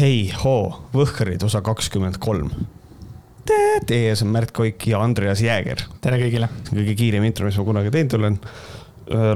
hei 0.00 0.30
hoo, 0.44 0.68
Võhkarid 0.94 1.42
osa 1.44 1.60
kakskümmend 1.64 2.16
kolm. 2.22 2.48
Teie 3.86 4.12
ees 4.12 4.22
on 4.24 4.30
Märt 4.32 4.52
Koik 4.56 4.86
ja 4.88 5.00
Andreas 5.02 5.42
Jääger. 5.44 5.82
tere 6.00 6.20
kõigile. 6.20 6.48
see 6.64 6.72
on 6.72 6.78
kõige 6.80 6.94
kiirem 6.96 7.24
intro, 7.26 7.48
mis 7.48 7.58
ma 7.58 7.64
kunagi 7.66 7.92
teinud 7.92 8.16
olen. 8.18 8.38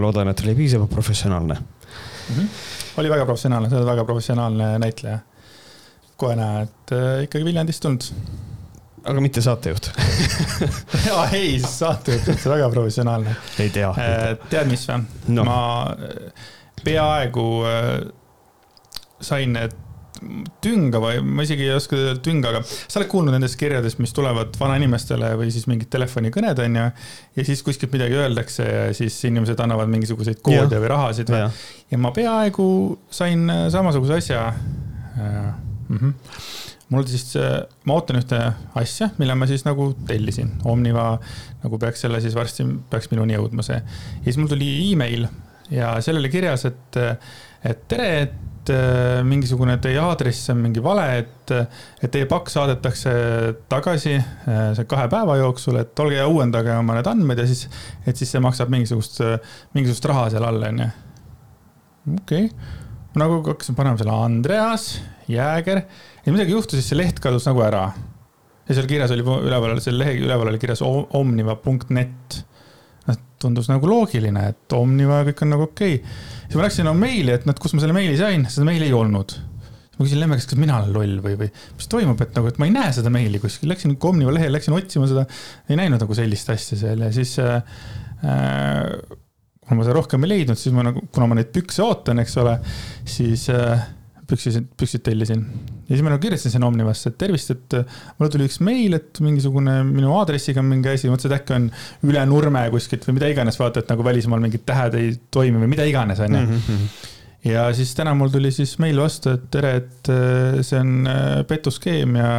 loodan, 0.01 0.29
et 0.31 0.41
oli 0.45 0.55
piisavalt 0.55 0.91
professionaalne 0.91 1.55
mm. 1.55 2.35
-hmm. 2.37 2.49
oli 2.97 3.11
väga 3.11 3.25
professionaalne, 3.25 3.71
sa 3.71 3.77
oled 3.77 3.87
väga 3.87 4.05
professionaalne 4.05 4.79
näitleja. 4.79 5.19
kohe 6.17 6.37
näha, 6.37 6.61
et 6.61 6.93
äh, 6.93 7.23
ikkagi 7.23 7.45
Viljandist 7.45 7.83
tulnud. 7.83 8.03
aga 9.05 9.21
mitte 9.21 9.41
saatejuht 9.41 9.91
jaa, 11.07 11.29
ei, 11.41 11.61
saatejuht, 11.61 12.29
üldse 12.29 12.51
väga 12.51 12.71
professionaalne. 12.71 13.37
ei 13.59 13.71
tea 13.71 13.91
äh,. 13.91 14.39
tead, 14.51 14.69
mis 14.71 14.89
või 14.89 15.05
no.? 15.29 15.45
ma 15.45 15.97
peaaegu 16.85 17.65
äh, 17.65 18.13
sain 19.21 19.53
need 19.53 19.84
tünga 20.65 21.01
või 21.03 21.21
ma 21.25 21.45
isegi 21.47 21.67
ei 21.67 21.75
oska 21.77 21.97
öelda 21.97 22.23
tünga, 22.25 22.51
aga 22.53 22.63
sa 22.67 23.01
oled 23.01 23.11
kuulnud 23.13 23.35
nendest 23.35 23.59
kirjadest, 23.61 24.01
mis 24.03 24.15
tulevad 24.17 24.57
vanainimestele 24.61 25.33
või 25.41 25.51
siis 25.55 25.69
mingid 25.71 25.91
telefonikõned 25.93 26.61
on 26.65 26.79
ju. 26.81 26.87
ja 27.39 27.47
siis 27.47 27.63
kuskilt 27.67 27.95
midagi 27.95 28.19
öeldakse 28.19 28.67
ja 28.67 28.85
siis 28.97 29.17
inimesed 29.29 29.61
annavad 29.65 29.91
mingisuguseid 29.93 30.43
koode 30.45 30.77
ja. 30.77 30.83
või 30.83 30.93
rahasid 30.93 31.33
või. 31.33 31.47
ja 31.91 32.01
ma 32.01 32.13
peaaegu 32.17 32.67
sain 33.13 33.49
äh, 33.53 33.67
samasuguse 33.75 34.21
asja 34.21 34.47
mm. 34.55 35.99
-hmm. 35.99 36.15
mul 36.95 37.07
siis, 37.11 37.37
äh, 37.41 37.61
ma 37.85 37.99
ootan 37.99 38.21
ühte 38.23 38.41
asja, 38.81 39.11
mille 39.19 39.37
ma 39.39 39.49
siis 39.51 39.67
nagu 39.69 39.93
tellisin, 40.07 40.57
Omniva 40.65 41.19
nagu 41.65 41.79
peaks 41.79 42.07
selle 42.07 42.21
siis 42.25 42.35
varsti, 42.35 42.67
peaks 42.91 43.11
minuni 43.13 43.37
jõudma 43.37 43.67
see. 43.67 43.81
ja 43.81 44.25
siis 44.25 44.41
mul 44.41 44.51
tuli 44.53 44.73
email 44.91 45.29
ja 45.71 45.95
seal 46.05 46.19
oli 46.21 46.33
kirjas, 46.33 46.67
et, 46.69 46.99
et 47.65 47.87
tere, 47.89 48.11
et 48.27 48.54
et 48.65 48.73
äh, 48.73 49.21
mingisugune 49.27 49.77
teie 49.83 50.01
aadress 50.01 50.49
on 50.53 50.63
mingi 50.65 50.81
vale, 50.85 51.05
et, 51.21 51.53
et 52.01 52.13
teie 52.13 52.29
pakk 52.29 52.49
saadetakse 52.53 53.13
tagasi 53.69 54.15
äh, 54.17 54.81
kahe 54.89 55.09
päeva 55.13 55.37
jooksul, 55.41 55.77
et 55.83 56.01
olge 56.01 56.17
ja 56.17 56.29
uuendage 56.31 56.73
oma 56.79 56.97
need 56.97 57.11
andmed 57.11 57.43
ja 57.43 57.47
siis, 57.51 57.67
et 58.07 58.17
siis 58.17 58.33
see 58.33 58.41
maksab 58.45 58.73
mingisugust, 58.73 59.21
mingisugust 59.77 60.09
raha 60.09 60.31
seal 60.33 60.49
all, 60.49 60.65
onju. 60.71 60.89
okei 62.15 62.49
okay., 62.49 62.73
nagu 63.21 63.43
hakkasin 63.45 63.77
panema 63.79 64.01
selle 64.01 64.17
Andreas 64.17 64.89
Jääger 65.31 65.85
ja 66.25 66.33
midagi 66.33 66.57
juhtus, 66.57 66.81
siis 66.81 66.91
see 66.93 66.99
leht 66.99 67.21
kadus 67.23 67.47
nagu 67.49 67.63
ära. 67.65 67.85
ja 68.65 68.79
seal 68.79 68.89
kirjas 68.89 69.13
oli 69.15 69.25
üleval, 69.25 69.77
seal 69.85 70.01
lehe 70.01 70.17
üleval 70.25 70.51
oli 70.53 70.63
kirjas 70.63 70.83
omniva.net 70.85 72.41
tundus 73.45 73.69
nagu 73.71 73.89
loogiline, 73.89 74.49
et 74.55 74.77
Omniva 74.77 75.21
ja 75.21 75.29
kõik 75.31 75.45
on 75.45 75.55
nagu 75.55 75.69
okei 75.69 76.01
okay 76.01 76.33
siis 76.55 76.61
ma 76.61 76.69
läksin 76.69 76.91
oma 76.91 77.07
meili, 77.07 77.35
et 77.35 77.49
noh, 77.49 77.57
kus 77.59 77.75
ma 77.75 77.83
selle 77.83 77.97
meili 77.97 78.15
sain, 78.19 78.47
seda 78.51 78.67
meili 78.69 78.89
ei 78.89 78.95
olnud. 78.95 79.35
ma 79.95 80.03
küsin 80.03 80.19
Lemme 80.19 80.37
käest, 80.39 80.51
kas 80.51 80.59
mina 80.59 80.81
olen 80.81 80.95
loll 80.95 81.19
või, 81.23 81.37
või 81.39 81.49
mis 81.51 81.91
toimub, 81.91 82.21
et 82.23 82.35
nagu, 82.35 82.51
et 82.51 82.57
ma 82.59 82.67
ei 82.67 82.73
näe 82.75 82.93
seda 82.95 83.13
meili 83.15 83.39
kuskil, 83.43 83.71
läksin 83.71 83.95
Omniva 83.95 84.35
lehele, 84.35 84.57
läksin 84.57 84.75
otsima 84.75 85.09
seda. 85.11 85.27
ei 85.69 85.79
näinud 85.79 86.03
nagu 86.03 86.17
sellist 86.19 86.51
asja 86.55 86.79
seal 86.79 87.05
ja 87.07 87.11
siis 87.15 87.37
äh,. 87.43 87.61
kuna 89.65 89.79
ma 89.79 89.87
seda 89.87 89.97
rohkem 89.97 90.27
ei 90.27 90.33
leidnud, 90.35 90.61
siis 90.61 90.75
ma 90.75 90.87
nagu, 90.87 91.03
kuna 91.15 91.29
ma 91.31 91.39
neid 91.39 91.53
pükse 91.55 91.83
ootan, 91.85 92.23
eks 92.23 92.37
ole, 92.43 92.59
siis 93.09 93.49
äh, 93.55 93.87
püksid, 94.29 94.69
püksid 94.79 95.05
tellisin. 95.07 95.45
ja 95.89 95.95
siis 95.95 96.03
ma 96.05 96.13
nagu 96.13 96.23
kirjutasin 96.23 96.55
sinna 96.55 96.69
Omnivasse, 96.71 97.13
et 97.13 97.19
tervist, 97.21 97.51
et 97.55 97.77
äh, 97.79 97.99
mulle 98.19 98.33
tuli 98.33 98.49
üks 98.49 98.61
meil, 98.65 98.97
et 98.99 99.21
mingisugune 99.25 99.79
minu 99.89 100.15
aadressiga 100.19 100.63
on 100.63 100.71
mingi 100.71 100.93
asi, 100.93 101.11
mõtlesin, 101.13 101.33
et 101.33 101.43
äkki 101.43 101.57
on 101.59 101.69
üle 102.11 102.25
nurme 102.31 102.65
kuskilt 102.75 103.07
või 103.09 103.19
mida 103.19 103.31
iganes, 103.33 103.59
vaata, 103.61 103.85
et 103.85 103.93
nagu 103.93 104.07
välismaal 104.07 104.43
mingid 104.45 104.65
tähed 104.69 104.99
ei 105.01 105.15
toimi 105.35 105.63
või 105.63 105.75
mida 105.77 105.87
iganes, 105.89 106.23
onju 106.25 106.41
mhm, 106.41 106.65
mhm. 106.65 106.91
ja 107.53 107.69
siis 107.77 107.95
täna 107.99 108.17
mul 108.19 108.33
tuli 108.35 108.53
siis 108.55 108.77
meil 108.83 109.01
vastu, 109.03 109.37
et 109.37 109.49
tere, 109.55 109.77
et 109.83 110.13
äh, 110.13 110.61
see 110.65 110.81
on 110.81 110.99
äh, 111.11 111.31
petuskeem 111.51 112.21
ja, 112.21 112.35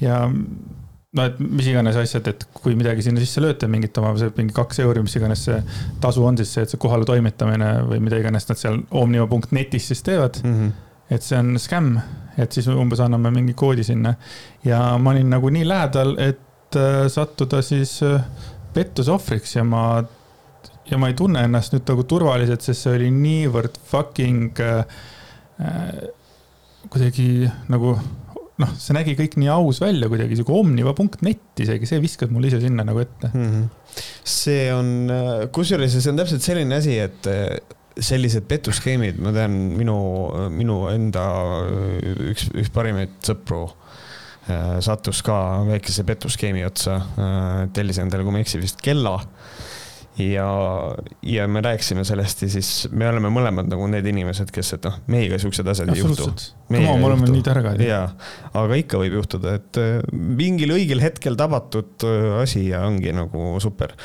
ja 0.00 0.26
no 0.30 1.24
et 1.26 1.40
mis 1.42 1.70
iganes 1.70 1.96
asjad, 1.98 2.28
et 2.30 2.44
kui 2.54 2.76
midagi 2.78 3.04
sinna 3.04 3.22
sisse 3.22 3.42
lööte, 3.42 3.68
mingit 3.70 3.96
oma, 4.00 4.12
see 4.20 4.30
mingi 4.36 4.54
kaks 4.56 4.78
euri, 4.84 5.02
mis 5.04 5.16
iganes 5.18 5.42
see 5.48 5.58
tasu 6.02 6.22
on 6.26 6.38
siis 6.38 6.52
see, 6.54 6.66
et 6.66 6.72
see 6.72 6.80
kohale 6.80 7.08
toimetamine 7.08 7.72
või 7.88 7.98
mida 8.04 8.20
iganes 8.20 8.46
nad 8.48 8.60
seal 8.60 8.78
omniva.netis 9.02 9.90
siis 9.90 10.06
teevad 10.06 10.40
mm. 10.44 10.54
-hmm 10.54 10.86
et 11.10 11.26
see 11.26 11.38
on 11.40 11.56
skämm, 11.60 11.98
et 12.40 12.54
siis 12.54 12.68
umbes 12.70 13.02
anname 13.02 13.32
mingi 13.34 13.56
koodi 13.58 13.84
sinna. 13.86 14.14
ja 14.64 14.80
ma 14.98 15.14
olin 15.14 15.30
nagu 15.34 15.50
nii 15.50 15.66
lähedal, 15.66 16.14
et 16.22 16.78
äh, 16.78 17.04
sattuda 17.10 17.62
siis 17.66 17.98
äh, 18.06 18.22
pettuse 18.74 19.12
ohvriks 19.12 19.56
ja 19.56 19.64
ma, 19.66 19.84
ja 20.90 21.00
ma 21.00 21.10
ei 21.10 21.18
tunne 21.18 21.42
ennast 21.46 21.74
nüüd 21.74 21.88
nagu 21.90 22.06
turvaliselt, 22.08 22.62
sest 22.64 22.86
see 22.86 22.96
oli 23.00 23.10
niivõrd 23.14 23.80
fucking 23.90 24.62
äh, 24.62 24.82
äh, 25.60 25.94
kuidagi 26.90 27.50
nagu 27.72 27.96
noh, 28.60 28.70
see 28.78 28.94
nägi 28.94 29.16
kõik 29.18 29.34
nii 29.40 29.50
aus 29.52 29.80
välja 29.82 30.08
kuidagi, 30.12 30.38
sihuke 30.38 30.54
omniva.net 30.54 31.64
isegi, 31.64 31.88
see 31.88 32.00
viskas 32.02 32.30
mulle 32.30 32.52
ise 32.52 32.62
sinna 32.62 32.86
nagu 32.86 33.02
ette 33.02 33.32
mm. 33.32 33.50
-hmm. 33.50 34.00
see 34.22 34.70
on, 34.74 34.94
kusjuures 35.52 35.98
see 35.98 36.12
on 36.12 36.22
täpselt 36.22 36.46
selline 36.46 36.78
asi, 36.78 36.98
et 37.02 37.26
sellised 37.98 38.46
petuskeemid, 38.50 39.18
ma 39.22 39.32
tean, 39.34 39.56
minu, 39.76 39.96
minu 40.54 40.84
enda 40.92 41.24
üks, 42.30 42.50
üks 42.54 42.70
parimaid 42.74 43.16
sõpru 43.26 43.64
äh, 43.66 44.78
sattus 44.84 45.22
ka 45.26 45.36
väikese 45.68 46.04
petuskeemi 46.08 46.64
otsa, 46.66 47.00
äh, 47.00 47.48
tellis 47.76 48.00
endale, 48.02 48.26
kui 48.26 48.34
ma 48.34 48.40
ei 48.40 48.46
eksi, 48.46 48.62
vist 48.62 48.82
kella. 48.84 49.18
ja, 50.20 50.46
ja 51.24 51.46
me 51.48 51.62
rääkisime 51.64 52.02
sellest 52.04 52.42
ja 52.44 52.48
siis 52.52 52.88
me 52.92 53.06
oleme 53.08 53.30
mõlemad 53.32 53.70
nagu 53.70 53.86
need 53.88 54.06
inimesed, 54.10 54.50
kes, 54.52 54.74
et 54.76 54.88
noh, 54.88 54.98
meiega 55.10 55.38
siuksed 55.40 55.70
asjad 55.70 55.92
ei 55.94 56.02
juhtu. 56.02 56.28
me 56.74 56.84
oleme 56.92 57.30
nii 57.30 57.46
targad. 57.46 57.80
jaa, 57.82 58.06
aga 58.52 58.78
ikka 58.82 59.00
võib 59.02 59.18
juhtuda, 59.20 59.56
et 59.60 59.80
äh, 59.82 59.98
mingil 60.12 60.76
õigel 60.76 61.02
hetkel 61.02 61.38
tabatud 61.40 62.06
asi 62.42 62.68
ja 62.68 62.84
ongi 62.86 63.14
nagu 63.16 63.56
super 63.62 63.96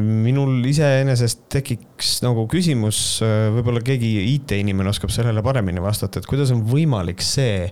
minul 0.00 0.64
iseenesest 0.68 1.46
tekiks 1.52 2.16
nagu 2.24 2.46
küsimus, 2.50 2.98
võib-olla 3.54 3.82
keegi 3.84 4.12
IT-inimene 4.34 4.92
oskab 4.92 5.12
sellele 5.14 5.42
paremini 5.44 5.82
vastata, 5.84 6.20
et 6.20 6.28
kuidas 6.30 6.52
on 6.54 6.64
võimalik 6.68 7.22
see, 7.24 7.68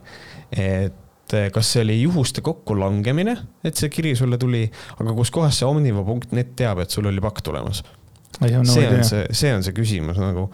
et 0.52 1.36
kas 1.54 1.72
see 1.72 1.82
oli 1.86 1.96
juhuste 2.02 2.44
kokkulangemine, 2.44 3.36
et 3.64 3.78
see 3.78 3.90
kiri 3.92 4.14
sulle 4.18 4.38
tuli, 4.40 4.66
aga 4.98 5.16
kuskohast 5.16 5.62
see 5.62 5.68
omniva.net 5.68 6.54
teab, 6.58 6.82
et 6.84 6.92
sul 6.92 7.08
oli 7.08 7.24
pakk 7.24 7.44
tulemas? 7.48 7.84
see 8.42 8.56
on 8.58 9.04
see, 9.04 9.26
see 9.36 9.52
on 9.54 9.62
see 9.64 9.74
küsimus 9.76 10.18
nagu 10.20 10.48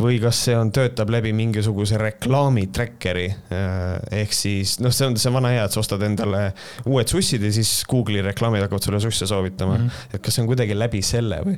või 0.00 0.18
kas 0.20 0.42
see 0.46 0.56
on, 0.58 0.70
töötab 0.74 1.10
läbi 1.12 1.32
mingisuguse 1.36 1.98
reklaami 2.00 2.66
tracker'i. 2.74 3.28
Äh, 3.52 4.20
ehk 4.22 4.34
siis 4.36 4.76
noh, 4.84 4.94
see 4.94 5.08
on 5.08 5.16
see 5.20 5.32
vana 5.32 5.54
hea, 5.54 5.64
et 5.64 5.76
sa 5.76 5.82
ostad 5.82 6.04
endale 6.06 6.50
uued 6.84 7.10
sussid 7.10 7.44
ja 7.46 7.52
siis 7.54 7.72
Google'i 7.88 8.24
reklaamid 8.26 8.66
hakkavad 8.66 8.88
sulle 8.88 9.00
susse 9.02 9.28
soovitama 9.28 9.78
mm. 9.78 9.86
-hmm. 9.86 10.14
et 10.14 10.22
kas 10.22 10.36
see 10.36 10.44
on 10.44 10.52
kuidagi 10.52 10.78
läbi 10.78 11.02
selle 11.02 11.40
või, 11.46 11.56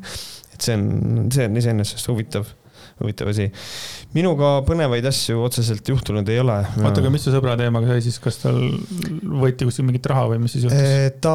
et 0.55 0.61
see 0.61 0.79
on, 0.79 1.29
see 1.35 1.49
on 1.51 1.63
iseenesest 1.63 2.09
huvitav 2.09 2.55
huvitav 3.01 3.31
asi. 3.33 3.49
minuga 4.15 4.59
põnevaid 4.67 5.07
asju 5.09 5.43
otseselt 5.45 5.89
juhtunud 5.89 6.29
ei 6.33 6.41
ole. 6.43 6.57
oota, 6.83 7.03
aga 7.03 7.13
mis 7.13 7.27
su 7.27 7.33
sõbra 7.35 7.57
teemaga 7.61 7.93
sai 7.93 8.05
siis, 8.07 8.19
kas 8.23 8.41
tal 8.43 8.59
võeti 9.43 9.69
kuskil 9.69 9.87
mingit 9.89 10.07
raha 10.11 10.27
või 10.33 10.41
mis 10.43 10.57
siis 10.57 10.67
juhtus? 10.67 11.19
Ta 11.25 11.35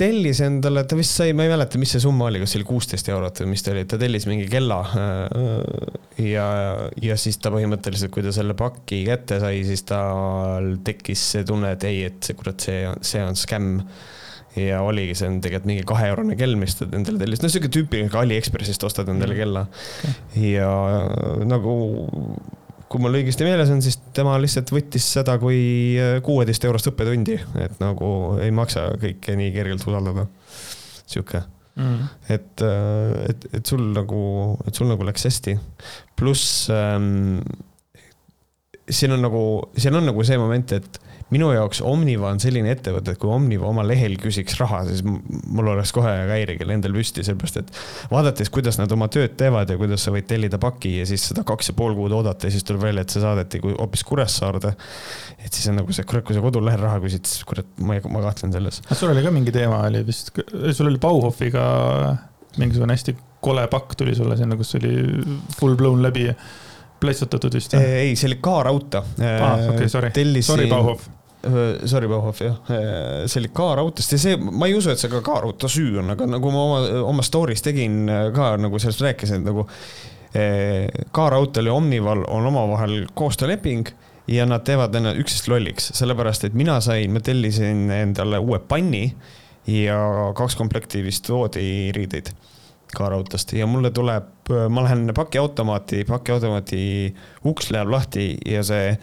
tellis 0.00 0.40
endale, 0.44 0.84
ta 0.88 0.98
vist 0.98 1.14
sai, 1.20 1.34
ma 1.36 1.46
ei 1.46 1.52
mäleta, 1.52 1.78
mis 1.80 1.94
see 1.94 2.02
summa 2.02 2.28
oli, 2.30 2.40
kas 2.42 2.54
see 2.54 2.60
oli 2.60 2.68
kuusteist 2.68 3.10
eurot 3.12 3.44
või 3.44 3.52
mis 3.52 3.64
ta 3.64 3.74
oli, 3.74 3.84
ta 3.90 4.00
tellis 4.00 4.26
mingi 4.30 4.48
kella. 4.50 4.80
Eh, 4.94 6.26
ja, 6.32 6.48
ja 7.02 7.18
siis 7.20 7.38
ta 7.42 7.52
põhimõtteliselt, 7.54 8.12
kui 8.14 8.24
ta 8.26 8.34
selle 8.34 8.56
paki 8.58 9.04
kätte 9.08 9.38
sai, 9.42 9.62
siis 9.68 9.86
tal 9.88 10.74
tekkis 10.86 11.30
see 11.36 11.46
tunne, 11.46 11.74
et 11.76 11.86
ei, 11.88 12.04
et 12.10 12.20
see 12.26 12.38
kurat, 12.38 12.58
see, 12.66 12.90
see 13.06 13.22
on 13.24 13.38
skämm 13.38 13.80
ja 14.58 14.82
oligi, 14.86 15.16
see 15.18 15.30
on 15.30 15.40
tegelikult 15.42 15.70
mingi 15.70 15.86
kaheeurone 15.88 16.36
kell, 16.38 16.56
mis 16.58 16.76
ta 16.78 16.86
endale 16.86 17.20
tellis, 17.20 17.42
no 17.42 17.50
sihuke 17.50 17.70
tüüpiline, 17.74 18.10
ka 18.12 18.22
Aliekspressist 18.22 18.84
ostad 18.86 19.10
endale 19.12 19.34
mm. 19.34 19.40
kella 19.40 19.64
ja 20.38 20.68
nagu, 21.48 21.74
kui 22.90 23.02
mul 23.02 23.18
õigesti 23.20 23.46
meeles 23.46 23.72
on, 23.74 23.82
siis 23.84 23.98
tema 24.16 24.36
lihtsalt 24.42 24.70
võttis 24.74 25.08
seda 25.16 25.36
kui 25.42 25.58
kuueteist 26.26 26.68
eurost 26.68 26.92
õppetundi, 26.92 27.40
et 27.64 27.82
nagu 27.82 28.08
ei 28.44 28.54
maksa 28.54 28.90
kõike 29.02 29.36
nii 29.40 29.50
kergelt 29.56 29.86
usaldada. 29.88 30.28
sihuke 31.04 31.42
mm.. 31.74 32.08
et, 32.36 32.66
et, 33.28 33.46
et 33.58 33.66
sul 33.66 33.82
nagu, 33.96 34.24
et 34.68 34.74
sul 34.74 34.90
nagu 34.90 35.06
läks 35.06 35.26
hästi. 35.28 35.58
pluss 36.16 36.68
ähm, 36.72 37.40
siin 38.90 39.14
on 39.16 39.22
nagu, 39.24 39.44
siin 39.76 39.96
on 39.96 40.06
nagu 40.06 40.24
see 40.26 40.38
moment, 40.38 40.76
et 40.76 41.00
minu 41.34 41.50
jaoks 41.54 41.80
Omniva 41.84 42.30
on 42.30 42.40
selline 42.42 42.70
ettevõte, 42.74 43.14
et 43.14 43.20
kui 43.20 43.30
Omniva 43.32 43.66
oma 43.68 43.84
lehel 43.86 44.16
küsiks 44.20 44.56
raha, 44.60 44.84
siis 44.88 45.02
mul 45.04 45.70
oleks 45.74 45.92
kohe 45.94 46.12
häirekell 46.30 46.74
endal 46.76 46.94
püsti, 46.96 47.24
sellepärast 47.26 47.60
et 47.62 47.72
vaadates, 48.12 48.50
kuidas 48.54 48.78
nad 48.80 48.92
oma 48.94 49.08
tööd 49.12 49.34
teevad 49.40 49.70
ja 49.70 49.78
kuidas 49.80 50.06
sa 50.06 50.14
võid 50.14 50.28
tellida 50.30 50.60
paki 50.62 50.96
ja 51.00 51.08
siis 51.08 51.28
seda 51.30 51.44
kaks 51.46 51.72
ja 51.72 51.76
pool 51.78 51.96
kuud 51.98 52.14
oodata 52.16 52.48
ja 52.48 52.54
siis 52.54 52.66
tuleb 52.66 52.84
välja, 52.86 53.04
et 53.04 53.14
see 53.14 53.24
saadeti 53.24 53.62
hoopis 53.64 54.04
Kuressaarde. 54.06 54.74
et 55.38 55.50
siis 55.50 55.66
on 55.72 55.80
nagu 55.80 55.96
see, 55.96 56.06
kurat, 56.08 56.26
kui 56.26 56.36
sa 56.36 56.44
kodulehel 56.44 56.82
raha 56.84 57.00
küsid, 57.04 57.26
siis 57.28 57.46
kurat, 57.48 57.68
ma, 57.82 57.98
ma 58.10 58.22
kahtlen 58.28 58.54
selles. 58.54 58.82
sul 58.92 59.12
oli 59.14 59.24
ka 59.24 59.34
mingi 59.34 59.54
teema 59.54 59.82
oli 59.88 60.04
vist, 60.06 60.30
sul 60.72 60.90
oli 60.90 61.02
Bauhofiga 61.02 61.64
mingisugune 62.60 62.94
hästi 62.94 63.16
kole 63.44 63.66
pakk 63.72 63.96
tuli 63.98 64.14
sulle 64.16 64.36
sinna, 64.38 64.56
kus 64.56 64.76
oli 64.78 64.94
full 65.58 65.76
blown 65.76 66.02
läbi 66.04 66.28
pletsutatud 67.00 67.58
vist? 67.58 67.74
ei, 67.76 68.14
see 68.16 68.30
oli 68.30 68.40
K-raudtee 68.44 69.02
ah,. 69.02 69.52
okei 69.58 69.74
okay,, 69.74 69.92
sorry, 69.92 70.14
sorry, 70.42 70.70
Bauhof 70.70 71.08
Sorry, 71.44 72.08
Bauhof, 72.08 72.40
jah. 72.40 72.56
see 73.26 73.42
oli 73.42 73.50
K-raudteest 73.54 74.16
ja 74.16 74.20
see, 74.20 74.38
ma 74.40 74.68
ei 74.70 74.76
usu, 74.78 74.92
et 74.92 75.00
see 75.00 75.12
ka 75.12 75.20
K-raudtee 75.24 75.70
süü 75.72 76.00
on, 76.00 76.14
aga 76.14 76.28
nagu 76.30 76.52
ma 76.54 76.64
oma, 76.68 76.80
oma 77.10 77.24
story's 77.26 77.64
tegin 77.64 78.08
ka 78.34 78.54
nagu 78.60 78.80
sellest 78.82 79.04
rääkisin, 79.04 79.42
et 79.42 79.48
nagu 79.50 79.66
K-raudteel 81.14 81.70
ja 81.70 81.76
Omnival 81.76 82.24
on 82.32 82.48
omavahel 82.50 83.04
koostööleping 83.14 83.92
ja 84.30 84.46
nad 84.48 84.64
teevad 84.66 84.94
ennast 84.96 85.20
üksteist 85.20 85.48
lolliks, 85.52 85.90
sellepärast 85.98 86.48
et 86.48 86.56
mina 86.56 86.80
sain, 86.84 87.12
ma 87.12 87.22
tellisin 87.22 87.86
endale 87.92 88.40
uue 88.42 88.58
panni 88.58 89.06
ja 89.70 89.98
kaks 90.36 90.56
komplekti 90.58 91.04
vist 91.04 91.28
voodiriideid 91.30 92.32
K-raudteest 92.94 93.54
ja 93.58 93.66
mulle 93.66 93.90
tuleb, 93.94 94.50
ma 94.70 94.84
lähen 94.86 95.10
pakiautomaati, 95.14 96.04
pakiautomaati 96.08 96.82
uks 97.50 97.70
läheb 97.74 97.90
lahti 97.90 98.32
ja 98.46 98.62
see 98.66 98.94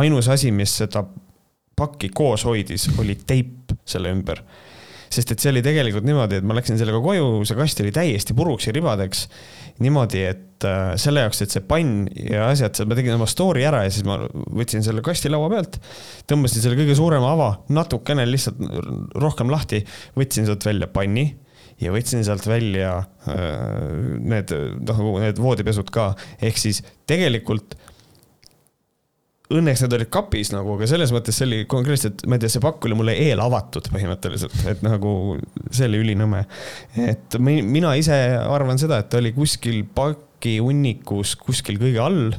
ainus 0.00 0.28
asi, 0.32 0.52
mis 0.52 0.74
seda 0.82 1.04
pakki 1.82 2.12
koos 2.14 2.46
hoidis, 2.48 2.88
oli 3.02 3.18
teip 3.26 3.74
selle 3.88 4.12
ümber. 4.14 4.42
sest 5.12 5.28
et 5.34 5.42
see 5.44 5.50
oli 5.52 5.60
tegelikult 5.60 6.06
niimoodi, 6.08 6.38
et 6.40 6.46
ma 6.48 6.54
läksin 6.56 6.78
sellega 6.80 6.96
koju, 7.04 7.42
see 7.44 7.58
kast 7.58 7.82
oli 7.84 7.90
täiesti 7.92 8.36
puruks 8.36 8.68
ja 8.68 8.72
ribadeks. 8.72 9.26
niimoodi, 9.84 10.22
et 10.30 10.66
äh, 10.68 10.94
selle 11.00 11.26
jaoks, 11.26 11.42
et 11.44 11.52
see 11.52 11.64
pann 11.68 12.06
ja 12.16 12.48
asjad, 12.48 12.80
ma 12.88 12.96
tegin 12.96 13.18
oma 13.18 13.28
story 13.28 13.66
ära 13.68 13.84
ja 13.86 13.92
siis 13.92 14.06
ma 14.08 14.20
võtsin 14.30 14.84
selle 14.86 15.04
kasti 15.04 15.32
laua 15.32 15.50
pealt. 15.52 15.78
tõmbasin 16.30 16.64
selle 16.64 16.80
kõige 16.80 16.96
suurema 16.98 17.34
ava 17.36 17.52
natukene 17.72 18.26
lihtsalt 18.30 18.60
rohkem 19.20 19.52
lahti, 19.52 19.82
võtsin 20.16 20.48
sealt 20.48 20.64
välja 20.68 20.88
panni 20.92 21.28
ja 21.82 21.92
võtsin 21.94 22.24
sealt 22.26 22.46
välja 22.48 22.96
äh, 23.28 24.18
need, 24.20 24.52
noh, 24.88 25.02
need 25.22 25.40
voodipesud 25.42 25.90
ka, 25.92 26.12
ehk 26.40 26.60
siis 26.60 26.82
tegelikult 27.10 27.76
õnneks 29.58 29.84
need 29.84 29.96
olid 29.98 30.10
kapis 30.12 30.52
nagu, 30.54 30.76
aga 30.76 30.88
selles 30.90 31.12
mõttes 31.14 31.38
see 31.38 31.48
oli 31.48 31.62
konkreetselt, 31.70 32.24
ma 32.28 32.36
ei 32.36 32.44
tea, 32.44 32.52
see 32.54 32.62
pakk 32.64 32.88
oli 32.88 32.98
mulle 32.98 33.16
eelavatud 33.28 33.90
põhimõtteliselt, 33.92 34.54
et 34.72 34.84
nagu 34.84 35.14
see 35.70 35.88
oli 35.90 36.02
ülinõme. 36.06 36.44
et 37.06 37.38
mina 37.40 37.94
ise 37.98 38.18
arvan 38.42 38.80
seda, 38.80 39.02
et 39.02 39.10
ta 39.12 39.20
oli 39.22 39.34
kuskil 39.36 39.82
paki 39.94 40.58
hunnikus 40.62 41.36
kuskil 41.40 41.80
kõige 41.82 42.00
all. 42.02 42.32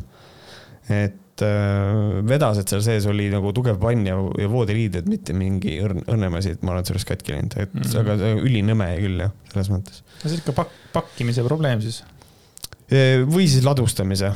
et 0.92 1.44
äh, 1.46 2.24
vedas, 2.28 2.60
et 2.60 2.72
seal 2.72 2.84
sees 2.86 3.06
oli 3.10 3.30
nagu 3.32 3.54
tugev 3.56 3.80
pann 3.82 4.08
ja, 4.08 4.18
ja 4.40 4.50
voodiriided, 4.52 5.08
mitte 5.10 5.36
mingi 5.38 5.78
õrn, 5.84 6.04
õrnem 6.08 6.40
asi, 6.40 6.58
et 6.58 6.66
ma 6.66 6.76
olen 6.76 6.90
sellest 6.90 7.08
katki 7.10 7.38
läinud, 7.38 7.56
et 7.58 7.72
mm 7.74 7.86
-hmm. 7.86 8.02
aga 8.02 8.34
ülinõme 8.44 8.90
küll 9.00 9.24
jah, 9.28 9.38
selles 9.54 9.72
mõttes. 9.72 10.04
no 10.04 10.26
see 10.28 10.36
on 10.36 10.44
ikka 10.44 10.58
pakk, 10.64 10.82
pakkimise 10.98 11.46
probleem 11.48 11.82
siis 11.82 12.04
või 13.30 13.46
siis 13.50 13.64
ladustamise 13.66 14.30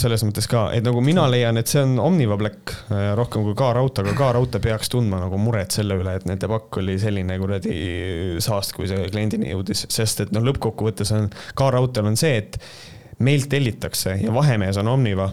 selles 0.00 0.22
mõttes 0.26 0.46
ka, 0.50 0.66
et 0.76 0.84
nagu 0.86 1.00
mina 1.04 1.24
leian, 1.30 1.56
et 1.58 1.70
see 1.70 1.80
on 1.82 1.96
Omniva 2.02 2.36
Black 2.38 2.74
rohkem 3.18 3.46
kui 3.46 3.56
K-raudtee, 3.58 4.04
aga 4.04 4.14
K-raudtee 4.18 4.62
peaks 4.62 4.92
tundma 4.92 5.18
nagu 5.22 5.38
muret 5.40 5.74
selle 5.74 5.96
üle, 5.98 6.14
et 6.18 6.26
nende 6.28 6.50
pakk 6.50 6.78
oli 6.82 6.98
selline 7.00 7.38
kuradi 7.40 7.74
saast, 8.44 8.74
kui 8.76 8.86
see 8.90 9.08
kliendini 9.08 9.50
jõudis, 9.54 9.86
sest 9.92 10.24
et 10.26 10.36
noh, 10.36 10.44
lõppkokkuvõttes 10.46 11.14
on 11.16 11.26
K-raudteel 11.58 12.12
on 12.12 12.20
see, 12.20 12.38
et 12.42 12.60
meilt 13.24 13.48
tellitakse 13.50 14.18
ja 14.20 14.34
vahemees 14.34 14.78
on 14.82 14.92
Omniva. 14.94 15.32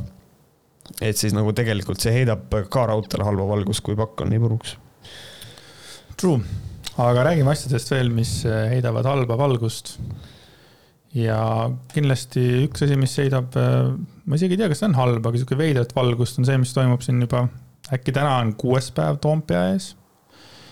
et 1.01 1.17
siis 1.17 1.35
nagu 1.37 1.53
tegelikult 1.55 2.01
see 2.01 2.15
heidab 2.21 2.49
K-raudteele 2.49 3.27
halba 3.27 3.47
valgust, 3.51 3.83
kui 3.85 3.95
pakk 3.99 4.25
on 4.25 4.33
nii 4.33 4.41
puruks. 4.41 4.75
True, 6.17 6.41
aga 6.97 7.29
räägime 7.29 7.53
asjadest 7.53 7.91
veel, 7.93 8.09
mis 8.15 8.41
heidavad 8.45 9.05
halba 9.09 9.37
valgust 9.37 9.97
ja 11.17 11.39
kindlasti 11.91 12.43
üks 12.65 12.85
asi, 12.85 12.97
mis 12.99 13.15
heidab, 13.19 13.55
äh, 13.59 13.91
ma 14.25 14.39
isegi 14.39 14.55
ei 14.55 14.61
tea, 14.61 14.69
kas 14.71 14.81
see 14.81 14.89
on 14.91 14.97
halb, 14.99 15.25
aga 15.27 15.39
sihuke 15.39 15.57
veidrat 15.59 15.91
valgust 15.95 16.39
on 16.39 16.47
see, 16.47 16.59
mis 16.61 16.71
toimub 16.75 17.03
siin 17.03 17.19
juba, 17.23 17.45
äkki 17.91 18.13
täna 18.15 18.37
on 18.39 18.53
kuues 18.59 18.91
päev 18.95 19.19
Toompea 19.23 19.65
ees. 19.73 19.91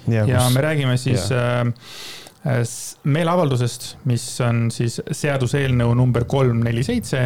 ja, 0.08 0.24
ja 0.24 0.46
kus... 0.46 0.56
me 0.56 0.64
räägime 0.64 0.98
siis 1.02 1.28
ja. 1.34 1.62
äh, 1.66 2.62
meeleavaldusest, 3.04 3.90
mis 4.08 4.26
on 4.46 4.70
siis 4.72 5.02
seaduseelnõu 5.12 5.96
number 6.00 6.24
kolm 6.30 6.64
neli 6.64 6.86
seitse 6.88 7.26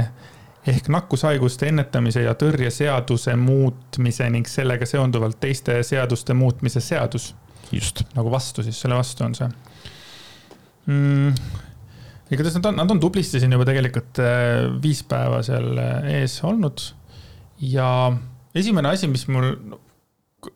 ehk 0.67 0.87
nakkushaiguste 0.89 1.67
ennetamise 1.69 2.23
ja 2.23 2.33
tõrje 2.39 2.71
seaduse 2.71 3.35
muutmise 3.35 4.29
ning 4.31 4.47
sellega 4.49 4.87
seonduvalt 4.89 5.37
teiste 5.43 5.75
seaduste 5.85 6.33
muutmise 6.33 6.81
seadus. 6.81 7.33
just. 7.71 8.01
nagu 8.15 8.31
vastu 8.31 8.63
siis, 8.63 8.79
selle 8.79 8.95
vastu 8.95 9.27
on 9.27 9.35
see 9.37 9.51
mm 10.87 11.61
igatahes 12.35 12.57
nad 12.59 12.69
on, 12.69 12.79
nad 12.81 12.93
on 12.93 13.01
tublisti 13.03 13.41
siin 13.41 13.55
juba 13.55 13.67
tegelikult 13.69 14.21
äh, 14.23 14.67
viis 14.83 15.03
päeva 15.07 15.41
seal 15.45 15.77
äh, 15.81 16.09
ees 16.19 16.37
olnud. 16.45 16.85
ja 17.73 17.87
esimene 18.55 18.93
asi, 18.93 19.09
mis 19.11 19.25
mul, 19.31 19.53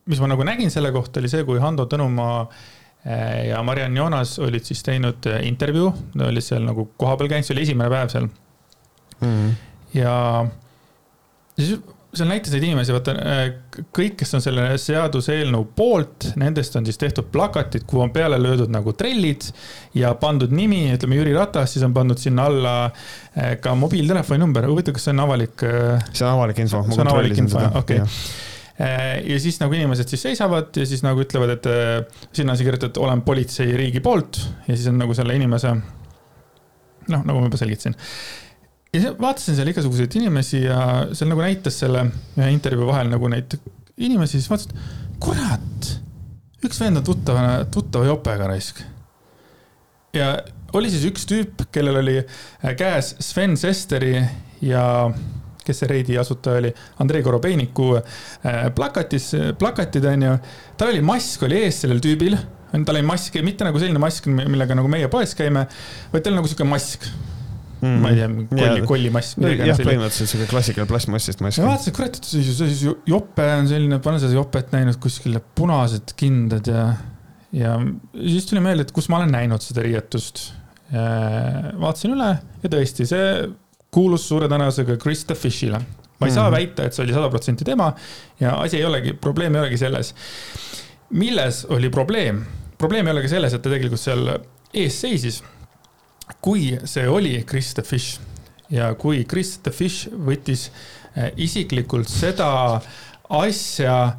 mis 0.10 0.22
ma 0.22 0.32
nagu 0.34 0.46
nägin 0.48 0.74
selle 0.74 0.92
kohta, 0.96 1.22
oli 1.22 1.32
see, 1.32 1.46
kui 1.48 1.62
Hando 1.64 1.88
Tõnumaa 1.90 2.40
äh, 2.44 3.48
ja 3.52 3.62
Mariann 3.66 3.98
Joonas 3.98 4.38
olid 4.44 4.68
siis 4.68 4.84
teinud 4.86 5.30
intervjuu, 5.42 5.92
olid 6.28 6.46
seal 6.46 6.66
nagu 6.68 6.90
kohapeal 6.98 7.32
käinud, 7.34 7.48
see 7.48 7.58
oli 7.58 7.68
esimene 7.68 7.92
päev 7.94 8.14
seal 8.14 8.28
mm. 8.28 9.28
-hmm. 9.28 9.54
ja 9.98 10.16
siis 11.58 11.78
seal 12.15 12.30
näitas 12.30 12.54
neid 12.54 12.63
inimesi, 12.63 12.94
vaata 12.95 13.13
äh, 13.19 13.42
kõik, 13.95 14.15
kes 14.21 14.31
on 14.38 14.44
selle 14.44 14.68
seaduseelnõu 14.81 15.65
poolt, 15.75 16.30
nendest 16.39 16.75
on 16.80 16.88
siis 16.88 17.00
tehtud 17.01 17.27
plakatid, 17.33 17.83
kuhu 17.89 18.06
on 18.06 18.13
peale 18.15 18.39
löödud 18.42 18.71
nagu 18.74 18.94
trellid 18.98 19.50
ja 19.98 20.13
pandud 20.19 20.54
nimi, 20.56 20.86
ütleme 20.95 21.19
Jüri 21.19 21.36
Ratas, 21.36 21.75
siis 21.75 21.86
on 21.88 21.95
pandud 21.95 22.19
sinna 22.21 22.48
alla 22.48 22.75
äh, 22.88 23.57
ka 23.63 23.75
mobiiltelefoni 23.77 24.42
number, 24.42 24.69
huvitav, 24.71 24.95
kas 24.98 25.09
see 25.09 25.15
on 25.15 25.24
avalik? 25.25 25.65
Äh, 25.68 26.07
see 26.13 26.25
on 26.25 26.38
avalik 26.38 26.63
info. 26.63 26.83
see 26.88 27.04
on 27.04 27.12
avalik 27.13 27.44
info, 27.44 27.65
okei 27.81 28.04
ja 28.77 29.39
siis 29.42 29.56
nagu 29.57 29.74
inimesed 29.74 30.06
siis 30.06 30.21
seisavad 30.21 30.75
ja 30.77 30.83
siis 30.86 31.01
nagu 31.01 31.24
ütlevad, 31.24 31.56
et 31.56 31.65
sinna 32.30 32.54
on 32.54 32.59
siis 32.59 32.68
kirjutatud, 32.68 33.00
olen 33.01 33.24
politseiriigi 33.25 34.04
poolt 34.06 34.38
ja 34.68 34.75
siis 34.75 34.86
on 34.92 35.00
nagu 35.01 35.15
selle 35.18 35.33
inimese. 35.33 35.71
noh, 37.09 37.24
nagu 37.25 37.39
ma 37.39 37.48
juba 37.48 37.57
selgitasin 37.57 37.98
ja 38.98 39.14
vaatasin 39.20 39.58
seal 39.58 39.72
igasuguseid 39.72 40.18
inimesi 40.20 40.64
ja 40.64 40.80
seal 41.14 41.30
nagu 41.32 41.44
näitas 41.44 41.80
selle 41.84 42.06
intervjuu 42.50 42.90
vahel 42.90 43.12
nagu 43.12 43.30
neid 43.32 43.58
inimesi, 43.98 44.38
siis 44.38 44.50
vaatasin, 44.52 44.84
kurat, 45.24 45.90
üks 46.66 46.82
vend 46.82 47.02
on 47.02 47.06
tuttava, 47.08 47.48
tuttava 47.72 48.10
jopega 48.10 48.50
raisk. 48.52 48.82
ja 50.18 50.36
oli 50.78 50.92
siis 50.92 51.06
üks 51.10 51.26
tüüp, 51.30 51.68
kellel 51.72 52.02
oli 52.02 52.18
äh, 52.20 52.76
käes 52.78 53.16
Sven 53.24 53.58
Sesteri 53.58 54.16
ja 54.66 54.84
kes 55.68 55.82
see 55.84 55.90
Reidi 55.92 56.18
asutaja 56.20 56.62
oli, 56.62 56.74
Andrei 57.04 57.24
Korobeiniku 57.24 57.90
äh, 57.98 58.68
plakatis, 58.76 59.32
plakatid 59.60 60.06
onju. 60.08 60.38
tal 60.78 60.94
oli 60.94 61.02
mask 61.06 61.44
oli 61.48 61.64
ees 61.66 61.81
sellel 61.83 62.00
tüübil, 62.04 62.38
tal 62.71 62.95
oli 62.95 63.07
mask, 63.07 63.40
mitte 63.44 63.68
nagu 63.68 63.80
selline 63.81 64.02
mask, 64.02 64.30
millega 64.31 64.78
nagu 64.78 64.92
meie 64.92 65.10
poes 65.12 65.36
käime, 65.38 65.68
vaid 66.14 66.26
tal 66.26 66.38
nagu 66.38 66.50
sihuke 66.50 66.68
mask 66.68 67.10
mm, 67.81 68.00
ma 68.02 68.12
ei 68.12 68.18
tea, 68.19 68.30
kolli, 68.52 68.86
kollimass. 68.90 69.36
jah, 69.38 69.80
põhimõtteliselt 69.80 70.31
sihuke 70.31 70.48
klassikaline 70.52 70.90
plastmassist 70.90 71.44
mask. 71.44 71.62
ja 71.62 71.68
vaatasin, 71.68 71.96
kurat, 71.98 72.18
siis, 72.24 72.84
jope 73.10 73.46
on 73.57 73.69
selline, 73.69 74.00
pole 74.04 74.22
seda 74.24 74.38
jopet 74.38 74.74
näinud 74.76 75.00
kuskil, 75.04 75.38
punased 75.57 76.16
kindad 76.19 76.69
ja, 76.72 76.88
ja 77.56 77.76
siis 78.18 78.50
tuli 78.50 78.64
meelde, 78.66 78.88
et 78.88 78.94
kus 78.96 79.10
ma 79.14 79.22
olen 79.22 79.34
näinud 79.36 79.64
seda 79.66 79.86
riietust. 79.86 80.50
vaatasin 80.90 82.16
üle 82.16 82.31
ja 82.64 82.72
tõesti, 82.72 83.07
see 83.10 83.31
kuulus 83.94 84.28
suure 84.30 84.50
tõenäosusega 84.52 84.98
Krista 85.02 85.36
Fishile. 85.36 85.81
ma 86.18 86.26
ei 86.26 86.31
mm 86.31 86.34
saa 86.34 86.48
mhm. 86.50 86.56
väita, 86.56 86.86
et 86.88 86.96
see 86.96 87.04
oli 87.04 87.14
sada 87.14 87.30
protsenti 87.30 87.66
tema 87.68 87.92
ja 88.40 88.56
asi 88.62 88.80
ei 88.80 88.86
olegi, 88.86 89.14
probleem 89.14 89.56
ei 89.56 89.62
olegi 89.66 89.78
selles. 89.78 90.16
milles 91.10 91.66
oli 91.69 91.90
probleem? 91.90 92.46
probleem 92.78 93.07
ei 93.07 93.18
olegi 93.18 93.30
selles, 93.36 93.54
et 93.54 93.62
ta 93.62 93.69
tegelikult 93.69 94.02
seal 94.02 94.26
ees 94.74 95.02
seisis 95.02 95.44
kui 96.42 96.78
see 96.86 97.07
oli 97.07 97.44
Chris 97.48 97.74
the 97.74 97.84
Fish 97.84 98.19
ja 98.69 98.94
kui 99.00 99.24
Chris 99.30 99.57
the 99.64 99.72
Fish 99.72 100.10
võttis 100.12 100.69
eh, 101.16 101.31
isiklikult 101.38 102.10
seda 102.12 102.50
asja, 103.38 104.18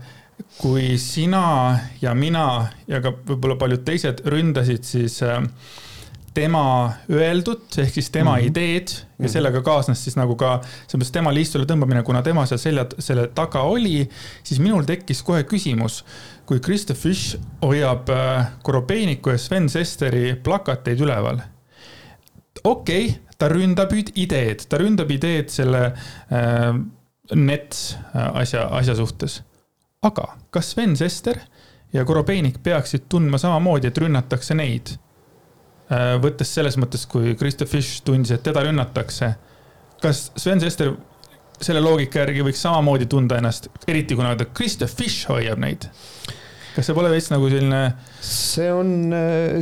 kui 0.58 0.96
sina 1.02 1.78
ja 2.02 2.14
mina 2.14 2.46
ja 2.88 3.02
ka 3.02 3.12
võib-olla 3.12 3.58
paljud 3.58 3.84
teised 3.86 4.22
ründasid 4.28 4.86
siis 4.86 5.20
eh, 5.26 5.42
tema 6.38 6.62
öeldut 7.10 7.78
ehk 7.82 7.92
siis 7.96 8.10
tema 8.14 8.36
mm 8.36 8.42
-hmm. 8.42 8.46
ideed 8.46 8.88
ja 8.88 9.24
-hmm. 9.24 9.32
sellega 9.32 9.62
kaasnes 9.62 10.04
siis 10.04 10.16
nagu 10.16 10.36
ka 10.36 10.60
selles 10.86 11.02
mõttes 11.02 11.12
tema 11.12 11.34
liistule 11.34 11.64
tõmbamine, 11.64 12.02
kuna 12.02 12.22
tema 12.22 12.46
seal 12.46 12.58
selja, 12.58 12.86
selle 12.98 13.26
taga 13.34 13.60
oli, 13.60 14.08
siis 14.42 14.60
minul 14.60 14.84
tekkis 14.84 15.22
kohe 15.22 15.42
küsimus, 15.42 16.04
kui 16.46 16.60
Krista 16.60 16.94
Fish 16.94 17.36
hoiab 17.62 18.08
eh, 18.08 18.46
Korobeiniku 18.62 19.30
ja 19.30 19.38
Sven 19.38 19.68
Sesteri 19.68 20.34
plakateid 20.34 21.00
üleval 21.00 21.40
okei 22.64 23.06
okay,, 23.06 23.18
ta 23.38 23.48
ründab 23.48 23.92
ideed, 23.94 24.64
ta 24.68 24.80
ründab 24.80 25.10
ideed 25.14 25.50
selle 25.52 25.92
äh, 26.30 26.72
Nets 27.34 27.96
äh, 28.14 28.40
asja, 28.40 28.68
asja 28.72 28.94
suhtes. 28.96 29.42
aga 30.02 30.28
kas 30.50 30.70
Sven 30.70 30.96
Sester 30.96 31.40
ja 31.92 32.04
Korobeinik 32.04 32.62
peaksid 32.62 33.08
tundma 33.08 33.38
samamoodi, 33.38 33.88
et 33.88 33.98
rünnatakse 33.98 34.54
neid 34.54 34.94
äh,? 35.90 36.16
võttes 36.22 36.54
selles 36.54 36.78
mõttes, 36.80 37.06
kui 37.08 37.34
Kristo 37.36 37.66
Fish 37.66 38.02
tundis, 38.04 38.32
et 38.32 38.42
teda 38.42 38.64
rünnatakse. 38.64 39.34
kas 40.02 40.30
Sven 40.36 40.60
Sester 40.60 40.94
selle 41.60 41.82
loogika 41.82 42.22
järgi 42.22 42.44
võiks 42.46 42.62
samamoodi 42.62 43.08
tunda 43.10 43.38
ennast, 43.38 43.68
eriti 43.88 44.16
kuna 44.16 44.34
ta 44.38 44.46
Krista 44.46 44.86
Fish 44.86 45.28
hoiab 45.28 45.58
neid. 45.62 45.88
Kas 46.78 46.88
see 46.88 46.96
pole 46.96 47.10
veits 47.12 47.28
nagu 47.32 47.48
selline? 47.52 47.80
see 48.24 48.68
on, 48.72 48.92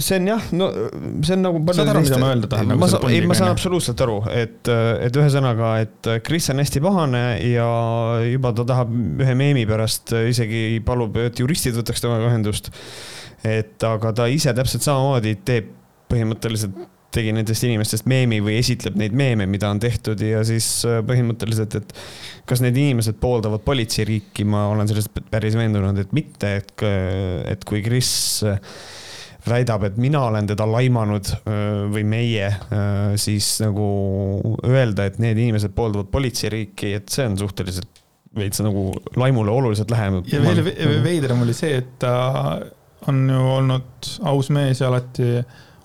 see 0.05 0.19
on 0.21 0.31
jah, 0.31 0.49
no 0.57 0.69
see 1.25 1.37
on 1.37 1.45
nagu. 1.47 1.63
saad 1.73 1.93
aru, 1.93 2.03
mida 2.07 2.21
ma 2.21 2.33
öelda 2.35 2.51
tahan? 2.53 2.71
Nagu 2.73 2.83
ma 2.83 2.91
saan, 2.93 3.07
ei, 3.11 3.23
ma 3.29 3.39
saan 3.39 3.53
absoluutselt 3.55 4.03
aru, 4.07 4.19
et, 4.33 4.73
et 5.07 5.21
ühesõnaga, 5.21 5.73
et 5.87 6.11
Kris 6.27 6.51
on 6.53 6.63
hästi 6.63 6.83
pahane 6.85 7.25
ja 7.49 7.69
juba 8.29 8.53
ta 8.57 8.67
tahab 8.69 8.93
ühe 9.25 9.39
meemi 9.39 9.65
pärast 9.69 10.15
isegi 10.17 10.83
palub, 10.87 11.17
et 11.25 11.41
juristid 11.43 11.79
võtaks 11.81 12.05
temaga 12.05 12.29
ühendust. 12.31 12.71
et 13.47 13.83
aga 13.87 14.13
ta 14.17 14.29
ise 14.33 14.53
täpselt 14.57 14.85
samamoodi 14.87 15.37
teeb 15.47 15.73
põhimõtteliselt 16.11 16.77
tegi 17.17 17.33
nendest 17.35 17.65
inimestest 17.67 18.07
meemi 18.11 18.43
või 18.45 18.59
esitleb 18.61 18.99
neid 19.01 19.17
meeme, 19.17 19.49
mida 19.51 19.71
on 19.73 19.81
tehtud 19.83 20.21
ja 20.23 20.43
siis 20.47 20.69
äh, 20.89 21.01
põhimõtteliselt, 21.07 21.79
et 21.81 21.97
kas 22.49 22.63
need 22.65 22.77
inimesed 22.79 23.19
pooldavad 23.23 23.65
politseiriiki, 23.67 24.47
ma 24.49 24.67
olen 24.73 24.89
sellest 24.91 25.17
päris 25.33 25.57
veendunud, 25.59 25.99
et 26.03 26.15
mitte, 26.17 26.53
et, 26.61 26.87
et 27.53 27.67
kui 27.69 27.83
Kris 27.85 28.11
äh, 28.47 28.61
väidab, 29.47 29.87
et 29.89 30.01
mina 30.03 30.25
olen 30.29 30.49
teda 30.51 30.67
laimanud 30.69 31.33
äh, 31.39 31.61
või 31.93 32.07
meie, 32.09 32.51
siis 33.21 33.57
nagu 33.63 33.91
öelda, 34.67 35.07
et 35.07 35.21
need 35.23 35.39
inimesed 35.39 35.75
pooldavad 35.77 36.11
politseiriiki, 36.13 36.97
et 37.01 37.13
see 37.13 37.29
on 37.29 37.39
suhteliselt 37.41 38.03
veits 38.37 38.61
nagu 38.61 38.91
laimule 39.17 39.49
oluliselt 39.49 39.91
lähem. 39.91 40.21
ja 40.29 40.43
veel 40.45 41.01
veidram 41.05 41.41
oli 41.47 41.55
see, 41.57 41.79
et 41.81 41.95
ta 42.03 42.13
on 43.09 43.23
ju 43.31 43.47
olnud 43.55 44.11
aus 44.29 44.51
mees 44.53 44.83
ja 44.83 44.91
alati 44.91 45.31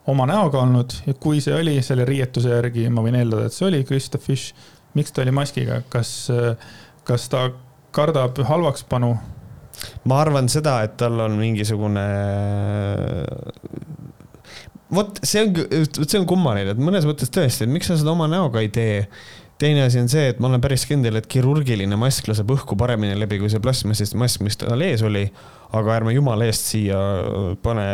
oma 0.10 0.26
näoga 0.30 0.62
olnud 0.64 0.96
ja 1.06 1.14
kui 1.14 1.42
see 1.44 1.54
oli 1.56 1.78
selle 1.86 2.06
riietuse 2.08 2.54
järgi, 2.54 2.88
ma 2.90 3.04
võin 3.06 3.20
eeldada, 3.20 3.48
et 3.48 3.56
see 3.56 3.68
oli 3.68 3.84
Krista 3.88 4.22
Fish. 4.22 4.56
miks 4.94 5.12
ta 5.12 5.22
oli 5.22 5.32
maskiga, 5.32 5.82
kas, 5.90 6.32
kas 7.08 7.30
ta 7.30 7.50
kardab 7.96 8.42
halvakspanu? 8.48 9.16
ma 10.06 10.22
arvan 10.22 10.50
seda, 10.52 10.82
et 10.86 10.98
tal 10.98 11.20
on 11.26 11.38
mingisugune. 11.40 12.06
vot 14.92 15.22
see 15.24 15.46
on, 15.46 15.54
see 16.02 16.20
on 16.20 16.28
kummaline, 16.30 16.74
et 16.74 16.82
mõnes 16.82 17.08
mõttes 17.08 17.32
tõesti, 17.34 17.66
et 17.66 17.72
miks 17.72 17.90
sa 17.92 18.00
seda 18.00 18.14
oma 18.14 18.28
näoga 18.32 18.64
ei 18.64 18.74
tee 18.74 19.06
teine 19.62 19.84
asi 19.86 20.00
on 20.02 20.10
see, 20.10 20.32
et 20.32 20.40
ma 20.42 20.50
olen 20.50 20.62
päris 20.64 20.88
kindel, 20.90 21.20
et 21.20 21.28
kirurgiline 21.30 21.98
mask 22.00 22.26
laseb 22.32 22.50
õhku 22.56 22.74
paremini 22.80 23.14
läbi 23.20 23.38
kui 23.42 23.52
see 23.54 23.62
plastmassist 23.62 24.18
mask, 24.18 24.42
mis 24.46 24.58
tal 24.58 24.82
ees 24.82 25.04
oli. 25.06 25.28
aga 25.72 25.94
ärme 25.96 26.12
jumala 26.12 26.50
eest 26.50 26.66
siia 26.74 26.98
pane 27.64 27.86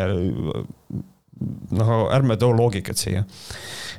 noh, 1.78 1.92
ärme 2.14 2.38
too 2.40 2.52
loogikat 2.56 3.00
siia. 3.00 3.24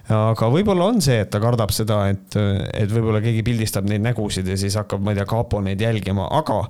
aga 0.09 0.49
võib-olla 0.51 0.89
on 0.89 1.01
see, 1.03 1.19
et 1.23 1.31
ta 1.31 1.41
kardab 1.43 1.73
seda, 1.75 2.03
et, 2.11 2.35
et 2.73 2.91
võib-olla 2.91 3.21
keegi 3.23 3.45
pildistab 3.45 3.87
neid 3.89 4.03
nägusid 4.05 4.47
ja 4.49 4.57
siis 4.59 4.77
hakkab, 4.79 5.03
ma 5.05 5.13
ei 5.13 5.19
tea, 5.19 5.27
kapo 5.29 5.61
neid 5.63 5.81
jälgima, 5.81 6.27
aga 6.39 6.63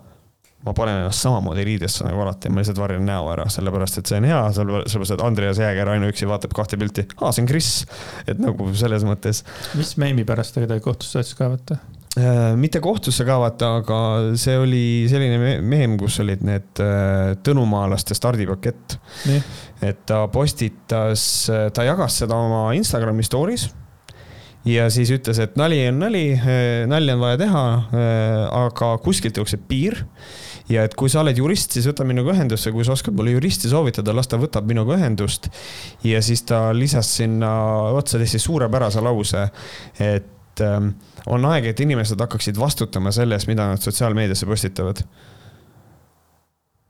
ma 0.65 0.73
panen 0.75 0.97
ennast 0.99 1.23
samamoodi 1.23 1.63
riidesse 1.63 2.03
nagu 2.03 2.19
alati, 2.25 2.51
ma 2.51 2.59
lihtsalt 2.59 2.81
varjan 2.81 3.05
näo 3.07 3.29
ära, 3.31 3.45
sellepärast 3.51 4.01
et 4.01 4.11
see 4.11 4.19
on 4.19 4.27
hea, 4.27 4.39
sellepärast 4.57 5.15
et 5.15 5.23
Andreas 5.23 5.61
Jääger 5.61 5.93
ainuüksi 5.93 6.27
vaatab 6.27 6.55
kahte 6.57 6.79
pilti, 6.79 7.07
aa, 7.21 7.31
see 7.31 7.45
on 7.45 7.47
Kris. 7.49 7.69
et 8.27 8.41
nagu 8.43 8.67
selles 8.75 9.07
mõttes. 9.07 9.45
mis 9.79 9.95
meemi 10.01 10.27
pärast 10.27 10.57
ta 10.57 10.65
kedagi 10.65 10.83
kohtusse 10.83 11.19
saatis 11.19 11.39
kaevata? 11.39 11.79
Äh, 11.79 11.98
mitte 12.57 12.79
kohtusse 12.81 13.25
kaevata, 13.25 13.75
aga 13.83 13.97
see 14.39 14.55
oli 14.57 14.85
selline 15.09 15.59
meem, 15.61 15.97
kus 15.99 16.19
olid 16.23 16.41
need 16.45 16.81
äh, 16.81 17.35
tõnumaalaste 17.45 18.17
stardipakett. 18.17 18.97
et 19.85 20.01
ta 20.09 20.23
postitas, 20.27 21.21
ta 21.73 21.85
jagas 21.85 22.17
seda 22.23 22.35
oma 22.35 22.73
Instagrami 22.73 23.23
story's 23.23 23.69
ja 24.65 24.89
siis 24.91 25.11
ütles, 25.13 25.37
et 25.39 25.55
nali 25.55 25.83
on 25.87 26.01
nali, 26.01 26.23
äh, 26.33 26.87
nalja 26.89 27.15
on 27.15 27.21
vaja 27.21 27.39
teha, 27.45 27.65
aga 28.57 28.89
kuskilt 29.05 29.37
jookseb 29.37 29.67
piir. 29.69 30.01
ja 30.69 30.83
et 30.85 30.93
kui 30.97 31.09
sa 31.09 31.21
oled 31.21 31.37
jurist, 31.37 31.71
siis 31.73 31.87
võta 31.89 32.05
minuga 32.05 32.33
ühendusse, 32.33 32.73
kui 32.73 32.83
sa 32.85 32.93
oskad 32.97 33.13
mulle 33.17 33.37
juristi 33.37 33.69
soovitada, 33.69 34.13
las 34.13 34.27
ta 34.27 34.41
võtab 34.41 34.65
minuga 34.65 34.97
ühendust. 34.97 35.47
ja 36.03 36.25
siis 36.25 36.41
ta 36.41 36.73
lisas 36.73 37.13
sinna 37.21 37.53
otsa 37.93 38.17
täiesti 38.17 38.41
suurepärase 38.41 39.05
lause, 39.05 39.45
et 40.01 40.38
et 40.59 40.67
ähm, 40.67 40.93
on 41.29 41.45
aeg, 41.49 41.71
et 41.71 41.83
inimesed 41.83 42.19
hakkaksid 42.19 42.59
vastutama 42.59 43.13
selle 43.15 43.37
eest, 43.37 43.49
mida 43.49 43.67
nad 43.71 43.83
sotsiaalmeediasse 43.83 44.47
postitavad. 44.49 45.03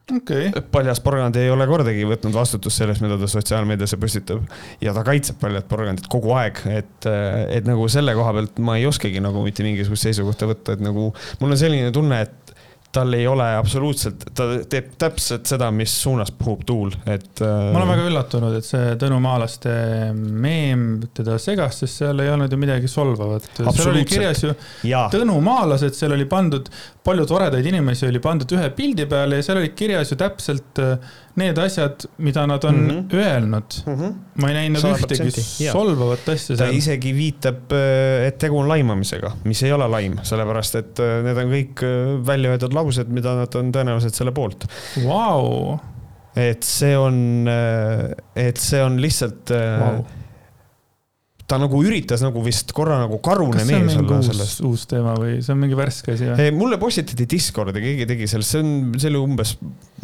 Okay.. 0.10 0.50
paljas 0.72 0.98
porgand 1.06 1.36
ei 1.38 1.52
ole 1.54 1.68
kordagi 1.70 2.02
võtnud 2.10 2.34
vastutust 2.34 2.82
sellest, 2.82 3.04
mida 3.06 3.14
ta 3.22 3.28
sotsiaalmeediasse 3.30 4.00
postitab. 4.02 4.48
Ja 4.82 4.94
ta 4.96 5.04
kaitseb 5.06 5.38
paljat 5.42 5.68
porgandit 5.70 6.10
kogu 6.10 6.34
aeg, 6.34 6.64
et, 6.74 7.10
äh, 7.10 7.44
et 7.60 7.70
nagu 7.70 7.86
selle 7.94 8.16
koha 8.18 8.34
pealt 8.40 8.58
ma 8.66 8.80
ei 8.80 8.88
oskagi 8.90 9.22
nagu 9.22 9.44
mitte 9.46 9.66
mingisugust 9.66 10.08
seisukohta 10.08 10.50
võtta, 10.50 10.74
et 10.74 10.82
nagu 10.82 11.12
mul 11.14 11.54
on 11.54 11.62
selline 11.62 11.94
tunne, 11.94 12.24
et 12.26 12.56
tal 12.91 13.13
ei 13.13 13.27
ole 13.29 13.46
absoluutselt, 13.55 14.24
ta 14.36 14.48
teeb 14.69 14.93
täpselt 15.01 15.50
seda, 15.50 15.69
mis 15.74 15.93
suunas 16.01 16.31
puhub 16.34 16.63
tuul, 16.65 16.93
et. 17.05 17.41
ma 17.41 17.77
olen 17.77 17.91
väga 17.91 18.08
üllatunud, 18.10 18.55
et 18.58 18.65
see 18.65 18.96
Tõnu 19.00 19.19
Maalaste 19.22 19.74
meem 20.15 20.88
teda 21.15 21.38
segas, 21.41 21.84
sest 21.84 22.01
seal 22.01 22.24
ei 22.24 22.31
olnud 22.34 22.50
ju 22.50 22.60
midagi 22.62 22.89
solvavat. 22.89 23.46
seal 23.60 23.91
oli 23.91 24.05
kirjas 24.10 24.41
ju 24.48 24.55
ja. 24.89 25.05
Tõnu 25.13 25.38
Maalased, 25.46 25.93
seal 25.98 26.17
oli 26.17 26.25
pandud, 26.29 26.72
palju 27.05 27.29
toredaid 27.29 27.69
inimesi 27.69 28.10
oli 28.10 28.22
pandud 28.24 28.58
ühe 28.58 28.72
pildi 28.74 29.05
peale 29.10 29.38
ja 29.39 29.46
seal 29.46 29.62
oli 29.62 29.74
kirjas 29.77 30.13
ju 30.13 30.17
täpselt 30.19 30.81
need 31.39 31.60
asjad, 31.62 32.05
mida 32.25 32.46
nad 32.50 32.65
on 32.67 32.79
mm 32.79 32.89
-hmm. 32.89 33.15
öelnud 33.15 33.77
mm. 33.86 33.96
-hmm. 33.96 34.13
ma 34.41 34.50
ei 34.50 34.58
näinud 34.58 34.88
ühtegi 34.91 35.46
solvavat 35.72 36.29
asja 36.29 36.55
seal. 36.55 36.62
ta 36.62 36.69
isegi 36.75 37.13
viitab, 37.15 37.74
et 38.27 38.38
tegu 38.38 38.60
on 38.60 38.67
laimamisega, 38.69 39.36
mis 39.43 39.63
ei 39.63 39.74
ole 39.75 39.88
laim, 39.88 40.19
sellepärast 40.24 40.79
et 40.81 41.03
need 41.25 41.43
on 41.43 41.53
kõik 41.53 41.86
välja 42.27 42.55
öeldud 42.55 42.75
laused, 42.75 43.08
mida 43.08 43.36
nad 43.43 43.55
on 43.55 43.72
tõenäoliselt 43.75 44.15
selle 44.19 44.31
poolt 44.36 44.67
wow.. 45.03 45.77
et 46.36 46.63
see 46.63 46.96
on, 46.98 47.48
et 48.36 48.58
see 48.58 48.84
on 48.84 49.01
lihtsalt 49.01 49.55
wow 49.55 50.05
ta 51.50 51.58
nagu 51.62 51.79
üritas 51.82 52.22
nagu 52.24 52.41
vist 52.46 52.74
korra 52.77 53.00
nagu 53.01 53.18
karune 53.25 53.63
mees 53.65 53.96
olla 53.98 54.20
sellest. 54.25 54.62
uus 54.68 54.86
teema 54.89 55.15
või 55.18 55.39
see 55.41 55.53
on 55.56 55.62
mingi 55.63 55.77
värske 55.77 56.13
asi 56.13 56.29
või? 56.29 56.50
mulle 56.56 56.77
postitati 56.82 57.25
Discordi, 57.29 57.82
keegi 57.84 58.08
tegi 58.10 58.29
sellest, 58.29 58.53
see 58.53 58.62
on, 58.63 59.00
see 59.01 59.10
oli 59.12 59.22
umbes, 59.22 59.56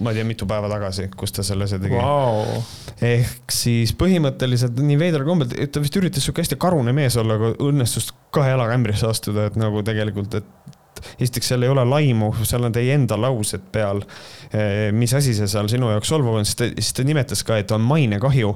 ma 0.02 0.14
ei 0.14 0.20
tea, 0.20 0.28
mitu 0.28 0.48
päeva 0.50 0.70
tagasi, 0.72 1.08
kus 1.16 1.36
ta 1.36 1.46
selle 1.46 1.68
tegi 1.70 1.94
wow.. 1.94 2.58
ehk 3.06 3.54
siis 3.54 3.94
põhimõtteliselt 4.00 4.80
nii 4.82 5.00
veidral 5.02 5.28
kombel, 5.28 5.54
ta 5.70 5.84
vist 5.84 6.00
üritas 6.02 6.26
sihuke 6.26 6.44
hästi 6.46 6.58
karune 6.62 6.96
mees 6.98 7.18
olla, 7.22 7.38
aga 7.38 7.54
õnnestus 7.66 8.10
kahe 8.36 8.56
jalaga 8.56 8.76
ämbrisse 8.80 9.10
astuda, 9.10 9.50
et 9.52 9.60
nagu 9.60 9.86
tegelikult, 9.86 10.42
et 10.42 10.75
esiteks 11.20 11.52
seal 11.52 11.66
ei 11.66 11.72
ole 11.72 11.86
laimu, 11.88 12.32
seal 12.44 12.68
on 12.68 12.76
teie 12.76 12.96
enda 12.96 13.18
laused 13.20 13.70
peal. 13.72 14.04
Eh, 14.52 14.92
mis 14.96 15.14
asi 15.18 15.34
see 15.38 15.50
seal 15.52 15.70
sinu 15.72 15.90
jaoks 15.94 16.12
solvav 16.12 16.40
on, 16.40 16.48
siis 16.48 16.60
ta, 16.60 16.70
siis 16.78 16.94
ta 16.96 17.08
nimetas 17.08 17.44
ka, 17.48 17.60
et 17.62 17.72
on 17.76 17.84
mainekahju. 17.86 18.54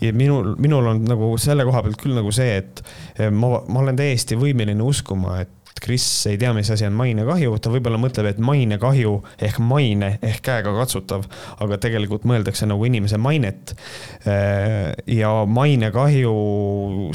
ja 0.00 0.12
minul, 0.12 0.54
minul 0.62 0.92
on 0.92 1.02
nagu 1.08 1.32
selle 1.40 1.66
koha 1.68 1.82
pealt 1.86 2.00
küll 2.02 2.16
nagu 2.18 2.32
see, 2.34 2.60
et 2.62 2.84
eh, 3.18 3.30
ma, 3.30 3.58
ma 3.68 3.82
olen 3.82 3.98
täiesti 3.98 4.38
võimeline 4.38 4.84
uskuma, 4.86 5.40
et 5.42 5.58
Kris 5.82 6.26
ei 6.30 6.36
tea, 6.38 6.52
mis 6.54 6.68
asi 6.70 6.86
on 6.86 6.94
mainekahju, 6.94 7.56
ta 7.58 7.70
võib-olla 7.72 7.98
mõtleb, 7.98 8.28
et 8.30 8.40
mainekahju 8.42 9.16
ehk 9.42 9.58
maine 9.66 10.12
ehk 10.22 10.42
käega 10.46 10.74
katsutav, 10.76 11.24
aga 11.64 11.78
tegelikult 11.82 12.26
mõeldakse 12.28 12.68
nagu 12.70 12.86
inimese 12.86 13.18
mainet. 13.18 13.74
Eh, 14.22 14.92
ja 15.16 15.32
mainekahju, 15.48 16.34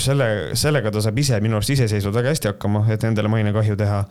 selle, 0.04 0.28
sellega 0.60 0.92
ta 0.92 1.06
saab 1.06 1.24
ise 1.24 1.40
minu 1.44 1.62
arust 1.62 1.78
iseseisvalt 1.78 2.20
väga 2.20 2.36
hästi 2.36 2.52
hakkama, 2.52 2.84
et 2.92 3.08
endale 3.08 3.32
mainekahju 3.32 3.80
teha 3.80 4.04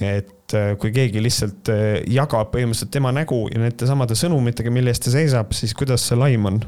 et 0.00 0.54
äh, 0.56 0.74
kui 0.80 0.92
keegi 0.94 1.22
lihtsalt 1.24 1.70
äh, 1.72 1.86
jagab 2.12 2.52
põhimõtteliselt 2.52 2.92
tema 2.94 3.12
nägu 3.14 3.46
ja 3.52 3.60
nende 3.62 3.88
samade 3.88 4.16
sõnumitega, 4.18 4.72
mille 4.72 4.92
eest 4.92 5.06
ta 5.06 5.14
seisab, 5.14 5.54
siis 5.56 5.74
kuidas 5.76 6.04
see 6.08 6.18
laim 6.18 6.48
on? 6.50 6.62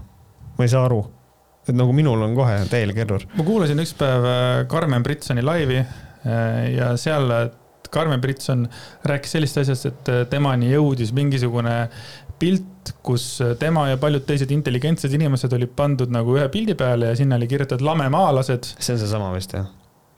ma 0.58 0.66
ei 0.66 0.72
saa 0.72 0.86
aru. 0.88 1.04
et 1.68 1.76
nagu 1.76 1.92
minul 1.94 2.22
on 2.24 2.34
kohe 2.34 2.56
täielik 2.70 2.98
error. 3.04 3.24
ma 3.36 3.46
kuulasin 3.46 3.84
üks 3.84 3.94
päev 3.98 4.26
äh, 4.26 4.66
Karmen 4.70 5.04
Britsoni 5.06 5.44
laivi 5.44 5.82
ja 6.74 6.88
seal 6.98 7.30
Karmen 7.94 8.20
Britson 8.20 8.66
rääkis 9.06 9.32
sellist 9.32 9.60
asjast, 9.62 9.86
et 9.86 10.10
temani 10.28 10.72
jõudis 10.72 11.12
mingisugune 11.16 11.76
pilt, 12.38 12.92
kus 13.06 13.38
tema 13.60 13.86
ja 13.88 13.96
paljud 14.00 14.26
teised 14.28 14.50
intelligentsed 14.52 15.14
inimesed 15.14 15.54
olid 15.56 15.72
pandud 15.78 16.12
nagu 16.12 16.36
ühe 16.36 16.48
pildi 16.52 16.76
peale 16.78 17.12
ja 17.12 17.16
sinna 17.16 17.38
oli 17.38 17.48
kirjutatud 17.48 17.86
lamemaalased. 17.86 18.74
see 18.76 18.96
on 18.96 19.00
seesama 19.00 19.30
vist 19.32 19.56
jah? 19.56 19.70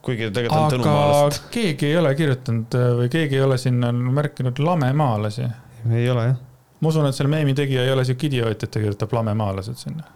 Kuigi 0.04 0.30
tegelikult 0.32 0.76
on 0.76 0.76
Tõnu 0.76 0.86
Maalast. 0.86 1.48
keegi 1.54 1.90
ei 1.90 1.98
ole 2.00 2.14
kirjutanud 2.18 2.76
äh, 2.78 2.86
või 3.02 3.10
keegi 3.12 3.36
ei 3.36 3.44
ole 3.44 3.58
sinna 3.60 3.92
märkinud 3.92 4.60
lamemaalasi. 4.64 5.48
ei 5.90 6.08
ole 6.10 6.30
jah. 6.30 6.38
ma 6.80 6.92
usun, 6.92 7.08
et 7.08 7.18
selle 7.18 7.32
meemi 7.32 7.54
tegija 7.56 7.84
ei 7.84 7.92
ole 7.92 8.06
sihuke 8.08 8.30
idioot, 8.30 8.56
et 8.56 8.72
ta 8.72 8.80
kirjutab 8.80 9.12
lamemaalased 9.18 9.76
sinna. 9.80 10.06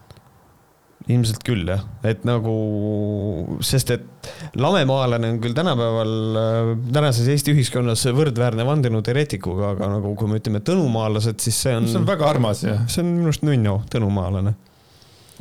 ilmselt 1.05 1.45
küll 1.45 1.69
jah, 1.69 1.83
et 2.09 2.25
nagu, 2.25 2.55
sest 3.61 3.93
et 3.93 4.31
lamemaalane 4.57 5.35
on 5.35 5.41
küll 5.45 5.57
tänapäeval, 5.57 6.15
äh, 6.41 6.71
tänases 6.97 7.29
Eesti 7.35 7.53
ühiskonnas 7.53 8.07
võrdväärne 8.17 8.65
vandenõuteoreetikuga, 8.69 9.75
aga 9.77 9.91
nagu 9.99 10.15
kui 10.17 10.33
me 10.33 10.41
ütleme 10.41 10.65
tõnumaalased, 10.65 11.45
siis 11.45 11.61
see 11.67 11.77
on. 11.77 11.91
see 11.93 12.01
on 12.01 12.09
väga 12.09 12.31
armas 12.31 12.65
jah. 12.65 12.87
see 12.89 13.05
on 13.05 13.13
minu 13.19 13.29
arust 13.29 13.45
nunnu, 13.45 13.83
tõnumaalane. 13.93 14.57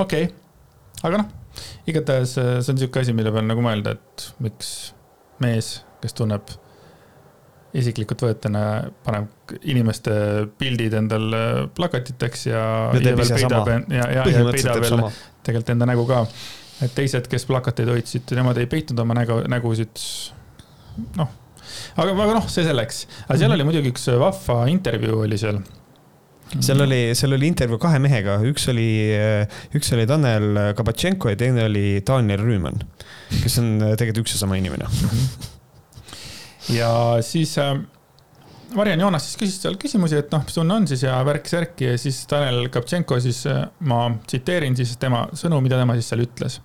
okei 0.04 0.28
okay., 0.28 0.36
aga 1.04 1.24
noh 1.24 1.32
igatahes 1.90 2.38
äh, 2.38 2.60
see 2.62 2.74
on 2.74 2.80
niisugune 2.80 3.06
asi, 3.06 3.16
mille 3.18 3.34
peal 3.36 3.48
nagu 3.48 3.64
mõelda, 3.66 3.96
et 3.98 4.28
miks 4.44 4.94
mees, 5.44 5.76
kes 6.04 6.16
tunneb 6.18 6.54
isiklikult 7.74 8.22
võetuna 8.22 8.64
paneb 9.06 9.54
inimeste 9.66 10.14
pildid 10.60 10.94
endal 10.98 11.38
plakatiteks 11.74 12.48
ja. 12.52 12.64
ja 12.94 13.14
ja, 13.90 14.10
ja, 14.14 14.26
ja 14.30 14.44
peidab 14.54 14.84
veel 14.84 15.00
tegelikult 15.44 15.72
enda 15.74 15.88
nägu 15.90 16.06
ka. 16.10 16.24
et 16.86 16.94
teised, 16.96 17.30
kes 17.32 17.48
plakateid 17.50 17.90
hoidsid, 17.90 18.36
nemad 18.38 18.60
ei 18.62 18.70
peitnud 18.70 19.00
oma 19.04 19.18
nägu, 19.18 19.40
nägusid. 19.50 20.04
noh, 21.18 21.32
aga, 21.98 22.12
aga 22.14 22.34
noh, 22.38 22.50
see 22.52 22.66
selleks. 22.68 23.08
aga 23.26 23.38
seal 23.38 23.50
mm 23.50 23.52
-hmm. 23.52 23.56
oli 23.56 23.70
muidugi 23.72 23.94
üks 23.96 24.08
vahva 24.22 24.60
intervjuu 24.70 25.24
oli 25.26 25.42
seal 25.42 25.64
seal 26.60 26.84
oli, 26.86 27.02
seal 27.18 27.34
oli 27.38 27.50
intervjuu 27.50 27.80
kahe 27.82 28.02
mehega, 28.04 28.38
üks 28.50 28.68
oli, 28.74 28.90
üks 29.78 29.94
oli 29.96 30.06
Tanel 30.10 30.76
Kabatšenko 30.78 31.34
ja 31.34 31.40
teine 31.40 31.66
oli 31.70 32.04
Daniel 32.06 32.44
Rüüman, 32.44 32.84
kes 33.40 33.58
on 33.64 33.76
tegelikult 33.98 34.26
üks 34.26 34.36
ja 34.38 34.44
sama 34.44 34.60
inimene. 34.60 34.90
ja 36.80 36.94
siis 37.26 37.58
äh, 37.58 37.76
Mariann 38.76 39.04
Joonas 39.04 39.28
siis 39.28 39.38
küsis 39.38 39.62
seal 39.62 39.78
küsimusi, 39.82 40.18
et 40.18 40.32
noh, 40.34 40.44
mis 40.46 40.56
tunne 40.56 40.76
on 40.76 40.88
siis 40.90 41.04
ja 41.06 41.20
värk-särki 41.26 41.92
ja 41.92 42.00
siis 42.02 42.24
Tanel 42.30 42.68
Kaptšenko 42.74 43.20
siis, 43.24 43.44
äh, 43.50 43.66
ma 43.90 44.08
tsiteerin 44.26 44.78
siis 44.80 44.96
tema 45.02 45.28
sõnu, 45.38 45.60
mida 45.64 45.80
tema 45.82 45.98
siis 46.00 46.10
seal 46.12 46.26
ütles. 46.26 46.60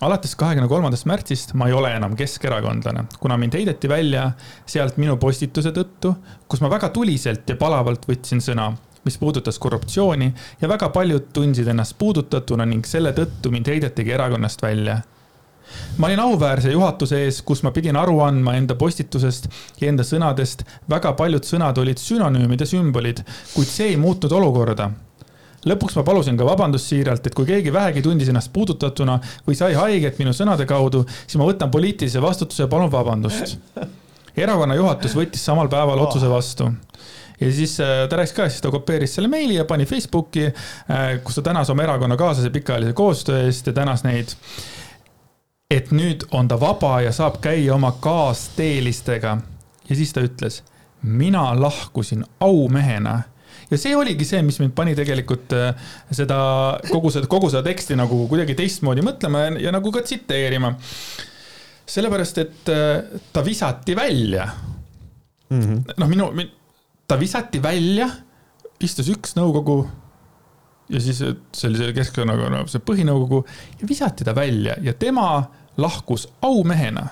alates 0.00 0.34
kahekümne 0.36 0.68
kolmandast 0.68 1.06
märtsist 1.08 1.54
ma 1.56 1.70
ei 1.70 1.72
ole 1.72 1.88
enam 1.96 2.16
keskerakondlane, 2.16 3.06
kuna 3.20 3.38
mind 3.40 3.54
heideti 3.56 3.88
välja 3.88 4.26
sealt 4.68 4.98
minu 5.00 5.16
postituse 5.16 5.72
tõttu, 5.72 6.12
kus 6.48 6.60
ma 6.60 6.68
väga 6.68 6.90
tuliselt 6.92 7.48
ja 7.48 7.56
palavalt 7.56 8.04
võtsin 8.08 8.44
sõna 8.44 8.74
mis 9.06 9.18
puudutas 9.18 9.58
korruptsiooni 9.62 10.32
ja 10.60 10.68
väga 10.68 10.90
paljud 10.94 11.30
tundsid 11.32 11.68
ennast 11.72 11.96
puudutatuna 11.98 12.66
ning 12.66 12.86
selle 12.86 13.14
tõttu 13.16 13.54
mind 13.54 13.70
heidetigi 13.70 14.14
erakonnast 14.18 14.62
välja 14.62 15.00
ma 15.98 16.06
olin 16.06 16.20
auväärse 16.20 16.70
juhatuse 16.72 17.22
ees, 17.24 17.40
kus 17.46 17.62
ma 17.66 17.72
pidin 17.74 17.96
aru 17.98 18.20
andma 18.24 18.54
enda 18.58 18.76
postitusest 18.78 19.48
ja 19.80 19.88
enda 19.90 20.04
sõnadest. 20.06 20.64
väga 20.90 21.12
paljud 21.18 21.44
sõnad 21.44 21.78
olid 21.82 22.00
sünonüümid 22.00 22.62
ja 22.62 22.68
sümbolid, 22.70 23.22
kuid 23.54 23.68
see 23.70 23.92
ei 23.94 24.00
muutnud 24.00 24.32
olukorda. 24.32 24.90
lõpuks 25.66 25.96
ma 25.98 26.02
palusin 26.06 26.36
ka 26.38 26.46
vabandust 26.46 26.92
siiralt, 26.92 27.26
et 27.26 27.34
kui 27.34 27.46
keegi 27.46 27.72
vähegi 27.72 28.02
tundis 28.02 28.28
ennast 28.28 28.52
puudutatuna 28.52 29.18
või 29.46 29.56
sai 29.58 29.74
haiget 29.74 30.18
minu 30.18 30.30
sõnade 30.30 30.66
kaudu, 30.66 31.04
siis 31.26 31.38
ma 31.40 31.48
võtan 31.48 31.70
poliitilise 31.70 32.22
vastutuse 32.22 32.62
ja 32.62 32.68
palun 32.68 32.92
vabandust. 32.92 33.58
erakonna 34.36 34.74
juhatus 34.74 35.16
võttis 35.16 35.44
samal 35.44 35.68
päeval 35.68 35.98
otsuse 36.06 36.28
vastu 36.30 36.70
ja 37.40 37.52
siis 37.52 37.80
äh, 37.80 38.08
ta 38.08 38.16
rääkis 38.16 38.32
ka, 38.36 38.48
siis 38.48 38.62
ta 38.64 38.70
kopeeris 38.70 39.14
selle 39.14 39.28
meili 39.28 39.58
ja 39.58 39.64
pani 39.64 39.86
Facebooki, 39.86 40.46
äh, 40.46 41.06
kus 41.24 41.34
ta 41.34 41.42
tänas 41.50 41.70
oma 41.70 41.84
erakonnakaaslase 41.84 42.50
pikaajalise 42.50 42.92
koostöö 42.92 43.44
eest 43.44 43.66
ja 43.66 43.72
tänas 43.76 44.04
neid 44.04 44.32
et 45.70 45.90
nüüd 45.90 46.26
on 46.36 46.48
ta 46.48 46.58
vaba 46.60 47.00
ja 47.02 47.12
saab 47.12 47.40
käia 47.42 47.74
oma 47.74 47.92
kaasteelistega. 48.00 49.38
ja 49.88 49.96
siis 49.96 50.12
ta 50.12 50.24
ütles, 50.24 50.62
mina 51.02 51.48
lahkusin 51.60 52.24
aumehena 52.40 53.22
ja 53.70 53.78
see 53.78 53.96
oligi 53.96 54.24
see, 54.24 54.42
mis 54.46 54.60
mind 54.62 54.76
pani 54.76 54.94
tegelikult 54.96 55.52
äh, 55.56 55.90
seda 56.10 56.38
kogu 56.90 57.10
seda, 57.10 57.26
kogu 57.26 57.50
seda 57.50 57.64
teksti 57.66 57.98
nagu 57.98 58.24
kuidagi 58.30 58.54
teistmoodi 58.54 59.04
mõtlema 59.04 59.44
ja, 59.44 59.50
ja 59.68 59.74
nagu 59.74 59.92
ka 59.92 60.02
tsiteerima. 60.06 60.72
sellepärast, 61.86 62.38
et 62.38 62.70
ta 63.32 63.44
visati 63.44 63.94
välja 63.96 64.48
mm 65.50 65.60
-hmm.. 65.60 65.94
noh, 65.96 66.08
minu, 66.08 66.30
ta 67.06 67.18
visati 67.20 67.62
välja, 67.62 68.08
istus 68.82 69.08
üks 69.12 69.36
nõukogu 69.38 69.84
ja 70.92 71.02
siis 71.02 71.22
see 71.22 71.92
Keskerakonna 71.96 72.64
see 72.70 72.82
põhinõukogu 72.86 73.42
ja 73.80 73.88
visati 73.88 74.26
ta 74.26 74.34
välja 74.36 74.76
ja 74.82 74.94
tema 74.94 75.28
lahkus 75.76 76.24
aumehena. 76.44 77.08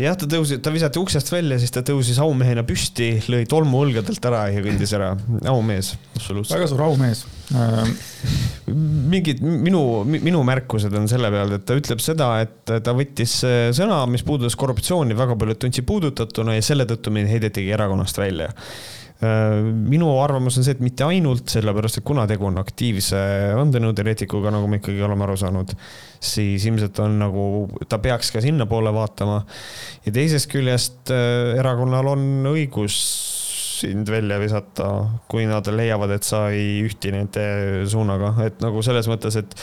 jah, 0.00 0.16
ta 0.16 0.28
tõusis, 0.28 0.60
ta 0.62 0.70
visati 0.72 1.00
uksest 1.00 1.30
välja, 1.32 1.58
siis 1.60 1.72
ta 1.72 1.82
tõusis 1.84 2.18
aumehena 2.22 2.64
püsti, 2.68 3.10
lõi 3.32 3.44
tolmu 3.48 3.82
õlgadelt 3.84 4.28
ära 4.28 4.46
ja 4.52 4.62
kõndis 4.64 4.92
ära. 4.96 5.10
aumees, 5.52 5.94
absoluutselt. 6.16 6.56
väga 6.56 6.70
suur 6.72 6.84
aumees 6.86 7.24
mingid 8.66 9.40
minu, 9.44 9.80
minu 10.04 10.40
märkused 10.46 10.94
on 10.98 11.06
selle 11.10 11.30
peale, 11.30 11.60
et 11.60 11.66
ta 11.68 11.76
ütleb 11.78 12.02
seda, 12.02 12.32
et 12.42 12.74
ta 12.82 12.94
võttis 12.96 13.38
sõna, 13.78 14.00
mis 14.10 14.24
puudutas 14.26 14.58
korruptsiooni, 14.58 15.16
väga 15.18 15.36
paljud 15.38 15.60
tundsid 15.62 15.86
puudutatuna 15.86 16.56
ja 16.56 16.64
selle 16.66 16.88
tõttu 16.88 17.14
mind 17.14 17.30
heidetigi 17.30 17.74
erakonnast 17.76 18.18
välja 18.18 18.50
Äh, 18.50 19.05
minu 19.20 20.10
arvamus 20.20 20.58
on 20.60 20.66
see, 20.66 20.74
et 20.76 20.82
mitte 20.84 21.06
ainult 21.06 21.48
sellepärast, 21.48 22.00
et 22.00 22.04
kuna 22.04 22.26
tegu 22.28 22.50
on 22.50 22.58
aktiivse 22.60 23.20
vandenõuteoreetikuga, 23.56 24.52
nagu 24.52 24.68
me 24.68 24.76
ikkagi 24.80 25.00
oleme 25.06 25.24
aru 25.24 25.38
saanud, 25.40 25.72
siis 26.20 26.66
ilmselt 26.68 27.00
on 27.04 27.16
nagu, 27.22 27.46
ta 27.88 28.00
peaks 28.02 28.28
ka 28.34 28.42
sinnapoole 28.44 28.92
vaatama. 28.92 29.38
ja 30.04 30.12
teisest 30.12 30.50
küljest 30.52 31.14
äh, 31.14 31.56
erakonnal 31.56 32.12
on 32.12 32.52
õigus 32.52 33.00
sind 33.76 34.08
välja 34.08 34.38
visata, 34.40 34.90
kui 35.28 35.46
nad 35.48 35.66
leiavad, 35.72 36.12
et 36.16 36.24
sa 36.24 36.46
ei 36.52 36.82
ühti 36.84 37.12
nende 37.12 37.46
suunaga, 37.88 38.34
et 38.46 38.60
nagu 38.64 38.84
selles 38.84 39.08
mõttes, 39.10 39.36
et 39.40 39.56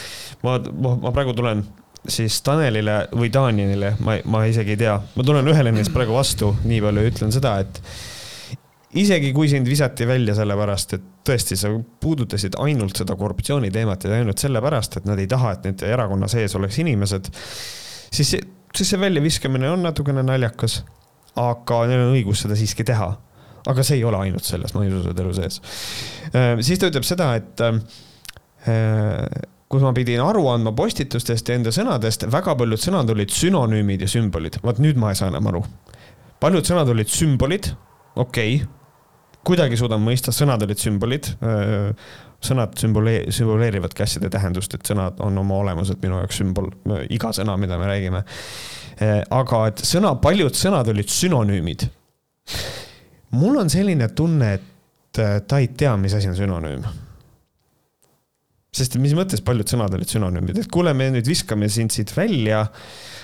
ma, 0.46 0.60
ma 0.82 1.14
praegu 1.14 1.34
tulen 1.38 1.64
siis 2.10 2.42
Tanelile 2.44 3.04
või 3.16 3.32
Danielile, 3.34 3.94
ma, 4.04 4.18
ma 4.30 4.44
isegi 4.50 4.76
ei 4.76 4.82
tea, 4.84 4.98
ma 5.16 5.26
tulen 5.26 5.48
ühele 5.50 5.72
neist 5.74 5.94
praegu 5.94 6.18
vastu, 6.18 6.52
nii 6.66 6.82
palju 6.84 7.06
ütlen 7.10 7.34
seda, 7.34 7.56
et 7.64 7.82
isegi 9.00 9.32
kui 9.34 9.50
sind 9.50 9.68
visati 9.70 10.08
välja 10.08 10.36
sellepärast, 10.38 10.98
et 10.98 11.06
tõesti, 11.26 11.58
sa 11.58 11.72
puudutasid 12.04 12.58
ainult 12.62 13.00
seda 13.00 13.16
korruptsiooni 13.18 13.72
teemat 13.74 14.06
ja 14.06 14.18
ainult 14.20 14.42
sellepärast, 14.42 15.00
et 15.00 15.08
nad 15.10 15.20
ei 15.22 15.30
taha, 15.30 15.56
et 15.56 15.70
nende 15.70 15.90
erakonna 15.90 16.30
sees 16.32 16.54
oleks 16.60 16.78
inimesed, 16.84 17.32
siis 18.14 18.36
siis 18.78 18.90
see 18.90 19.00
väljaviskamine 19.02 19.70
on 19.70 19.86
natukene 19.86 20.24
naljakas. 20.26 20.84
aga 21.36 21.78
neil 21.90 22.04
on 22.04 22.12
õigus 22.14 22.44
seda 22.44 22.58
siiski 22.58 22.86
teha. 22.86 23.10
aga 23.68 23.84
see 23.84 23.98
ei 23.98 24.04
ole 24.04 24.18
ainult 24.20 24.44
selles 24.44 24.74
maisusõdelu 24.76 25.34
sees. 25.38 25.62
Äh, 26.36 26.60
siis 26.62 26.80
ta 26.80 26.90
ütleb 26.92 27.06
seda, 27.08 27.30
et 27.40 27.62
äh, 27.64 29.30
kus 29.72 29.82
ma 29.82 29.94
pidin 29.96 30.22
aru 30.22 30.44
andma 30.52 30.74
postitustest 30.76 31.50
ja 31.50 31.56
enda 31.56 31.72
sõnadest, 31.72 32.28
väga 32.32 32.58
paljud 32.60 32.82
sõnad 32.82 33.10
olid 33.14 33.32
sünonüümid 33.32 34.04
ja 34.04 34.12
sümbolid. 34.12 34.60
vaat 34.64 34.84
nüüd 34.84 35.00
ma 35.00 35.14
ei 35.14 35.20
saa 35.20 35.32
enam 35.32 35.48
aru. 35.54 35.64
paljud 36.44 36.68
sõnad 36.68 36.92
olid 36.92 37.10
sümbolid, 37.10 37.72
okei 38.16 38.62
okay 38.62 38.83
kuidagi 39.48 39.78
suudan 39.80 40.02
mõista, 40.04 40.34
sõnad 40.36 40.64
olid 40.66 40.80
sümbolid. 40.82 41.30
sõnad 42.44 42.76
sümbolee-, 42.76 43.32
sümboleerivadki 43.32 44.04
asjade 44.04 44.30
tähendust, 44.32 44.74
et 44.76 44.90
sõnad 44.90 45.22
on 45.24 45.38
oma 45.40 45.62
olemuselt 45.64 46.02
minu 46.04 46.18
jaoks 46.20 46.42
sümbol, 46.42 46.68
iga 47.10 47.32
sõna, 47.36 47.56
mida 47.60 47.78
me 47.80 47.88
räägime. 47.88 48.24
aga 49.32 49.68
et 49.68 49.86
sõna, 49.88 50.16
paljud 50.22 50.56
sõnad 50.56 50.90
olid 50.92 51.10
sünonüümid. 51.10 51.88
mul 53.32 53.58
on 53.58 53.70
selline 53.70 54.10
tunne, 54.10 54.54
et 54.54 55.48
ta 55.48 55.58
ei 55.60 55.68
tea, 55.68 55.96
mis 55.98 56.14
asi 56.14 56.30
on 56.30 56.36
sünonüüm 56.36 56.84
sest 58.74 58.98
mis 58.98 59.14
mõttes 59.14 59.42
paljud 59.46 59.70
sõnad 59.70 59.94
olid 59.94 60.10
sünonüümid, 60.10 60.58
et 60.58 60.70
kuule, 60.74 60.96
me 60.98 61.12
nüüd 61.14 61.28
viskame 61.30 61.70
sind 61.70 61.94
siit 61.94 62.10
välja, 62.18 62.66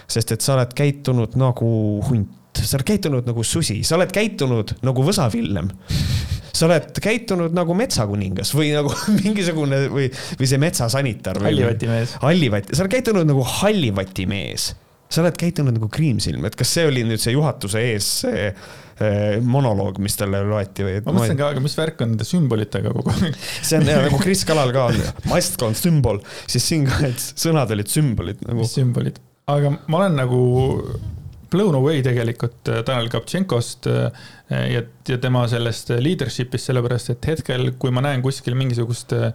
sest 0.09 0.35
et 0.35 0.45
sa 0.45 0.55
oled 0.55 0.75
käitunud 0.77 1.33
nagu 1.41 1.69
hunt 2.05 2.35
sa 2.65 2.77
oled 2.77 2.87
käitunud 2.87 3.29
nagu 3.29 3.45
susi, 3.47 3.79
sa 3.87 3.97
oled 3.97 4.11
käitunud 4.15 4.75
nagu 4.85 5.05
võsavillem. 5.05 5.71
sa 6.49 6.65
oled 6.67 6.97
käitunud 7.03 7.53
nagu 7.55 7.75
metsakuningas 7.77 8.51
või 8.57 8.73
nagu 8.75 8.91
mingisugune 9.21 9.85
või, 9.93 10.09
või 10.39 10.49
see 10.49 10.61
metsasanitar. 10.61 11.41
hallivatimees. 11.45 12.19
hallivati, 12.23 12.75
sa 12.75 12.85
oled 12.85 12.97
käitunud 12.97 13.29
nagu 13.29 13.45
hallivatimees. 13.61 14.73
sa 15.09 15.23
oled 15.23 15.39
käitunud 15.39 15.77
nagu 15.77 15.89
kriimsilm, 15.89 16.45
et 16.45 16.57
kas 16.57 16.75
see 16.75 16.85
oli 16.89 17.05
nüüd 17.07 17.21
see 17.21 17.33
juhatuse 17.33 17.81
ees 17.93 18.09
see 18.25 18.43
eh, 18.49 19.39
monoloog, 19.41 20.01
mis 20.03 20.17
talle 20.19 20.43
loeti 20.45 20.85
või? 20.85 20.97
ma 21.05 21.15
mõtlesin 21.15 21.39
ka, 21.39 21.53
aga 21.55 21.63
mis 21.63 21.77
värk 21.79 22.03
on 22.05 22.13
nende 22.13 22.27
sümbolitega 22.27 22.93
kogu 22.97 23.15
aeg? 23.15 23.39
see 23.61 23.79
on 23.79 23.89
jah, 23.89 24.03
nagu 24.05 24.19
Kris 24.21 24.43
Kalal 24.49 24.73
ka 24.75 24.89
on, 24.91 24.99
mask 25.31 25.65
on 25.65 25.77
sümbol, 25.77 26.21
siis 26.45 26.67
siin 26.73 26.85
ka, 26.89 27.01
et 27.09 27.31
sõnad 27.33 27.71
olid 27.77 27.89
sümbolid 27.89 28.43
nagu. 28.45 28.61
mis 28.61 28.75
sümbolid? 28.77 29.21
aga 29.49 29.73
ma 29.87 30.03
olen 30.03 30.19
nagu 30.19 30.43
blown 31.51 31.77
away 31.77 32.03
tegelikult 32.05 32.69
äh, 32.71 32.81
Tanel 32.85 33.09
Kaptšenkost 33.11 33.87
äh, 33.89 34.27
ja, 34.73 34.83
ja 35.07 35.17
tema 35.21 35.45
sellest 35.51 35.91
leadership'ist, 36.01 36.69
sellepärast 36.69 37.13
et 37.13 37.29
hetkel, 37.31 37.71
kui 37.81 37.93
ma 37.95 38.03
näen 38.05 38.23
kuskil 38.25 38.57
mingisugust 38.59 39.15
äh, 39.17 39.31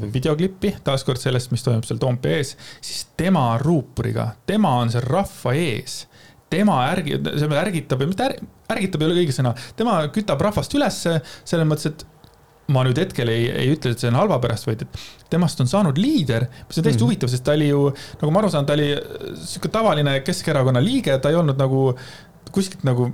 videoklippi, 0.00 0.76
taaskord 0.86 1.20
sellest, 1.22 1.52
mis 1.54 1.66
toimub 1.66 1.88
seal 1.88 2.00
Toompea 2.02 2.40
ees, 2.40 2.54
siis 2.80 3.04
tema 3.18 3.52
ruuporiga, 3.62 4.30
tema 4.48 4.76
on 4.82 4.92
seal 4.92 5.06
rahva 5.08 5.56
ees. 5.58 6.04
Tema 6.50 6.80
ärgi-, 6.90 7.20
ärgitab, 7.60 8.00
mitte 8.10 8.26
ärgitab 8.74 9.02
ei 9.04 9.06
ole 9.06 9.20
õige 9.22 9.34
sõna, 9.34 9.52
tema 9.78 10.00
kütab 10.10 10.40
rahvast 10.42 10.74
ülesse 10.74 11.20
selles 11.44 11.68
mõttes, 11.68 11.92
et 11.92 12.08
ma 12.70 12.84
nüüd 12.86 12.98
hetkel 13.00 13.30
ei, 13.32 13.48
ei 13.64 13.74
ütle, 13.74 13.94
et 13.94 14.02
see 14.02 14.10
on 14.10 14.18
halva 14.20 14.38
pärast, 14.42 14.68
vaid 14.68 14.84
et 14.86 15.00
temast 15.32 15.60
on 15.62 15.70
saanud 15.70 15.98
liider, 16.00 16.46
mis 16.68 16.78
on 16.78 16.86
täiesti 16.86 17.00
mm. 17.00 17.06
huvitav, 17.06 17.32
sest 17.32 17.44
ta 17.46 17.54
oli 17.56 17.70
ju, 17.70 17.84
nagu 18.22 18.34
ma 18.34 18.42
aru 18.42 18.52
saan, 18.54 18.68
ta 18.68 18.76
oli 18.78 18.90
sihuke 19.42 19.72
tavaline 19.74 20.18
Keskerakonna 20.26 20.82
liige, 20.84 21.16
ta 21.22 21.32
ei 21.32 21.38
olnud 21.40 21.60
nagu 21.60 21.90
kuskilt 22.54 22.84
nagu 22.86 23.10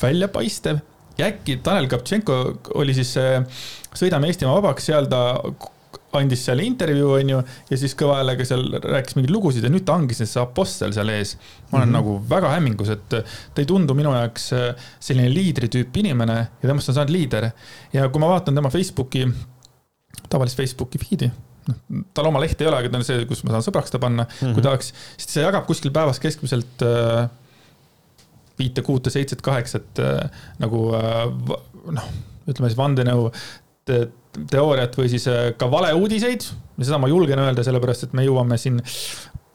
väljapaistev. 0.00 0.82
ja 1.18 1.28
äkki 1.30 1.60
Tanel 1.62 1.86
Kaptšenko 1.86 2.36
oli 2.74 2.94
siis 2.94 3.14
Sõidame 3.94 4.26
Eestimaa 4.26 4.56
vabaks, 4.56 4.88
seal 4.90 5.06
ta 5.06 5.20
andis 6.20 6.44
seal 6.46 6.62
intervjuu, 6.64 7.12
onju, 7.18 7.40
ja 7.70 7.78
siis 7.80 7.94
kõva 7.98 8.18
häälega 8.20 8.46
seal 8.48 8.66
rääkis 8.82 9.16
mingeid 9.18 9.34
lugusid 9.34 9.66
ja 9.66 9.72
nüüd 9.72 9.86
ta 9.86 9.96
ongi 9.98 10.16
see 10.18 10.28
apostel 10.42 10.94
seal 10.96 11.12
ees. 11.14 11.36
ma 11.70 11.78
olen 11.78 11.88
mm 11.88 11.94
-hmm. 11.94 11.96
nagu 11.98 12.28
väga 12.28 12.52
hämmingus, 12.56 12.88
et 12.88 13.08
ta 13.08 13.62
ei 13.62 13.66
tundu 13.66 13.94
minu 13.94 14.12
jaoks 14.14 14.52
äh, 14.52 14.86
selline 15.00 15.32
liidri 15.34 15.68
tüüp 15.68 15.96
inimene 15.96 16.36
ja 16.62 16.68
temast 16.68 16.88
on 16.88 16.94
saanud 16.94 17.12
liider. 17.12 17.50
ja 17.92 18.08
kui 18.08 18.20
ma 18.20 18.28
vaatan 18.28 18.54
tema 18.54 18.70
Facebooki, 18.70 19.28
tavalist 20.28 20.56
Facebooki 20.56 20.98
feed'i 20.98 21.30
noh, 21.68 22.02
tal 22.14 22.28
oma 22.28 22.40
lehte 22.42 22.64
ei 22.64 22.68
ole, 22.68 22.82
aga 22.82 22.90
ta 22.90 23.00
on 23.00 23.06
see, 23.06 23.24
kus 23.28 23.44
ma 23.44 23.54
saan 23.54 23.64
sõbraks 23.66 23.92
ta 23.92 23.98
panna 23.98 24.24
mm, 24.24 24.34
-hmm. 24.34 24.52
kui 24.52 24.62
mhm. 24.62 24.68
tahaks, 24.68 24.92
siis 25.16 25.32
ta 25.34 25.46
jagab 25.46 25.66
kuskil 25.66 25.92
päevas 25.94 26.20
keskmiselt 26.20 26.82
äh, 26.82 27.28
viite, 28.58 28.82
kuute, 28.82 29.10
seitset, 29.10 29.42
kaheksat 29.42 30.02
äh, 30.02 30.30
nagu 30.62 30.86
äh, 30.94 31.24
noh, 31.98 32.10
ütleme 32.46 32.70
siis 32.70 32.78
vandenõu 32.78 33.30
teooriat 34.50 34.96
või 34.98 35.10
siis 35.12 35.28
äh, 35.30 35.52
ka 35.58 35.70
valeuudiseid. 35.70 36.48
seda 36.80 36.98
ma 36.98 37.08
julgen 37.08 37.38
öelda, 37.38 37.64
sellepärast 37.66 38.08
et 38.08 38.18
me 38.18 38.26
jõuame 38.26 38.58
siin 38.58 38.80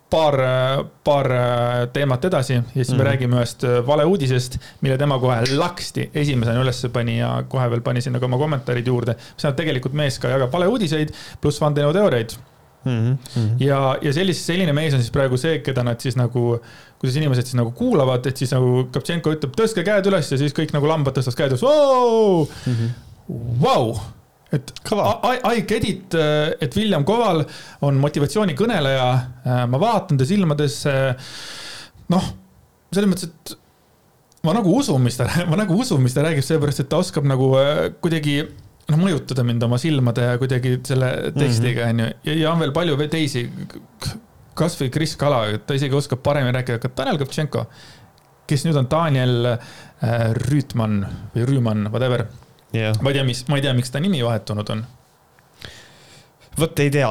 paar, 0.10 0.38
paar 1.04 1.32
äh, 1.32 1.88
teemat 1.94 2.26
edasi 2.26 2.56
ja 2.58 2.63
siis 2.74 2.92
mm. 2.92 2.98
me 2.98 3.04
mhm. 3.04 3.08
räägime 3.10 3.39
ühest 3.39 3.63
äh, 3.68 3.80
valeuudisest, 3.88 4.60
mille 4.82 4.98
tema 4.98 5.20
kohe 5.22 5.42
laksti 5.58 6.10
esimesena 6.13 6.63
üles 6.63 6.82
pani 6.94 7.20
ja 7.20 7.32
kohe 7.50 7.70
veel 7.72 7.84
pani 7.86 8.02
sinna 8.02 8.22
ka 8.22 8.30
oma 8.30 8.39
kommentaarid 8.42 8.88
juurde. 8.88 9.15
mis 9.20 9.42
tähendab, 9.42 9.60
tegelikult 9.62 9.98
mees 9.98 10.20
ka 10.20 10.32
jagab 10.34 10.54
valeuudiseid 10.54 11.13
pluss 11.42 11.62
vandenõuteooriaid 11.62 12.36
mm. 12.86 13.18
-hmm. 13.36 13.50
ja, 13.60 13.98
ja 14.02 14.13
sellise, 14.13 14.44
selline 14.44 14.74
mees 14.74 14.94
on 14.94 15.04
siis 15.04 15.13
praegu 15.13 15.38
see, 15.38 15.60
keda 15.65 15.84
nad 15.84 16.02
siis 16.02 16.18
nagu, 16.18 16.60
kuidas 17.00 17.18
inimesed 17.18 17.50
siis 17.50 17.60
nagu 17.60 17.72
kuulavad, 17.72 18.26
et 18.26 18.38
siis 18.38 18.54
nagu 18.56 18.88
Kaptšenko 18.92 19.36
ütleb, 19.38 19.58
tõstke 19.58 19.86
käed 19.86 20.10
üles 20.10 20.32
ja 20.32 20.38
siis 20.42 20.56
kõik 20.56 20.74
nagu 20.74 20.89
lambad 20.89 21.18
tõstavad 21.18 21.44
käed 21.44 21.58
üles. 21.58 21.68
Vau, 23.62 24.00
et 24.56 24.72
I, 24.90 25.36
I 25.46 25.62
get 25.68 25.86
it, 25.86 26.16
äh, 26.18 26.56
et 26.62 26.76
William 26.78 27.06
Koval 27.06 27.44
on 27.86 28.00
motivatsioonikõneleja. 28.02 29.10
Äh, 29.46 29.66
ma 29.70 29.82
vaatan 29.82 30.18
ta 30.20 30.28
silmadesse. 30.28 30.94
noh, 32.10 32.32
selles 32.90 33.12
mõttes, 33.12 33.30
et 33.30 33.54
ma 34.48 34.56
nagu 34.58 34.74
usun, 34.74 35.04
mis 35.06 35.20
ta, 35.20 35.28
ma 35.52 35.60
nagu 35.60 35.78
usun, 35.78 36.02
mis 36.02 36.18
ta 36.18 36.26
räägib, 36.26 36.46
seepärast 36.46 36.82
et 36.84 36.90
ta 36.90 37.02
oskab 37.04 37.30
nagu 37.30 37.52
äh, 37.60 37.84
kuidagi 38.02 38.42
noh, 38.90 38.98
mõjutada 38.98 39.46
mind 39.46 39.68
oma 39.70 39.78
silmade 39.82 40.26
ja 40.32 40.42
kuidagi 40.42 40.80
selle 40.88 41.14
tekstiga, 41.36 41.86
mhm. 41.86 41.94
onju. 41.94 42.10
ja, 42.26 42.40
ja 42.42 42.56
on 42.56 42.66
veel 42.66 42.74
palju 42.74 42.98
teisi. 43.12 43.46
kasvõi 44.60 44.90
Kris 44.92 45.14
Kala, 45.16 45.46
ta 45.64 45.78
isegi 45.78 45.96
oskab 45.96 46.20
paremini 46.26 46.58
rääkida, 46.58 46.82
aga 46.82 46.90
Tanel 46.92 47.22
Kõptšenko, 47.22 47.62
kes 48.50 48.66
nüüd 48.66 48.76
on 48.82 48.90
Daniel 48.92 49.54
Rüütman 50.36 51.04
või 51.32 51.46
Rüüman, 51.48 51.86
whatever 51.94 52.26
yeah.. 52.74 52.96
ma 53.02 53.10
ei 53.10 53.20
tea, 53.20 53.24
mis, 53.24 53.44
ma 53.48 53.60
ei 53.60 53.66
tea, 53.66 53.74
miks 53.74 53.92
ta 53.92 54.00
nimi 54.00 54.24
vahetunud 54.26 54.70
on 54.76 54.86
vot 56.58 56.82
ei 56.82 56.90
tea, 56.92 57.10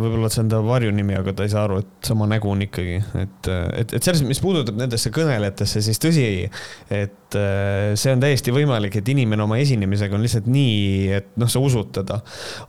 võib-olla 0.00 0.28
see 0.32 0.42
on 0.44 0.50
ta 0.52 0.60
varjunimi, 0.64 1.16
aga 1.18 1.32
ta 1.36 1.46
ei 1.46 1.52
saa 1.52 1.64
aru, 1.66 1.80
et 1.82 2.08
sama 2.08 2.28
nägu 2.30 2.50
on 2.52 2.62
ikkagi, 2.66 2.98
et, 3.22 3.48
et, 3.80 3.94
et 3.98 4.04
selles, 4.04 4.22
mis 4.26 4.40
puudutab 4.42 4.78
nendesse 4.78 5.10
kõnelejatesse, 5.14 5.82
siis 5.86 6.00
tõsi, 6.02 6.26
et 6.92 7.38
äh, 7.38 7.94
see 7.98 8.14
on 8.14 8.22
täiesti 8.22 8.54
võimalik, 8.54 8.98
et 9.00 9.10
inimene 9.12 9.46
oma 9.46 9.58
esinemisega 9.62 10.18
on 10.18 10.24
lihtsalt 10.24 10.48
nii, 10.52 11.08
et 11.18 11.32
noh, 11.40 11.50
sa 11.50 11.62
usud 11.62 11.90
teda. 11.96 12.20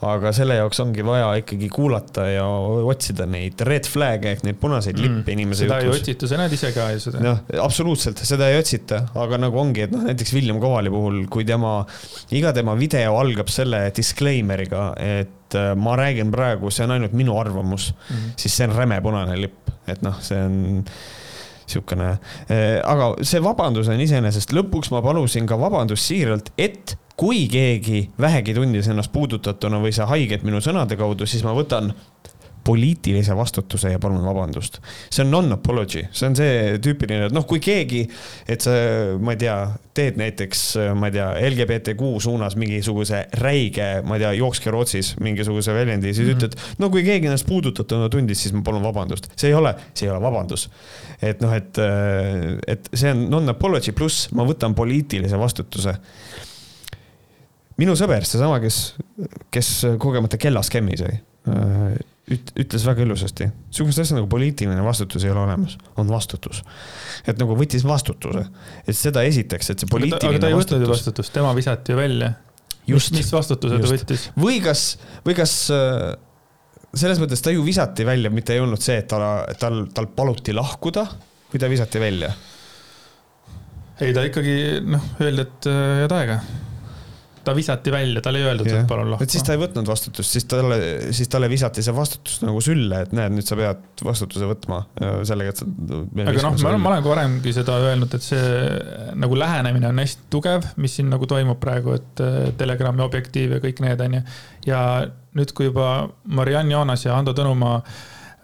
aga 0.08 0.32
selle 0.36 0.58
jaoks 0.58 0.82
ongi 0.84 1.06
vaja 1.06 1.30
ikkagi 1.41 1.70
kuulata 1.74 2.28
ja 2.30 2.48
otsida 2.48 3.28
neid 3.30 3.62
red 3.67 3.89
flag'e 3.89 4.34
ehk 4.36 4.46
neid 4.48 4.60
punaseid 4.62 5.00
lippe 5.02 5.26
mm, 5.26 5.36
inimese 5.36 5.65
seda 5.65 5.82
jutus. 5.84 6.00
ei 6.00 6.02
otsita, 6.02 6.32
sa 6.32 6.41
näed 6.41 6.58
ise 6.58 6.74
ka 6.76 6.89
ju 6.96 7.04
seda. 7.08 7.24
noh, 7.24 7.41
absoluutselt, 7.63 8.24
seda 8.28 8.50
ei 8.52 8.60
otsita, 8.62 9.04
aga 9.17 9.41
nagu 9.48 9.62
ongi, 9.62 9.86
et 9.88 9.93
noh, 9.93 10.06
näiteks 10.08 10.34
William 10.38 10.62
Kovali 10.63 10.93
puhul, 10.93 11.26
kui 11.32 11.46
tema, 11.48 11.80
iga 12.38 12.56
tema 12.56 12.78
video 12.80 13.17
algab 13.20 13.52
selle 13.54 13.88
disclaimer'iga, 13.96 14.91
et 14.98 15.36
et 15.47 15.55
äh, 15.55 15.71
ma 15.75 15.95
räägin 15.95 16.31
praegu, 16.31 16.71
see 16.71 16.86
on 16.86 16.97
ainult 16.97 17.15
minu 17.15 17.38
arvamus 17.39 17.93
mm, 17.93 18.15
-hmm. 18.15 18.36
siis 18.36 18.57
see 18.57 18.67
on 18.67 18.75
räme 18.75 19.01
punane 19.01 19.41
lipp, 19.41 19.69
et 19.88 20.01
noh, 20.01 20.19
see 20.21 20.39
on 20.43 20.86
sihukene, 21.67 22.10
äh, 22.51 22.79
aga 22.83 23.15
see 23.21 23.43
vabandus 23.43 23.88
on 23.88 23.99
iseenesest, 23.99 24.53
lõpuks 24.53 24.91
ma 24.91 25.01
palusin 25.01 25.47
ka 25.47 25.60
vabandust 25.60 26.07
siiralt, 26.07 26.51
et 26.57 26.97
kui 27.17 27.47
keegi 27.47 28.10
vähegi 28.19 28.53
tundis 28.53 28.88
ennast 28.88 29.12
puudutatuna 29.12 29.79
või 29.81 29.91
sai 29.95 30.05
haiget 30.07 30.43
minu 30.43 30.62
sõnade 30.62 30.97
kaudu, 30.99 31.25
siis 31.25 31.43
ma 31.43 31.55
võtan 31.57 31.93
poliitilise 32.67 33.36
vastutuse 33.36 33.93
ja 33.93 33.99
palun 33.99 34.25
vabandust. 34.25 34.82
see 35.10 35.23
on 35.23 35.32
non-apology, 35.32 36.03
see 36.12 36.27
on 36.27 36.36
see 36.36 36.77
tüüpiline, 36.84 37.30
et 37.30 37.36
noh, 37.36 37.45
kui 37.47 37.62
keegi, 37.63 38.03
et 38.49 38.63
sa, 38.63 38.73
ma 39.23 39.36
ei 39.36 39.41
tea, 39.41 39.56
teed 39.97 40.19
näiteks, 40.19 40.63
ma 40.99 41.10
ei 41.10 41.15
tea, 41.15 41.27
LGBTQ 41.47 42.12
suunas 42.23 42.58
mingisuguse 42.60 43.23
räige, 43.41 43.88
ma 44.08 44.17
ei 44.17 44.25
tea, 44.25 44.34
jookske 44.41 44.73
Rootsis 44.73 45.13
mingisuguse 45.23 45.75
väljendi, 45.75 46.12
siis 46.13 46.27
mm 46.27 46.34
-hmm. 46.34 46.49
ütled, 46.49 46.75
no 46.84 46.91
kui 46.93 47.06
keegi 47.08 47.32
ennast 47.32 47.47
puudutatuna 47.47 48.10
tundis, 48.13 48.43
siis 48.43 48.53
ma 48.53 48.62
palun 48.65 48.84
vabandust. 48.84 49.32
see 49.36 49.49
ei 49.51 49.56
ole, 49.56 49.75
see 49.93 50.10
ei 50.10 50.12
ole 50.12 50.21
vabandus. 50.21 50.69
et 51.21 51.41
noh, 51.41 51.53
et, 51.53 51.80
et 52.67 52.89
see 52.93 53.12
on 53.12 53.30
non-apology 53.30 53.91
pluss 53.91 54.27
ma 54.36 54.43
võtan 54.45 54.75
poliitilise 54.75 55.39
vastutuse 55.39 55.95
minu 57.77 57.95
sõber, 57.95 58.25
seesama, 58.25 58.60
kes, 58.60 58.95
kes 59.53 59.71
kogemata 60.01 60.38
kellaskämmi 60.38 60.97
sai 60.97 61.17
üt-, 61.47 62.51
ütles 62.60 62.86
väga 62.88 63.05
ilusasti, 63.05 63.47
sihukest 63.73 64.03
asja 64.03 64.17
nagu 64.17 64.29
poliitiline 64.31 64.83
vastutus 64.86 65.25
ei 65.25 65.31
ole 65.33 65.43
olemas, 65.45 65.77
on 65.99 66.10
vastutus. 66.12 66.63
et 67.27 67.39
nagu 67.39 67.55
võttis 67.60 67.86
vastutuse, 67.88 68.45
et 68.86 68.97
seda 68.97 69.23
esiteks, 69.27 69.71
et 69.71 69.83
see 69.83 69.91
poliitiline 69.91 70.36
aga 70.36 70.43
ta 70.43 70.51
ei 70.51 70.57
võtnud 70.57 70.83
ju 70.86 70.91
vastutust, 70.91 71.33
tema 71.36 71.53
visati 71.57 71.95
ju 71.95 71.99
välja. 71.99 72.33
mis, 72.88 73.12
mis 73.15 73.31
vastutuse 73.33 73.79
just. 73.79 73.88
ta 73.88 73.95
võttis? 73.95 74.27
või 74.39 74.60
kas, 74.63 74.86
või 75.25 75.38
kas 75.39 75.55
äh, 75.75 76.12
selles 76.97 77.23
mõttes 77.23 77.43
ta 77.43 77.55
ju 77.55 77.63
visati 77.65 78.05
välja, 78.07 78.31
mitte 78.33 78.55
ei 78.55 78.63
olnud 78.63 78.83
see, 78.83 78.99
et 79.03 79.10
ta, 79.12 79.47
tal, 79.60 79.86
tal 79.95 80.12
paluti 80.15 80.55
lahkuda, 80.55 81.07
kui 81.51 81.63
ta 81.63 81.71
visati 81.71 82.03
välja? 82.03 82.33
ei, 84.01 84.13
ta 84.13 84.27
ikkagi 84.27 84.57
noh, 84.86 85.12
öeldi, 85.23 85.47
et 85.47 85.71
äh, 85.71 85.83
head 86.03 86.17
aega 86.19 86.41
ta 87.47 87.55
visati 87.55 87.93
välja, 87.93 88.21
talle 88.23 88.41
ei 88.41 88.47
öeldud, 88.49 88.67
et 88.67 88.88
palun 88.89 89.12
lahku. 89.13 89.23
et 89.23 89.33
siis 89.33 89.45
ta 89.47 89.55
ei 89.55 89.62
võtnud 89.62 89.88
vastutust, 89.88 90.36
siis 90.36 90.47
talle, 90.51 90.77
siis 91.15 91.31
talle 91.31 91.49
visati 91.51 91.83
see 91.86 91.95
vastutus 91.95 92.41
nagu 92.43 92.62
sülle, 92.63 93.03
et 93.07 93.13
näed, 93.15 93.36
nüüd 93.38 93.47
sa 93.47 93.57
pead 93.60 94.03
vastutuse 94.05 94.49
võtma 94.49 94.81
sellega, 95.27 95.53
et 95.53 95.62
sa. 95.62 95.67
aga 95.67 96.36
noh, 96.43 96.57
ma 96.60 96.71
olen, 96.73 96.83
ma 96.83 96.91
olen 96.91 97.05
ka 97.05 97.13
varemgi 97.13 97.55
seda 97.55 97.77
öelnud, 97.86 98.17
et 98.17 98.25
see 98.25 98.43
nagu 99.23 99.39
lähenemine 99.39 99.91
on 99.91 100.03
hästi 100.03 100.27
tugev, 100.33 100.67
mis 100.81 100.97
siin 100.99 101.12
nagu 101.13 101.29
toimub 101.29 101.62
praegu, 101.63 101.95
et 101.97 102.23
äh, 102.23 102.39
Telegrami 102.60 103.05
objektiiv 103.05 103.57
ja 103.57 103.63
kõik 103.63 103.83
need 103.86 104.03
on 104.03 104.19
ju. 104.19 104.23
ja 104.67 104.81
nüüd, 105.38 105.53
kui 105.55 105.69
juba 105.69 106.07
Mariann 106.27 106.71
Joonas 106.73 107.05
ja 107.07 107.15
Ando 107.17 107.36
Tõnumaa 107.38 107.79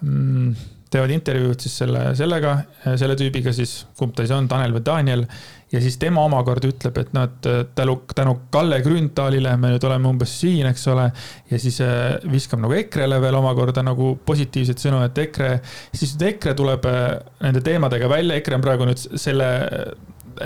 mm, 0.00 0.54
teevad 0.94 1.12
intervjuud 1.14 1.66
siis 1.66 1.74
selle, 1.82 2.06
sellega, 2.18 2.54
selle 2.94 3.18
tüübiga 3.18 3.52
siis, 3.54 3.82
kumb 3.98 4.14
ta 4.14 4.24
siis 4.24 4.34
on, 4.36 4.48
Tanel 4.50 4.74
või 4.76 4.84
Daniel 4.86 5.26
ja 5.74 5.80
siis 5.82 5.96
tema 5.98 6.22
omakorda 6.24 6.68
ütleb, 6.70 6.98
et 7.02 7.10
noh, 7.16 7.26
et 7.26 7.48
tänu, 7.74 7.96
tänu 8.14 8.34
Kalle 8.54 8.78
Grünthalile 8.84 9.56
me 9.60 9.72
nüüd 9.72 9.86
oleme 9.88 10.10
umbes 10.10 10.34
siin, 10.40 10.68
eks 10.70 10.86
ole. 10.92 11.08
ja 11.50 11.60
siis 11.60 11.80
äh, 11.82 12.14
viskab 12.30 12.62
nagu 12.62 12.76
EKRE-le 12.78 13.20
veel 13.22 13.38
omakorda 13.40 13.82
nagu 13.86 14.14
positiivseid 14.26 14.82
sõnu, 14.82 15.02
et 15.06 15.18
EKRE, 15.26 15.50
siis 15.94 16.14
nüüd 16.14 16.28
EKRE 16.34 16.54
tuleb 16.60 16.88
äh, 16.90 17.02
nende 17.42 17.64
teemadega 17.66 18.10
välja, 18.10 18.38
EKRE 18.38 18.60
on 18.60 18.66
praegu 18.66 18.88
nüüd 18.90 19.02
selle 19.02 19.50
äh, 19.64 19.92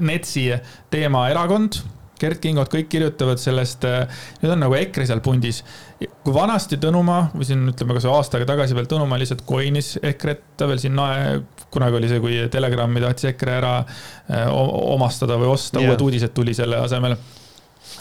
NETS-i 0.05 0.51
teemaerakond 0.93 1.83
Gerd 2.21 2.41
Kingot, 2.43 2.71
kõik 2.73 2.89
kirjutavad 2.93 3.41
sellest, 3.43 3.85
äh, 3.89 4.23
nüüd 4.43 4.55
on 4.55 4.63
nagu 4.65 4.77
EKRE 4.79 5.07
seal 5.09 5.23
pundis. 5.25 5.63
kui 5.99 6.35
vanasti 6.35 6.77
Tõnumaa 6.79 7.33
või 7.35 7.47
siin 7.49 7.65
ütleme, 7.73 7.97
kas 7.97 8.05
aasta 8.07 8.39
aega 8.39 8.53
tagasi 8.53 8.77
veel 8.77 8.87
Tõnumaa 8.91 9.19
lihtsalt 9.19 9.43
coin'is 9.49 9.97
EKRE-t, 10.03 10.45
ta 10.61 10.69
veel 10.71 10.79
siin 10.79 10.95
nae, 10.95 11.41
kunagi 11.75 11.99
oli 11.99 12.11
see, 12.11 12.23
kui 12.23 12.39
Telegrami 12.53 13.03
tahtis 13.03 13.31
EKRE 13.33 13.55
ära 13.57 13.75
äh, 13.83 14.47
omastada 14.53 15.39
või 15.41 15.53
osta 15.57 15.81
yeah., 15.81 15.91
uued 15.91 16.07
uudised 16.07 16.35
tuli 16.37 16.55
selle 16.55 16.79
asemel. 16.85 17.17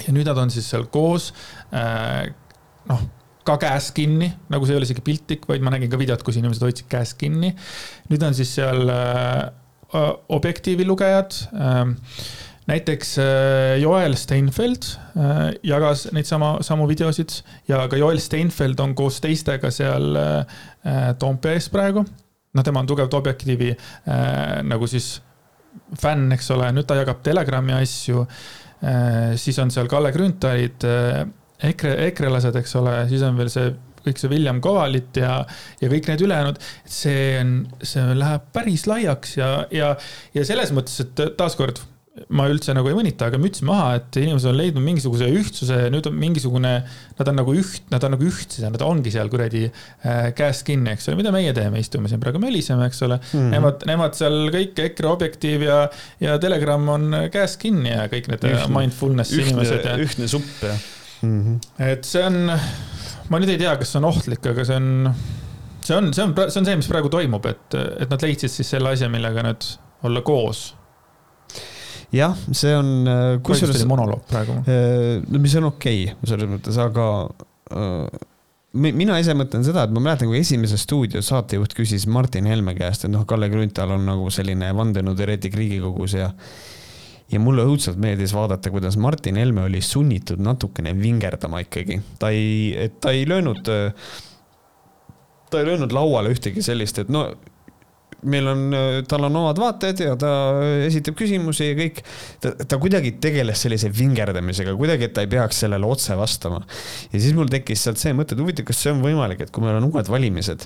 ja 0.05 0.13
nüüd 0.13 0.27
nad 0.29 0.37
on 0.37 0.53
siis 0.53 0.67
seal 0.69 0.85
koos, 0.93 1.31
äh, 1.73 2.27
noh 2.91 3.07
ka 3.47 3.55
käes 3.61 3.93
kinni, 3.95 4.27
nagu 4.51 4.65
see 4.67 4.75
ei 4.75 4.81
ole 4.81 4.83
isegi 4.83 5.01
piltlik, 5.01 5.45
vaid 5.47 5.63
ma 5.63 5.71
nägin 5.71 5.87
ka 5.87 5.97
videot, 5.97 6.19
kus 6.25 6.35
inimesed 6.35 6.65
hoidsid 6.65 6.89
käes 6.91 7.13
kinni. 7.15 7.53
nüüd 8.11 8.25
on 8.27 8.35
siis 8.35 8.51
seal 8.59 8.91
objektiivi 10.27 10.85
lugejad 10.85 11.31
äh, 11.53 11.95
näiteks 12.67 13.17
äh, 13.17 13.79
Joel 13.81 14.15
Steinfeld 14.19 14.89
äh, 15.15 15.53
jagas 15.63 16.07
neid 16.15 16.27
sama, 16.27 16.57
samu 16.65 16.87
videosid 16.89 17.39
ja 17.67 17.85
ka 17.87 17.99
Joel 17.99 18.19
Steinfeld 18.19 18.79
on 18.83 18.95
koos 18.95 19.21
teistega 19.23 19.71
seal 19.71 20.17
äh, 20.19 20.59
Toompees 21.19 21.69
praegu. 21.71 22.03
noh, 22.53 22.63
tema 22.65 22.81
on 22.81 22.87
tugev 22.89 23.11
Objektiivi 23.13 23.73
nagu 24.65 24.87
siis 24.89 25.19
fänn, 26.01 26.31
eks 26.33 26.47
ole, 26.55 26.71
nüüd 26.73 26.87
ta 26.89 26.95
jagab 26.97 27.19
Telegrami 27.21 27.75
asju. 27.75 28.23
siis 29.37 29.59
on 29.61 29.69
seal 29.71 29.89
Kalle 29.91 30.09
Grünthalid, 30.15 30.85
EKRE, 31.69 31.91
ekrelased, 32.07 32.55
eks 32.57 32.73
ole, 32.79 32.95
siis 33.11 33.25
on 33.27 33.37
veel 33.37 33.51
see 33.53 33.67
kõik 34.07 34.21
see 34.21 34.31
William 34.31 34.61
Kovalit 34.63 35.19
ja, 35.19 35.35
ja 35.81 35.91
kõik 35.91 36.07
need 36.09 36.23
ülejäänud, 36.25 36.57
see 36.87 37.35
on, 37.41 37.53
see 37.83 38.15
läheb 38.17 38.49
päris 38.55 38.87
laiaks 38.89 39.37
ja, 39.37 39.51
ja, 39.75 39.91
ja 40.33 40.47
selles 40.47 40.73
mõttes, 40.73 40.97
et 41.03 41.23
taaskord 41.37 41.83
ma 42.33 42.47
üldse 42.49 42.73
nagu 42.75 42.89
ei 42.89 42.95
mõnita, 42.97 43.29
aga 43.29 43.39
müts 43.41 43.61
maha, 43.65 43.97
et 43.99 44.17
inimesed 44.19 44.49
on 44.49 44.57
leidnud 44.57 44.83
mingisuguse 44.83 45.27
ühtsuse 45.39 45.79
ja 45.85 45.91
nüüd 45.93 46.07
on 46.09 46.17
mingisugune, 46.17 46.73
nad 47.19 47.31
on 47.31 47.39
nagu 47.39 47.53
üht, 47.57 47.85
nad 47.93 48.03
on 48.07 48.15
nagu 48.15 48.27
ühtsed 48.27 48.63
ja 48.63 48.71
nad 48.73 48.83
ongi 48.85 49.13
seal 49.13 49.31
kuradi 49.31 49.65
äh, 49.67 50.29
käest 50.37 50.65
kinni, 50.67 50.93
eks 50.95 51.09
ole, 51.11 51.19
mida 51.21 51.33
meie 51.35 51.53
teeme, 51.57 51.81
istume 51.83 52.11
siin 52.11 52.21
praegu 52.23 52.41
möliseme, 52.41 52.87
eks 52.89 53.03
ole 53.07 53.19
mm. 53.19 53.31
-hmm. 53.31 53.55
Nemad, 53.55 53.87
nemad 53.89 54.17
seal 54.17 54.37
kõik 54.53 54.83
EKRE 54.87 55.11
Objektiiv 55.13 55.65
ja, 55.67 55.79
ja 56.23 56.37
Telegram 56.41 56.89
on 56.95 57.17
käest 57.33 57.61
kinni 57.61 57.93
ja 57.93 58.07
kõik 58.11 58.31
need 58.31 58.47
ühtne, 58.49 58.69
mindfulness 58.73 59.33
ühtne, 59.35 59.51
inimesed 59.53 59.85
ja. 59.85 59.97
ühtne 60.01 60.29
supp 60.31 60.63
ja 60.65 60.75
mm. 61.21 61.41
-hmm. 61.43 61.59
et 61.91 62.05
see 62.05 62.23
on, 62.25 62.51
ma 63.29 63.41
nüüd 63.41 63.53
ei 63.53 63.61
tea, 63.61 63.75
kas 63.77 63.93
see 63.93 64.01
on 64.01 64.09
ohtlik, 64.09 64.45
aga 64.53 64.65
see 64.65 64.79
on, 64.79 65.13
see 65.81 65.97
on, 65.97 66.13
see 66.13 66.25
on, 66.25 66.35
see 66.47 66.61
on 66.61 66.71
see, 66.71 66.79
mis 66.81 66.89
praegu 66.91 67.11
toimub, 67.13 67.45
et, 67.45 67.77
et 67.99 68.09
nad 68.09 68.25
leidsid 68.25 68.53
siis 68.53 68.75
selle 68.75 68.93
asja, 68.95 69.09
millega 69.11 69.45
nüüd 69.45 69.69
olla 70.07 70.21
koos 70.25 70.71
jah, 72.15 72.37
see 72.51 72.73
on. 72.77 72.89
Äh, 73.07 73.25
kusjuures. 73.45 73.83
monoloog 73.89 74.23
praegu. 74.29 74.61
Äh, 74.63 75.19
no 75.27 75.43
mis 75.43 75.55
on 75.59 75.69
okei 75.71 76.07
okay, 76.11 76.29
selles 76.29 76.49
mõttes, 76.51 76.79
aga 76.81 77.07
äh, 77.71 78.23
mina 78.77 79.17
ise 79.21 79.35
mõtlen 79.37 79.65
seda, 79.65 79.85
et 79.87 79.93
ma 79.95 80.03
mäletan, 80.03 80.29
kui 80.31 80.41
esimese 80.41 80.79
stuudio 80.79 81.23
saatejuht 81.25 81.75
küsis 81.77 82.07
Martin 82.11 82.47
Helme 82.49 82.75
käest, 82.77 83.07
et 83.07 83.13
noh, 83.13 83.25
Kalle 83.29 83.49
Grünthal 83.51 83.95
on 83.95 84.07
nagu 84.07 84.31
selline 84.33 84.71
vandenõuteoreetik 84.77 85.57
Riigikogus 85.57 86.17
ja 86.19 86.31
ja 87.27 87.41
mulle 87.43 87.65
õudselt 87.67 87.97
meeldis 87.99 88.31
vaadata, 88.31 88.71
kuidas 88.71 88.95
Martin 89.03 89.35
Helme 89.35 89.65
oli 89.67 89.81
sunnitud 89.83 90.39
natukene 90.39 90.93
vingerdama 90.95 91.59
ikkagi. 91.65 91.99
ta 92.21 92.29
ei, 92.31 92.89
ta 93.03 93.11
ei 93.11 93.25
löönud, 93.27 93.67
ta 95.51 95.59
ei 95.59 95.67
löönud 95.67 95.91
lauale 95.91 96.31
ühtegi 96.31 96.63
sellist, 96.63 97.01
et 97.03 97.11
no 97.11 97.25
meil 98.25 98.47
on, 98.49 98.61
tal 99.09 99.27
on 99.27 99.35
omad 99.41 99.59
vaated 99.61 100.01
ja 100.01 100.15
ta 100.19 100.31
esitab 100.87 101.17
küsimusi 101.19 101.69
ja 101.69 101.75
kõik. 101.77 102.01
ta, 102.41 102.53
ta 102.65 102.79
kuidagi 102.81 103.13
tegeles 103.21 103.61
sellise 103.61 103.91
vingerdamisega, 103.93 104.73
kuidagi, 104.79 105.09
et 105.09 105.13
ta 105.13 105.25
ei 105.25 105.31
peaks 105.31 105.61
sellele 105.65 105.85
otse 105.85 106.17
vastama. 106.17 106.63
ja 107.11 107.19
siis 107.19 107.35
mul 107.37 107.51
tekkis 107.51 107.85
sealt 107.85 108.01
see 108.01 108.15
mõte, 108.17 108.33
et 108.33 108.41
huvitav, 108.41 108.65
kas 108.69 108.81
see 108.81 108.93
on 108.93 109.03
võimalik, 109.05 109.45
et 109.45 109.53
kui 109.53 109.65
meil 109.65 109.77
on 109.77 109.89
uued 109.91 110.09
valimised 110.09 110.65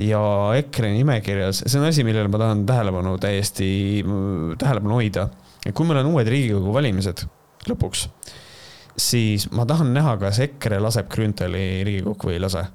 ja 0.00 0.22
EKRE 0.60 0.92
nimekirjas, 0.94 1.64
see 1.66 1.80
on 1.80 1.88
asi, 1.88 2.06
millele 2.06 2.30
ma 2.30 2.40
tahan 2.40 2.64
tähelepanu 2.68 3.16
täiesti, 3.20 3.70
tähelepanu 4.60 5.00
hoida. 5.00 5.28
et 5.66 5.74
kui 5.74 5.88
meil 5.88 6.04
on 6.04 6.14
uued 6.14 6.30
Riigikogu 6.30 6.74
valimised 6.76 7.26
lõpuks, 7.68 8.06
siis 8.96 9.50
ma 9.50 9.66
tahan 9.66 9.90
näha, 9.96 10.16
kas 10.22 10.38
EKRE 10.46 10.80
laseb 10.86 11.10
Grünthali 11.10 11.82
Riigikokku 11.88 12.30
või 12.30 12.38
ei 12.38 12.46
lase 12.46 12.68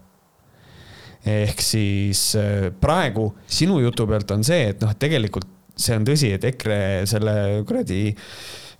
ehk 1.25 1.61
siis 1.63 2.27
äh, 2.38 2.69
praegu 2.81 3.31
sinu 3.47 3.79
jutu 3.81 4.05
pealt 4.09 4.31
on 4.35 4.45
see, 4.45 4.69
et 4.71 4.83
noh, 4.83 4.93
et 4.93 5.01
tegelikult 5.01 5.49
see 5.75 5.95
on 5.97 6.05
tõsi, 6.07 6.31
et 6.35 6.45
EKRE 6.51 6.77
selle 7.09 7.33
kuradi, 7.67 8.03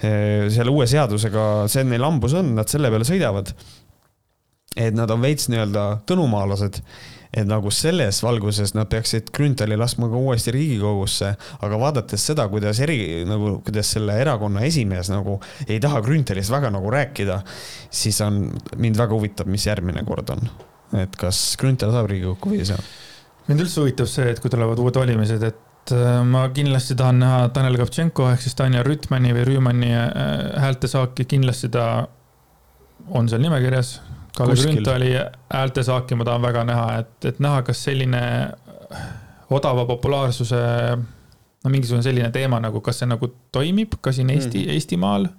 äh, 0.06 0.46
selle 0.54 0.74
uue 0.74 0.88
seadusega, 0.90 1.66
see 1.72 1.86
neil 1.88 2.06
hambus 2.06 2.38
on, 2.38 2.54
nad 2.60 2.72
selle 2.72 2.94
peale 2.94 3.08
sõidavad. 3.08 3.54
et 4.76 4.92
nad 4.92 5.08
on 5.08 5.22
veits 5.24 5.48
nii-öelda 5.48 5.84
tõnumaalased. 6.04 6.82
Et 7.36 7.48
nagu 7.48 7.72
selles 7.72 8.18
valguses 8.24 8.74
nad 8.76 8.90
peaksid 8.92 9.30
Grünthali 9.36 9.78
laskma 9.80 10.10
ka 10.12 10.20
uuesti 10.20 10.52
Riigikogusse, 10.52 11.32
aga 11.64 11.80
vaadates 11.80 12.28
seda, 12.28 12.46
kuidas 12.52 12.80
eri, 12.84 13.24
nagu, 13.28 13.58
kuidas 13.64 13.94
selle 13.96 14.20
erakonna 14.20 14.64
esimees 14.68 15.12
nagu 15.12 15.40
ei 15.68 15.80
taha 15.84 16.04
Grünthalist 16.04 16.52
väga 16.52 16.72
nagu 16.76 16.92
rääkida, 16.92 17.42
siis 17.92 18.20
on, 18.24 18.46
mind 18.76 19.00
väga 19.00 19.16
huvitab, 19.16 19.52
mis 19.52 19.68
järgmine 19.68 20.04
kord 20.08 20.36
on 20.36 20.48
et 20.94 21.16
kas 21.20 21.42
Grünthal 21.60 21.94
saab 21.96 22.10
Riigikokku 22.12 22.54
või 22.54 22.62
ei 22.64 22.70
saa? 22.70 22.82
mind 23.48 23.62
üldse 23.62 23.82
huvitab 23.84 24.10
see, 24.10 24.28
et 24.32 24.42
kui 24.42 24.50
tulevad 24.50 24.80
uued 24.82 24.98
valimised, 24.98 25.44
et 25.46 25.94
äh, 25.94 26.20
ma 26.26 26.48
kindlasti 26.54 26.98
tahan 26.98 27.20
näha 27.22 27.42
Tanel 27.54 27.78
Kavtšenko 27.82 28.30
ehk 28.32 28.42
siis 28.46 28.58
Tanja 28.58 28.84
Rütmani 28.86 29.34
või 29.38 29.46
Rüümanni 29.52 29.92
äh, 29.94 30.10
häältesaaki, 30.64 31.28
kindlasti 31.30 31.70
ta 31.74 31.86
on 33.10 33.30
seal 33.30 33.44
nimekirjas. 33.46 34.00
Kalle 34.36 34.56
Grünthali 34.60 35.14
häältesaaki 35.54 36.18
ma 36.20 36.26
tahan 36.28 36.42
väga 36.44 36.64
näha, 36.68 36.88
et, 37.04 37.30
et 37.30 37.38
näha, 37.40 37.62
kas 37.64 37.86
selline 37.86 38.22
odava 39.54 39.86
populaarsuse, 39.88 40.58
no 41.64 41.72
mingisugune 41.72 42.04
selline 42.04 42.32
teema 42.36 42.60
nagu, 42.60 42.82
kas 42.84 43.00
see 43.02 43.08
nagu 43.08 43.30
toimib 43.56 43.96
ka 44.02 44.12
siin 44.16 44.34
Eesti 44.34 44.66
mm., 44.66 44.76
Eestimaal 44.76 45.30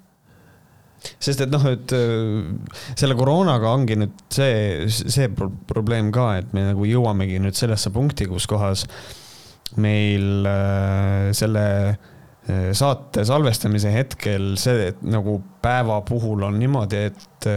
sest 1.18 1.44
et 1.44 1.52
noh, 1.52 1.62
et 1.70 1.94
äh, 1.96 2.48
selle 2.98 3.16
koroonaga 3.18 3.70
ongi 3.74 3.98
nüüd 4.00 4.16
see, 4.32 4.88
see 4.90 5.28
probleem 5.30 6.10
ka, 6.14 6.32
et 6.40 6.56
me 6.56 6.66
nagu 6.70 6.88
jõuamegi 6.88 7.40
nüüd 7.42 7.58
sellesse 7.58 7.92
punkti, 7.94 8.28
kus 8.30 8.48
kohas 8.50 8.86
meil 9.82 10.46
äh, 10.48 11.30
selle 11.36 11.66
äh, 11.92 12.72
saate 12.76 13.26
salvestamise 13.28 13.92
hetkel 13.94 14.54
see 14.60 14.90
nagu 15.06 15.40
päeva 15.62 16.00
puhul 16.06 16.46
on 16.48 16.60
niimoodi, 16.62 17.06
et 17.12 17.50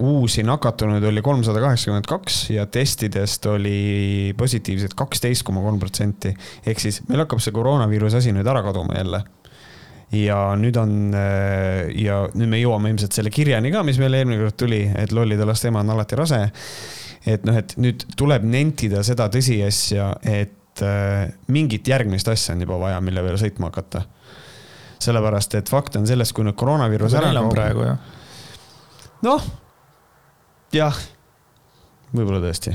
uusi 0.00 0.42
nakatunuid 0.46 1.04
oli 1.04 1.20
kolmsada 1.22 1.60
kaheksakümmend 1.60 2.06
kaks 2.08 2.38
ja 2.54 2.64
testidest 2.72 3.44
oli 3.50 4.32
positiivseid 4.38 4.94
kaksteist 4.96 5.44
koma 5.44 5.60
kolm 5.64 5.80
protsenti. 5.82 6.32
ehk 6.66 6.80
siis 6.80 7.02
meil 7.08 7.20
hakkab 7.24 7.42
see 7.44 7.52
koroonaviiruse 7.52 8.22
asi 8.22 8.32
nüüd 8.32 8.48
ära 8.48 8.62
kaduma 8.64 8.96
jälle 8.96 9.20
ja 10.14 10.38
nüüd 10.58 10.78
on 10.80 11.14
äh, 11.14 11.90
ja 12.02 12.24
nüüd 12.34 12.50
me 12.50 12.58
jõuame 12.60 12.90
ilmselt 12.90 13.14
selle 13.14 13.30
kirjani 13.34 13.70
ka, 13.74 13.84
mis 13.86 14.00
meile 14.02 14.20
eelmine 14.20 14.40
kord 14.42 14.58
tuli, 14.58 14.82
et 14.98 15.14
lollide 15.14 15.46
laste 15.46 15.70
ema 15.70 15.84
on 15.84 15.94
alati 15.94 16.18
rase. 16.18 16.40
et 17.30 17.44
noh, 17.46 17.56
et 17.60 17.76
nüüd 17.78 18.06
tuleb 18.18 18.46
nentida 18.48 19.04
seda 19.06 19.28
tõsiasja, 19.30 20.10
et 20.26 20.82
äh, 20.86 21.30
mingit 21.52 21.86
järgmist 21.86 22.28
asja 22.32 22.56
on 22.56 22.66
juba 22.66 22.80
vaja, 22.80 23.00
mille 23.04 23.22
peale 23.22 23.38
sõitma 23.40 23.70
hakata. 23.70 24.02
sellepärast, 25.00 25.54
et 25.60 25.70
fakt 25.70 25.96
on 25.96 26.06
selles, 26.10 26.34
kui 26.34 26.44
nüüd 26.44 26.58
koroonaviirus 26.58 27.16
ära 27.20 27.32
kaob. 27.36 27.54
praegu 27.54 27.86
jah. 27.86 28.12
noh, 29.28 29.50
jah, 30.74 31.02
võib-olla 32.10 32.42
tõesti 32.48 32.74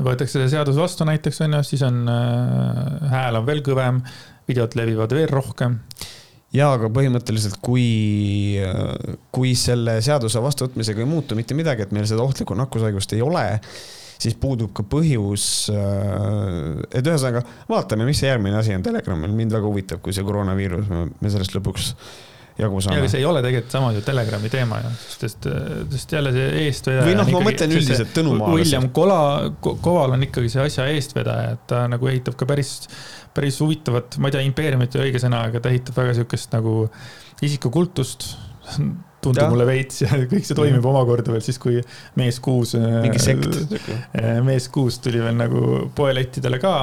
võetakse 0.00 0.40
see 0.40 0.50
seadus 0.50 0.80
vastu 0.80 1.04
näiteks 1.06 1.44
on 1.44 1.58
ju, 1.58 1.64
siis 1.68 1.84
on 1.86 2.02
äh, 2.08 3.10
hääl 3.12 3.36
on 3.38 3.44
veel 3.46 3.60
kõvem, 3.66 4.00
videod 4.48 4.72
levivad 4.80 5.12
veel 5.12 5.28
rohkem 5.30 5.76
jaa, 6.54 6.70
aga 6.76 6.90
põhimõtteliselt, 6.94 7.58
kui, 7.64 8.60
kui 9.34 9.54
selle 9.58 9.98
seaduse 10.04 10.42
vastuvõtmisega 10.42 11.02
ei 11.02 11.10
muutu 11.10 11.38
mitte 11.38 11.56
midagi, 11.58 11.86
et 11.86 11.94
meil 11.94 12.06
seda 12.10 12.24
ohtlikku 12.24 12.56
nakkushaigust 12.58 13.16
ei 13.16 13.24
ole, 13.24 13.44
siis 14.22 14.36
puudub 14.40 14.70
ka 14.76 14.84
põhjus, 14.86 15.46
et 15.74 17.02
ühesõnaga 17.02 17.42
vaatame, 17.70 18.06
mis 18.08 18.22
see 18.22 18.30
järgmine 18.30 18.60
asi 18.60 18.76
on 18.76 18.84
Telegramil, 18.86 19.34
mind 19.34 19.56
väga 19.56 19.68
huvitab, 19.68 20.04
kui 20.04 20.14
see 20.16 20.24
koroonaviirus, 20.26 20.88
me 20.90 21.32
sellest 21.32 21.58
lõpuks 21.58 21.92
jagu 22.58 22.80
saame. 22.84 23.00
aga 23.00 23.10
see 23.10 23.20
ei 23.22 23.26
ole 23.26 23.42
tegelikult 23.42 23.74
samas 23.74 23.96
ju 23.98 24.04
Telegrami 24.06 24.50
teema 24.52 24.78
ju, 24.84 24.92
sest, 25.16 25.48
sest 25.96 26.14
jälle 26.14 26.32
see 26.36 26.48
eestvedaja. 26.66 27.08
või 27.08 27.18
noh, 27.18 27.32
ma 27.34 27.42
mõtlen 27.48 27.74
üldiselt 27.74 28.14
Tõnu 28.14 28.36
Maalas. 28.38 28.60
William 28.60 28.88
Kola, 28.94 29.20
Koval 29.60 30.16
on 30.16 30.26
ikkagi 30.28 30.52
see 30.52 30.62
asja 30.62 30.86
eestvedaja, 30.92 31.56
et 31.56 31.68
ta 31.70 31.84
nagu 31.90 32.10
ehitab 32.10 32.38
ka 32.38 32.48
päris 32.48 32.76
päris 33.34 33.58
huvitavat, 33.60 34.18
ma 34.22 34.30
ei 34.30 34.36
tea, 34.36 34.44
impeeriumit 34.46 34.94
ei 34.94 35.00
ole 35.00 35.10
õige 35.10 35.22
sõna, 35.22 35.42
aga 35.48 35.62
ta 35.62 35.72
ehitab 35.72 35.96
väga 35.98 36.14
sihukest 36.20 36.54
nagu 36.54 36.84
isikukultust 37.42 38.28
tundub 39.24 39.42
ja. 39.42 39.48
mulle 39.50 39.66
veits 39.68 40.02
ja 40.04 40.10
kõik 40.32 40.46
see 40.46 40.56
toimib 40.58 40.84
omakorda 40.88 41.34
veel 41.34 41.42
siis, 41.44 41.58
kui 41.62 41.80
mees 42.20 42.38
kuus. 42.44 42.74
mingi 42.78 43.22
sekt. 43.22 43.58
Äh, 44.14 44.38
mees 44.46 44.68
kuus 44.72 45.00
tuli 45.04 45.22
veel 45.24 45.36
nagu 45.38 45.88
poelettidele 45.96 46.60
ka. 46.62 46.74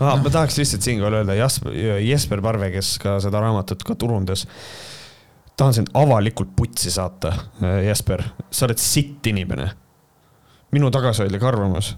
Ah, 0.00 0.18
ma 0.20 0.30
tahaks 0.32 0.58
lihtsalt 0.60 0.84
siinkohal 0.84 1.20
öelda 1.20 1.36
Jasper, 1.38 1.72
Jesper 2.04 2.42
Parve, 2.44 2.68
kes 2.74 2.96
ka 3.00 3.16
seda 3.24 3.40
raamatut 3.40 3.84
ka 3.86 3.94
turundas. 3.96 4.46
tahan 5.56 5.74
sind 5.74 5.88
avalikult 5.96 6.50
putsi 6.56 6.90
saata, 6.92 7.32
Jesper, 7.86 8.22
sa 8.50 8.66
oled 8.66 8.78
sitt 8.78 9.26
inimene. 9.26 9.70
minu 10.72 10.90
tagasihoidlik 10.92 11.42
arvamus, 11.42 11.94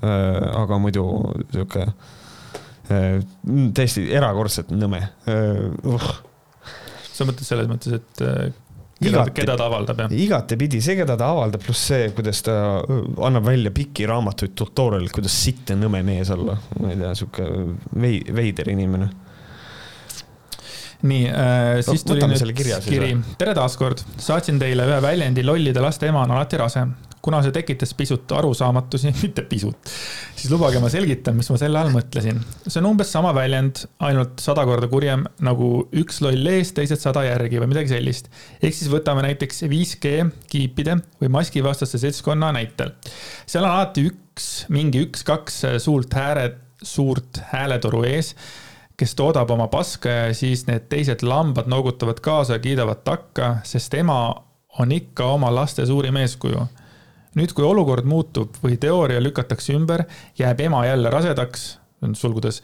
aga 0.55 0.79
muidu 0.79 1.05
sihuke 1.51 1.89
täiesti 3.75 4.05
erakordselt 4.15 4.71
nõme 4.71 5.01
uh.. 5.29 6.07
sa 7.13 7.27
mõtled 7.27 7.45
selles 7.49 7.69
mõttes, 7.69 7.99
et 7.99 8.23
keda, 9.03 9.25
keda 9.35 9.57
ta 9.59 9.69
avaldab, 9.71 10.03
jah? 10.05 10.17
igatepidi, 10.25 10.81
see, 10.85 10.97
keda 10.99 11.17
ta 11.19 11.31
avaldab, 11.35 11.63
pluss 11.65 11.89
see, 11.93 12.11
kuidas 12.17 12.43
ta 12.47 12.57
annab 13.29 13.47
välja 13.47 13.73
pikki 13.75 14.09
raamatuid, 14.11 14.57
tutorial'id, 14.59 15.13
kuidas 15.15 15.39
sitt 15.45 15.73
ja 15.73 15.79
nõme 15.79 16.03
mees 16.07 16.33
olla. 16.35 16.59
ma 16.81 16.93
ei 16.93 17.01
tea, 17.01 17.15
sihuke 17.23 17.49
vei-, 17.95 18.23
veider 18.35 18.75
inimene 18.75 19.11
nii 21.07 21.27
äh,, 21.31 21.77
siis 21.87 22.03
no, 22.03 22.17
tuli 22.17 22.27
nüüd 22.27 22.81
kiri. 22.89 23.13
tere 23.39 23.53
taaskord, 23.55 24.03
saatsin 24.19 24.59
teile 24.59 24.87
ühe 24.89 24.97
väljendi 25.03 25.45
lollide 25.47 25.83
laste 25.85 26.11
ema 26.11 26.25
on 26.27 26.35
alati 26.35 26.59
rase 26.59 26.83
kuna 27.23 27.41
see 27.45 27.55
tekitas 27.55 27.95
pisut 27.99 28.33
arusaamatusi, 28.33 29.13
mitte 29.23 29.45
pisut, 29.49 29.91
siis 30.37 30.51
lubage, 30.53 30.81
ma 30.83 30.91
selgitan, 30.93 31.37
mis 31.39 31.51
ma 31.53 31.59
selle 31.61 31.81
all 31.81 31.93
mõtlesin. 31.95 32.41
see 32.67 32.81
on 32.83 32.91
umbes 32.93 33.13
sama 33.15 33.33
väljend, 33.37 33.85
ainult 34.05 34.43
sada 34.45 34.65
korda 34.69 34.91
kurjem 34.91 35.27
nagu 35.45 35.89
üks 35.99 36.23
loll 36.25 36.53
ees, 36.55 36.73
teised 36.77 37.03
sada 37.03 37.25
järgi 37.27 37.63
või 37.63 37.73
midagi 37.75 37.93
sellist. 37.95 38.31
ehk 38.63 38.77
siis 38.77 38.93
võtame 38.93 39.25
näiteks 39.27 39.65
5G 39.69 40.15
kiipide 40.51 41.01
või 41.23 41.33
maskivastaste 41.41 42.01
seltskonna 42.03 42.53
näitel. 42.57 42.95
seal 43.47 43.67
on 43.67 43.75
alati 43.75 44.09
üks, 44.13 44.49
mingi 44.73 45.03
üks-kaks 45.09 45.65
suurt 45.83 46.15
hääle, 46.15 46.51
suurt 46.83 47.43
hääletoru 47.53 48.05
ees 48.07 48.35
kes 48.99 49.15
toodab 49.15 49.51
oma 49.55 49.69
paska 49.71 50.11
ja 50.11 50.35
siis 50.35 50.65
need 50.67 50.89
teised 50.91 51.23
lambad 51.23 51.71
noogutavad 51.71 52.19
kaasa 52.23 52.57
ja 52.57 52.63
kiidavad 52.63 53.05
takka, 53.07 53.61
sest 53.63 53.95
ema 53.95 54.19
on 54.79 54.93
ikka 54.93 55.25
oma 55.25 55.55
laste 55.55 55.87
suurim 55.87 56.17
eeskuju. 56.17 56.67
Nüüd, 57.37 57.53
kui 57.53 57.67
olukord 57.67 58.09
muutub 58.09 58.57
või 58.63 58.79
teooria 58.81 59.21
lükatakse 59.23 59.77
ümber, 59.77 60.07
jääb 60.39 60.61
ema 60.69 60.87
jälle 60.87 61.11
rasedaks, 61.13 61.69
sulgudes 62.15 62.63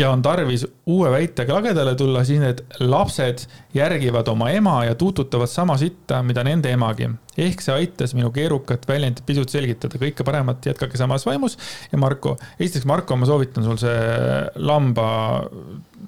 ja 0.00 0.10
on 0.10 0.22
tarvis 0.22 0.64
uue 0.86 1.10
väitega 1.12 1.54
lagedale 1.54 1.94
tulla, 1.98 2.22
siis 2.24 2.40
need 2.40 2.62
lapsed 2.80 3.44
järgivad 3.74 4.28
oma 4.32 4.50
ema 4.54 4.78
ja 4.84 4.94
tuututavad 4.94 5.50
sama 5.50 5.76
sitta, 5.80 6.22
mida 6.22 6.44
nende 6.44 6.72
emagi. 6.72 7.10
ehk 7.38 7.62
see 7.64 7.74
aitas 7.74 8.14
minu 8.14 8.30
keerukat 8.34 8.88
väljendit 8.88 9.24
pisut 9.26 9.52
selgitada, 9.52 10.00
kõike 10.00 10.24
paremat, 10.26 10.66
jätkake 10.66 10.98
samas 10.98 11.26
vaimus. 11.26 11.58
ja 11.92 11.98
Marko, 11.98 12.36
esiteks 12.58 12.86
Marko, 12.86 13.16
ma 13.16 13.26
soovitan 13.26 13.64
sul 13.64 13.80
see 13.80 14.44
lamba, 14.56 15.08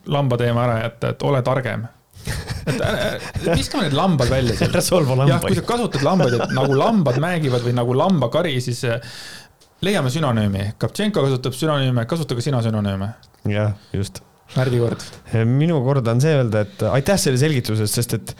lamba 0.07 0.37
teema 0.41 0.69
ära 0.69 0.79
jätta, 0.87 1.13
et 1.13 1.29
ole 1.29 1.43
targem 1.43 1.87
et 2.23 3.47
viskame 3.53 3.87
need 3.87 3.97
lambad 3.97 4.31
välja 4.33 4.57
ära 4.69 4.83
solva 4.93 5.17
lambaid. 5.19 5.35
jah, 5.35 5.45
kui 5.47 5.59
sa 5.59 5.65
kasutad 5.67 6.05
lambaid, 6.07 6.37
et 6.39 6.57
nagu 6.57 6.77
lambad 6.79 7.21
määgivad 7.23 7.65
või 7.67 7.77
nagu 7.77 7.97
lambakari, 7.99 8.57
siis 8.65 8.85
leiame 9.83 10.13
sünonüümi. 10.15 10.73
Kaptšenko 10.83 11.25
kasutab 11.27 11.57
sünonüüme, 11.59 12.07
kasuta 12.11 12.39
ka 12.39 12.45
sina 12.45 12.63
sünonüüme. 12.65 13.15
jah, 13.51 13.75
just. 13.93 14.23
Märdi 14.53 14.83
kord. 14.83 15.05
minu 15.49 15.79
kord 15.85 16.09
on 16.13 16.21
see 16.21 16.35
öelda, 16.37 16.67
et 16.67 16.83
aitäh 16.91 17.17
selle 17.21 17.41
selgituse 17.41 17.87
eest, 17.87 17.97
sest 17.97 18.19
et 18.19 18.35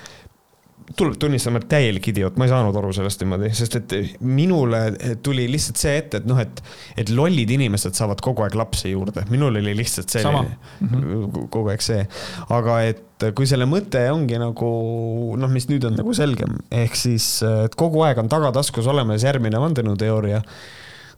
tuleb 0.97 1.17
tunnistama, 1.21 1.61
et 1.63 1.69
täielik 1.71 2.09
idioot, 2.13 2.37
ma 2.41 2.47
ei 2.47 2.53
saanud 2.53 2.77
aru 2.79 2.93
sellest 2.97 3.23
niimoodi, 3.23 3.53
sest 3.57 3.79
et 3.79 3.95
minule 4.25 4.83
tuli 5.25 5.47
lihtsalt 5.51 5.81
see 5.81 5.95
ette, 6.01 6.23
et 6.23 6.29
noh, 6.29 6.41
et, 6.43 6.63
et 6.99 7.13
lollid 7.13 7.51
inimesed 7.55 7.97
saavad 7.99 8.23
kogu 8.25 8.47
aeg 8.47 8.57
lapsi 8.59 8.93
juurde, 8.93 9.25
minul 9.33 9.57
oli 9.63 9.75
lihtsalt 9.79 10.13
see, 10.13 10.23
-hmm. 10.25 11.49
kogu 11.49 11.73
aeg 11.73 11.85
see. 11.85 12.05
aga 12.49 12.83
et 12.91 13.29
kui 13.37 13.47
selle 13.47 13.67
mõte 13.71 14.03
ongi 14.11 14.39
nagu 14.41 14.71
noh, 15.39 15.51
mis 15.51 15.69
nüüd 15.71 15.85
on 15.89 15.99
nagu 15.99 16.15
selgem, 16.15 16.59
ehk 16.71 16.97
siis, 16.99 17.27
et 17.43 17.75
kogu 17.79 18.03
aeg 18.07 18.19
on 18.19 18.31
tagataskus 18.33 18.87
olemas 18.91 19.25
järgmine 19.27 19.61
vandenõuteooria 19.63 20.43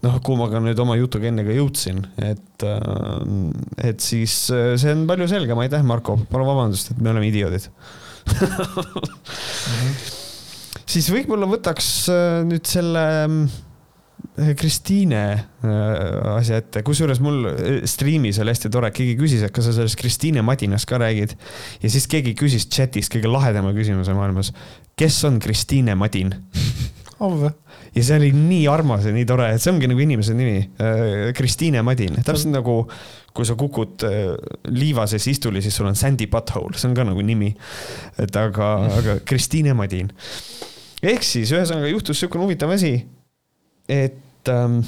noh, 0.05 0.21
kuhu 0.21 0.39
ma 0.39 0.49
ka 0.53 0.61
nüüd 0.63 0.81
oma 0.83 0.97
jutuga 0.99 1.31
enne 1.31 1.45
ka 1.47 1.55
jõudsin, 1.57 2.03
et, 2.23 2.67
et 3.81 4.05
siis 4.05 4.35
see 4.53 4.93
on 4.93 5.07
palju 5.09 5.29
selgem, 5.31 5.61
aitäh, 5.65 5.85
Marko, 5.87 6.19
palun 6.31 6.51
vabandust, 6.51 6.93
et 6.93 7.01
me 7.01 7.13
oleme 7.15 7.31
idioodid. 7.31 7.71
siis 10.95 11.11
võib-olla 11.13 11.49
võtaks 11.51 11.91
äh, 12.13 12.41
nüüd 12.49 12.67
selle 12.69 13.05
Kristiine 14.35 15.21
asja 16.33 16.57
ette, 16.59 16.81
kusjuures 16.83 17.21
mul 17.23 17.45
striimis 17.87 18.41
oli 18.43 18.55
hästi 18.55 18.71
tore, 18.73 18.89
keegi 18.95 19.15
küsis, 19.21 19.45
et 19.47 19.53
kas 19.55 19.69
sa 19.69 19.75
sellest 19.77 19.99
Kristiine 20.01 20.43
Madinast 20.43 20.89
ka 20.91 20.99
räägid. 20.99 21.37
ja 21.83 21.91
siis 21.93 22.09
keegi 22.11 22.33
küsis 22.39 22.67
chat'is 22.67 23.13
kõige 23.13 23.31
lahedama 23.31 23.75
küsimuse 23.77 24.17
maailmas. 24.17 24.51
kes 24.97 25.21
on 25.29 25.39
Kristiine 25.45 25.95
Madin 25.95 26.35
oh,? 27.21 27.45
ja 27.95 28.03
see 28.05 28.17
oli 28.19 28.31
nii 28.35 28.65
armas 28.71 29.07
ja 29.07 29.13
nii 29.15 29.27
tore, 29.29 29.51
et 29.55 29.63
see 29.63 29.73
ongi 29.73 29.91
nagu 29.91 30.03
inimese 30.03 30.35
nimi, 30.37 30.63
äh, 30.83 31.29
Kristiine 31.37 31.85
Madin, 31.87 32.19
täpselt 32.23 32.51
on... 32.51 32.59
nagu 32.59 32.79
kui 33.35 33.47
sa 33.47 33.57
kukud 33.59 34.05
äh, 34.07 34.35
liiva 34.71 35.07
sees 35.11 35.27
istuli, 35.33 35.63
siis 35.63 35.77
sul 35.77 35.91
on 35.91 35.99
Sandy 35.99 36.29
Butthole, 36.31 36.77
see 36.79 36.89
on 36.91 36.97
ka 36.97 37.07
nagu 37.07 37.23
nimi. 37.27 37.51
et 38.23 38.37
aga, 38.39 38.75
aga 39.01 39.17
Kristiine 39.29 39.75
Madin. 39.79 40.13
ehk 41.03 41.27
siis 41.27 41.53
ühesõnaga 41.55 41.91
juhtus 41.91 42.17
niisugune 42.17 42.47
huvitav 42.47 42.75
asi, 42.75 42.97
et 43.91 44.53
ähm, 44.53 44.81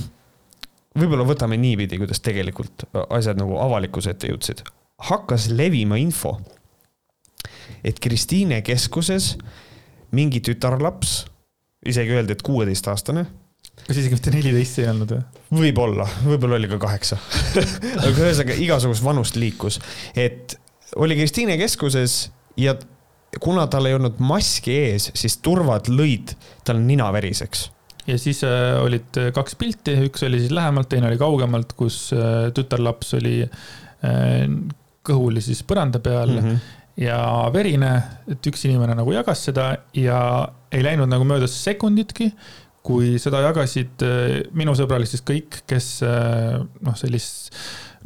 võib-olla 0.96 1.26
võtame 1.28 1.58
niipidi, 1.60 1.98
kuidas 2.00 2.22
tegelikult 2.24 2.86
asjad 3.10 3.38
nagu 3.40 3.58
avalikkuse 3.60 4.14
ette 4.14 4.30
jõudsid. 4.30 4.62
hakkas 5.10 5.50
levima 5.52 5.98
info, 6.00 6.38
et 7.84 7.98
Kristiine 8.00 8.62
keskuses 8.64 9.34
mingi 10.14 10.40
tütarlaps 10.40 11.24
isegi 11.90 12.16
öeldi, 12.16 12.36
et 12.36 12.44
kuueteistaastane. 12.46 13.26
kas 13.86 13.96
isegi 13.96 14.16
mitte 14.16 14.32
neliteist 14.34 14.80
ei 14.82 14.90
olnud 14.90 15.14
või? 15.14 15.22
võib-olla, 15.60 16.08
võib-olla 16.26 16.58
oli 16.60 16.70
ka 16.70 16.80
kaheksa 16.86 17.18
aga 18.06 18.14
ühesõnaga 18.14 18.58
igasugust 18.66 19.04
vanust 19.04 19.38
liikus, 19.40 19.80
et 20.14 20.58
oli 20.96 21.18
Kristiine 21.18 21.58
keskuses 21.60 22.26
ja 22.60 22.76
kuna 23.42 23.66
tal 23.70 23.88
ei 23.88 23.96
olnud 23.96 24.20
maski 24.22 24.74
ees, 24.86 25.10
siis 25.18 25.38
turvad 25.44 25.90
lõid 25.92 26.36
tal 26.64 26.80
nina 26.82 27.08
veriseks 27.14 27.68
ja 28.06 28.16
siis 28.22 28.42
äh, 28.46 28.76
olid 28.82 29.18
kaks 29.34 29.58
pilti, 29.58 29.96
üks 30.06 30.24
oli 30.26 30.40
siis 30.42 30.54
lähemalt, 30.54 30.88
teine 30.92 31.10
oli 31.10 31.20
kaugemalt, 31.20 31.74
kus 31.78 32.08
äh, 32.14 32.48
tütarlaps 32.54 33.16
oli 33.18 33.40
äh, 33.44 34.42
kõhuli 35.06 35.42
siis 35.44 35.62
põranda 35.66 36.02
peal 36.02 36.34
mm. 36.34 36.50
-hmm 36.50 36.74
ja 37.00 37.16
verine, 37.54 37.90
et 38.30 38.46
üks 38.50 38.64
inimene 38.68 38.96
nagu 38.96 39.12
jagas 39.14 39.44
seda 39.48 39.72
ja 39.96 40.20
ei 40.72 40.84
läinud 40.84 41.10
nagu 41.10 41.26
mööda 41.28 41.48
sekunditki, 41.50 42.30
kui 42.86 43.16
seda 43.20 43.42
jagasid 43.44 44.04
äh, 44.06 44.38
minu 44.56 44.76
sõbralik 44.78 45.10
siis 45.10 45.24
kõik, 45.26 45.60
kes 45.68 45.88
äh, 46.06 46.60
noh, 46.86 46.96
sellist, 46.98 47.50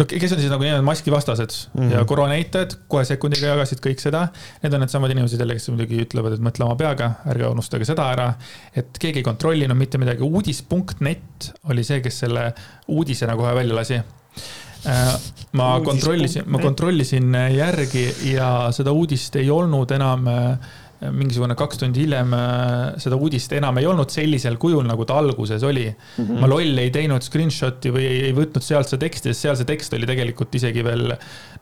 no 0.01 0.07
kes 0.09 0.33
on 0.33 0.41
siis 0.41 0.51
nagu 0.53 0.65
nii-öelda 0.65 0.87
maskivastased 0.87 1.53
mm 1.53 1.83
-hmm. 1.83 1.93
ja 1.95 2.05
koroonaitajad, 2.09 2.79
kohe 2.89 3.05
sekundiga 3.05 3.53
jagasid 3.53 3.83
kõik 3.85 4.01
seda. 4.01 4.29
Need 4.63 4.75
on 4.75 4.83
needsamad 4.85 5.13
inimesed 5.13 5.41
jälle, 5.41 5.59
kes 5.59 5.69
muidugi 5.69 6.01
ütlevad, 6.07 6.39
et 6.39 6.47
mõtle 6.47 6.65
oma 6.65 6.79
peaga, 6.81 7.13
ärge 7.29 7.53
unustage 7.53 7.85
seda 7.85 8.09
ära. 8.15 8.33
et 8.75 8.99
keegi 8.99 9.21
ei 9.21 9.29
kontrollinud 9.29 9.77
mitte 9.77 9.99
midagi, 9.99 10.25
uudis.net 10.25 11.53
oli 11.69 11.85
see, 11.85 12.01
kes 12.01 12.19
selle 12.25 12.53
uudise 12.89 13.27
nagu 13.27 13.43
kohe 13.43 13.55
välja 13.55 13.75
lasi 13.77 14.03
ma 15.59 15.71
kontrollisin, 15.85 16.47
ma 16.47 16.61
kontrollisin 16.63 17.35
järgi 17.55 18.07
ja 18.33 18.71
seda 18.75 18.95
uudist 18.97 19.37
ei 19.41 19.51
olnud 19.53 19.91
enam 19.97 20.29
äh, 20.31 20.71
mingisugune 21.09 21.57
kaks 21.59 21.81
tundi 21.81 22.05
hiljem 22.05 22.35
äh, 22.37 22.97
seda 23.03 23.19
uudist 23.21 23.53
enam 23.57 23.79
ei 23.81 23.89
olnud 23.89 24.13
sellisel 24.13 24.59
kujul, 24.61 24.85
nagu 24.89 25.07
ta 25.09 25.19
alguses 25.21 25.63
oli 25.67 25.87
mm. 25.89 26.25
-hmm. 26.25 26.41
ma 26.43 26.51
loll 26.51 26.83
ei 26.83 26.91
teinud 26.95 27.25
screenshot'i 27.25 27.93
või 27.95 28.09
ei 28.31 28.35
võtnud 28.37 28.65
sealt 28.65 28.91
seda 28.91 29.07
teksti, 29.07 29.33
sest 29.33 29.49
seal 29.49 29.57
see 29.61 29.69
tekst 29.69 29.97
oli 29.97 30.09
tegelikult 30.09 30.55
isegi 30.61 30.85
veel 30.85 31.15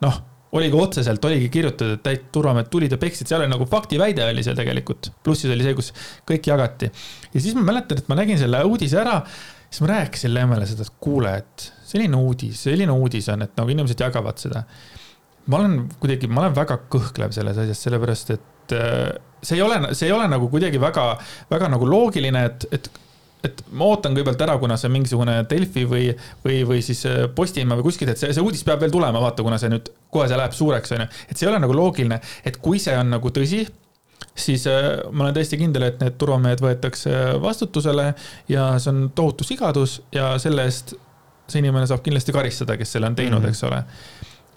noh, 0.04 0.20
oligi 0.58 0.78
otseselt, 0.80 1.24
oligi 1.28 1.50
kirjutatud, 1.52 1.98
et 1.98 2.02
täit 2.02 2.26
turvamehed 2.32 2.70
tulid 2.72 2.94
ja 2.94 2.98
peksid, 2.98 3.28
seal 3.28 3.44
oli 3.44 3.52
nagu 3.52 3.66
faktiväide 3.68 4.24
oli 4.30 4.42
seal 4.42 4.56
tegelikult. 4.56 5.12
plussis 5.22 5.52
oli 5.52 5.66
see, 5.66 5.76
kus 5.76 5.92
kõik 6.28 6.50
jagati. 6.50 6.90
ja 7.34 7.40
siis 7.40 7.54
ma 7.54 7.66
mäletan, 7.72 8.00
et 8.00 8.08
ma 8.08 8.16
nägin 8.18 8.40
selle 8.40 8.64
uudise 8.64 9.00
ära 9.02 9.22
siis 9.70 9.82
ma 9.84 9.92
rääkisin 9.92 10.34
Lemmele 10.34 10.66
seda, 10.66 10.86
et 10.86 11.00
kuule, 11.02 11.34
et 11.42 11.72
selline 11.88 12.20
uudis, 12.20 12.62
selline 12.68 12.94
uudis 12.94 13.28
on, 13.32 13.46
et 13.46 13.58
nagu 13.58 13.74
inimesed 13.74 14.06
jagavad 14.06 14.40
seda. 14.40 14.64
ma 15.48 15.62
olen 15.62 15.80
kuidagi, 16.00 16.28
ma 16.28 16.44
olen 16.44 16.56
väga 16.56 16.76
kõhklev 16.92 17.32
selles 17.32 17.58
asjas, 17.64 17.82
sellepärast 17.86 18.32
et 18.36 18.76
äh, 18.76 19.12
see 19.42 19.56
ei 19.56 19.64
ole, 19.64 19.94
see 19.96 20.10
ei 20.10 20.16
ole 20.16 20.28
nagu 20.28 20.50
kuidagi 20.52 20.80
väga, 20.80 21.10
väga 21.50 21.70
nagu 21.72 21.88
loogiline, 21.88 22.44
et, 22.50 22.66
et 22.72 22.90
et 23.46 23.60
ma 23.70 23.86
ootan 23.86 24.16
kõigepealt 24.16 24.40
ära, 24.42 24.56
kuna 24.58 24.74
see 24.80 24.90
mingisugune 24.90 25.36
Delfi 25.50 25.84
või, 25.86 26.08
või, 26.42 26.56
või 26.66 26.80
siis 26.82 27.04
äh, 27.06 27.26
Postimehe 27.34 27.78
või 27.78 27.86
kuskilt, 27.86 28.10
et 28.10 28.20
see, 28.20 28.32
see 28.34 28.42
uudis 28.44 28.64
peab 28.66 28.82
veel 28.82 28.90
tulema, 28.90 29.20
vaata, 29.22 29.44
kuna 29.46 29.60
see 29.62 29.70
nüüd 29.70 29.92
kohe 30.10 30.26
see 30.30 30.38
läheb 30.40 30.56
suureks, 30.56 30.94
onju. 30.96 31.06
et 31.28 31.36
see 31.36 31.46
ei 31.46 31.52
ole 31.52 31.60
nagu 31.62 31.76
loogiline, 31.76 32.18
et 32.42 32.58
kui 32.62 32.82
see 32.82 32.96
on 32.98 33.14
nagu 33.14 33.30
tõsi 33.34 33.62
siis 34.38 34.66
äh, 34.70 34.98
ma 35.12 35.26
olen 35.26 35.36
täiesti 35.36 35.58
kindel, 35.60 35.86
et 35.88 36.00
need 36.02 36.16
turvamehed 36.18 36.62
võetakse 36.62 37.12
vastutusele 37.42 38.12
ja 38.50 38.72
see 38.82 38.92
on 38.94 39.04
tohutu 39.14 39.46
sigadus 39.46 40.00
ja 40.14 40.32
selle 40.42 40.66
eest 40.68 40.96
see 41.48 41.62
inimene 41.62 41.88
saab 41.90 42.04
kindlasti 42.04 42.34
karistada, 42.36 42.76
kes 42.80 42.94
selle 42.96 43.10
on 43.10 43.18
teinud 43.18 43.40
mm, 43.40 43.44
-hmm. 43.44 43.50
eks 43.50 43.64
ole. 43.68 43.82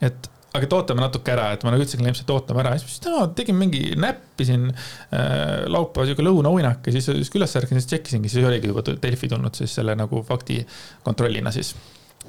et 0.10 0.30
aga 0.52 0.68
et 0.68 0.74
ootame 0.76 1.00
natuke 1.00 1.32
ära, 1.32 1.52
et 1.56 1.64
ma 1.64 1.72
nagu 1.72 1.84
ütlesin 1.84 2.02
kliendile, 2.02 2.26
et 2.26 2.34
ootame 2.36 2.60
ära, 2.64 2.76
siis 2.80 3.00
no, 3.06 3.24
tegin 3.38 3.56
mingi 3.56 3.96
näppisin 3.96 4.68
äh, 4.68 5.64
laupäeval 5.72 6.10
sihuke 6.10 6.26
lõunauinak 6.28 6.88
ja 6.88 6.96
siis, 6.98 7.08
siis 7.08 7.32
üles 7.40 7.56
ärkasin, 7.56 7.80
siis 7.80 7.88
tšekkisingi, 7.94 8.30
siis 8.30 8.48
oligi 8.48 8.68
juba 8.68 8.84
Delfi 8.92 9.32
tulnud 9.32 9.56
siis 9.56 9.76
selle 9.80 9.96
nagu 9.96 10.24
fakti 10.28 10.60
kontrollina 11.04 11.52
siis. 11.56 11.76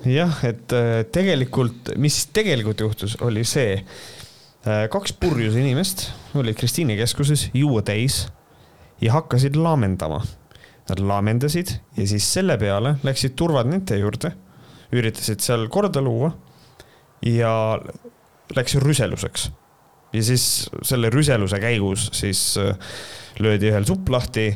jah, 0.06 0.38
et 0.46 0.72
äh, 0.78 1.02
tegelikult, 1.12 1.96
mis 1.96 2.26
tegelikult 2.32 2.86
juhtus, 2.86 3.18
oli 3.26 3.44
see 3.44 3.80
Äh, 4.62 4.84
kaks 4.86 5.10
purjus 5.18 5.56
inimest 5.58 6.04
olid 6.38 6.54
Kristiine 6.54 6.94
keskuses 6.94 7.48
juua 7.50 7.80
täis 7.82 8.28
ja 9.02 9.16
hakkasid 9.16 9.56
laamendama. 9.58 10.20
Nad 10.86 11.00
laamendasid 11.02 11.72
ja 11.96 12.06
siis 12.06 12.28
selle 12.30 12.54
peale 12.58 12.92
läksid 13.02 13.34
turvad 13.38 13.66
nende 13.70 13.98
juurde, 13.98 14.30
üritasid 14.92 15.42
seal 15.44 15.66
korda 15.72 16.02
luua 16.04 16.32
ja 17.26 17.54
läks 18.56 18.76
rüseluseks. 18.82 19.50
ja 20.12 20.22
siis 20.22 20.68
selle 20.84 21.08
rüseluse 21.10 21.60
käigus 21.60 22.10
siis 22.12 22.58
äh, 22.60 22.76
löödi 23.40 23.70
ühel 23.70 23.86
supp 23.88 24.10
lahti, 24.12 24.50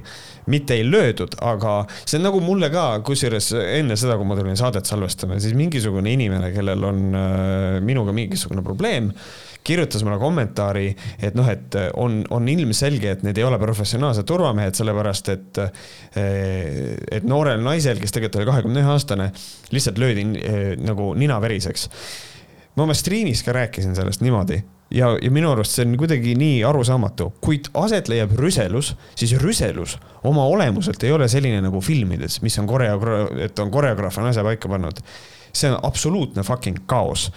mitte 0.53 0.77
ei 0.77 0.85
löödud, 0.85 1.39
aga 1.41 1.79
see 2.05 2.19
on 2.19 2.27
nagu 2.29 2.43
mulle 2.45 2.69
ka, 2.71 3.01
kusjuures 3.07 3.53
enne 3.63 3.97
seda, 3.97 4.19
kui 4.19 4.29
ma 4.29 4.37
tulin 4.39 4.59
saadet 4.59 4.87
salvestama, 4.89 5.41
siis 5.41 5.57
mingisugune 5.57 6.13
inimene, 6.13 6.53
kellel 6.55 6.85
on 6.87 7.03
äh, 7.17 7.81
minuga 7.85 8.15
mingisugune 8.17 8.65
probleem 8.67 9.13
kirjutas 9.67 10.05
mulle 10.07 10.19
kommentaari, 10.23 10.91
et 11.27 11.35
noh, 11.39 11.49
et 11.51 11.79
on, 11.99 12.21
on 12.31 12.49
ilmselge, 12.53 13.17
et 13.17 13.27
need 13.27 13.41
ei 13.41 13.47
ole 13.47 13.59
professionaalsed 13.63 14.29
turvamehed, 14.29 14.79
sellepärast 14.79 15.33
et, 15.35 15.61
et 16.17 17.27
noorel 17.27 17.65
naisel, 17.65 18.01
kes 18.03 18.15
tegelikult 18.15 18.41
oli 18.43 18.51
kahekümne 18.53 18.85
ühe 18.85 18.95
aastane, 18.95 19.29
lihtsalt 19.75 20.01
löödi 20.03 20.25
nagu 20.87 21.13
nina 21.19 21.41
veriseks 21.43 21.91
ma 22.77 22.85
oma 22.85 22.95
striimis 22.97 23.43
ka 23.45 23.55
rääkisin 23.57 23.97
sellest 23.97 24.21
niimoodi 24.21 24.59
ja, 24.91 25.11
ja 25.23 25.31
minu 25.33 25.51
arust 25.53 25.77
see 25.77 25.87
on 25.87 25.97
kuidagi 25.99 26.35
nii 26.39 26.61
arusaamatu, 26.69 27.31
kuid 27.45 27.71
aset 27.79 28.11
leiab 28.13 28.35
rüselus, 28.39 28.93
siis 29.19 29.35
rüselus 29.41 29.97
oma 30.27 30.47
olemuselt 30.51 31.03
ei 31.07 31.15
ole 31.15 31.29
selline 31.33 31.63
nagu 31.65 31.81
filmides, 31.85 32.41
mis 32.45 32.59
on 32.63 32.69
koreograaf, 32.71 33.33
et 33.49 33.65
on 33.65 33.73
koreograaf 33.73 34.21
on 34.21 34.31
asja 34.31 34.45
paika 34.47 34.71
pannud. 34.71 35.03
See 35.57 35.73
on 35.73 35.81
absoluutne 35.87 36.45
fucking 36.47 36.85
kaos 36.91 37.31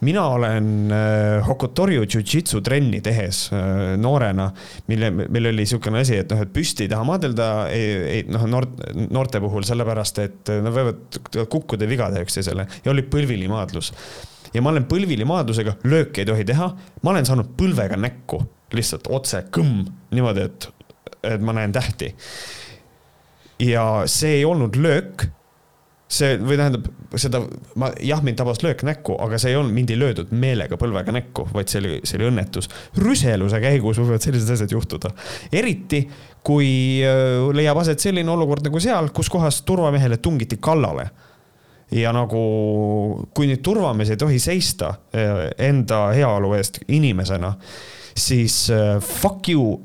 mina 0.00 0.24
olen 0.26 0.92
äh, 0.92 1.46
Hokotorju 1.46 2.04
jujitsu 2.08 2.60
trenni 2.64 3.00
tehes 3.04 3.50
äh, 3.52 3.96
noorena, 4.00 4.50
mille, 4.88 5.10
meil 5.20 5.50
oli 5.50 5.64
niisugune 5.64 6.00
asi, 6.00 6.16
et 6.22 6.32
noh, 6.32 6.40
et 6.44 6.52
püsti 6.54 6.86
ei 6.86 6.92
taha 6.92 7.04
maadelda, 7.08 7.48
ei, 7.74 8.24
noh, 8.30 8.46
noort, 8.50 8.80
noorte 9.10 9.42
puhul 9.44 9.66
sellepärast, 9.68 10.22
et 10.24 10.52
nad 10.64 10.74
võivad 10.74 11.20
kukkuda 11.52 11.88
viga 11.90 12.10
teha 12.12 12.24
üksteisele 12.26 12.66
ja 12.84 12.92
oli 12.92 13.04
põlvilimaadlus. 13.12 13.92
ja 14.54 14.62
ma 14.64 14.72
olen 14.72 14.88
põlvilimaadlusega, 14.90 15.76
lööki 15.84 16.24
ei 16.24 16.30
tohi 16.32 16.48
teha, 16.48 16.70
ma 17.02 17.12
olen 17.14 17.28
saanud 17.28 17.52
põlvega 17.58 18.00
näkku, 18.00 18.40
lihtsalt 18.76 19.10
otse 19.12 19.44
kõmm, 19.52 19.84
niimoodi, 20.14 20.48
et, 20.48 20.70
et 21.34 21.44
ma 21.44 21.56
näen 21.56 21.76
tähti. 21.76 22.14
ja 23.60 23.84
see 24.08 24.40
ei 24.40 24.48
olnud 24.48 24.80
löök 24.80 25.28
see 26.10 26.34
või 26.42 26.58
tähendab 26.58 26.88
seda, 27.20 27.40
ma 27.78 27.90
jah, 28.02 28.22
mind 28.26 28.40
tabas 28.40 28.62
löök 28.64 28.82
näkku, 28.86 29.14
aga 29.22 29.38
see 29.38 29.52
ei 29.52 29.58
olnud, 29.60 29.74
mind 29.74 29.92
ei 29.94 29.98
löödud 30.00 30.32
meelega 30.34 30.78
põlvega 30.80 31.14
näkku, 31.14 31.46
vaid 31.54 31.70
see 31.70 31.78
oli, 31.82 32.00
see 32.02 32.18
oli 32.18 32.28
õnnetus. 32.32 32.70
rüseluse 32.98 33.60
käigus 33.62 34.00
võivad 34.02 34.24
sellised 34.24 34.50
asjad 34.56 34.74
juhtuda, 34.74 35.12
eriti 35.54 36.02
kui 36.46 36.70
äh, 37.06 37.50
leiab 37.54 37.78
aset 37.82 38.02
selline 38.02 38.30
olukord 38.32 38.66
nagu 38.66 38.82
seal, 38.82 39.12
kus 39.14 39.30
kohas 39.30 39.62
turvamehele 39.68 40.18
tungiti 40.22 40.58
kallale 40.62 41.10
ja 41.94 42.12
nagu, 42.14 42.40
kui 43.34 43.50
nüüd 43.50 43.62
turvamees 43.66 44.10
ei 44.10 44.18
tohi 44.20 44.38
seista 44.42 44.94
äh, 45.14 45.46
enda 45.70 46.08
heaolu 46.16 46.54
eest 46.58 46.82
inimesena, 46.88 47.54
siis 48.18 48.64
äh, 48.74 48.98
fuck 48.98 49.48
you 49.52 49.78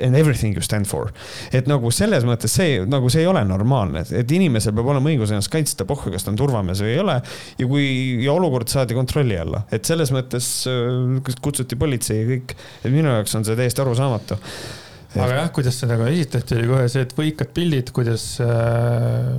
and 0.00 0.14
everything 0.14 0.54
you 0.54 0.62
stand 0.62 0.86
for. 0.86 1.10
et 1.52 1.66
nagu 1.70 1.90
selles 1.94 2.24
mõttes 2.26 2.52
see, 2.54 2.78
nagu 2.86 3.10
see 3.10 3.24
ei 3.24 3.30
ole 3.30 3.42
normaalne, 3.48 4.04
et 4.06 4.34
inimesel 4.34 4.74
peab 4.76 4.92
olema 4.94 5.10
õigus 5.10 5.32
ennast 5.34 5.50
kaitsta, 5.52 5.86
pohhu, 5.88 6.12
kas 6.14 6.26
ta 6.26 6.32
on 6.32 6.38
turvamees 6.38 6.82
või 6.84 6.92
ei 6.94 7.02
ole. 7.02 7.18
ja 7.58 7.70
kui, 7.70 7.86
ja 8.24 8.34
olukord 8.34 8.70
saadi 8.70 8.96
kontrolli 8.98 9.38
alla, 9.38 9.64
et 9.74 9.88
selles 9.88 10.12
mõttes 10.14 10.50
äh, 10.70 11.32
kutsuti 11.42 11.78
politsei 11.78 12.22
ja 12.22 12.28
kõik, 12.32 12.58
et 12.82 12.90
minu 12.94 13.10
jaoks 13.10 13.38
on 13.38 13.48
see 13.48 13.58
täiesti 13.58 13.82
arusaamatu. 13.84 14.38
aga 15.18 15.30
jah, 15.42 15.52
kuidas 15.54 15.80
seda 15.82 15.98
ka 15.98 16.10
esitati, 16.12 16.60
oli 16.60 16.70
kohe 16.70 16.90
see, 16.92 17.06
et 17.06 17.16
võikad 17.18 17.54
pildid, 17.56 17.94
kuidas 17.96 18.34
äh, 18.44 19.32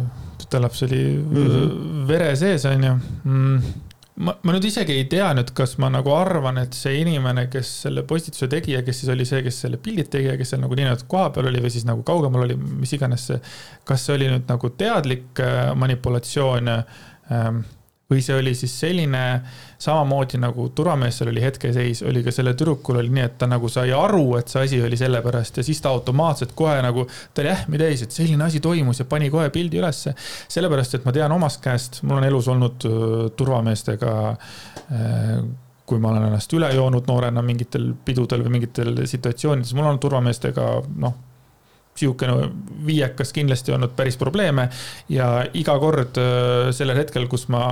tütarlaps 0.44 0.84
oli 0.90 1.04
mm 1.20 1.46
-hmm. 1.46 2.08
vere 2.10 2.34
sees, 2.40 2.68
onju 2.68 2.98
mm 3.24 3.86
ma, 4.26 4.36
ma 4.44 4.56
nüüd 4.56 4.68
isegi 4.70 4.96
ei 5.00 5.06
tea 5.12 5.30
nüüd, 5.38 5.54
kas 5.56 5.78
ma 5.82 5.90
nagu 5.94 6.12
arvan, 6.16 6.60
et 6.62 6.76
see 6.78 7.00
inimene, 7.02 7.48
kes 7.52 7.72
selle 7.86 8.04
postituse 8.08 8.50
tegi 8.52 8.76
ja 8.76 8.84
kes 8.86 9.02
siis 9.02 9.14
oli 9.14 9.28
see, 9.28 9.42
kes 9.46 9.62
selle 9.66 9.80
pildid 9.82 10.12
tegi 10.14 10.32
ja 10.32 10.38
kes 10.40 10.54
seal 10.54 10.64
nagu 10.64 10.78
niimoodi 10.78 11.08
kohapeal 11.12 11.50
oli 11.52 11.64
või 11.64 11.74
siis 11.74 11.88
nagu 11.88 12.04
kaugemal 12.08 12.46
oli, 12.48 12.58
mis 12.60 12.94
iganes 12.98 13.30
see. 13.32 13.42
kas 13.88 14.06
see 14.06 14.18
oli 14.18 14.30
nüüd 14.32 14.48
nagu 14.52 14.72
teadlik 14.80 15.44
äh, 15.44 15.72
manipulatsioon 15.80 16.72
ähm, 16.74 17.64
või 18.10 18.24
see 18.26 18.38
oli 18.40 18.56
siis 18.58 18.74
selline 18.80 19.24
samamoodi 19.80 20.40
nagu 20.42 20.70
turvameestel 20.76 21.30
oli 21.32 21.44
hetkeseis, 21.44 22.02
oli 22.10 22.24
ka 22.26 22.34
sellel 22.34 22.58
tüdrukul 22.58 23.00
oli 23.04 23.14
nii, 23.14 23.26
et 23.28 23.38
ta 23.42 23.48
nagu 23.50 23.70
sai 23.70 23.94
aru, 23.96 24.24
et 24.40 24.50
see 24.50 24.66
asi 24.66 24.82
oli 24.84 24.98
sellepärast 25.00 25.62
ja 25.62 25.66
siis 25.66 25.82
ta 25.82 25.94
automaatselt 25.94 26.56
kohe 26.58 26.80
nagu, 26.86 27.06
ta 27.34 27.44
oli 27.44 27.54
ähmi 27.54 27.82
täis, 27.82 28.04
et 28.04 28.16
selline 28.16 28.44
asi 28.48 28.60
toimus 28.66 29.04
ja 29.04 29.08
pani 29.10 29.30
kohe 29.30 29.50
pildi 29.54 29.82
ülesse. 29.82 30.16
sellepärast, 30.50 30.98
et 30.98 31.06
ma 31.06 31.14
tean 31.16 31.32
omast 31.32 31.62
käest, 31.64 32.02
mul 32.04 32.18
on 32.18 32.28
elus 32.28 32.50
olnud 32.50 32.90
turvameestega 33.38 34.14
kui 35.90 36.02
ma 36.02 36.12
olen 36.12 36.28
ennast 36.28 36.54
üle 36.54 36.70
joonud 36.74 37.08
noorena 37.10 37.42
mingitel 37.46 37.92
pidudel 38.06 38.44
või 38.46 38.60
mingitel 38.60 38.94
situatsioonides, 39.10 39.74
mul 39.78 39.90
on 39.90 40.02
turvameestega 40.02 40.70
noh 41.02 41.29
sihukene 41.98 42.50
viiekas 42.88 43.34
kindlasti 43.36 43.74
olnud 43.76 43.96
päris 43.98 44.20
probleeme 44.20 44.70
ja 45.12 45.32
iga 45.58 45.78
kord 45.82 46.20
äh, 46.22 46.70
sellel 46.76 47.02
hetkel, 47.02 47.28
kus 47.32 47.48
ma 47.52 47.64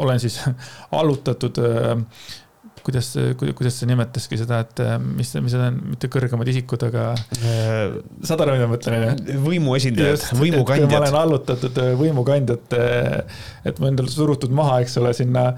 olen 0.00 0.22
siis 0.22 0.40
allutatud 1.00 1.60
äh, 1.62 1.92
kuidas, 2.84 3.14
kuidas 3.56 3.78
see 3.80 3.88
nimetaski 3.88 4.38
seda, 4.40 4.60
et 4.66 4.80
äh, 4.84 4.96
mis, 5.00 5.30
mis 5.40 5.56
need 5.56 5.66
on, 5.68 5.80
mitte 5.94 6.10
kõrgemad 6.12 6.50
isikud, 6.52 6.86
aga 6.90 7.12
saad 7.40 8.44
aru, 8.44 8.56
mida 8.58 8.68
ma 8.68 8.74
mõtlen, 8.74 9.24
võimuesindajad, 9.44 10.28
võimukandjad. 10.40 10.92
ma 10.92 11.02
olen 11.04 11.20
allutatud 11.22 11.82
võimukandjate, 12.00 12.86
et 13.64 13.80
ma 13.80 13.92
endale 13.92 14.12
surutud 14.12 14.52
maha, 14.54 14.82
eks 14.84 14.98
ole, 15.00 15.14
sinna 15.16 15.52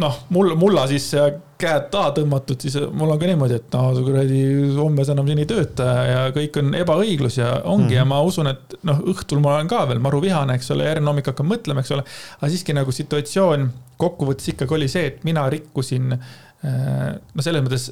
noh, 0.00 0.18
mul, 0.32 0.54
mulla 0.56 0.86
ja 1.12 1.26
käed 1.60 1.88
taha 1.92 2.12
tõmmatud, 2.16 2.64
siis 2.64 2.76
mul 2.96 3.12
on 3.12 3.20
ka 3.20 3.28
niimoodi, 3.28 3.58
et 3.60 3.74
no 3.74 4.04
kuradi, 4.06 4.40
homme 4.78 5.04
sa 5.06 5.14
enam 5.14 5.28
siin 5.28 5.42
ei 5.42 5.48
tööta 5.48 5.88
ja 6.08 6.22
kõik 6.34 6.58
on 6.62 6.72
ebaõiglus 6.78 7.38
ja 7.38 7.52
ongi 7.60 7.92
mm 7.92 7.98
ja 8.00 8.06
ma 8.08 8.22
usun, 8.24 8.48
et 8.50 8.76
noh, 8.88 9.02
õhtul 9.12 9.42
ma 9.44 9.56
olen 9.56 9.68
ka 9.70 9.84
veel 9.90 10.00
maru 10.02 10.22
vihane, 10.24 10.56
eks 10.56 10.72
ole, 10.74 10.88
järgmine 10.88 11.12
hommik 11.12 11.28
hakkan 11.28 11.48
mõtlema, 11.48 11.84
eks 11.84 11.92
ole. 11.94 12.06
aga 12.38 12.50
siiski 12.50 12.74
nagu 12.76 12.94
situatsioon 12.94 13.68
kokkuvõttes 14.00 14.48
ikkagi 14.54 14.78
oli 14.78 14.88
see, 14.90 15.12
et 15.12 15.26
mina 15.28 15.44
rikkusin 15.52 16.16
äh, 16.16 17.12
no 17.20 17.44
selles 17.44 17.62
mõttes 17.66 17.90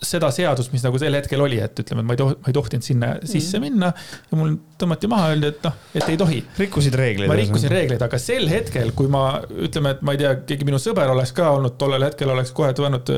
seda 0.00 0.30
seadust, 0.32 0.72
mis 0.72 0.82
nagu 0.84 0.96
sel 1.00 1.12
hetkel 1.12 1.42
oli, 1.44 1.58
et 1.60 1.76
ütleme, 1.82 2.00
et 2.00 2.08
ma 2.08 2.14
ei 2.16 2.20
toh-, 2.20 2.32
ma 2.32 2.48
ei 2.48 2.56
tohtinud 2.56 2.84
sinna 2.84 3.10
sisse 3.20 3.58
mm. 3.58 3.66
minna 3.66 3.90
ja 4.30 4.38
mul 4.38 4.54
tõmmati 4.80 5.10
maha, 5.12 5.26
öeldi, 5.34 5.50
et 5.52 5.66
noh, 5.66 5.76
et 5.92 6.06
ei 6.08 6.16
tohi. 6.20 6.38
rikkusid 6.56 6.96
reegleid. 6.96 7.28
ma 7.28 7.36
rikkusin 7.36 7.72
reegleid, 7.72 8.00
aga 8.06 8.20
sel 8.22 8.48
hetkel, 8.48 8.94
kui 8.96 9.10
ma 9.12 9.24
ütleme, 9.66 9.92
et 9.96 10.00
ma 10.06 10.16
ei 10.16 10.22
tea, 10.22 10.32
keegi 10.48 10.68
minu 10.68 10.80
sõber 10.80 11.12
oleks 11.12 11.34
ka 11.36 11.50
olnud 11.58 11.76
tollel 11.80 12.08
hetkel, 12.08 12.32
oleks 12.32 12.54
kohe 12.56 12.72
toonud 12.76 13.12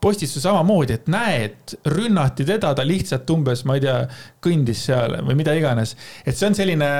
postituse 0.00 0.40
samamoodi, 0.40 0.96
et 0.96 1.12
näed, 1.12 1.76
rünnati 1.92 2.48
teda, 2.48 2.72
ta 2.76 2.88
lihtsalt 2.88 3.36
umbes, 3.36 3.66
ma 3.68 3.76
ei 3.76 3.84
tea, 3.84 3.98
kõndis 4.46 4.86
seal 4.88 5.18
või 5.26 5.36
mida 5.42 5.52
iganes. 5.58 5.98
et 6.24 6.32
see 6.32 6.48
on 6.48 6.56
selline, 6.56 6.90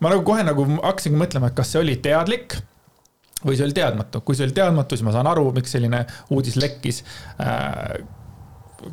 ma 0.00 0.16
nagu 0.16 0.24
kohe 0.24 0.46
nagu 0.46 0.66
hakkasingi 0.78 1.20
mõtlema, 1.20 1.52
et 1.52 1.60
kas 1.60 1.74
see 1.74 1.84
oli 1.84 2.00
teadlik 2.00 2.56
või 3.44 3.58
see 3.58 3.68
oli 3.68 3.76
teadmatu, 3.76 4.24
kui 4.24 4.36
see 4.38 4.48
oli 4.48 4.56
teadmatu, 4.56 4.96
siis 4.96 5.04
ma 5.04 5.12
saan 5.12 5.28
aru, 5.28 5.50
miks 5.52 5.74
selline 5.76 6.06
uudis 6.32 6.56
lekkis 6.56 7.04
äh, 7.44 7.98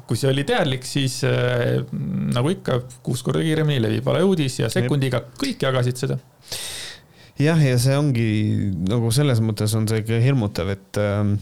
kui 0.07 0.19
see 0.19 0.29
oli 0.31 0.43
teadlik, 0.47 0.85
siis 0.87 1.21
äh, 1.27 1.81
nagu 2.35 2.51
ikka, 2.53 2.81
kuus 3.05 3.23
korda 3.25 3.43
kiiremini 3.43 3.81
levib 3.83 4.07
valeuudis 4.07 4.59
ja 4.61 4.69
sekundiga 4.71 5.23
kõik 5.39 5.65
jagasid 5.67 6.01
seda. 6.01 6.19
jah, 7.41 7.59
ja 7.61 7.77
see 7.81 7.97
ongi 7.97 8.27
nagu 8.89 9.11
selles 9.15 9.41
mõttes 9.43 9.73
on 9.77 9.87
see 9.89 10.03
ikka 10.03 10.21
hirmutav, 10.23 10.71
et, 10.73 11.01
ähm, 11.01 11.35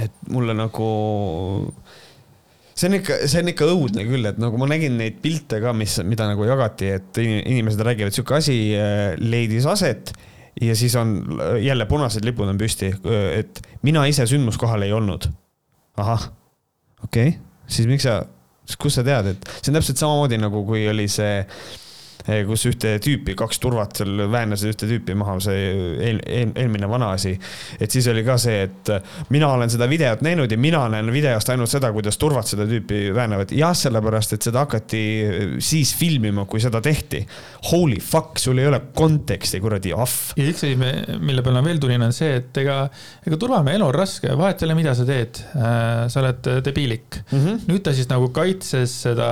et 0.00 0.14
mulle 0.32 0.56
nagu 0.56 0.90
see 2.74 2.90
on 2.90 2.98
ikka, 2.98 3.22
see 3.30 3.44
on 3.44 3.52
ikka 3.52 3.70
õudne 3.72 4.08
küll, 4.08 4.28
et 4.32 4.42
nagu 4.42 4.60
ma 4.60 4.68
nägin 4.72 4.98
neid 5.00 5.22
pilte 5.24 5.62
ka, 5.62 5.74
mis, 5.76 5.96
mida 6.08 6.28
nagu 6.30 6.44
jagati, 6.48 6.92
et 6.98 7.22
inimesed 7.22 7.80
räägivad, 7.88 8.16
sihuke 8.16 8.38
asi 8.40 8.58
äh, 8.76 9.14
leidis 9.20 9.68
aset 9.70 10.14
ja 10.60 10.76
siis 10.76 10.94
on 11.00 11.40
jälle 11.62 11.86
punased 11.88 12.24
lipud 12.24 12.48
on 12.48 12.58
püsti, 12.60 12.92
et 13.32 13.62
mina 13.82 14.04
ise 14.10 14.26
sündmuskohal 14.28 14.84
ei 14.84 14.92
olnud. 14.92 15.30
ahah 15.96 16.30
okei 17.04 17.28
okay., 17.28 17.38
siis 17.66 17.88
miks 17.90 18.06
sa, 18.08 18.20
kust 18.78 19.00
sa 19.00 19.06
tead, 19.06 19.34
et 19.34 19.54
see 19.58 19.70
on 19.72 19.78
täpselt 19.78 20.00
samamoodi 20.02 20.40
nagu 20.40 20.64
kui 20.68 20.84
oli 20.90 21.08
see 21.10 21.40
Eh, 21.42 21.81
kus 22.46 22.66
ühte 22.70 22.96
tüüpi, 23.02 23.34
kaks 23.38 23.60
turvat 23.62 23.96
seal 24.00 24.26
väänasid 24.32 24.72
ühte 24.72 24.88
tüüpi 24.90 25.16
maha, 25.18 25.38
see 25.42 25.62
eel, 26.08 26.20
eel, 26.26 26.52
eelmine 26.64 26.88
vana 26.90 27.12
asi. 27.16 27.34
et 27.80 27.90
siis 27.90 28.06
oli 28.10 28.24
ka 28.26 28.36
see, 28.40 28.62
et 28.68 28.92
mina 29.34 29.50
olen 29.52 29.70
seda 29.72 29.88
videot 29.90 30.22
näinud 30.24 30.50
ja 30.50 30.58
mina 30.58 30.84
näen 30.92 31.12
videost 31.12 31.50
ainult 31.52 31.70
seda, 31.72 31.92
kuidas 31.94 32.18
turvad 32.20 32.48
seda 32.48 32.66
tüüpi 32.68 33.10
väänavad. 33.14 33.52
jah, 33.56 33.74
sellepärast, 33.76 34.36
et 34.36 34.48
seda 34.48 34.64
hakati 34.66 35.02
siis 35.62 35.94
filmima, 35.98 36.46
kui 36.46 36.60
seda 36.62 36.80
tehti. 36.82 37.22
Holy 37.70 37.98
fuck, 38.02 38.38
sul 38.42 38.60
ei 38.62 38.68
ole 38.70 38.80
konteksti, 38.94 39.60
kuradi 39.62 39.94
ahv. 39.96 40.32
ja 40.38 40.48
üks 40.50 40.64
asi, 40.66 40.76
mille 41.20 41.42
peale 41.42 41.60
ma 41.60 41.66
veel 41.66 41.80
tulin, 41.82 42.02
on 42.06 42.14
see, 42.16 42.36
et 42.40 42.62
ega, 42.62 42.84
ega 43.26 43.38
turvamehe 43.40 43.78
elu 43.78 43.88
on 43.88 43.96
raske, 43.96 44.30
vahet 44.38 44.62
ei 44.62 44.68
ole, 44.68 44.78
mida 44.78 44.94
sa 44.98 45.06
teed 45.08 45.42
äh,. 45.56 46.06
sa 46.12 46.20
oled 46.22 46.48
debiilik 46.64 47.18
mm. 47.22 47.38
-hmm. 47.38 47.60
nüüd 47.70 47.82
ta 47.84 47.94
siis 47.96 48.08
nagu 48.10 48.28
kaitses 48.34 48.94
seda 49.06 49.28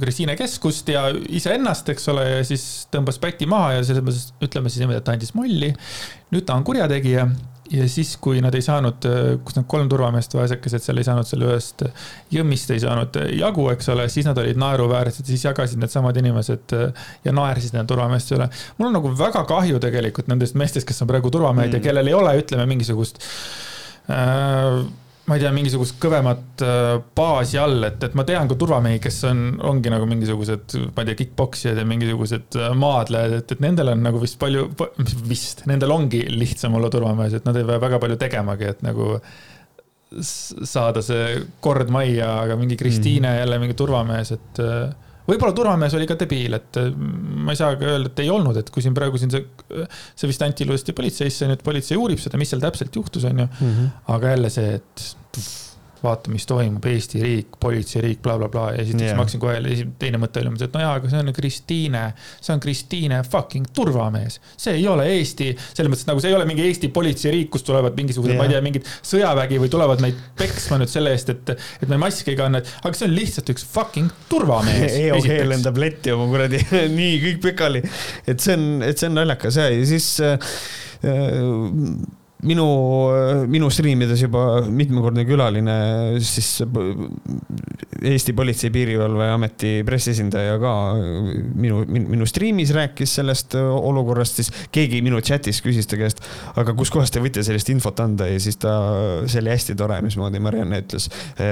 Kristiine 0.00 0.36
keskust 0.38 0.88
ja 0.88 1.06
iseennast, 1.28 1.88
eks 1.92 2.08
ole 2.12 2.21
ja 2.26 2.42
siis 2.46 2.66
tõmbas 2.92 3.20
päti 3.22 3.48
maha 3.50 3.78
ja 3.78 3.86
selles 3.86 4.04
mõttes 4.04 4.28
ütleme 4.44 4.72
siis 4.72 4.82
niimoodi, 4.82 5.00
et 5.02 5.06
ta 5.08 5.16
andis 5.16 5.34
molli. 5.38 5.72
nüüd 6.32 6.46
ta 6.48 6.56
on 6.58 6.64
kurjategija 6.66 7.26
ja 7.72 7.86
siis, 7.88 8.16
kui 8.20 8.40
nad 8.44 8.54
ei 8.56 8.64
saanud, 8.64 9.06
kus 9.44 9.56
need 9.56 9.66
kolm 9.70 9.88
turvameest 9.90 10.34
vaesekesed 10.36 10.84
seal 10.84 11.00
ei 11.00 11.06
saanud 11.06 11.28
selle 11.28 11.48
ühest 11.48 11.84
jõmmist 12.34 12.72
ei 12.74 12.82
saanud 12.82 13.16
jagu, 13.38 13.66
eks 13.72 13.88
ole, 13.94 14.08
siis 14.12 14.28
nad 14.28 14.38
olid 14.42 14.60
naeruväärsed, 14.60 15.28
siis 15.28 15.46
jagasid 15.46 15.80
needsamad 15.80 16.18
inimesed 16.20 16.76
ja 17.24 17.34
naersid 17.36 17.76
nende 17.76 17.88
turvameeste 17.92 18.36
üle. 18.36 18.48
mul 18.78 18.90
on 18.90 18.98
nagu 18.98 19.12
väga 19.18 19.44
kahju 19.48 19.80
tegelikult 19.82 20.28
nendest 20.32 20.58
meestest, 20.58 20.88
kes 20.88 21.04
on 21.04 21.10
praegu 21.10 21.32
turvamehed 21.32 21.70
mm. 21.70 21.78
ja 21.78 21.86
kellel 21.86 22.12
ei 22.12 22.18
ole, 22.18 22.34
ütleme 22.42 22.66
mingisugust 22.74 23.22
äh, 24.10 24.82
ma 25.28 25.36
ei 25.38 25.42
tea, 25.44 25.52
mingisugust 25.54 25.98
kõvemat 26.02 26.64
äh, 26.66 26.96
baasi 27.14 27.58
all, 27.62 27.84
et, 27.86 28.02
et 28.02 28.16
ma 28.18 28.24
tean 28.26 28.48
ka 28.50 28.56
turvamehi, 28.58 28.98
kes 29.02 29.20
on, 29.30 29.42
ongi 29.70 29.92
nagu 29.92 30.08
mingisugused, 30.10 30.74
ma 30.96 31.04
ei 31.04 31.10
tea, 31.10 31.18
kick-poksijad 31.20 31.78
ja 31.78 31.86
mingisugused 31.86 32.58
äh, 32.58 32.72
maadlejad, 32.78 33.36
et, 33.38 33.54
et 33.54 33.62
nendel 33.62 33.92
on 33.94 34.02
nagu 34.02 34.22
vist 34.22 34.40
palju, 34.42 34.66
vist, 35.30 35.62
nendel 35.70 35.94
ongi 35.94 36.24
lihtsam 36.32 36.74
olla 36.78 36.90
turvamees, 36.92 37.38
et 37.38 37.46
nad 37.46 37.58
ei 37.58 37.68
pea 37.68 37.78
väga 37.86 38.02
palju 38.02 38.18
tegemagi, 38.22 38.72
et 38.74 38.82
nagu 38.86 39.14
saada 40.12 41.00
see 41.04 41.38
kord 41.64 41.88
majja, 41.94 42.28
aga 42.42 42.58
mingi 42.60 42.76
Kristiine 42.76 43.30
mm 43.30 43.42
jälle 43.42 43.58
mingi 43.62 43.78
turvamees, 43.78 44.34
et 44.34 44.60
äh, 44.60 44.90
võib-olla 45.28 45.56
turvamees 45.56 45.96
oli 45.98 46.06
ka 46.10 46.16
debiil, 46.20 46.58
et 46.58 46.80
ma 46.92 47.54
ei 47.54 47.60
saa 47.60 47.76
ka 47.78 47.90
öelda, 47.94 48.12
et 48.12 48.22
ei 48.24 48.30
olnud, 48.32 48.58
et 48.58 48.70
kui 48.74 48.84
siin 48.84 48.96
praegu 48.96 49.20
siin 49.20 49.32
see, 49.32 49.44
see 50.14 50.30
vist 50.30 50.46
anti 50.46 50.66
ilusti 50.66 50.94
politseisse, 50.96 51.50
nüüd 51.50 51.64
politsei 51.66 52.00
uurib 52.00 52.22
seda, 52.22 52.40
mis 52.40 52.52
seal 52.52 52.62
täpselt 52.64 52.96
juhtus, 52.96 53.26
on 53.28 53.44
ju. 53.44 53.50
-hmm. 53.58 53.92
aga 54.16 54.34
jälle 54.36 54.50
see, 54.50 54.80
et 54.80 55.06
vaata, 56.02 56.30
mis 56.32 56.46
toimub, 56.48 56.84
Eesti 56.92 57.22
riik, 57.22 57.58
politseiriik 57.60 58.22
bla, 58.22 58.36
bla, 58.38 58.42
blablabla 58.42 58.72
ja 58.76 58.82
esiteks 58.82 59.04
yeah. 59.06 59.16
ma 59.16 59.24
hakkasin 59.24 59.42
kohe, 59.42 59.86
teine 60.00 60.20
mõte 60.20 60.42
oli, 60.42 60.52
et 60.64 60.76
no 60.76 60.82
jaa, 60.82 60.92
aga 60.98 61.10
see 61.10 61.22
on 61.22 61.32
Kristiine, 61.36 62.02
see 62.40 62.54
on 62.54 62.62
Kristiine 62.62 63.20
fucking 63.26 63.70
turvamees. 63.76 64.38
see 64.60 64.76
ei 64.80 64.86
ole 64.90 65.06
Eesti, 65.16 65.50
selles 65.72 65.92
mõttes 65.92 66.08
nagu 66.08 66.22
see 66.22 66.32
ei 66.32 66.36
ole 66.36 66.46
mingi 66.48 66.64
Eesti 66.66 66.90
politseiriik, 66.94 67.50
kust 67.52 67.66
tulevad 67.68 67.96
mingisugused 67.98 68.34
yeah., 68.34 68.40
ma 68.40 68.48
ei 68.48 68.54
tea, 68.54 68.62
mingid 68.64 68.88
sõjavägi 69.12 69.60
või 69.62 69.72
tulevad 69.72 70.04
meid 70.04 70.22
peksma 70.38 70.80
nüüd 70.82 70.92
selle 70.92 71.14
eest, 71.16 71.32
et, 71.34 71.54
et 71.82 71.90
me 71.90 72.00
maski 72.02 72.34
ei 72.34 72.40
kanna, 72.40 72.62
aga 72.82 72.94
see 72.98 73.08
on 73.08 73.16
lihtsalt 73.16 73.52
üks 73.54 73.66
fucking 73.74 74.24
turvamees. 74.30 74.96
EOG 75.02 75.30
lendab 75.48 75.78
letti 75.80 76.14
oma 76.14 76.28
kuradi 76.30 76.62
nii 76.98 77.20
kõik 77.26 77.44
pikali, 77.50 77.84
et 78.26 78.42
see 78.42 78.58
on, 78.58 78.66
et 78.86 78.98
see 78.98 79.10
on 79.10 79.20
naljakas 79.20 79.60
ja, 79.60 79.68
ja 79.72 79.86
siis 79.88 80.14
äh, 80.24 80.50
minu, 82.46 82.66
minu 83.50 83.68
striimides 83.70 84.24
juba 84.24 84.62
mitmekordne 84.66 85.24
külaline, 85.26 85.76
siis 86.22 86.62
Eesti 88.02 88.34
Politsei- 88.34 88.68
ja 88.68 88.74
Piirivalveameti 88.74 89.70
pressiesindaja 89.86 90.56
ka 90.62 90.72
minu, 91.54 91.84
minu 91.86 92.26
striimis 92.26 92.72
rääkis 92.74 93.14
sellest 93.20 93.54
olukorrast, 93.58 94.40
siis 94.40 94.50
keegi 94.74 95.02
minu 95.06 95.20
chat'is 95.22 95.62
küsis 95.62 95.86
ta 95.90 95.98
käest, 96.00 96.22
aga 96.58 96.74
kuskohast 96.78 97.14
te 97.14 97.22
võite 97.22 97.44
sellist 97.46 97.70
infot 97.70 98.02
anda 98.02 98.26
ja 98.26 98.40
siis 98.42 98.58
ta, 98.62 98.74
see 99.30 99.42
oli 99.42 99.54
hästi 99.54 99.78
tore, 99.78 100.00
mismoodi 100.02 100.42
Marianne 100.42 100.82
ütles. 100.82 101.08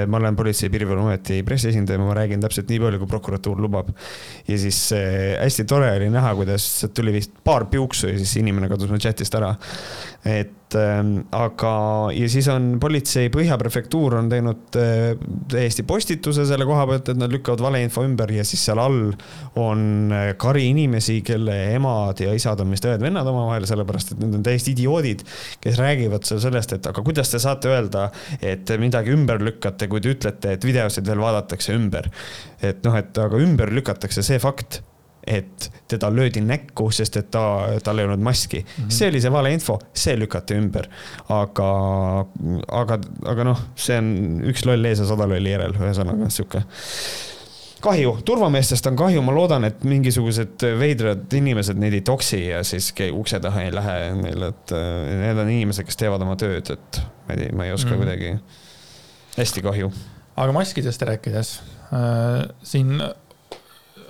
ma 0.07 0.19
olen 0.19 0.35
Politsei- 0.35 0.67
ja 0.67 0.75
Piirivalveameti 0.75 1.41
pressiesindaja, 1.47 1.99
ma 1.99 2.17
räägin 2.17 2.43
täpselt 2.43 2.69
nii 2.69 2.83
palju, 2.83 2.99
kui 2.99 3.07
prokuratuur 3.07 3.61
lubab. 3.61 3.89
ja 4.47 4.57
siis 4.57 4.91
hästi 5.39 5.65
tore 5.65 5.95
oli 5.95 6.09
näha, 6.09 6.35
kuidas 6.35 6.85
tuli 6.93 7.13
vist 7.15 7.31
paar 7.43 7.65
piuksu 7.65 8.11
ja 8.11 8.17
siis 8.17 8.35
inimene 8.37 8.67
kadus 8.67 8.89
mu 8.91 8.99
chat'ist 8.99 9.35
ära. 9.39 9.55
Et 10.25 10.61
Ähm, 10.75 11.23
aga, 11.35 11.71
ja 12.15 12.27
siis 12.31 12.47
on 12.51 12.75
politsei 12.81 13.29
Põhjaprefektuur 13.33 14.15
on 14.19 14.29
teinud 14.31 14.77
äh, 14.79 15.17
täiesti 15.51 15.83
postituse 15.87 16.45
selle 16.47 16.65
koha 16.67 16.85
pealt, 16.87 17.11
et 17.11 17.19
nad 17.19 17.31
lükkavad 17.33 17.63
valeinfo 17.65 18.03
ümber 18.07 18.31
ja 18.31 18.45
siis 18.47 18.63
seal 18.67 18.79
all 18.81 19.11
on 19.59 20.13
äh, 20.15 20.29
kari 20.41 20.67
inimesi, 20.71 21.19
kelle 21.27 21.55
emad 21.75 22.21
ja 22.23 22.33
isad 22.37 22.61
on 22.63 22.71
vist 22.71 22.87
õed-vennad 22.87 23.27
omavahel, 23.27 23.67
sellepärast 23.69 24.13
et 24.15 24.21
need 24.23 24.37
on 24.39 24.45
täiesti 24.45 24.75
idioodid, 24.75 25.25
kes 25.63 25.79
räägivad 25.81 26.27
seal 26.27 26.43
sellest, 26.43 26.77
et 26.77 26.91
aga 26.91 27.03
kuidas 27.05 27.33
te 27.33 27.41
saate 27.41 27.71
öelda, 27.71 28.07
et 28.39 28.71
midagi 28.81 29.15
ümber 29.15 29.41
lükkate, 29.43 29.89
kui 29.91 30.03
te 30.03 30.15
ütlete, 30.15 30.55
et 30.55 30.67
videosid 30.67 31.07
veel 31.07 31.23
vaadatakse 31.23 31.75
ümber. 31.75 32.07
et 32.61 32.83
noh, 32.85 32.95
et 32.95 33.17
aga 33.17 33.39
ümber 33.41 33.71
lükatakse 33.73 34.23
see 34.23 34.39
fakt 34.39 34.81
et 35.27 35.71
teda 35.87 36.09
löödi 36.13 36.41
näkku, 36.41 36.89
sest 36.91 37.17
et 37.19 37.31
ta, 37.31 37.43
tal 37.83 37.99
ei 38.01 38.07
olnud 38.07 38.23
maski 38.23 38.61
mm. 38.61 38.83
-hmm. 38.83 38.89
see 38.89 39.09
oli 39.09 39.21
see 39.21 39.31
valeinfo, 39.31 39.79
see 39.93 40.19
lükati 40.19 40.57
ümber. 40.57 40.87
aga, 41.29 41.71
aga, 42.67 42.99
aga 43.25 43.43
noh, 43.43 43.65
see 43.75 43.97
on 43.97 44.41
üks 44.51 44.65
loll 44.65 44.85
ees 44.85 44.99
ja 44.99 45.05
sada 45.05 45.27
lolli 45.29 45.51
järel, 45.51 45.75
ühesõnaga 45.77 46.29
sihuke 46.29 46.63
kahju, 47.81 48.11
turvameestest 48.25 48.87
on 48.91 48.97
kahju, 48.99 49.21
ma 49.25 49.33
loodan, 49.35 49.65
et 49.65 49.83
mingisugused 49.87 50.65
veidrad 50.79 51.33
inimesed 51.33 51.79
neid 51.81 51.95
ei 51.97 52.03
toksi 52.05 52.43
ja 52.47 52.61
siis 52.67 52.91
ukse 53.11 53.39
taha 53.39 53.65
ei 53.65 53.73
lähe 53.73 53.97
neil, 54.19 54.43
et 54.51 54.73
need 55.21 55.41
on 55.41 55.49
inimesed, 55.49 55.87
kes 55.87 55.97
teevad 55.97 56.21
oma 56.21 56.37
tööd, 56.39 56.69
et 56.75 57.01
ma 57.27 57.37
ei, 57.37 57.49
ma 57.55 57.65
ei 57.65 57.73
oska 57.75 57.93
mm. 57.95 58.03
kuidagi, 58.03 58.35
hästi 59.37 59.65
kahju. 59.65 59.91
aga 60.35 60.55
maskidest 60.55 61.01
rääkides 61.09 61.55
äh,, 61.93 62.45
siin 62.63 63.01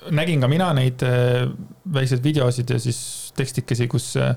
nägin 0.09 0.41
ka 0.41 0.49
mina 0.51 0.71
neid 0.77 1.03
äh, 1.05 1.47
väikseid 1.93 2.23
videosid 2.23 2.69
ja 2.73 2.79
siis 2.81 3.31
tekstikesi, 3.37 3.87
kus 3.91 4.13
äh, 4.19 4.35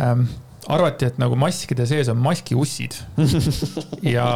ähm, 0.00 0.26
arvati, 0.70 1.08
et 1.08 1.18
nagu 1.18 1.36
maskide 1.38 1.86
sees 1.90 2.10
on 2.12 2.20
maskiussid. 2.22 2.98
ja 4.14 4.26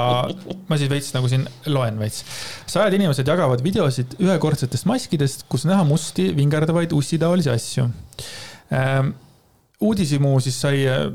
ma 0.69 0.79
siis 0.81 0.91
veits 0.91 1.13
nagu 1.15 1.31
siin 1.31 1.47
loen 1.71 2.01
veits. 2.01 2.25
sajad 2.67 2.97
inimesed 2.99 3.29
jagavad 3.29 3.63
videosid 3.65 4.17
ühekordsetest 4.23 4.89
maskidest, 4.91 5.47
kus 5.53 5.67
näha 5.69 5.85
musti 5.87 6.31
vingerdavaid 6.37 6.97
ussitaolisi 6.97 7.53
asju 7.53 7.89
ähm,. 8.73 9.15
uudishimu 9.81 10.39
siis 10.41 10.61
sai 10.61 10.87
äh, 10.89 11.11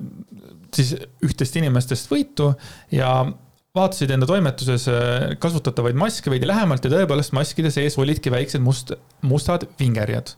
siis 0.76 0.96
ühtest 1.26 1.56
inimestest 1.60 2.12
võitu 2.12 2.52
ja 2.94 3.16
vaatasid 3.78 4.12
enda 4.12 4.28
toimetuses 4.28 4.86
äh, 4.92 5.30
kasutatavaid 5.40 5.96
maske 5.96 6.32
veidi 6.32 6.48
lähemalt 6.50 6.84
ja 6.84 6.92
tõepoolest 6.92 7.32
maskide 7.36 7.72
sees 7.72 7.96
olidki 8.02 8.34
väiksed 8.34 8.60
must, 8.64 8.92
mustad 9.24 9.64
vingerjad. 9.80 10.34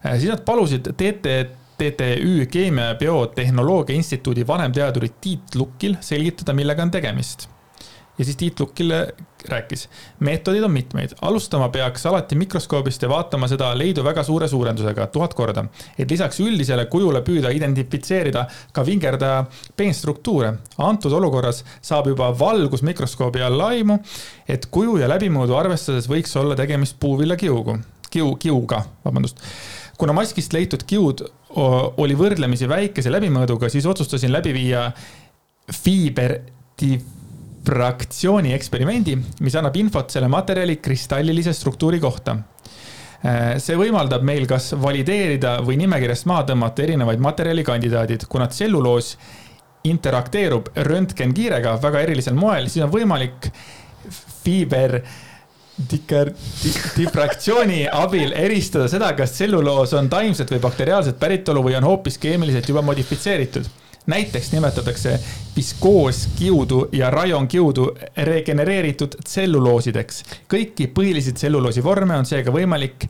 Äh, 0.00 0.16
siis 0.16 0.30
nad 0.32 0.46
palusid 0.46 0.88
TT, 0.96 1.34
TTÜ 1.76 2.46
Keemia 2.48 2.90
ja 2.90 2.98
Biotehnoloogia 3.00 4.00
Instituudi 4.00 4.46
vanemteadurit 4.48 5.20
Tiit 5.20 5.60
Lukkil 5.60 5.98
selgitada, 6.04 6.56
millega 6.56 6.86
on 6.86 6.92
tegemist 6.96 7.50
ja 8.20 8.24
siis 8.24 8.36
Tiit 8.36 8.60
Lukkil 8.60 8.92
rääkis. 9.48 9.88
meetodeid 10.20 10.64
on 10.64 10.70
mitmeid, 10.70 11.10
alustama 11.22 11.68
peaks 11.68 12.06
alati 12.06 12.36
mikroskoobist 12.36 13.02
ja 13.02 13.08
vaatama 13.08 13.48
seda 13.48 13.70
leidu 13.78 14.04
väga 14.04 14.22
suure 14.22 14.48
suurendusega, 14.48 15.06
tuhat 15.06 15.34
korda. 15.34 15.64
et 15.98 16.10
lisaks 16.10 16.40
üldisele 16.40 16.84
kujule 16.86 17.22
püüda 17.24 17.50
identifitseerida 17.56 18.44
ka 18.72 18.86
vingerdaja 18.86 19.44
peenstruktuure. 19.76 20.52
antud 20.78 21.12
olukorras 21.12 21.64
saab 21.80 22.06
juba 22.12 22.38
valgusmikroskoobi 22.38 23.42
all 23.42 23.60
aimu, 23.60 23.98
et 24.48 24.66
kuju 24.66 24.98
ja 25.00 25.08
läbimõõdu 25.08 25.56
arvestades 25.56 26.08
võiks 26.08 26.36
olla 26.36 26.56
tegemist 26.56 27.00
puuviljakiugu, 27.00 27.78
kiu, 28.10 28.36
kiuga, 28.36 28.84
vabandust 29.04 29.40
kuna 30.00 30.12
maskist 30.16 30.52
leitud 30.52 30.84
kiud 30.88 31.20
oli 32.00 32.14
võrdlemisi 32.16 32.68
väikese 32.68 33.10
läbimõõduga, 33.12 33.68
siis 33.68 33.86
otsustasin 33.86 34.32
läbi 34.32 34.52
viia 34.56 34.86
fiiber 35.72 36.38
fraktsiooni 37.66 38.54
eksperimendi, 38.56 39.16
mis 39.44 39.56
annab 39.58 39.76
infot 39.76 40.10
selle 40.12 40.30
materjali 40.32 40.78
kristallilise 40.80 41.52
struktuuri 41.56 42.00
kohta. 42.00 42.36
Äh, 43.20 43.58
see 43.60 43.76
võimaldab 43.76 44.24
meil 44.24 44.46
kas 44.48 44.70
valideerida 44.80 45.58
või 45.64 45.76
nimekirjast 45.82 46.28
maha 46.30 46.46
tõmmata 46.48 46.86
erinevaid 46.86 47.20
materjalikandidaadid, 47.20 48.24
kuna 48.32 48.48
tselluloos 48.48 49.16
interakteerub 49.90 50.70
röntgenkiirega 50.88 51.76
väga 51.82 52.04
erilisel 52.06 52.36
moel, 52.36 52.68
siis 52.68 52.84
on 52.84 52.92
võimalik 52.92 53.50
fiiber 54.40 55.00
dikar-, 55.90 56.32
diffraktsiooni 56.96 57.84
abil 57.92 58.32
eristada 58.36 58.88
seda, 58.92 59.12
kas 59.16 59.36
tselluloos 59.36 59.92
on 60.00 60.08
taimset 60.12 60.52
või 60.52 60.62
bakteriaalset 60.64 61.20
päritolu 61.20 61.64
või 61.68 61.76
on 61.76 61.88
hoopis 61.88 62.16
keemiliselt 62.20 62.68
juba 62.72 62.84
modifitseeritud 62.84 63.68
näiteks 64.06 64.52
nimetatakse 64.52 65.20
viskooskiudu 65.56 66.88
ja 66.92 67.10
rajonkiudu 67.10 67.96
regenereeritud 68.16 69.08
tselluloosideks. 69.24 70.24
kõiki 70.48 70.86
põhilisi 70.94 71.32
tselluloosi 71.32 71.84
vorme 71.84 72.16
on 72.16 72.26
seega 72.26 72.50
võimalik 72.50 73.06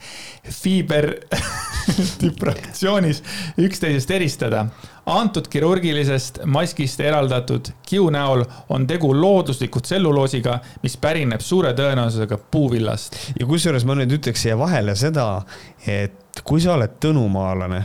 fiiberdifraktsioonis 0.50 3.22
üksteisest 3.66 4.10
eristada. 4.10 4.66
antud 5.06 5.48
kirurgilisest 5.48 6.38
maskist 6.44 7.00
eraldatud 7.00 7.68
kiu 7.86 8.10
näol 8.10 8.44
on 8.68 8.86
tegu 8.86 9.20
loodusliku 9.20 9.80
tselluloosiga, 9.80 10.58
mis 10.82 10.96
pärineb 10.96 11.40
suure 11.40 11.72
tõenäosusega 11.72 12.38
puuvillast. 12.50 13.16
ja 13.40 13.46
kusjuures 13.46 13.84
ma 13.84 13.94
nüüd 13.94 14.12
ütleks 14.18 14.42
siia 14.42 14.58
vahele 14.58 14.96
seda, 14.96 15.42
et 15.86 16.40
kui 16.44 16.60
sa 16.60 16.74
oled 16.74 16.90
tõnumaalane 17.00 17.84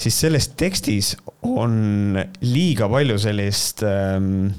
siis 0.00 0.16
selles 0.24 0.50
tekstis 0.58 1.14
on 1.46 2.18
liiga 2.44 2.88
palju 2.90 3.18
sellist 3.20 3.84
ähm, 3.86 4.50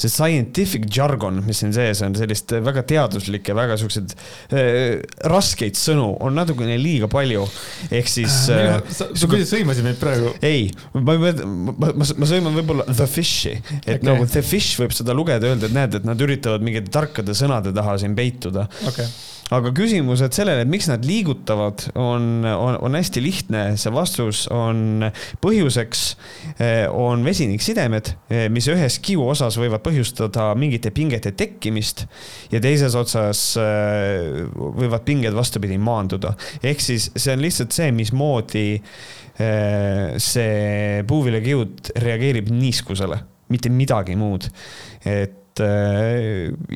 see 0.00 0.08
scientific 0.08 0.86
jargon, 0.88 1.42
mis 1.44 1.60
siin 1.60 1.74
sees 1.76 2.00
on, 2.04 2.14
sellist 2.16 2.54
väga 2.64 2.84
teaduslikke, 2.88 3.54
väga 3.56 3.76
siukseid 3.80 4.14
äh, 4.56 5.00
raskeid 5.28 5.76
sõnu 5.78 6.06
on 6.24 6.36
natukene 6.38 6.78
liiga 6.80 7.10
palju. 7.12 7.44
ehk 7.90 8.08
siis 8.08 8.36
äh,. 8.54 8.78
sa, 8.88 9.10
sa 9.12 9.28
kuidagi 9.28 9.48
sõimasid 9.50 9.86
meid 9.86 10.00
praegu. 10.00 10.32
ei, 10.46 10.70
ma, 10.94 11.02
ma, 11.10 11.34
ma, 11.34 11.74
ma, 11.92 12.08
ma 12.22 12.30
sõiman 12.32 12.56
võib-olla 12.56 12.88
the 12.88 13.08
fish'i, 13.10 13.58
et 13.82 13.98
okay. 13.98 14.06
nagu 14.08 14.28
the 14.30 14.44
fish 14.46 14.80
võib 14.80 14.96
seda 14.96 15.16
lugeda, 15.16 15.52
öelda, 15.52 15.68
et 15.68 15.76
näed, 15.76 16.00
et 16.00 16.08
nad 16.08 16.24
üritavad 16.28 16.64
mingite 16.64 16.92
tarkade 16.94 17.36
sõnade 17.36 17.74
taha 17.76 17.98
siin 18.00 18.16
peituda 18.16 18.68
okay 18.88 19.08
aga 19.54 19.72
küsimused 19.74 20.34
sellele, 20.34 20.62
et 20.64 20.70
miks 20.70 20.86
nad 20.90 21.04
liigutavad, 21.06 21.88
on, 21.98 22.44
on, 22.46 22.76
on 22.86 22.96
hästi 22.96 23.22
lihtne. 23.24 23.62
see 23.80 23.92
vastus 23.94 24.44
on, 24.54 25.08
põhjuseks 25.42 26.04
eh, 26.62 26.84
on 26.86 27.24
vesiniksidemed, 27.26 28.12
eh, 28.30 28.46
mis 28.52 28.68
ühes 28.70 29.00
kiu 29.02 29.26
osas 29.30 29.58
võivad 29.60 29.82
põhjustada 29.86 30.50
mingite 30.58 30.94
pingete 30.94 31.34
tekkimist 31.38 32.06
ja 32.52 32.62
teises 32.62 32.94
otsas 32.98 33.42
eh, 33.60 34.46
võivad 34.54 35.04
pinged 35.06 35.34
vastupidi 35.34 35.78
maanduda. 35.82 36.36
ehk 36.62 36.82
siis 36.84 37.10
see 37.16 37.34
on 37.34 37.42
lihtsalt 37.42 37.74
see, 37.74 37.90
mismoodi 37.94 38.68
see 40.20 41.04
puuviljakiud 41.08 41.94
reageerib 42.04 42.50
niiskusele, 42.52 43.16
mitte 43.48 43.70
midagi 43.72 44.12
muud. 44.20 44.44
et 45.08 45.62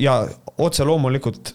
ja 0.01 0.15
otse 0.65 0.87
loomulikult 0.87 1.53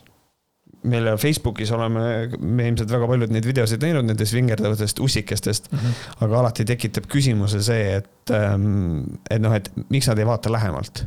meile 0.83 1.17
Facebookis 1.21 1.71
oleme 1.77 2.03
me 2.39 2.69
ilmselt 2.71 2.93
väga 2.93 3.09
paljud 3.11 3.33
neid 3.35 3.47
videosid 3.49 3.83
näinud 3.85 4.07
nendest 4.09 4.35
vingerdavatest 4.37 5.01
ussikestest 5.05 5.71
mm, 5.73 5.79
-hmm. 5.79 6.25
aga 6.25 6.39
alati 6.41 6.65
tekitab 6.65 7.09
küsimuse 7.13 7.63
see, 7.63 7.97
et, 8.01 8.33
ähm, 8.35 9.03
et 9.31 9.43
noh, 9.43 9.55
et 9.55 9.71
miks 9.89 10.09
nad 10.09 10.19
ei 10.19 10.27
vaata 10.27 10.53
lähemalt. 10.53 11.05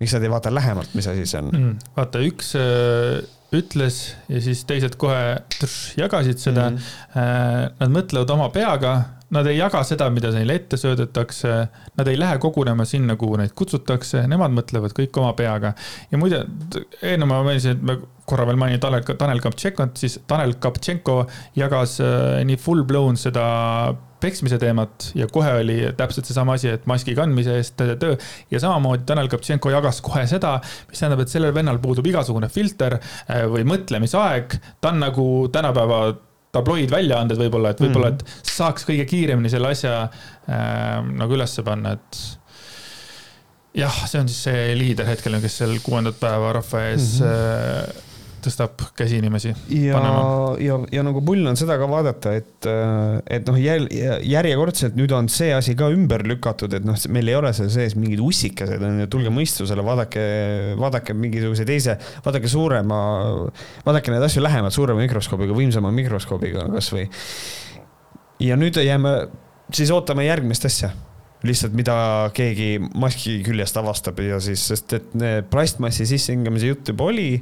miks 0.00 0.14
nad 0.16 0.22
ei 0.22 0.30
vaata 0.30 0.54
lähemalt, 0.54 0.94
mis 0.94 1.06
asi 1.06 1.26
see 1.26 1.42
on 1.42 1.50
mm,? 1.52 1.76
vaata, 1.96 2.24
üks 2.24 2.54
äh, 2.56 3.20
ütles 3.52 4.00
ja 4.28 4.40
siis 4.40 4.64
teised 4.64 4.96
kohe 4.96 5.40
trš, 5.58 5.96
jagasid 5.98 6.38
seda 6.38 6.70
mm. 6.70 6.76
-hmm. 6.76 7.72
Nad 7.80 7.90
mõtlevad 7.90 8.30
oma 8.30 8.48
peaga 8.48 9.19
Nad 9.30 9.46
ei 9.46 9.58
jaga 9.60 9.82
seda, 9.86 10.08
mida 10.10 10.32
neile 10.34 10.56
ette 10.58 10.78
söödetakse, 10.80 11.56
nad 11.98 12.08
ei 12.10 12.18
lähe 12.18 12.38
kogunema 12.42 12.86
sinna, 12.88 13.14
kuhu 13.20 13.38
neid 13.38 13.54
kutsutakse, 13.58 14.24
nemad 14.30 14.54
mõtlevad 14.56 14.94
kõik 14.96 15.20
oma 15.22 15.32
peaga. 15.38 15.74
ja 16.10 16.18
muide, 16.18 16.44
enne 17.02 17.28
ma 17.30 17.42
mainisin, 17.46 17.78
et 17.78 17.82
me 17.82 17.98
korra 18.30 18.46
veel 18.48 18.58
mainin 18.60 18.80
Tanel, 18.82 19.04
Tanel 19.06 19.42
Kaptšenkot, 19.42 19.96
siis 19.98 20.20
Tanel 20.30 20.54
Kaptšenko 20.62 21.24
jagas 21.58 21.98
äh, 22.04 22.40
nii 22.46 22.58
full 22.60 22.86
blown 22.88 23.18
seda 23.20 23.46
peksmise 24.20 24.58
teemat 24.60 25.10
ja 25.16 25.26
kohe 25.32 25.52
oli 25.62 25.78
täpselt 25.96 26.28
seesama 26.28 26.58
asi, 26.58 26.68
et 26.74 26.86
maski 26.90 27.14
kandmise 27.16 27.56
eest 27.56 27.80
töö. 28.00 28.16
ja 28.50 28.60
samamoodi 28.60 29.06
Tanel 29.08 29.30
Kaptšenko 29.32 29.72
jagas 29.72 30.00
kohe 30.04 30.26
seda, 30.30 30.58
mis 30.90 31.00
tähendab, 31.00 31.24
et 31.24 31.32
sellel 31.32 31.54
vennal 31.56 31.80
puudub 31.82 32.06
igasugune 32.10 32.50
filter 32.52 32.98
äh, 32.98 33.46
või 33.50 33.64
mõtlemisaeg. 33.68 34.58
ta 34.80 34.92
on 34.92 35.00
nagu 35.06 35.26
tänapäeva 35.52 36.02
tabloidväljaanded 36.54 37.38
võib-olla, 37.38 37.72
et 37.74 37.80
võib-olla, 37.82 38.12
et 38.14 38.24
mhm. 38.24 38.50
saaks 38.56 38.86
kõige 38.88 39.06
kiiremini 39.10 39.52
selle 39.52 39.72
asja 39.74 39.96
äh, 40.02 41.00
nagu 41.06 41.38
ülesse 41.38 41.64
panna, 41.66 41.94
et 41.98 42.20
jah, 43.80 44.04
see 44.10 44.22
on 44.22 44.30
siis 44.30 44.44
see 44.48 44.70
liider 44.78 45.08
hetkel, 45.08 45.38
kes 45.42 45.60
seal 45.62 45.76
kuuendat 45.84 46.18
päeva 46.20 46.54
rahva 46.58 46.86
ees 46.90 47.18
mm 47.20 47.26
-hmm 47.26 48.06
tõstab 48.44 48.84
käsi 48.98 49.18
inimesi. 49.20 49.52
ja, 49.74 50.00
ja, 50.62 50.78
ja 50.92 51.04
nagu 51.06 51.22
pull 51.26 51.46
on 51.48 51.58
seda 51.58 51.76
ka 51.80 51.88
vaadata, 51.90 52.32
et, 52.38 52.68
et 53.36 53.48
noh, 53.48 53.58
järjekordselt 53.60 54.96
nüüd 54.98 55.12
on 55.16 55.28
see 55.32 55.52
asi 55.56 55.76
ka 55.78 55.90
ümber 55.92 56.24
lükatud, 56.28 56.74
et 56.76 56.86
noh, 56.86 56.98
meil 57.12 57.32
ei 57.32 57.38
ole 57.38 57.52
seal 57.56 57.70
sees 57.72 57.96
mingid 57.98 58.22
ussikesed, 58.24 58.82
on 58.86 59.02
ju, 59.04 59.10
tulge 59.12 59.32
mõistusele, 59.34 59.84
vaadake, 59.86 60.24
vaadake 60.80 61.16
mingisuguse 61.16 61.66
teise, 61.68 61.98
vaadake 62.24 62.50
suurema, 62.50 63.02
vaadake 63.86 64.14
neid 64.14 64.26
asju 64.28 64.44
lähemalt, 64.44 64.76
suurema 64.76 65.04
mikroskoobiga, 65.04 65.56
võimsama 65.56 65.92
mikroskoobiga 65.94 66.66
kasvõi. 66.74 67.06
ja 68.40 68.56
nüüd 68.60 68.80
jääme, 68.80 69.14
siis 69.74 69.92
ootame 69.94 70.26
järgmist 70.28 70.66
asja 70.68 70.94
lihtsalt 71.46 71.72
mida 71.76 71.96
keegi 72.36 72.74
maski 73.00 73.38
küljest 73.44 73.78
avastab 73.80 74.20
ja 74.20 74.40
siis, 74.44 74.62
sest 74.72 74.92
et 74.96 75.16
plastmassi 75.50 76.04
sissehingamise 76.08 76.68
jutt 76.68 76.92
juba 76.92 77.08
oli. 77.08 77.40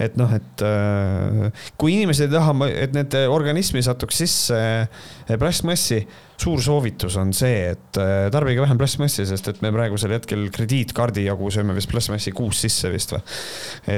et 0.00 0.16
noh, 0.16 0.30
et 0.32 0.64
äh, 0.64 1.66
kui 1.80 1.96
inimesed 1.98 2.30
ei 2.30 2.32
taha, 2.32 2.54
et 2.70 2.94
nende 2.96 3.26
organismi 3.28 3.82
satuks 3.84 4.22
sisse 4.22 4.56
äh, 4.56 5.34
plastmassi, 5.40 6.00
suur 6.40 6.62
soovitus 6.64 7.18
on 7.20 7.34
see, 7.36 7.74
et 7.74 8.00
äh, 8.00 8.30
tarbige 8.32 8.62
vähem 8.62 8.78
plastmassi, 8.80 9.26
sest 9.28 9.50
et 9.50 9.60
me 9.64 9.74
praegusel 9.74 10.14
hetkel 10.14 10.46
krediitkaardi 10.54 11.26
jagu 11.26 11.50
sööme 11.52 11.74
vist 11.76 11.90
plastmassi 11.90 12.32
kuus 12.36 12.62
sisse 12.64 12.92
vist 12.94 13.16
või. 13.16 13.20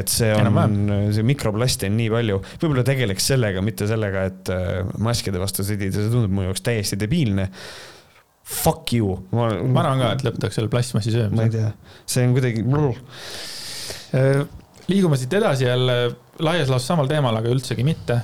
et 0.00 0.10
see 0.10 0.32
on, 0.34 0.90
see 1.12 1.28
mikroplasti 1.28 1.92
on 1.92 1.98
nii 2.00 2.10
palju, 2.16 2.42
võib-olla 2.56 2.88
tegeleks 2.88 3.30
sellega, 3.34 3.62
mitte 3.62 3.86
sellega, 3.90 4.26
et 4.32 4.52
maskide 5.02 5.38
vastu 5.42 5.66
sõdida, 5.66 6.00
see 6.00 6.10
tundub 6.10 6.32
mu 6.34 6.48
jaoks 6.48 6.64
täiesti 6.64 6.98
debiilne 6.98 7.50
fuck 8.52 8.92
you. 8.96 9.16
ma 9.32 9.48
arvan 9.84 10.02
ka, 10.02 10.14
et 10.16 10.24
lõpetaks 10.26 10.60
selle 10.60 10.72
plastmassi 10.72 11.14
söömise. 11.14 11.36
ma 11.38 11.48
ei 11.48 11.54
tea, 11.54 11.70
see 12.08 12.26
on 12.26 12.36
kuidagi. 12.36 12.64
Äh, 14.12 14.42
liigume 14.92 15.18
siit 15.20 15.32
edasi 15.38 15.68
jälle 15.68 15.98
laias 16.42 16.72
laastus 16.72 16.90
samal 16.92 17.10
teemal, 17.10 17.36
aga 17.38 17.52
üldsegi 17.52 17.84
mitte 17.86 18.18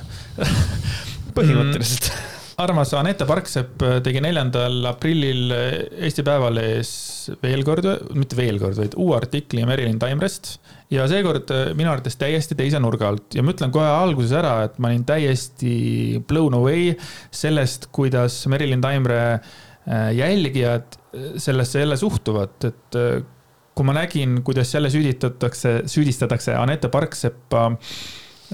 põhimõtteliselt 1.37 2.11
mm, 2.11 2.24
armas 2.64 2.93
Anette 2.99 3.26
Parksepp 3.29 3.85
tegi 4.05 4.22
neljandal 4.24 4.91
aprillil 4.91 5.53
Eesti 5.55 6.24
Päevalehes 6.26 6.91
veel 7.45 7.62
kord, 7.66 7.87
mitte 8.18 8.39
veel 8.39 8.59
kord, 8.61 8.79
vaid 8.81 8.97
uue 8.99 9.14
artikli 9.18 9.62
Merilin 9.68 10.01
Taimrest. 10.03 10.57
ja 10.91 11.07
seekord 11.11 11.53
minu 11.79 11.93
arvates 11.93 12.18
täiesti 12.18 12.57
teise 12.59 12.81
nurga 12.83 13.12
alt 13.12 13.37
ja 13.39 13.45
ma 13.45 13.55
ütlen 13.55 13.72
kohe 13.74 13.87
alguses 13.87 14.35
ära, 14.41 14.57
et 14.66 14.81
ma 14.83 14.91
olin 14.91 15.07
täiesti 15.09 16.20
blown 16.29 16.59
away 16.59 16.93
sellest, 17.31 17.91
kuidas 17.95 18.41
Merilin 18.51 18.83
Taimre 18.83 19.22
äh, 19.37 19.41
Äh, 19.41 19.68
jälgijad 20.14 20.99
äh, 20.99 21.32
sellesse 21.36 21.80
jälle 21.80 21.97
suhtuvad, 21.97 22.57
et 22.64 22.99
äh, 22.99 23.22
kui 23.74 23.86
ma 23.86 23.95
nägin, 23.95 24.43
kuidas 24.45 24.74
jälle 24.74 24.91
süüditatakse, 24.91 25.82
süüdistatakse 25.86 26.55
Anette 26.55 26.89
Parkseppa 26.89 27.70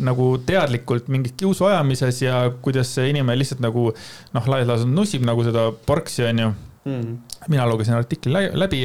nagu 0.04 0.26
teadlikult 0.46 1.08
mingis 1.08 1.36
kiusu 1.38 1.68
ajamises 1.68 2.22
ja 2.22 2.38
kuidas 2.62 2.90
see 2.96 3.08
inimene 3.12 3.38
lihtsalt 3.38 3.62
nagu 3.62 3.88
noh, 4.34 4.48
laias 4.50 4.68
laastus 4.68 4.90
nussib 4.90 5.26
nagu 5.26 5.44
seda 5.46 5.68
porksi, 5.86 6.26
onju. 6.30 6.54
Mm.. 6.84 7.12
mina 7.48 7.64
lugesin 7.64 7.94
artikli 7.96 8.50
läbi 8.52 8.82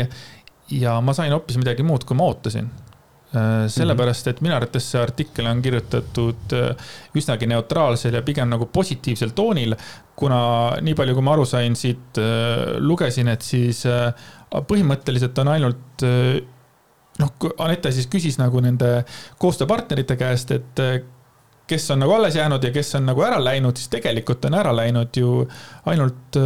ja 0.71 0.93
ma 1.03 1.11
sain 1.13 1.33
hoopis 1.35 1.57
midagi 1.59 1.83
muud, 1.83 2.05
kui 2.07 2.15
ma 2.15 2.29
ootasin. 2.29 2.69
Äh, 2.69 2.88
sellepärast, 3.29 4.27
et 4.31 4.39
minu 4.41 4.55
arvates 4.55 4.87
see 4.89 5.01
artikkel 5.01 5.45
on 5.49 5.59
kirjutatud 5.61 6.55
äh, 6.57 6.93
üsnagi 7.17 7.49
neutraalsel 7.49 8.17
ja 8.17 8.23
pigem 8.25 8.49
nagu 8.49 8.65
positiivsel 8.73 9.35
toonil. 9.37 9.75
kuna 10.19 10.39
nii 10.83 10.95
palju, 10.99 11.13
kui 11.15 11.23
ma 11.23 11.35
aru 11.37 11.45
sain 11.47 11.77
siit, 11.79 12.17
äh, 12.19 12.79
lugesin, 12.81 13.29
et 13.31 13.45
siis 13.45 13.85
põhimõtteliselt 14.49 15.37
on 15.39 15.53
ainult 15.53 16.03
noh, 17.19 17.31
Anette 17.61 17.91
siis 17.93 18.09
küsis 18.09 18.39
nagu 18.41 18.59
nende 18.65 19.05
koostööpartnerite 19.37 20.17
käest, 20.17 20.51
et 20.51 20.83
kes 21.69 21.89
on 21.93 22.01
nagu 22.01 22.15
alles 22.17 22.35
jäänud 22.35 22.63
ja 22.65 22.73
kes 22.73 22.95
on 22.97 23.05
nagu 23.11 23.21
ära 23.23 23.37
läinud, 23.43 23.77
siis 23.77 23.93
tegelikult 23.93 24.49
on 24.49 24.57
ära 24.57 24.73
läinud 24.73 25.21
ju 25.21 25.43
ainult 25.85 26.39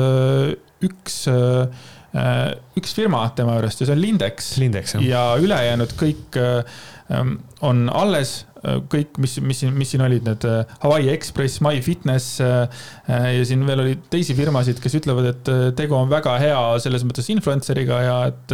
üks 0.83 1.21
äh, 1.31 1.69
Äh, 1.71 2.02
üks 2.13 2.93
firma 2.93 3.25
tema 3.37 3.57
juurest 3.57 3.81
ja 3.81 3.89
see 3.89 3.97
on 3.97 4.01
Lindex. 4.01 4.55
Lindex, 4.61 4.97
jah. 4.97 5.05
ja 5.05 5.27
ülejäänud 5.41 5.93
kõik 5.97 6.37
äh, 6.37 6.81
ähm, 7.09 7.39
on 7.65 7.87
alles, 7.89 8.43
äh, 8.61 8.77
kõik, 8.91 9.17
mis, 9.23 9.39
mis 9.41 9.63
mis 9.73 9.93
siin 9.93 10.03
olid 10.05 10.27
need 10.27 10.45
Hawaii 10.83 11.09
Express, 11.09 11.57
MyFitness 11.65 12.37
ja 12.39 13.45
siin 13.47 13.63
veel 13.65 13.81
oli 13.81 13.95
teisi 14.13 14.35
firmasid, 14.37 14.77
kes 14.83 14.97
ütlevad, 14.99 15.29
et 15.31 15.51
tegu 15.79 15.97
on 15.97 16.11
väga 16.11 16.35
hea 16.41 16.59
selles 16.83 17.05
mõttes 17.07 17.29
influencer'iga 17.33 18.01
ja 18.05 18.17
et 18.29 18.53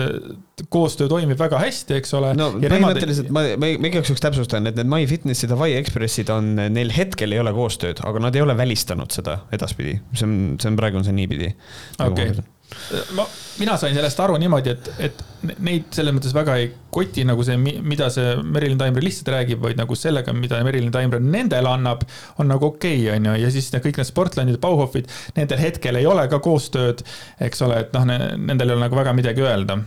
koostöö 0.72 1.12
toimib 1.12 1.40
väga 1.40 1.60
hästi, 1.60 1.98
eks 2.00 2.16
ole. 2.16 2.32
no 2.40 2.52
põhimõtteliselt 2.62 3.34
ma, 3.36 3.44
ma, 3.60 3.74
ma 3.76 3.92
igaks 3.92 4.14
juhuks 4.14 4.24
täpsustan, 4.24 4.72
et 4.72 4.80
need 4.80 4.92
MyFitnessid, 4.92 5.52
Hawaii 5.52 5.76
Expressid 5.82 6.32
on, 6.32 6.54
neil 6.72 6.96
hetkel 6.96 7.36
ei 7.36 7.44
ole 7.44 7.52
koostööd, 7.56 8.00
aga 8.08 8.24
nad 8.24 8.40
ei 8.40 8.46
ole 8.46 8.56
välistanud 8.60 9.12
seda 9.16 9.42
edaspidi, 9.56 9.98
see 10.14 10.30
on, 10.30 10.40
see 10.62 10.72
on 10.72 10.80
praegu 10.80 11.02
on 11.02 11.08
see 11.10 11.18
niipidi. 11.20 11.52
okei 12.00 12.32
okay 12.32 12.48
ma, 13.18 13.26
mina 13.60 13.76
sain 13.78 13.96
sellest 13.96 14.20
aru 14.24 14.38
niimoodi, 14.42 14.74
et, 14.74 14.90
et 15.10 15.24
neid 15.64 15.90
selles 15.96 16.16
mõttes 16.16 16.34
väga 16.36 16.56
ei 16.62 16.70
koti 16.94 17.26
nagu 17.28 17.44
see, 17.46 17.58
mida 17.60 18.10
see 18.14 18.36
Merilin 18.46 18.80
Taimre 18.80 19.04
lihtsalt 19.04 19.32
räägib, 19.34 19.62
vaid 19.64 19.80
nagu 19.80 19.98
sellega, 19.98 20.34
mida 20.36 20.62
Merilin 20.66 20.94
Taimre 20.94 21.22
nendele 21.24 21.72
annab, 21.72 22.06
on 22.42 22.52
nagu 22.52 22.72
okei 22.72 23.04
okay,, 23.04 23.14
on 23.16 23.30
ju, 23.32 23.36
ja 23.44 23.52
siis 23.54 23.70
kõik 23.76 24.02
need 24.02 24.10
Sportlandid, 24.10 24.60
Bauhofid, 24.64 25.12
nendel 25.38 25.62
hetkel 25.62 26.00
ei 26.00 26.10
ole 26.10 26.28
ka 26.32 26.42
koostööd, 26.44 27.06
eks 27.46 27.64
ole, 27.68 27.84
et 27.86 27.96
noh, 27.96 28.08
nendel 28.10 28.70
ei 28.70 28.78
ole 28.78 28.88
nagu 28.88 29.00
väga 29.00 29.16
midagi 29.18 29.46
öelda. 29.46 29.80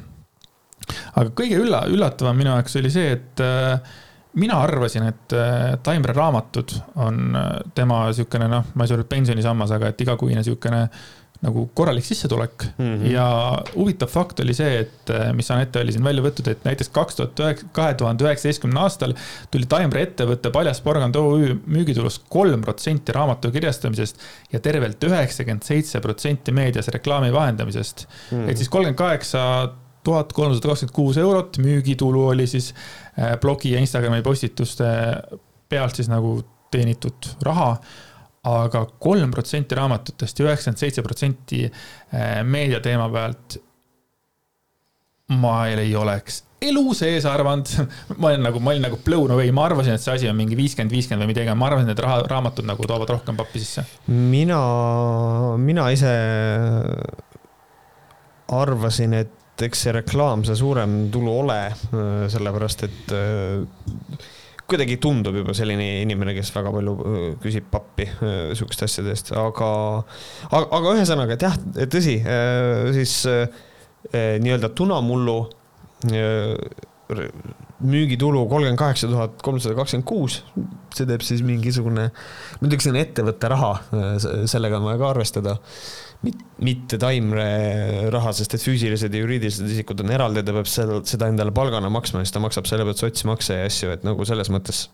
aga 1.15 1.29
kõige 1.39 1.61
ülla-, 1.63 1.87
üllatavam 1.91 2.39
minu 2.39 2.55
jaoks 2.55 2.81
oli 2.81 2.91
see, 2.93 3.13
et 3.19 3.45
äh, 3.45 4.01
mina 4.35 4.61
arvasin, 4.65 5.09
et 5.09 5.33
äh, 5.37 5.79
Taimre 5.83 6.15
raamatud 6.17 6.75
on 6.97 7.37
äh, 7.37 7.51
tema 7.75 8.07
niisugune 8.09 8.49
noh, 8.51 8.71
ma 8.75 8.85
ei 8.85 8.91
saa 8.91 8.99
öelda 8.99 9.09
pensionisammas, 9.11 9.75
aga 9.77 9.93
et 9.93 10.01
igakuine 10.07 10.41
niisugune 10.41 10.87
nagu 11.43 11.65
korralik 11.75 12.05
sissetulek 12.07 12.65
mm. 12.79 12.85
-hmm. 12.85 13.11
ja 13.11 13.27
huvitav 13.75 14.09
fakt 14.09 14.41
oli 14.41 14.55
see, 14.55 14.79
et 14.85 15.11
äh, 15.11 15.33
mis 15.35 15.51
Anette 15.51 15.81
oli 15.81 15.93
siin 15.93 16.05
välja 16.05 16.23
võtnud, 16.23 16.51
et 16.53 16.65
näiteks 16.65 16.93
kaks 16.95 17.19
tuhat 17.19 17.43
üheksa, 17.43 17.67
kahe 17.75 17.95
tuhande 17.99 18.25
üheksateistkümnendal 18.25 18.87
aastal 18.87 19.15
tuli 19.51 19.67
Taimre 19.67 20.05
ettevõtte 20.07 20.53
Paljas 20.55 20.81
porgand 20.85 21.19
OÜ 21.19 21.57
müügitulust 21.67 22.23
kolm 22.31 22.63
protsenti 22.63 23.13
raamatu 23.13 23.51
kirjastamisest 23.51 24.23
ja 24.53 24.61
tervelt 24.63 25.03
üheksakümmend 25.05 25.67
seitse 25.67 26.01
protsenti 26.01 26.55
meedias 26.55 26.89
reklaami 26.95 27.33
vahendamisest 27.33 28.07
mm. 28.07 28.39
-hmm. 28.39 28.51
et 28.51 28.57
siis 28.57 28.69
kolmkümmend 28.69 28.99
kaheksa 28.99 29.43
tuhat 30.05 30.33
kolmsada 30.33 30.69
kakskümmend 30.69 30.95
kuus 30.95 31.19
eurot 31.19 31.59
müügitulu 31.59 32.27
oli 32.29 32.47
siis 32.47 32.75
äh, 33.19 33.35
blogi 33.41 33.75
ja 33.75 33.83
Instagrami 33.83 34.23
postituste 34.23 34.87
pealt 35.69 35.99
siis 35.99 36.09
nagu 36.09 36.39
teenitud 36.71 37.35
raha 37.43 37.77
aga 38.43 38.87
kolm 38.99 39.31
protsenti 39.31 39.77
raamatutest 39.79 40.41
ja 40.41 40.49
üheksakümmend 40.49 40.81
seitse 40.81 41.03
protsenti 41.07 41.61
meediateema 42.43 43.07
pealt 43.13 43.61
ma 45.39 45.61
ei 45.71 45.95
oleks 45.97 46.43
elu 46.63 46.95
sees 46.97 47.27
arvanud, 47.29 47.71
ma 48.21 48.31
olen 48.31 48.47
nagu, 48.47 48.63
ma 48.63 48.73
olin 48.75 48.87
nagu 48.87 48.99
blown 49.05 49.35
away, 49.35 49.53
ma 49.55 49.67
arvasin, 49.69 49.97
et 49.97 50.05
see 50.05 50.15
asi 50.15 50.31
on 50.31 50.39
mingi 50.39 50.59
viiskümmend, 50.59 50.95
viiskümmend 50.95 51.25
või 51.25 51.33
midagi, 51.33 51.55
ma 51.59 51.69
arvasin, 51.71 51.93
et 51.93 52.03
raha, 52.05 52.23
raamatud 52.31 52.69
nagu 52.69 52.87
toovad 52.89 53.11
rohkem 53.17 53.39
pappi 53.39 53.63
sisse. 53.63 53.85
mina, 54.09 54.61
mina 55.59 55.89
ise 55.95 56.13
arvasin, 58.53 59.17
et 59.23 59.67
eks 59.67 59.87
see 59.87 59.95
reklaam, 59.95 60.47
see 60.47 60.57
suurem 60.59 61.07
tulu 61.13 61.35
ole, 61.43 61.59
sellepärast 62.33 62.87
et 62.89 63.13
kuidagi 64.73 64.99
tundub 65.03 65.37
juba 65.41 65.55
selline 65.57 65.89
inimene, 66.03 66.35
kes 66.37 66.53
väga 66.55 66.73
palju 66.75 66.95
küsib 67.43 67.69
pappi 67.73 68.09
sihukeste 68.21 68.89
asjade 68.89 69.13
eest, 69.15 69.35
aga, 69.39 69.73
aga, 70.51 70.65
aga 70.79 70.95
ühesõnaga, 70.97 71.37
et 71.37 71.47
jah, 71.47 71.59
tõsi, 71.93 72.17
siis 72.97 73.19
nii-öelda 74.13 74.73
tunamullu 74.77 75.39
müügitulu 77.83 78.47
kolmkümmend 78.49 78.79
kaheksa 78.79 79.09
tuhat 79.11 79.43
kolmsada 79.43 79.75
kakskümmend 79.79 80.07
kuus, 80.07 80.39
see 80.95 81.09
teeb 81.09 81.25
siis 81.27 81.43
mingisugune, 81.47 82.09
see 82.63 82.93
on 82.93 82.99
ettevõtte 83.01 83.51
raha, 83.53 83.73
sellega 84.51 84.79
on 84.79 84.89
vaja 84.89 85.01
ka 85.03 85.11
arvestada. 85.11 85.57
Mitte 86.23 86.99
taimre 87.03 87.47
raha, 88.15 88.33
sest 88.37 88.55
et 88.55 88.63
füüsilised 88.63 89.15
ja 89.15 89.23
juriidilised 89.25 89.67
isikud 89.75 90.05
on 90.05 90.13
eraldi, 90.15 90.45
ta 90.47 90.55
peab 90.55 90.69
seal 90.71 90.93
seda 91.09 91.29
endale 91.33 91.55
palgana 91.55 91.91
maksma, 91.93 92.23
siis 92.23 92.35
ta 92.35 92.43
maksab 92.43 92.69
selle 92.71 92.87
pealt 92.87 93.03
sotsmakse 93.03 93.59
ja 93.59 93.71
asju, 93.71 93.91
et 93.97 94.07
nagu 94.07 94.27
selles 94.29 94.51
mõttes 94.55 94.85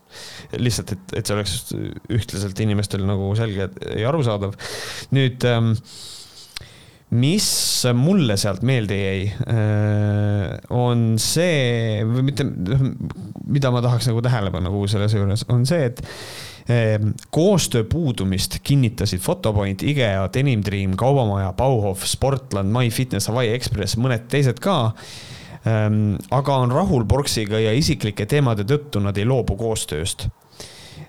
lihtsalt, 0.56 0.94
et, 0.96 1.16
et 1.20 1.28
see 1.28 1.36
oleks 1.36 1.58
ühtlaselt 2.18 2.64
inimestel 2.64 3.04
nagu 3.08 3.28
selge 3.36 3.68
ja 3.68 4.08
arusaadav. 4.08 4.56
nüüd 5.12 5.44
ähm, 5.48 5.74
mis 7.20 7.48
mulle 7.96 8.36
sealt 8.40 8.64
meelde 8.68 8.96
jäi, 8.96 9.22
äh, 9.48 10.56
on 10.72 11.16
see, 11.20 12.04
või 12.08 12.26
mitte, 12.30 12.44
mida 13.48 13.72
ma 13.72 13.84
tahaks 13.84 14.10
nagu 14.10 14.24
tähele 14.24 14.52
panna 14.52 14.72
kogu 14.72 14.88
selles 14.92 15.16
juures, 15.16 15.44
on 15.52 15.64
see, 15.68 15.88
et 15.88 16.04
koostöö 17.30 17.84
puudumist 17.88 18.58
kinnitasid 18.62 19.22
Photopoint, 19.24 19.82
IKEA, 19.82 20.28
Denim 20.34 20.62
Dream, 20.64 20.96
Kaubamaja, 20.96 21.52
Bauhof, 21.56 22.04
Sportland, 22.04 22.72
MyFitness, 22.72 23.30
Hawaii 23.32 23.54
Express, 23.54 23.96
mõned 23.96 24.28
teised 24.28 24.60
ka 24.60 24.76
ähm, 25.64 26.18
aga 26.30 26.60
on 26.64 26.74
rahul 26.74 27.08
Borksiga 27.08 27.60
ja 27.62 27.72
isiklike 27.72 28.28
teemade 28.28 28.68
tõttu 28.68 29.00
nad 29.00 29.16
ei 29.16 29.24
loobu 29.24 29.56
koostööst. 29.56 30.28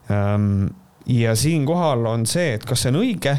Ähm, 0.08 0.70
ja 1.10 1.36
siinkohal 1.36 2.08
on 2.08 2.24
see, 2.30 2.54
et 2.56 2.66
kas 2.66 2.86
see 2.86 2.94
on 2.94 3.02
õige 3.04 3.36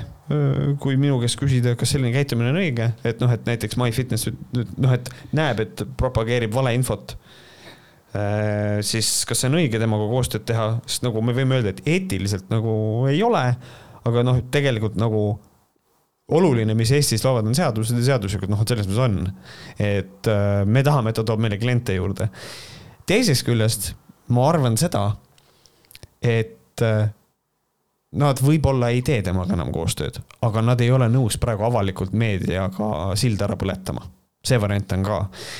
kui 0.80 0.94
minu 1.00 1.18
käest 1.22 1.38
küsida, 1.40 1.74
kas 1.78 1.90
selline 1.94 2.12
käitumine 2.14 2.52
on 2.52 2.60
õige, 2.60 2.92
et 3.06 3.22
noh, 3.22 3.32
et 3.34 3.46
näiteks 3.48 3.78
MyFitness 3.80 4.30
noh, 4.54 4.92
et 4.94 5.10
näeb, 5.34 5.62
et 5.64 5.82
propageerib 5.98 6.54
valeinfot. 6.54 7.16
Siis 8.12 9.10
kas 9.28 9.38
see 9.38 9.50
on 9.50 9.58
õige 9.60 9.78
temaga 9.78 10.08
koostööd 10.10 10.42
teha, 10.48 10.66
sest 10.86 11.04
nagu 11.06 11.22
me 11.22 11.34
võime 11.36 11.58
öelda, 11.60 11.74
et 11.74 11.86
eetiliselt 11.86 12.50
nagu 12.50 12.72
ei 13.10 13.22
ole, 13.22 13.44
aga 14.08 14.24
noh, 14.26 14.40
tegelikult 14.50 14.98
nagu 14.98 15.22
oluline, 16.34 16.74
mis 16.78 16.90
Eestis 16.94 17.24
loovad, 17.26 17.46
on 17.50 17.56
seadused 17.58 17.98
ja 17.98 18.08
seaduslikud, 18.12 18.50
noh, 18.50 18.62
selles 18.66 18.86
mõttes 18.86 19.02
on. 19.02 19.16
et 19.78 20.30
me 20.66 20.82
tahame, 20.86 21.10
et 21.10 21.18
ta 21.18 21.26
toob 21.26 21.42
meile 21.42 21.58
kliente 21.58 21.94
juurde. 21.94 22.30
teisest 23.06 23.46
küljest 23.46 23.92
ma 24.34 24.48
arvan 24.50 24.78
seda, 24.78 25.08
et 26.22 26.86
nad 28.10 28.42
võib-olla 28.42 28.90
ei 28.90 29.02
tee 29.06 29.22
temaga 29.22 29.54
enam 29.54 29.70
koostööd, 29.74 30.18
aga 30.42 30.62
nad 30.62 30.80
ei 30.82 30.90
ole 30.90 31.06
nõus 31.10 31.38
praegu 31.38 31.66
avalikult 31.66 32.14
meediaga 32.14 33.12
silda 33.18 33.46
ära 33.46 33.58
põletama 33.58 34.06
see 34.40 34.56
variant 34.60 34.92
on 34.96 35.02
ka, 35.04 35.16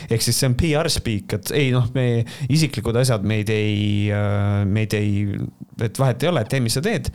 ehk 0.08 0.22
siis 0.24 0.38
see 0.40 0.48
on 0.48 0.54
PR 0.58 0.88
speak, 0.92 1.34
et 1.36 1.50
ei 1.56 1.68
noh, 1.74 1.90
me 1.92 2.22
isiklikud 2.48 2.96
asjad 2.96 3.26
meid 3.28 3.52
ei, 3.52 4.08
meid 4.68 4.96
ei, 4.96 5.26
et 5.84 6.00
vahet 6.00 6.24
ei 6.24 6.30
ole, 6.30 6.44
tee, 6.48 6.62
mis 6.64 6.78
sa 6.78 6.82
teed. 6.84 7.10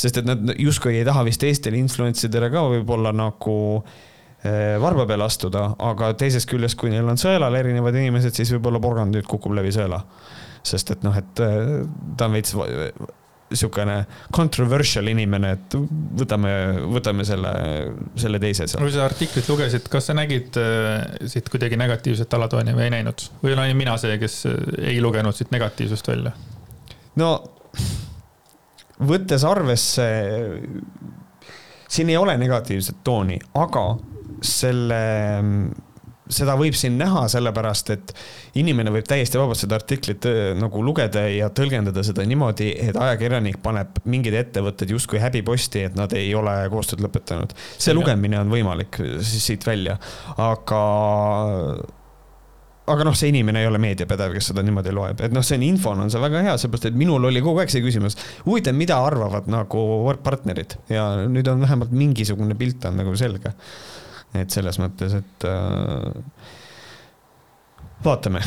sest 0.00 0.22
et 0.22 0.28
nad 0.28 0.54
justkui 0.56 0.96
ei 0.96 1.04
taha 1.04 1.26
vist 1.28 1.44
Eestile 1.44 1.76
influence 1.80 2.24
idele 2.28 2.48
ka 2.52 2.64
võib-olla 2.72 3.12
nagu 3.12 3.56
eh, 3.76 4.80
varba 4.80 5.04
peale 5.10 5.28
astuda, 5.28 5.66
aga 5.90 6.14
teisest 6.16 6.48
küljest, 6.48 6.80
kui 6.80 6.92
neil 6.94 7.12
on 7.12 7.20
sõelal 7.20 7.60
erinevad 7.60 8.00
inimesed, 8.00 8.40
siis 8.40 8.56
võib-olla 8.56 8.80
porgand 8.80 9.12
nüüd 9.16 9.28
kukub 9.28 9.52
läbi 9.60 9.76
sõela. 9.76 10.00
sest 10.64 10.96
et 10.96 11.04
noh, 11.04 11.16
et 11.16 11.44
eh, 11.44 11.80
ta 12.16 12.32
on 12.32 12.40
veits 12.40 12.56
niisugune 13.50 13.96
controversial 14.34 15.08
inimene, 15.10 15.52
et 15.56 15.76
võtame, 16.20 16.52
võtame 16.92 17.26
selle, 17.26 17.52
selle 18.20 18.40
teise 18.42 18.68
seal. 18.70 18.82
kui 18.82 18.94
sa 18.94 19.04
artiklit 19.08 19.48
lugesid, 19.50 19.88
kas 19.90 20.10
sa 20.10 20.16
nägid 20.16 20.58
äh, 20.60 21.26
siit 21.30 21.50
kuidagi 21.52 21.78
negatiivset 21.80 22.38
alatooni 22.38 22.76
või 22.76 22.86
ei 22.86 22.94
näinud? 22.98 23.26
või 23.42 23.56
olen 23.56 23.74
mina 23.78 23.96
see, 24.00 24.18
kes 24.22 24.42
äh, 24.50 24.60
ei 24.94 25.00
lugenud 25.02 25.36
siit 25.36 25.50
negatiivsust 25.54 26.12
välja? 26.12 26.34
no 27.20 27.32
võttes 29.10 29.44
arvesse, 29.48 30.06
siin 31.88 32.12
ei 32.12 32.18
ole 32.20 32.36
negatiivset 32.38 33.02
tooni, 33.04 33.40
aga 33.58 33.86
selle 34.46 35.02
seda 36.32 36.56
võib 36.58 36.76
siin 36.78 36.96
näha, 37.00 37.26
sellepärast 37.32 37.92
et 37.94 38.14
inimene 38.60 38.92
võib 38.94 39.06
täiesti 39.08 39.38
vabalt 39.40 39.60
seda 39.60 39.78
artiklit 39.80 40.26
äh, 40.30 40.40
nagu 40.58 40.82
lugeda 40.84 41.26
ja 41.28 41.50
tõlgendada 41.54 42.04
seda 42.06 42.24
niimoodi, 42.28 42.72
et 42.88 42.98
ajakirjanik 42.98 43.60
paneb 43.64 44.02
mingid 44.10 44.36
ettevõtted 44.40 44.90
justkui 44.94 45.22
häbiposti, 45.22 45.86
et 45.90 45.96
nad 45.98 46.12
ei 46.16 46.34
ole 46.38 46.56
koostööd 46.72 47.04
lõpetanud. 47.04 47.54
see 47.78 47.96
lugemine 47.96 48.40
on 48.40 48.52
võimalik 48.52 49.00
siis 49.20 49.50
siit 49.52 49.66
välja, 49.66 49.98
aga 50.40 50.84
aga 52.90 53.06
noh, 53.06 53.14
see 53.16 53.30
inimene 53.30 53.62
ei 53.62 53.68
ole 53.70 53.80
meediapädev, 53.82 54.34
kes 54.34 54.50
seda 54.50 54.64
niimoodi 54.66 54.92
loeb, 54.94 55.22
et 55.24 55.34
noh, 55.34 55.44
see 55.46 55.58
on 55.60 55.64
infona 55.66 56.06
on 56.06 56.12
see 56.12 56.22
väga 56.22 56.42
hea, 56.46 56.56
seepärast 56.60 56.90
et 56.90 56.98
minul 56.98 57.28
oli 57.28 57.42
kogu 57.44 57.62
aeg 57.62 57.72
see 57.72 57.84
küsimus, 57.84 58.18
huvitav, 58.46 58.76
mida 58.78 58.98
arvavad 59.04 59.48
nagu 59.52 59.84
partnerid? 60.24 60.76
Ja 60.90 61.06
nüüd 61.30 61.48
on 61.52 61.62
vähemalt 61.64 61.94
mingisugune 61.94 62.56
pilt 62.58 62.86
on 62.88 62.98
nagu 63.00 63.14
selge 63.18 63.54
et 64.38 64.50
selles 64.54 64.78
mõttes, 64.78 65.14
et 65.18 65.46
äh, 65.48 66.50
vaatame, 68.04 68.40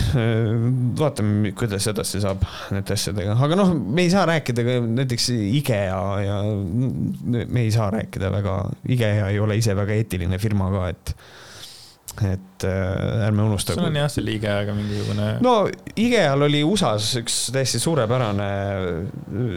vaatame, 1.01 1.53
kuidas 1.57 1.87
edasi 1.91 2.21
saab 2.23 2.43
nende 2.73 2.95
asjadega, 2.95 3.37
aga 3.45 3.59
noh, 3.59 3.73
me 3.73 4.05
ei 4.05 4.11
saa 4.13 4.25
rääkida 4.29 4.65
ka 4.67 4.79
näiteks 4.87 5.29
IKEA 5.59 6.01
ja 6.23 6.41
me 7.43 7.65
ei 7.65 7.71
saa 7.73 7.91
rääkida 7.93 8.31
väga, 8.33 8.59
IKEA 8.95 9.31
ei 9.33 9.39
ole 9.43 9.59
ise 9.59 9.75
väga 9.77 9.97
eetiline 9.99 10.41
firma 10.41 10.71
ka, 10.73 10.91
et 10.93 11.15
et 12.21 12.63
äh, 12.67 13.25
ärme 13.25 13.41
unusta. 13.41 13.73
sul 13.73 13.87
on 13.87 13.95
jah 13.97 14.09
selle 14.11 14.35
IKEA-ga 14.35 14.73
mingisugune. 14.77 15.29
no 15.41 15.53
IKEA-l 15.97 16.45
oli 16.45 16.59
USA-s 16.67 17.15
üks 17.23 17.37
täiesti 17.55 17.81
suurepärane, 17.81 18.49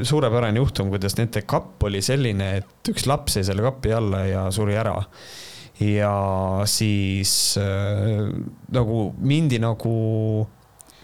suurepärane 0.08 0.62
juhtum, 0.62 0.88
kuidas 0.94 1.18
nende 1.18 1.42
kapp 1.44 1.84
oli 1.84 2.00
selline, 2.04 2.52
et 2.62 2.92
üks 2.92 3.04
laps 3.10 3.36
jäi 3.36 3.44
selle 3.50 3.66
kapi 3.66 3.92
alla 3.98 4.22
ja 4.24 4.46
suri 4.54 4.78
ära 4.78 4.94
ja 5.80 6.12
siis 6.70 7.32
äh, 7.60 8.26
nagu 8.72 9.00
mindi 9.18 9.60
nagu, 9.62 9.96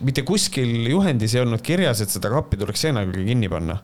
mitte 0.00 0.24
kuskil 0.24 0.88
juhendis 0.90 1.36
ei 1.36 1.44
olnud 1.44 1.64
kirjas, 1.64 2.00
et 2.04 2.12
seda 2.12 2.32
kappi 2.32 2.60
tuleks 2.60 2.86
seina 2.88 3.04
külge 3.04 3.26
kinni 3.28 3.50
panna 3.52 3.80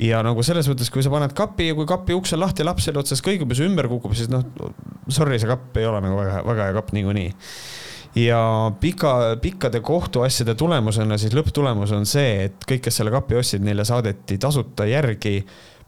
ja 0.00 0.20
nagu 0.24 0.42
selles 0.46 0.68
mõttes, 0.70 0.90
kui 0.92 1.04
sa 1.04 1.12
paned 1.12 1.34
kapi 1.36 1.70
ja 1.70 1.76
kui 1.76 1.88
kapi 1.88 2.16
uks 2.16 2.34
on 2.36 2.42
lahti, 2.42 2.64
laps 2.66 2.86
selle 2.88 3.02
otsas 3.02 3.22
kõigub 3.24 3.52
ja 3.52 3.58
see 3.58 3.68
ümber 3.68 3.88
kukub, 3.90 4.14
siis 4.16 4.30
noh, 4.32 4.44
sorry, 5.12 5.38
see 5.40 5.50
kapp 5.50 5.76
ei 5.80 5.88
ole 5.88 6.02
nagu 6.04 6.18
väga, 6.20 6.42
väga 6.46 6.68
hea 6.68 6.76
kapp 6.78 6.92
niikuinii. 6.96 7.32
ja 8.20 8.40
pika, 8.80 9.12
pikkade 9.42 9.82
kohtuasjade 9.86 10.54
tulemusena 10.58 11.18
siis 11.20 11.34
lõpptulemus 11.36 11.92
on 11.94 12.08
see, 12.08 12.46
et 12.48 12.64
kõik, 12.66 12.86
kes 12.86 13.00
selle 13.00 13.12
kapi 13.14 13.38
ostsid, 13.38 13.64
neile 13.66 13.84
saadeti 13.86 14.38
tasuta 14.40 14.88
järgi 14.88 15.42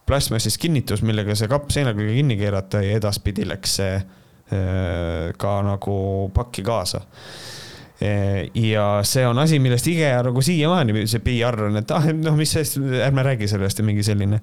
plastmassist 0.06 0.60
kinnitus, 0.60 1.04
millega 1.06 1.36
see 1.38 1.50
kapp 1.50 1.70
seina 1.74 1.94
külge 1.96 2.16
kinni 2.18 2.36
keerata 2.40 2.82
ja 2.84 2.98
edaspidi 2.98 3.46
läks 3.48 3.78
see 3.80 3.94
ka 4.52 5.52
nagu 5.64 5.94
pakki 6.36 6.60
kaasa 6.66 6.98
äh, 7.00 8.50
ja 8.54 8.84
see 9.06 9.24
on 9.26 9.38
asi, 9.42 9.58
millest 9.62 9.86
IKEA 9.90 10.22
nagu 10.26 10.42
siiamaani 10.44 11.04
see 11.10 11.22
PR 11.24 11.58
on, 11.68 11.78
et 11.80 11.94
ah, 11.94 12.08
noh, 12.16 12.34
mis 12.38 12.52
sellest, 12.54 12.78
ärme 13.06 13.24
räägi 13.26 13.48
sellest 13.50 13.78
ja 13.78 13.86
mingi 13.86 14.04
selline. 14.06 14.40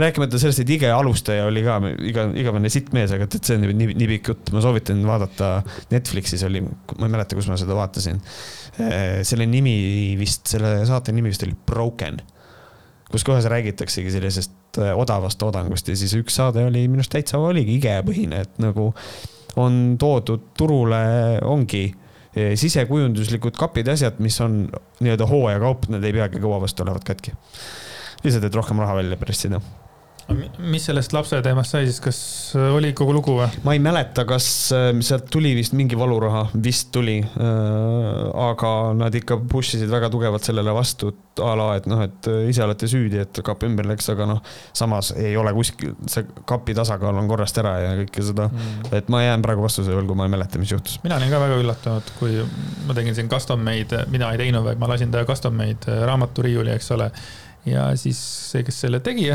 rääkimata 0.00 0.40
sellest, 0.40 0.62
et 0.64 0.74
IKEA 0.76 0.96
alustaja 0.96 1.46
oli 1.48 1.64
ka 1.66 1.78
iga, 2.00 2.26
igavene 2.42 2.72
sitt 2.72 2.92
mees, 2.96 3.12
aga 3.14 3.28
et 3.28 3.38
see 3.40 3.58
on 3.58 3.66
nii, 3.68 3.92
nii 3.92 4.10
pikk 4.14 4.32
jutt, 4.32 4.52
ma 4.54 4.64
soovitan 4.64 5.02
vaadata. 5.06 5.52
Netflixis 5.92 6.44
oli, 6.48 6.62
ma 6.64 7.08
ei 7.08 7.12
mäleta, 7.12 7.36
kus 7.36 7.48
ma 7.50 7.58
seda 7.60 7.76
vaatasin. 7.76 8.20
Äh, 8.80 9.20
selle 9.28 9.46
nimi 9.50 9.74
vist, 10.20 10.46
selle 10.54 10.78
saate 10.88 11.14
nimi 11.14 11.32
vist 11.32 11.44
oli 11.46 11.56
Broken 11.68 12.20
kus 13.12 13.24
kohas 13.28 13.46
räägitaksegi 13.50 14.12
sellisest 14.14 14.80
äh, 14.80 14.92
odavast 14.98 15.40
toodangust 15.40 15.88
ja 15.88 15.96
siis 15.98 16.14
üks 16.18 16.36
saade 16.40 16.64
oli 16.66 16.86
minu 16.88 17.02
arust 17.02 17.12
täitsa 17.14 17.40
oligi 17.40 17.76
IKEA 17.80 18.02
põhine, 18.06 18.42
et 18.46 18.62
nagu 18.62 18.90
on 19.60 19.98
toodud 20.00 20.48
turule, 20.58 21.02
ongi 21.44 21.84
äh, 21.90 22.54
sisekujunduslikud 22.58 23.58
kapid, 23.60 23.92
asjad, 23.92 24.20
mis 24.24 24.40
on 24.44 24.64
nii-öelda 25.00 25.28
hooajakaup, 25.28 25.88
need 25.92 26.08
ei 26.08 26.16
peagi 26.16 26.42
kaua 26.42 26.60
vastu 26.64 26.86
olevat 26.86 27.04
katki. 27.12 27.36
lihtsalt, 28.24 28.44
et 28.46 28.54
rohkem 28.54 28.80
raha 28.80 29.00
välja 29.02 29.18
pressida 29.20 29.60
mis 30.62 30.84
sellest 30.86 31.12
lapse 31.14 31.38
teemast 31.44 31.74
sai 31.74 31.86
siis, 31.88 31.98
kas 32.02 32.18
oli 32.76 32.92
kogu 32.96 33.14
lugu 33.16 33.34
või? 33.36 33.48
ma 33.66 33.74
ei 33.76 33.80
mäleta, 33.82 34.24
kas 34.28 34.46
äh, 34.76 34.90
sealt 35.04 35.28
tuli 35.32 35.52
vist 35.56 35.74
mingi 35.76 35.98
valuraha, 35.98 36.44
vist 36.62 36.90
tuli. 36.94 37.18
Äh, 37.22 38.20
aga 38.46 38.72
nad 38.96 39.14
ikka 39.18 39.38
push 39.50 39.76
isid 39.78 39.90
väga 39.92 40.10
tugevalt 40.12 40.46
sellele 40.46 40.74
vastu, 40.76 41.12
a 41.42 41.54
la, 41.58 41.68
et 41.80 41.88
noh, 41.90 42.02
et 42.06 42.28
äh, 42.30 42.44
ise 42.52 42.64
olete 42.64 42.88
süüdi, 42.90 43.20
et 43.24 43.42
kapp 43.44 43.66
ümber 43.66 43.88
läks, 43.90 44.08
aga 44.12 44.28
noh, 44.28 44.42
samas 44.76 45.12
ei 45.18 45.34
ole 45.38 45.54
kuskil, 45.56 45.96
see 46.10 46.26
kapi 46.48 46.76
tasakaal 46.78 47.18
on 47.18 47.30
korrast 47.30 47.58
ära 47.62 47.74
ja 47.82 47.94
kõike 48.02 48.26
seda 48.26 48.48
mm.. 48.50 48.92
et 48.98 49.10
ma 49.12 49.24
jään 49.24 49.44
praegu 49.44 49.64
vastuse 49.64 49.94
võlgu, 49.96 50.16
ma 50.18 50.28
ei 50.28 50.34
mäleta, 50.36 50.60
mis 50.62 50.74
juhtus. 50.74 50.98
mina 51.04 51.18
olin 51.18 51.32
ka 51.32 51.42
väga 51.42 51.58
üllatunud, 51.64 52.14
kui 52.20 52.38
ma 52.86 52.96
tegin 52.98 53.18
siin 53.18 53.30
custom 53.32 53.62
made, 53.64 54.04
mina 54.12 54.32
ei 54.32 54.44
teinud, 54.44 54.64
vaid 54.66 54.80
ma 54.82 54.90
lasin 54.92 55.12
teha 55.14 55.26
custom 55.28 55.56
made 55.58 56.00
raamaturiiuli, 56.06 56.74
eks 56.76 56.92
ole. 56.96 57.10
ja 57.68 57.90
siis 57.98 58.22
see, 58.52 58.64
kes 58.66 58.82
selle 58.86 59.02
tegi 59.04 59.30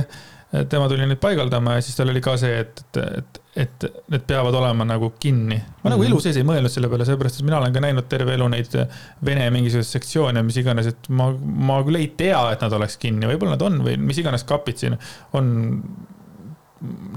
tema 0.69 0.87
tuli 0.87 1.05
neid 1.07 1.19
paigaldama 1.19 1.75
ja 1.75 1.83
siis 1.83 1.97
tal 1.97 2.09
oli 2.11 2.21
ka 2.23 2.37
see, 2.39 2.59
et, 2.63 2.99
et, 3.01 3.39
et 3.63 3.85
need 4.13 4.23
peavad 4.29 4.55
olema 4.55 4.85
nagu 4.87 5.09
kinni. 5.19 5.55
ma 5.55 5.61
mm 5.61 5.65
-hmm. 5.67 5.89
nagu 5.89 6.01
mhm. 6.01 6.11
elu 6.11 6.19
sees 6.19 6.37
ei 6.37 6.43
mõelnud 6.47 6.71
selle 6.71 6.89
peale, 6.89 7.05
sellepärast 7.05 7.39
et 7.39 7.45
mina 7.45 7.57
olen 7.57 7.73
ka 7.73 7.79
näinud 7.83 8.07
terve 8.09 8.33
elu 8.33 8.47
neid 8.47 8.77
vene 9.25 9.49
mingisuguseid 9.51 9.99
sektsioone, 9.99 10.43
mis 10.43 10.57
iganes, 10.57 10.87
et 10.87 11.09
ma, 11.09 11.31
ma 11.41 11.81
küll 11.83 11.99
ei 11.99 12.07
tea, 12.17 12.51
et 12.51 12.61
nad 12.61 12.73
oleks 12.73 12.97
kinni, 12.97 13.27
võib-olla 13.27 13.57
nad 13.57 13.61
on 13.61 13.81
või 13.83 13.97
mis 13.97 14.17
iganes 14.17 14.43
kapid 14.43 14.77
siin 14.77 14.97
on. 15.33 15.83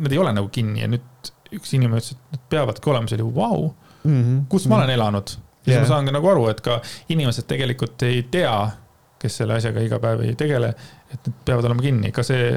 Nad 0.01 0.13
ei 0.13 0.19
ole 0.19 0.33
nagu 0.33 0.49
kinni 0.49 0.81
ja 0.81 0.89
nüüd 0.89 1.33
üks 1.53 1.75
inimene 1.77 2.01
ütles, 2.01 2.17
et 2.17 2.37
nad 2.37 2.43
peavadki 2.49 2.91
olema, 2.91 3.09
see 3.09 3.19
oli 3.21 3.35
vau 3.35 3.57
wow, 3.63 3.71
-hmm., 4.05 4.45
kus 4.49 4.67
ma 4.67 4.77
olen 4.77 4.91
elanud. 4.91 5.31
ja 5.67 5.73
siis 5.73 5.81
ma 5.81 5.87
saan 5.95 6.07
ka 6.07 6.13
nagu 6.13 6.29
aru, 6.29 6.49
et 6.49 6.61
ka 6.61 6.81
inimesed 7.09 7.47
tegelikult 7.47 8.03
ei 8.03 8.23
tea, 8.23 8.71
kes 9.21 9.37
selle 9.43 9.55
asjaga 9.55 9.83
iga 9.85 9.99
päev 10.01 10.23
ei 10.25 10.35
tegele, 10.35 10.75
et 11.13 11.27
need 11.27 11.43
peavad 11.45 11.69
olema 11.69 11.83
kinni, 11.85 12.13
ka 12.13 12.23
see 12.25 12.55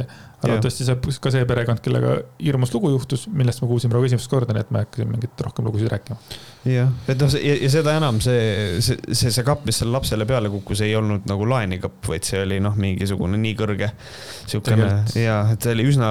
arvatavasti 0.48 0.88
see, 0.88 1.18
ka 1.24 1.32
see 1.34 1.46
perekond, 1.50 1.82
kellega 1.84 2.18
hirmus 2.42 2.74
lugu 2.76 2.92
juhtus, 2.94 3.28
millest 3.32 3.64
ma 3.64 3.70
kuulsin 3.72 3.94
praegu 3.94 4.10
esimest 4.10 4.32
korda, 4.32 4.56
nii 4.56 4.66
et 4.66 4.74
ma 4.74 4.82
ei 4.82 4.88
hakka 4.88 5.02
siin 5.02 5.14
mingeid 5.14 5.46
rohkem 5.48 5.70
lugusid 5.70 5.92
rääkima. 5.94 6.20
Jah, 6.70 6.92
et 7.12 7.20
noh, 7.20 7.34
ja, 7.36 7.56
ja 7.66 7.70
seda 7.72 7.96
enam 8.00 8.20
see, 8.24 8.80
see, 8.84 8.98
see, 9.12 9.32
see 9.34 9.46
kapp, 9.46 9.66
mis 9.68 9.80
sellele 9.80 9.98
lapsele 9.98 10.28
peale 10.30 10.52
kukkus, 10.54 10.84
ei 10.86 10.96
olnud 10.96 11.28
nagu 11.30 11.48
laenikapp, 11.50 12.00
vaid 12.08 12.28
see 12.28 12.40
oli 12.44 12.60
noh, 12.64 12.78
mingisugune 12.80 13.40
nii 13.42 13.56
kõrge. 13.60 13.90
siukene 14.50 14.88
ja, 15.20 15.38
et 15.54 15.66
see 15.66 15.76
oli 15.76 15.88
üsna, 15.92 16.10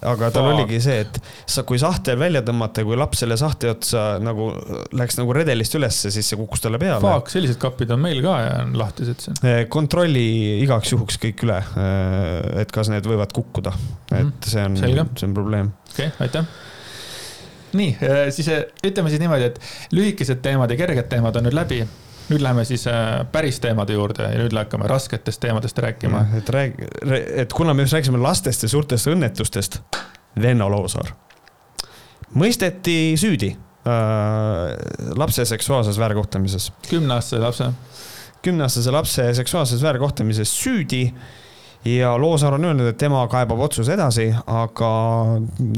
aga 0.00 0.30
tal 0.34 0.48
Faa. 0.48 0.58
oligi 0.58 0.80
see, 0.84 1.04
et 1.06 1.20
sa, 1.46 1.64
kui 1.68 1.80
sahtel 1.80 2.18
välja 2.20 2.44
tõmmata, 2.46 2.84
kui 2.86 2.98
laps 3.00 3.24
selle 3.24 3.38
sahtli 3.40 3.72
otsa 3.72 4.04
nagu 4.22 4.50
läks 4.96 5.18
nagu 5.20 5.36
redelist 5.36 5.76
ülesse, 5.78 6.12
siis 6.14 6.28
see 6.28 6.40
kukkus 6.40 6.64
talle 6.64 6.80
peale. 6.82 7.02
Faak, 7.04 7.32
sellised 7.32 7.60
kapid 7.62 7.92
on 7.94 8.04
meil 8.04 8.20
ka 8.24 8.36
ja 8.44 8.54
on 8.64 8.76
lahtised 8.78 9.24
siin. 9.24 9.40
Eh, 9.44 9.64
kontrolli 9.72 10.26
igaks 10.64 10.94
juhuks 10.94 11.20
kõik 11.22 11.46
üle, 11.48 11.60
eh, 11.60 12.62
et 12.64 12.74
kas 12.74 12.92
need 12.92 13.06
võivad 13.08 13.32
kukkuda 13.34 13.74
et 14.14 14.24
mhm. 14.24 14.32
see 14.46 14.64
on, 14.64 14.76
see 15.16 15.28
on 15.28 15.34
probleem. 15.34 15.72
okei 15.92 16.06
okay,, 16.06 16.26
aitäh 16.26 16.72
nii, 17.78 17.96
äh, 18.02 18.24
siis 18.34 18.48
äh, 18.52 18.64
ütleme 18.86 19.12
siis 19.12 19.22
niimoodi, 19.22 19.50
et 19.52 19.60
lühikesed 19.92 20.42
teemad 20.44 20.70
ja 20.70 20.78
kerged 20.80 21.08
teemad 21.10 21.36
on 21.36 21.48
nüüd 21.48 21.56
läbi. 21.56 21.84
nüüd 22.24 22.40
läheme 22.40 22.64
siis 22.64 22.86
äh, 22.88 23.26
päris 23.32 23.60
teemade 23.60 23.92
juurde 23.92 24.30
ja 24.30 24.38
nüüd 24.40 24.56
hakkame 24.56 24.88
rasketest 24.88 25.40
teemadest 25.40 25.78
rääkima. 25.78 26.26
et 26.38 26.48
rääg-, 26.48 26.80
et 27.44 27.52
kuna 27.52 27.74
me 27.74 27.82
just 27.82 27.92
rääkisime 27.92 28.22
lastest 28.22 28.62
ja 28.62 28.68
suurtest 28.68 29.06
õnnetustest, 29.12 29.82
Venno 30.40 30.70
Loosaar 30.70 31.12
mõisteti 32.38 33.14
süüdi 33.20 33.52
äh, 33.52 35.14
lapse 35.16 35.44
seksuaalses 35.44 35.98
väärkohtlemises. 35.98 36.72
kümneaastase 36.88 37.42
lapse. 37.42 37.70
kümneaastase 38.42 38.90
lapse 38.90 39.34
seksuaalses 39.34 39.82
väärkohtlemises 39.82 40.50
süüdi 40.62 41.14
ja 41.84 42.14
Loosaar 42.18 42.56
on 42.56 42.64
öelnud, 42.64 42.88
et 42.88 42.98
tema 43.00 43.22
kaebab 43.30 43.60
otsuse 43.66 43.92
edasi, 43.94 44.28
aga 44.46 44.90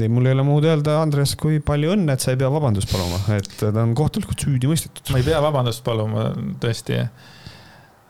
mul 0.07 0.29
ei 0.29 0.35
ole 0.35 0.45
muud 0.47 0.67
öelda, 0.67 1.01
Andres, 1.01 1.35
kui 1.39 1.59
palju 1.63 1.91
õnne, 1.97 2.15
et 2.15 2.23
sa 2.23 2.33
ei 2.33 2.39
pea 2.39 2.49
vabandust 2.51 2.91
paluma, 2.91 3.19
et 3.35 3.49
ta 3.59 3.71
on 3.83 3.95
kohtulikult 3.97 4.47
süüdi 4.47 4.71
mõistetud. 4.71 5.11
ma 5.11 5.21
ei 5.21 5.27
pea 5.27 5.41
vabandust 5.43 5.83
paluma, 5.85 6.29
tõesti 6.63 7.01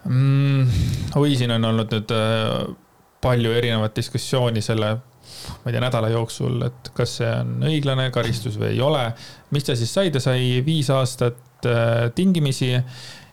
mm,. 0.05 0.83
oi, 1.17 1.33
siin 1.39 1.55
on 1.57 1.69
olnud 1.71 1.97
nüüd 1.97 2.15
äh, 2.15 2.53
palju 3.23 3.57
erinevat 3.57 3.97
diskussiooni 3.97 4.61
selle, 4.61 4.93
ma 4.97 5.69
ei 5.69 5.73
tea, 5.73 5.83
nädala 5.83 6.13
jooksul, 6.13 6.61
et 6.69 6.93
kas 6.97 7.17
see 7.21 7.33
on 7.33 7.67
õiglane 7.71 8.11
karistus 8.13 8.59
või 8.61 8.75
ei 8.75 8.81
ole. 8.85 9.09
mis 9.51 9.65
ta 9.65 9.75
siis 9.79 9.93
sai, 9.93 10.13
ta 10.13 10.21
sai 10.23 10.61
viis 10.65 10.91
aastat 10.93 11.65
äh, 11.65 12.11
tingimisi 12.15 12.75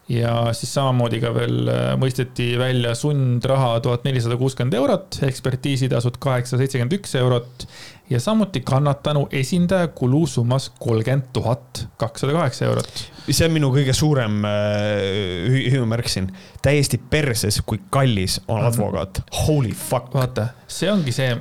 ja 0.09 0.53
siis 0.53 0.75
samamoodi 0.77 1.21
ka 1.23 1.33
veel 1.35 1.69
äh, 1.71 1.83
mõisteti 2.01 2.53
välja 2.61 2.93
sundraha 2.99 3.79
tuhat 3.85 4.05
nelisada 4.05 4.37
kuuskümmend 4.41 4.77
eurot, 4.77 5.21
ekspertiisitasud 5.25 6.19
kaheksasada 6.21 6.65
seitsekümmend 6.65 6.97
üks 6.99 7.15
eurot 7.21 7.67
ja 8.13 8.21
samuti 8.21 8.61
kannatanu 8.61 9.25
esindaja 9.33 9.89
kulu 9.97 10.27
summas 10.29 10.69
kolmkümmend 10.79 11.31
tuhat 11.33 11.87
kakssada 11.97 12.37
kaheksa 12.37 12.69
eurot. 12.69 13.05
see 13.31 13.49
on 13.49 13.57
minu 13.57 13.73
kõige 13.73 13.97
suurem 13.97 14.45
äh, 14.45 15.73
hüüumärk 15.73 16.13
siin, 16.13 16.29
täiesti 16.63 17.01
perses, 17.11 17.63
kui 17.65 17.81
kallis 17.91 18.41
on 18.47 18.61
mhm. 18.61 18.73
advokaat, 18.73 19.23
holy 19.47 19.73
fuck. 19.73 20.13
vaata, 20.15 20.51
see 20.69 20.93
ongi 20.93 21.17
see, 21.17 21.33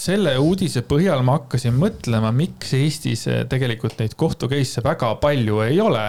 selle 0.00 0.34
uudise 0.42 0.82
põhjal 0.86 1.22
ma 1.26 1.38
hakkasin 1.38 1.74
mõtlema, 1.78 2.32
miks 2.34 2.74
Eestis 2.76 3.26
eh, 3.30 3.42
tegelikult 3.50 3.98
neid 4.00 4.16
kohtu 4.18 4.48
case'e 4.50 4.84
väga 4.84 5.14
palju 5.22 5.60
ei 5.66 5.80
ole. 5.82 6.04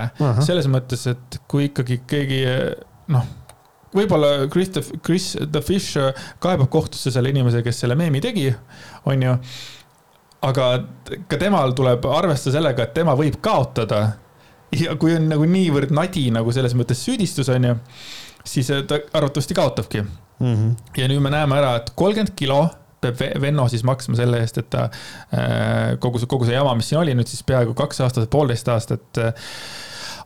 selles 0.46 0.68
mõttes, 0.72 1.06
et 1.12 1.40
kui 1.52 1.70
ikkagi 1.70 2.00
keegi 2.10 2.42
eh, 2.50 2.68
noh, 3.14 3.28
võib-olla 3.96 4.50
Chris, 4.52 4.72
Chris 5.06 5.32
the 5.40 5.62
Fish 5.64 5.98
kaebab 6.44 6.70
kohtusse 6.74 7.14
selle 7.14 7.32
inimese, 7.34 7.64
kes 7.66 7.84
selle 7.84 7.98
meemi 8.00 8.22
tegi, 8.24 8.50
on 9.10 9.26
ju. 9.28 9.38
aga 10.46 10.66
ka 11.30 11.40
temal 11.42 11.74
tuleb 11.78 12.06
arvestada 12.06 12.60
sellega, 12.60 12.86
et 12.86 12.94
tema 12.94 13.16
võib 13.18 13.40
kaotada. 13.42 14.04
ja 14.76 14.96
kui 15.00 15.16
on 15.16 15.30
nagu 15.30 15.46
niivõrd 15.48 15.94
nadi 15.96 16.28
nagu 16.34 16.52
selles 16.52 16.74
mõttes 16.76 17.04
süüdistus, 17.06 17.50
on 17.54 17.70
ju, 17.70 17.76
siis 18.46 18.72
ta 18.88 19.00
arvatavasti 19.14 19.54
kaotabki 19.54 20.02
mm. 20.02 20.56
-hmm. 20.56 20.74
ja 20.98 21.08
nüüd 21.08 21.22
me 21.22 21.30
näeme 21.30 21.58
ära, 21.58 21.76
et 21.76 21.94
kolmkümmend 21.96 22.36
kilo 22.36 22.66
peab 23.06 23.42
Venno 23.42 23.68
siis 23.72 23.86
maksma 23.88 24.18
selle 24.20 24.42
eest, 24.44 24.60
et 24.62 24.70
ta 24.74 24.88
äh, 24.90 25.96
kogu 26.02 26.22
see, 26.22 26.30
kogu 26.32 26.48
see 26.48 26.58
jama, 26.58 26.76
mis 26.78 26.92
siin 26.92 27.02
oli 27.02 27.16
nüüd 27.18 27.32
siis 27.32 27.44
peaaegu 27.48 27.76
kaks 27.78 28.04
aastat, 28.06 28.30
poolteist 28.34 28.70
aastat. 28.74 29.10
Äh, 29.22 29.50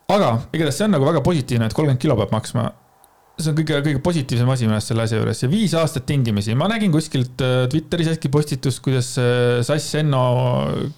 aga 0.10 0.36
igatahes 0.54 0.80
see 0.80 0.90
on 0.90 0.96
nagu 0.98 1.10
väga 1.10 1.24
positiivne, 1.26 1.70
et 1.70 1.78
kolmkümmend 1.78 2.02
kilo 2.02 2.18
peab 2.20 2.36
maksma 2.36 2.70
see 3.40 3.54
on 3.54 3.56
kõige, 3.56 3.78
kõige 3.86 4.00
positiivsem 4.04 4.50
asi 4.52 4.66
minu 4.68 4.76
arust 4.76 4.92
selle 4.92 5.04
asja 5.06 5.20
juures 5.22 5.44
ja 5.46 5.48
viis 5.48 5.72
aastat 5.80 6.04
tingimisi. 6.10 6.58
ma 6.60 6.68
nägin 6.68 6.92
kuskilt 6.92 7.40
äh, 7.46 7.62
Twitteris 7.72 8.12
äkki 8.12 8.32
postitust, 8.34 8.82
kuidas 8.84 9.14
Sass 9.16 9.96
Enno 9.96 10.24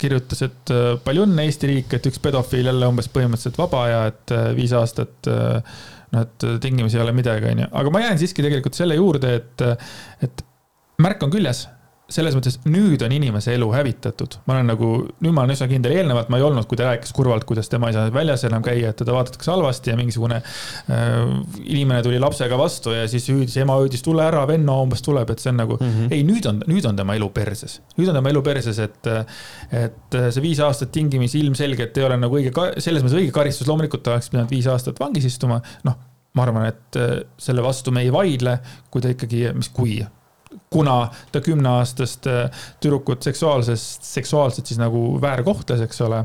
kirjutas, 0.01 0.41
et 0.47 0.73
palju 1.05 1.27
õnne 1.27 1.45
Eesti 1.45 1.69
riik, 1.69 1.93
et 1.97 2.09
üks 2.09 2.21
pedofiil 2.23 2.71
jälle 2.71 2.89
umbes 2.89 3.11
põhimõtteliselt 3.13 3.61
vaba 3.61 3.87
ja 3.91 4.03
et 4.09 4.33
viis 4.57 4.73
aastat 4.77 5.29
noh, 6.11 6.25
et 6.25 6.47
tingimisi 6.63 6.97
ei 6.99 7.03
ole 7.05 7.13
midagi, 7.15 7.49
onju. 7.51 7.67
aga 7.81 7.93
ma 7.93 8.03
jään 8.05 8.19
siiski 8.21 8.43
tegelikult 8.45 8.77
selle 8.77 8.97
juurde, 8.97 9.35
et, 9.41 9.65
et 10.25 10.43
märk 11.01 11.23
on 11.25 11.33
küljes 11.33 11.67
selles 12.11 12.35
mõttes, 12.35 12.57
nüüd 12.67 13.01
on 13.05 13.13
inimese 13.15 13.53
elu 13.55 13.67
hävitatud. 13.73 14.37
ma 14.45 14.55
olen 14.55 14.69
nagu, 14.71 14.89
nüüd 15.23 15.35
ma 15.35 15.45
olen 15.45 15.55
üsna 15.55 15.67
kindel, 15.71 15.93
eelnevalt 15.95 16.31
ma 16.31 16.39
ei 16.39 16.45
olnud, 16.45 16.67
kui 16.69 16.79
ta 16.79 16.89
rääkis 16.89 17.13
kurvalt, 17.15 17.45
kuidas 17.47 17.71
tema 17.71 17.89
ei 17.89 17.95
saa 17.95 18.11
väljas 18.13 18.43
enam 18.47 18.63
käia, 18.65 18.91
et 18.91 18.99
teda 18.99 19.15
vaadatakse 19.15 19.51
halvasti 19.51 19.93
ja 19.93 19.97
mingisugune 19.99 20.41
äh, 20.41 21.15
inimene 21.63 22.03
tuli 22.05 22.19
lapsega 22.21 22.59
vastu 22.59 22.95
ja 22.95 23.07
siis 23.11 23.29
hüüdis, 23.31 23.57
ema 23.63 23.77
hüüdis, 23.79 24.03
tule 24.05 24.25
ära, 24.25 24.43
venno 24.49 24.77
umbes 24.83 25.03
tuleb, 25.05 25.31
et 25.31 25.43
see 25.43 25.53
on 25.53 25.59
nagu 25.63 25.79
mm, 25.79 25.95
-hmm. 25.95 26.13
ei, 26.17 26.27
nüüd 26.27 26.47
on, 26.51 26.61
nüüd 26.71 26.87
on 26.89 26.99
tema 26.99 27.15
elu 27.19 27.31
perses. 27.35 27.79
nüüd 27.97 28.11
on 28.11 28.19
tema 28.19 28.33
elu 28.33 28.43
perses, 28.45 28.79
et, 28.79 29.11
et 29.71 30.21
see 30.21 30.43
viis 30.43 30.59
aastat 30.59 30.91
tingimisi 30.91 31.39
ilmselgelt 31.39 31.97
ei 31.97 32.07
ole 32.09 32.19
nagu 32.19 32.39
õige, 32.39 32.53
selles 32.79 33.03
mõttes 33.03 33.19
õige 33.21 33.35
karistus, 33.35 33.67
loomulikult 33.71 34.03
ta 34.03 34.17
oleks 34.17 34.31
pidanud 34.33 34.51
viis 34.51 34.67
aastat 34.67 34.99
vangis 34.99 35.31
istuma, 35.31 35.61
noh 35.87 35.99
ma 36.31 36.45
arvan, 36.45 36.65
et 36.69 36.97
selle 37.43 37.63
vastu 37.63 37.91
me 37.91 38.05
ei 38.05 38.11
vaidle, 38.11 38.61
kui 38.89 39.03
ta 39.03 39.09
ikkagi, 39.11 39.49
mis 39.51 39.67
kui 39.67 39.99
kuna 40.73 41.09
ta 41.31 41.41
kümneaastast 41.41 42.27
äh, 42.27 42.63
tüdrukut 42.79 43.23
seksuaalsest, 43.23 44.03
seksuaalselt 44.03 44.65
siis 44.65 44.79
nagu 44.79 45.21
väärkohtles, 45.21 45.83
eks 45.83 46.01
ole. 46.05 46.23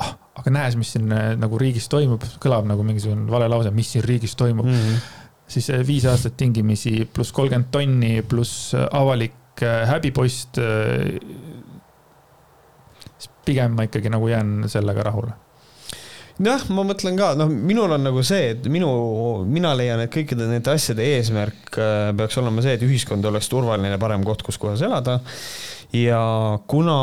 Ah, 0.00 0.14
aga 0.40 0.52
näes, 0.52 0.78
mis 0.80 0.94
siin 0.96 1.12
äh, 1.12 1.34
nagu 1.36 1.60
riigis 1.60 1.90
toimub, 1.92 2.24
kõlab 2.40 2.68
nagu 2.68 2.84
mingisugune 2.88 3.28
vale 3.30 3.50
lause, 3.52 3.72
mis 3.76 3.92
siin 3.92 4.04
riigis 4.04 4.36
toimub 4.36 4.68
mm. 4.68 4.82
-hmm. 4.82 5.08
siis 5.48 5.70
äh, 5.70 5.86
viis 5.86 6.08
aastat 6.08 6.36
tingimisi 6.36 7.04
pluss 7.12 7.36
kolmkümmend 7.36 7.68
tonni 7.70 8.22
pluss 8.22 8.74
avalik 8.90 9.34
häbipost. 9.86 10.58
pigem 13.44 13.72
ma 13.72 13.82
ikkagi 13.82 14.10
nagu 14.10 14.28
jään 14.28 14.64
sellega 14.68 15.02
rahule 15.02 15.32
jah, 16.44 16.66
ma 16.74 16.84
mõtlen 16.86 17.16
ka, 17.18 17.30
noh, 17.38 17.48
minul 17.48 17.94
on 17.96 18.04
nagu 18.04 18.24
see, 18.26 18.52
et 18.54 18.66
minu, 18.72 18.90
mina 19.48 19.72
leian, 19.78 20.02
et 20.04 20.12
kõikide 20.12 20.48
nende 20.50 20.74
asjade 20.74 21.04
eesmärk 21.16 21.78
äh, 21.80 22.10
peaks 22.16 22.36
olema 22.42 22.64
see, 22.64 22.76
et 22.76 22.84
ühiskond 22.84 23.24
oleks 23.28 23.48
turvaline 23.52 23.96
parem 24.02 24.26
koht, 24.26 24.44
kus 24.46 24.60
kohas 24.60 24.84
elada. 24.84 25.20
ja 25.94 26.18
kuna 26.68 26.96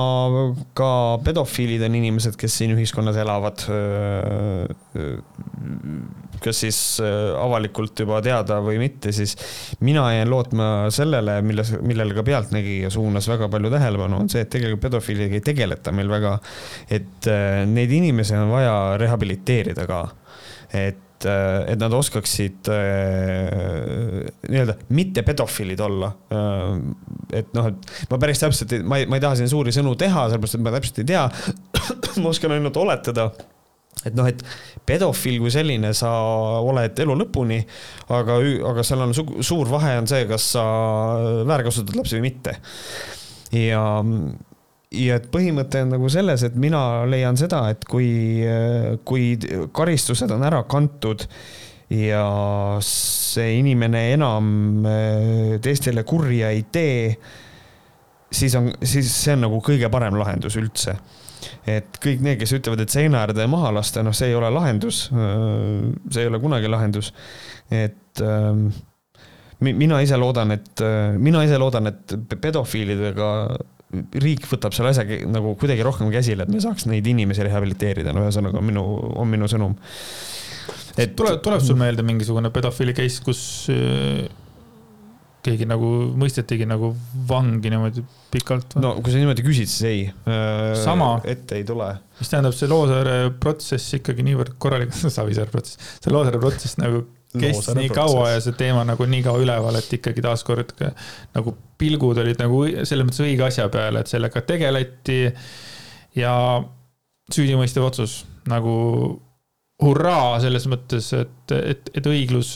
ka 0.78 0.90
pedofiilid 1.26 1.82
on 1.88 1.96
inimesed, 1.98 2.36
kes 2.38 2.60
siin 2.60 2.76
ühiskonnas 2.76 3.18
elavad, 3.18 3.64
kas 6.44 6.60
siis 6.66 6.80
avalikult 7.40 8.04
juba 8.04 8.20
teada 8.22 8.60
või 8.62 8.82
mitte, 8.82 9.14
siis 9.16 9.38
mina 9.88 10.04
jään 10.14 10.30
lootma 10.30 10.68
sellele, 10.94 11.40
milles, 11.48 11.72
millele 11.80 12.14
ka 12.18 12.26
Pealtnägija 12.28 12.92
suunas 12.94 13.30
väga 13.32 13.48
palju 13.50 13.72
tähelepanu, 13.74 14.20
on 14.26 14.30
see, 14.30 14.44
et 14.44 14.52
tegelikult 14.52 14.84
pedofiilidega 14.90 15.40
ei 15.40 15.48
tegeleta 15.48 15.96
meil 15.96 16.12
väga. 16.12 16.36
et 16.92 17.32
neid 17.72 17.92
inimesi 17.96 18.36
on 18.36 18.52
vaja 18.52 18.76
rehabiliteerida 19.00 19.23
ka. 19.88 20.04
et 20.74 21.26
äh, 21.30 21.72
et 21.72 21.80
nad 21.80 21.94
oskaksid 21.94 22.68
äh, 22.74 24.28
nii-öelda 24.50 24.76
mitte 24.90 25.24
pedofiilid 25.24 25.80
olla. 25.80 26.12
Äh, 26.34 27.40
et 27.40 27.54
noh, 27.54 27.70
et 27.72 28.10
ma 28.12 28.20
päris 28.20 28.44
täpselt, 28.44 28.76
ma 28.84 29.00
ei, 29.00 29.08
ma 29.08 29.20
ei 29.20 29.24
taha 29.24 29.40
siin 29.40 29.52
suuri 29.52 29.74
sõnu 29.76 29.96
teha, 30.00 30.28
sellepärast 30.30 30.60
et 30.60 30.66
ma 30.66 30.76
täpselt 30.76 31.04
ei 31.04 31.10
tea. 31.14 31.26
ma 32.22 32.30
oskan 32.34 32.58
ainult 32.58 32.78
oletada 32.82 33.32
et 34.08 34.16
noh, 34.18 34.28
et 34.28 34.42
pedofiil 34.88 35.40
kui 35.42 35.52
selline, 35.54 35.94
sa 35.96 36.10
oled 36.64 36.98
elu 37.06 37.16
lõpuni, 37.22 37.60
aga, 38.12 38.40
aga 38.72 38.86
seal 38.86 39.06
on 39.06 39.14
su 39.16 39.26
suur 39.46 39.70
vahe 39.72 39.96
on 40.02 40.10
see, 40.10 40.26
kas 40.30 40.50
sa 40.58 40.66
väärkasutad 41.48 41.96
lapsi 42.00 42.20
või 42.20 42.28
mitte. 42.28 42.58
ja 43.54 43.84
ja 44.94 45.18
et 45.20 45.28
põhimõte 45.34 45.84
on 45.86 45.94
nagu 45.96 46.10
selles, 46.12 46.46
et 46.46 46.56
mina 46.60 47.04
leian 47.10 47.38
seda, 47.40 47.66
et 47.74 47.86
kui, 47.90 48.44
kui 49.08 49.34
karistused 49.74 50.32
on 50.34 50.46
ära 50.46 50.64
kantud 50.70 51.26
ja 51.94 52.26
see 52.86 53.58
inimene 53.60 54.06
enam 54.14 54.86
äh, 54.88 55.58
teistele 55.64 56.06
kurja 56.08 56.52
ei 56.54 56.64
tee, 56.72 57.12
siis 58.34 58.56
on, 58.58 58.72
siis 58.82 59.12
see 59.12 59.36
on 59.36 59.46
nagu 59.48 59.60
kõige 59.66 59.90
parem 59.94 60.18
lahendus 60.20 60.58
üldse. 60.60 60.96
et 61.68 62.00
kõik 62.02 62.24
need, 62.24 62.40
kes 62.40 62.56
ütlevad, 62.56 62.82
et 62.84 62.94
seina 62.94 63.22
äärde 63.26 63.46
maha 63.52 63.74
lasta, 63.76 64.04
noh, 64.04 64.16
see 64.16 64.32
ei 64.32 64.36
ole 64.36 64.50
lahendus. 64.54 65.10
See 65.12 66.24
ei 66.24 66.30
ole 66.32 66.40
kunagi 66.40 66.72
lahendus. 66.72 67.14
et 67.72 68.22
ähm, 68.22 68.70
mina 69.60 70.00
ise 70.04 70.18
loodan, 70.18 70.52
et, 70.56 70.74
äh, 70.82 71.14
mina 71.20 71.44
ise 71.44 71.60
loodan, 71.60 71.92
et 71.92 72.16
pedofiilidega 72.42 73.30
riik 74.24 74.48
võtab 74.50 74.76
selle 74.76 74.94
asja 74.94 75.06
nagu 75.30 75.56
kuidagi 75.60 75.86
rohkem 75.86 76.12
käsile, 76.14 76.46
et 76.46 76.54
me 76.54 76.62
saaks 76.64 76.88
neid 76.90 77.08
inimesi 77.10 77.46
rehabiliteerida, 77.48 78.14
no 78.16 78.26
ühesõnaga 78.26 78.62
on 78.62 78.70
minu, 78.70 78.86
on 79.22 79.30
minu 79.30 79.50
sõnum. 79.52 79.76
et 80.98 81.16
tuleb, 81.18 81.42
tuleb 81.46 81.64
sul 81.66 81.80
meelde 81.80 82.06
mingisugune 82.06 82.52
pedofiili 82.54 82.96
case, 82.98 83.22
kus 83.26 83.44
äh, 83.74 84.26
keegi 85.44 85.68
nagu 85.68 85.90
mõistetigi 86.20 86.68
nagu 86.70 86.94
vangi 87.30 87.72
niimoodi 87.74 88.04
pikalt? 88.34 88.78
no 88.82 88.96
kui 89.02 89.14
sa 89.14 89.22
niimoodi 89.22 89.46
küsid, 89.46 89.72
siis 89.72 89.90
ei. 89.90 90.06
Äh, 90.30 90.72
sama. 90.84 91.16
ette 91.30 91.60
ei 91.60 91.68
tule. 91.68 91.90
mis 92.20 92.32
tähendab, 92.32 92.56
see 92.58 92.72
Loosaare 92.72 93.18
protsess 93.44 94.00
ikkagi 94.00 94.26
niivõrd 94.30 94.56
korralikult, 94.62 95.12
Savisaare 95.18 95.54
protsess, 95.54 95.98
see 96.00 96.14
Loosaare 96.14 96.42
protsess 96.42 96.80
nagu 96.82 97.06
kestis 97.40 97.76
nii 97.78 97.90
kaua 97.94 98.30
ja 98.36 98.40
see 98.44 98.56
teema 98.58 98.84
nagu 98.88 99.06
nii 99.10 99.24
kaua 99.26 99.42
üleval, 99.44 99.78
et 99.80 99.94
ikkagi 99.98 100.24
taaskord 100.24 100.74
nagu 101.34 101.56
pilgud 101.82 102.22
olid 102.24 102.40
nagu 102.42 102.64
selles 102.84 103.08
mõttes 103.08 103.24
õige 103.26 103.48
asja 103.48 103.68
peale, 103.74 104.04
et 104.04 104.12
sellega 104.12 104.42
tegeleti. 104.48 105.20
ja 106.16 106.34
süüdimõistev 107.34 107.86
otsus 107.88 108.24
nagu 108.52 108.74
hurraa 109.84 110.40
selles 110.44 110.68
mõttes, 110.70 111.10
et, 111.18 111.54
et, 111.56 111.90
et 111.98 112.08
õiglus 112.08 112.54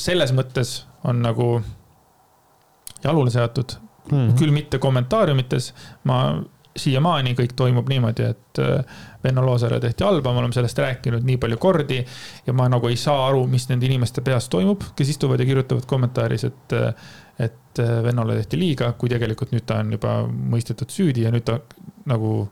selles 0.00 0.32
mõttes 0.34 0.78
on 1.06 1.20
nagu 1.22 1.48
jalule 3.04 3.30
seatud 3.30 3.76
mm. 3.76 4.16
-hmm. 4.16 4.36
küll 4.38 4.54
mitte 4.54 4.78
kommentaariumites, 4.78 5.72
ma 6.04 6.42
siiamaani 6.76 7.34
kõik 7.38 7.54
toimub 7.56 7.88
niimoodi, 7.88 8.28
et 8.30 8.60
äh, 8.62 9.02
Venno 9.24 9.44
Loosaare 9.46 9.80
tehti 9.82 10.04
halba, 10.04 10.32
me 10.32 10.42
oleme 10.42 10.56
sellest 10.56 10.78
rääkinud 10.78 11.24
nii 11.26 11.38
palju 11.42 11.58
kordi. 11.62 12.04
ja 12.46 12.52
ma 12.52 12.68
nagu 12.68 12.88
ei 12.88 12.96
saa 13.00 13.26
aru, 13.28 13.46
mis 13.50 13.68
nende 13.68 13.86
inimeste 13.86 14.22
peas 14.26 14.48
toimub, 14.52 14.82
kes 14.96 15.14
istuvad 15.14 15.40
ja 15.40 15.46
kirjutavad 15.46 15.86
kommentaaris, 15.86 16.44
et, 16.44 16.76
äh, 16.76 17.10
et 17.48 17.82
äh, 17.82 17.96
Vennole 18.04 18.36
tehti 18.40 18.60
liiga, 18.60 18.92
kui 18.92 19.12
tegelikult 19.12 19.52
nüüd 19.52 19.66
ta 19.66 19.80
on 19.82 19.92
juba 19.96 20.20
mõistetud 20.26 20.92
süüdi 20.92 21.26
ja 21.26 21.34
nüüd 21.34 21.46
ta 21.48 21.60
nagu. 22.06 22.48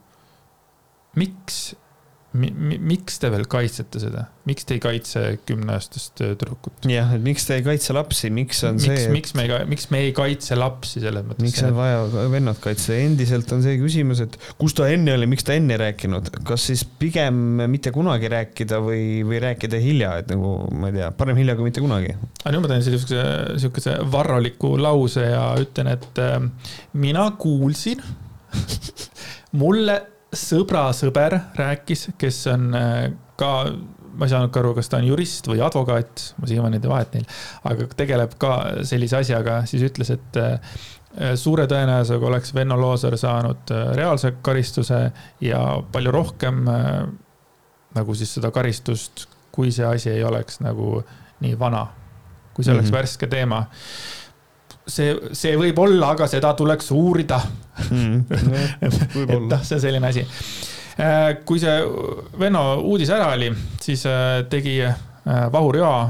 miks 1.14 1.59
mi, 1.70 1.70
mi, 1.70 1.84
miks 2.35 3.20
te 3.22 3.28
veel 3.30 3.45
kaitsete 3.51 4.01
seda, 4.03 4.24
miks 4.49 4.66
te 4.66 4.74
ei 4.74 4.80
kaitse 4.82 5.20
kümneaastast 5.47 6.22
äh, 6.24 6.32
tüdrukut? 6.35 6.87
jah, 6.91 7.12
et 7.14 7.22
miks 7.22 7.47
te 7.47 7.59
ei 7.61 7.62
kaitse 7.66 7.95
lapsi, 7.95 8.30
miks 8.35 8.62
on 8.66 8.80
miks, 8.80 8.87
see 8.89 9.05
et... 9.05 9.12
miks 9.14 9.35
me 9.39 9.45
ei, 9.47 9.53
miks 9.70 9.87
me 9.93 10.01
ei 10.03 10.14
kaitse 10.16 10.59
lapsi 10.59 11.03
selles 11.05 11.22
mõttes? 11.26 11.45
miks 11.47 11.62
on 11.62 11.76
vaja 11.76 12.24
vennad 12.32 12.59
kaitsta, 12.62 12.97
endiselt 12.99 13.53
on 13.55 13.62
see 13.62 13.76
küsimus, 13.78 14.24
et 14.24 14.39
kus 14.59 14.74
ta 14.74 14.89
enne 14.91 15.14
oli, 15.14 15.28
miks 15.30 15.47
ta 15.47 15.55
enne 15.55 15.76
ei 15.76 15.82
rääkinud, 15.85 16.32
kas 16.49 16.66
siis 16.72 16.82
pigem 16.85 17.39
mitte 17.70 17.95
kunagi 17.95 18.30
rääkida 18.32 18.80
või, 18.82 19.05
või 19.26 19.39
rääkida 19.45 19.78
hilja, 19.82 20.16
et 20.24 20.32
nagu 20.35 20.57
ma 20.74 20.91
ei 20.91 20.99
tea, 20.99 21.12
parem 21.14 21.39
hilja 21.39 21.55
kui 21.59 21.68
mitte 21.68 21.85
kunagi. 21.85 22.16
aga 22.43 22.55
nüüd 22.57 22.66
ma 22.66 22.72
teen 22.72 22.82
siukese, 22.89 23.28
siukese 23.62 24.01
varraliku 24.11 24.74
lause 24.80 25.28
ja 25.28 25.47
ütlen, 25.62 25.93
et 25.95 26.18
äh, 26.24 26.41
mina 26.99 27.28
kuulsin 27.39 28.03
mulle 29.62 30.01
sõbra 30.39 30.89
sõber 30.97 31.37
rääkis, 31.59 32.09
kes 32.18 32.41
on 32.53 32.74
äh, 32.78 33.07
ka, 33.41 33.51
ma 34.14 34.26
ei 34.26 34.32
saanud 34.32 34.53
ka 34.55 34.62
aru, 34.62 34.74
kas 34.78 34.91
ta 34.91 35.01
on 35.01 35.09
jurist 35.09 35.49
või 35.51 35.62
advokaat, 35.64 36.26
ma 36.41 36.51
siiamaani 36.51 36.80
ei 36.80 36.91
vahet 36.91 37.16
neil, 37.16 37.26
aga 37.70 37.89
tegeleb 37.97 38.37
ka 38.41 38.55
sellise 38.87 39.20
asjaga, 39.22 39.62
siis 39.70 39.85
ütles, 39.89 40.12
et 40.14 40.41
äh, 40.41 40.78
suure 41.39 41.66
tõenäosusega 41.70 42.30
oleks 42.30 42.55
Venno 42.57 42.78
Loosaar 42.80 43.18
saanud 43.20 43.74
äh, 43.74 43.85
reaalse 43.99 44.35
karistuse 44.43 45.05
ja 45.45 45.62
palju 45.93 46.14
rohkem 46.14 46.64
nagu 47.95 48.14
siis 48.18 48.32
seda 48.35 48.51
karistust, 48.51 49.28
kui 49.55 49.70
see 49.70 49.87
asi 49.87 50.11
ei 50.11 50.24
oleks 50.26 50.59
nagu 50.64 50.99
nii 51.45 51.55
vana, 51.59 51.87
kui 52.55 52.64
see 52.64 52.74
oleks 52.74 52.91
mm 52.91 52.95
-hmm. 52.95 52.99
värske 52.99 53.26
teema 53.30 53.66
see, 54.87 55.14
see 55.32 55.55
võib 55.59 55.78
olla, 55.85 56.12
aga 56.14 56.28
seda 56.30 56.53
tuleks 56.59 56.91
uurida 56.95 57.41
mm,. 57.91 58.24
et 58.85 59.47
noh, 59.49 59.62
see 59.64 59.80
selline 59.82 60.11
asi. 60.11 60.24
Äh, 60.95 61.41
kui 61.47 61.59
see 61.62 61.78
Venno 62.39 62.64
uudis 62.87 63.11
ära 63.14 63.32
oli, 63.35 63.51
siis 63.82 64.05
äh, 64.07 64.45
tegi 64.51 64.76
äh, 64.87 64.95
Vahur 65.53 65.80
Joa, 65.80 66.05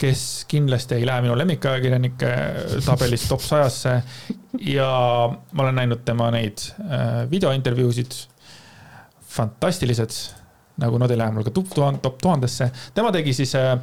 kes 0.00 0.22
kindlasti 0.48 0.98
ei 0.98 1.06
lähe 1.08 1.24
minu 1.24 1.36
lemmikajakirjanike 1.40 2.30
tabelis 2.84 3.26
top 3.28 3.44
sajasse. 3.44 3.98
ja 4.60 4.88
ma 5.52 5.62
olen 5.62 5.78
näinud 5.80 6.02
tema 6.04 6.30
neid 6.30 6.60
videointervjuusid. 7.30 8.12
fantastilised, 9.36 10.12
nagu 10.80 10.98
nad 10.98 11.10
ei 11.10 11.18
lähe 11.18 11.32
mul 11.32 11.44
ka 11.44 11.50
top 11.52 12.18
tuhandesse. 12.20 12.70
tema 12.94 13.12
tegi 13.12 13.32
siis 13.32 13.56
Äh, 13.56 13.78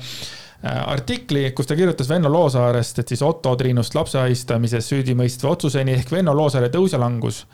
artikli, 0.63 1.51
kus 1.51 1.67
ta 1.67 1.75
kirjutas 1.75 2.09
Venno 2.09 2.31
Loosaarest, 2.31 2.99
et 2.99 3.11
siis 3.11 3.21
Otto 3.25 3.55
Triinust 3.59 3.95
lapse 3.97 4.19
ahistamises 4.19 4.87
süüdimõistva 4.91 5.51
otsuseni 5.57 5.97
ehk 5.97 6.11
Venno 6.11 6.35
Loosaare 6.37 6.69
tõus 6.71 6.95
ja 6.95 7.01
langus. 7.03 7.45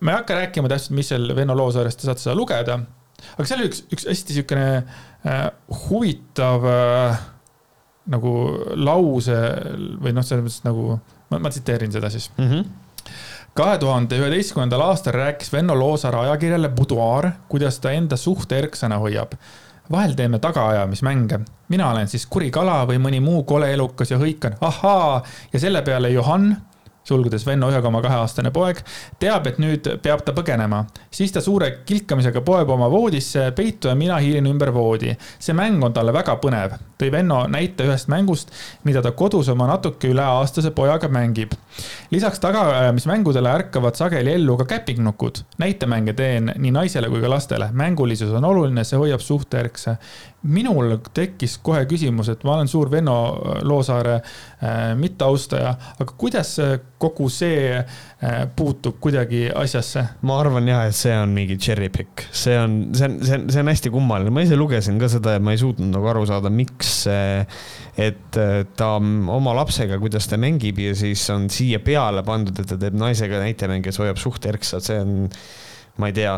ma 0.00 0.12
ei 0.12 0.16
hakka 0.20 0.36
rääkima 0.38 0.68
täpselt, 0.70 0.94
mis 0.94 1.10
seal 1.10 1.34
Venno 1.36 1.56
Loosaarest, 1.56 2.00
te 2.00 2.06
saate 2.06 2.22
seda 2.22 2.36
lugeda. 2.38 2.78
aga 3.34 3.48
seal 3.48 3.60
oli 3.60 3.72
üks, 3.72 3.82
üks 3.90 4.06
hästi 4.10 4.38
siukene 4.38 4.68
äh, 4.76 5.50
huvitav 5.88 6.68
äh, 6.70 7.18
nagu 8.14 8.32
lause 8.76 9.40
või 10.04 10.14
noh, 10.14 10.22
selles 10.22 10.46
mõttes 10.46 10.64
nagu, 10.66 10.98
ma, 11.32 11.50
tsiteerin 11.50 11.92
seda 11.92 12.10
siis 12.10 12.30
mm. 12.36 12.48
-hmm 12.50 12.72
kahe 13.54 13.76
tuhande 13.78 14.16
üheteistkümnendal 14.18 14.80
aastal 14.82 15.14
rääkis 15.14 15.52
Venno 15.52 15.76
Loosaar 15.78 16.16
ajakirjale 16.24 16.68
Boudoir, 16.74 17.28
kuidas 17.48 17.78
ta 17.78 17.92
enda 17.94 18.16
suhte 18.16 18.58
erksana 18.58 18.98
hoiab 18.98 19.36
vahel 19.90 20.12
teeme 20.12 20.38
tagaajamismänge. 20.38 21.40
mina 21.68 21.90
olen 21.90 22.08
siis 22.08 22.26
kuri 22.26 22.50
kala 22.50 22.84
või 22.86 22.98
mõni 22.98 23.20
muu 23.20 23.42
kole 23.42 23.72
elukas 23.72 24.10
ja 24.10 24.18
hõikan 24.18 24.56
ahaa 24.60 25.22
ja 25.52 25.60
selle 25.60 25.82
peale 25.82 26.10
Johann 26.10 26.56
sulgudes 27.04 27.46
Venno 27.46 27.68
ühe 27.70 27.80
koma 27.82 28.00
kahe 28.04 28.18
aastane 28.22 28.50
poeg, 28.54 28.80
teab, 29.20 29.46
et 29.50 29.60
nüüd 29.62 29.88
peab 30.02 30.24
ta 30.24 30.32
põgenema. 30.36 30.84
siis 31.10 31.32
ta 31.32 31.40
suure 31.44 31.70
kilkamisega 31.86 32.40
poeb 32.40 32.70
oma 32.70 32.90
voodisse 32.90 33.50
peitu 33.56 33.88
ja 33.88 33.94
mina 33.94 34.18
hiilin 34.18 34.46
ümber 34.46 34.72
voodi. 34.74 35.16
see 35.38 35.54
mäng 35.54 35.84
on 35.84 35.92
talle 35.92 36.12
väga 36.12 36.36
põnev, 36.42 36.78
tõi 36.98 37.12
Venno 37.12 37.44
näite 37.46 37.84
ühest 37.84 38.08
mängust, 38.08 38.50
mida 38.84 39.02
ta 39.02 39.12
kodus 39.12 39.48
oma 39.48 39.66
natuke 39.66 40.08
üle 40.08 40.22
aastase 40.22 40.70
pojaga 40.70 41.08
mängib. 41.08 41.52
lisaks 42.10 42.40
tagaajamismängudele 42.40 43.50
ärkavad 43.50 43.94
sageli 43.94 44.32
ellu 44.32 44.56
ka 44.56 44.64
käpiknukud. 44.64 45.44
näitemänge 45.58 46.12
teen 46.12 46.52
nii 46.56 46.70
naisele 46.70 47.08
kui 47.08 47.20
ka 47.20 47.30
lastele. 47.30 47.68
mängulisus 47.72 48.32
on 48.32 48.44
oluline, 48.44 48.84
see 48.84 48.98
hoiab 48.98 49.20
suhte 49.20 49.60
erkse 49.60 49.98
minul 50.44 50.98
tekkis 51.14 51.56
kohe 51.64 51.84
küsimus, 51.88 52.28
et 52.32 52.42
ma 52.44 52.58
olen 52.58 52.68
suur 52.68 52.90
Venno 52.92 53.16
Loosaare 53.64 54.16
äh, 54.18 54.92
mitteaustaja, 54.98 55.72
aga 56.00 56.16
kuidas 56.20 56.52
kogu 57.00 57.30
see 57.32 57.72
äh, 57.78 58.44
puutub 58.56 58.98
kuidagi 59.02 59.46
asjasse? 59.56 60.04
ma 60.28 60.38
arvan 60.42 60.68
jah, 60.68 60.84
et 60.88 60.96
see 60.98 61.14
on 61.16 61.32
mingi 61.36 61.56
cherry 61.60 61.90
pick, 61.92 62.26
see 62.30 62.56
on, 62.60 62.78
see 62.96 63.08
on, 63.08 63.18
see 63.24 63.38
on, 63.38 63.48
see 63.52 63.64
on 63.64 63.72
hästi 63.72 63.92
kummaline, 63.94 64.32
ma 64.34 64.44
ise 64.44 64.58
lugesin 64.60 65.00
ka 65.00 65.08
seda 65.12 65.38
ja 65.38 65.42
ma 65.44 65.54
ei 65.56 65.60
suutnud 65.60 65.92
nagu 65.94 66.12
aru 66.12 66.24
saada, 66.28 66.52
miks, 66.52 66.94
et 67.08 68.40
ta 68.76 68.90
oma 68.98 69.56
lapsega, 69.60 69.98
kuidas 70.02 70.28
ta 70.30 70.40
mängib 70.40 70.80
ja 70.82 70.96
siis 70.98 71.24
on 71.34 71.48
siia 71.52 71.80
peale 71.84 72.24
pandud, 72.26 72.58
et 72.60 72.68
ta 72.68 72.80
teeb 72.80 72.96
naisega 73.00 73.40
näitemänge, 73.42 73.88
kes 73.88 74.00
hoiab 74.02 74.20
suht 74.20 74.44
erksat, 74.50 74.84
see 74.92 75.00
on, 75.04 75.14
ma 76.00 76.10
ei 76.10 76.16
tea 76.16 76.34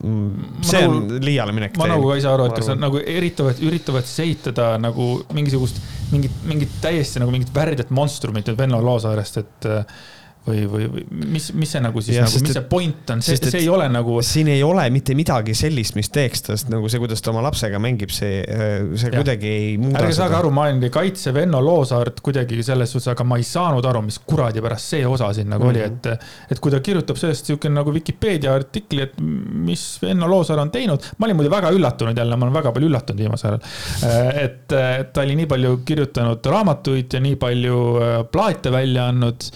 see 0.00 0.82
on 0.86 0.98
nagu, 1.06 1.20
liiale 1.24 1.54
minek. 1.56 1.76
ma 1.80 1.88
nagu 1.90 2.10
ka 2.10 2.18
ei 2.18 2.24
saa 2.24 2.34
aru, 2.36 2.48
et 2.50 2.58
kas 2.58 2.70
nad 2.72 2.82
nagu 2.86 3.00
üritavad, 3.00 3.60
üritavad 3.64 4.08
siis 4.08 4.24
ehitada 4.26 4.74
nagu 4.80 5.08
mingisugust, 5.36 5.80
mingit, 6.12 6.34
mingit 6.48 6.76
täiesti 6.82 7.22
nagu 7.22 7.34
mingit 7.34 7.52
värdjat 7.54 7.92
monstrumit 7.96 8.48
nüüd 8.50 8.60
Venno 8.60 8.82
Loosaarest, 8.84 9.40
et 9.42 9.68
või, 9.70 10.04
või, 10.46 10.64
või 10.70 11.04
mis, 11.34 11.48
mis 11.58 11.72
see 11.74 11.82
nagu 11.82 12.02
siis 12.04 12.18
ja, 12.18 12.26
nagu, 12.26 12.40
mis 12.44 12.54
see 12.54 12.64
point 12.70 13.12
on, 13.14 13.22
see, 13.24 13.38
see 13.40 13.62
ei 13.64 13.70
ole 13.72 13.88
nagu. 13.92 14.18
siin 14.26 14.50
ei 14.52 14.62
ole 14.66 14.84
mitte 14.94 15.16
midagi 15.18 15.56
sellist, 15.58 15.96
mis 15.98 16.10
teeks 16.14 16.44
tast 16.46 16.70
nagu 16.72 16.88
see, 16.92 17.00
kuidas 17.02 17.22
ta 17.24 17.32
oma 17.32 17.42
lapsega 17.46 17.80
mängib, 17.82 18.12
see, 18.14 18.42
see 18.46 19.10
ja. 19.10 19.16
kuidagi 19.18 19.50
ei 19.50 19.72
muuda. 19.80 20.04
ärge 20.04 20.16
saage 20.18 20.38
aru, 20.38 20.52
ma 20.54 20.68
olin 20.68 20.90
kaitse 20.92 21.34
Venno 21.34 21.60
Loosaart 21.64 22.22
kuidagi 22.24 22.60
selles 22.66 22.94
suhtes, 22.94 23.10
aga 23.14 23.26
ma 23.26 23.40
ei 23.40 23.46
saanud 23.46 23.86
aru, 23.90 24.04
mis 24.06 24.20
kuradi 24.22 24.62
pärast 24.64 24.94
see 24.94 25.06
osa 25.06 25.32
siin 25.36 25.50
nagu 25.52 25.66
mm 25.66 25.74
-hmm. 25.74 25.86
oli, 25.86 26.12
mhm. 26.12 26.14
et, 26.14 26.52
et 26.56 26.62
kui 26.62 26.74
ta 26.74 26.80
kirjutab 26.80 27.18
sellest 27.20 27.50
siukene 27.52 27.80
nagu 27.80 27.94
Vikipeedia 27.94 28.54
artikli, 28.54 29.02
et 29.02 29.18
mis 29.20 29.86
Venno 30.02 30.30
Loosaar 30.30 30.62
on 30.62 30.70
teinud, 30.70 31.10
ma 31.18 31.26
olin 31.26 31.40
muidu 31.40 31.50
väga 31.50 31.72
üllatunud 31.74 32.18
jälle, 32.18 32.36
ma 32.36 32.46
olen 32.46 32.58
väga 32.60 32.72
palju 32.72 32.90
üllatunud 32.90 33.24
viimasel 33.26 33.56
ajal. 33.56 34.30
et 34.44 34.76
ta 35.12 35.24
oli 35.24 35.36
nii 35.36 35.48
palju 35.50 35.80
kirjutanud 35.86 36.46
raamatuid 36.46 37.12
ja 37.12 37.20
nii 37.20 37.36
palju 37.40 37.80
äh, 37.96 38.14
plaate 38.32 38.72
välja 38.72 39.08
andnud 39.10 39.50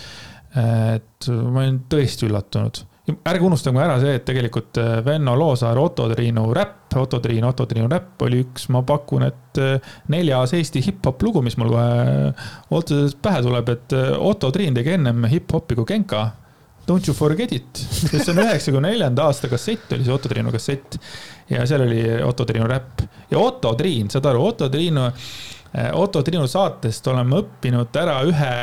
et 0.57 1.28
ma 1.30 1.62
olin 1.62 1.82
tõesti 1.90 2.26
üllatunud. 2.26 2.80
ärge 3.26 3.46
unustage 3.46 3.78
ära 3.82 3.98
see, 4.03 4.16
et 4.18 4.24
tegelikult 4.26 4.78
äh, 4.78 4.98
Venno 5.07 5.34
Loosaar 5.38 5.78
Otto 5.78 6.09
Triinu 6.11 6.48
räpp, 6.55 6.94
Otto 6.98 7.20
Triin, 7.22 7.44
Otto 7.46 7.66
Triinu 7.66 7.88
räpp 7.90 8.22
oli 8.26 8.42
üks, 8.44 8.68
ma 8.70 8.82
pakun, 8.86 9.24
et 9.26 9.61
äh, 9.62 9.94
neljas 10.11 10.55
Eesti 10.59 10.82
hip-hop 10.84 11.22
lugu, 11.22 11.42
mis 11.42 11.57
mul 11.59 11.72
kohe 11.74 12.34
otseselt 12.76 13.18
pähe 13.22 13.42
tuleb, 13.46 13.72
et 13.74 13.96
äh, 13.98 14.12
Otto 14.18 14.51
Triin 14.55 14.74
tegi 14.78 14.94
ennem 14.98 15.26
hip-hopi 15.30 15.78
kui 15.78 15.88
Genka. 15.90 16.28
Don't 16.86 17.07
you 17.07 17.14
forget 17.14 17.53
it, 17.55 17.78
see 17.78 18.32
on 18.32 18.42
üheksakümne 18.42 18.90
neljanda 18.90 19.28
aasta 19.30 19.51
kassett 19.51 19.92
oli 19.94 20.07
see 20.07 20.14
Otto 20.14 20.30
Triinu 20.32 20.51
kassett 20.51 20.98
ja 21.51 21.62
seal 21.68 21.86
oli 21.86 22.03
Otto 22.26 22.46
Triinu 22.48 22.66
räpp 22.70 23.05
ja 23.30 23.38
Otto 23.38 23.74
Triin, 23.78 24.11
saad 24.11 24.26
aru, 24.32 24.42
Otto 24.51 24.70
Triinu 24.72 25.07
Otto 25.94 26.22
Triinu 26.26 26.48
saatest 26.51 27.07
oleme 27.12 27.44
õppinud 27.44 27.94
ära 28.01 28.16
ühe 28.26 28.55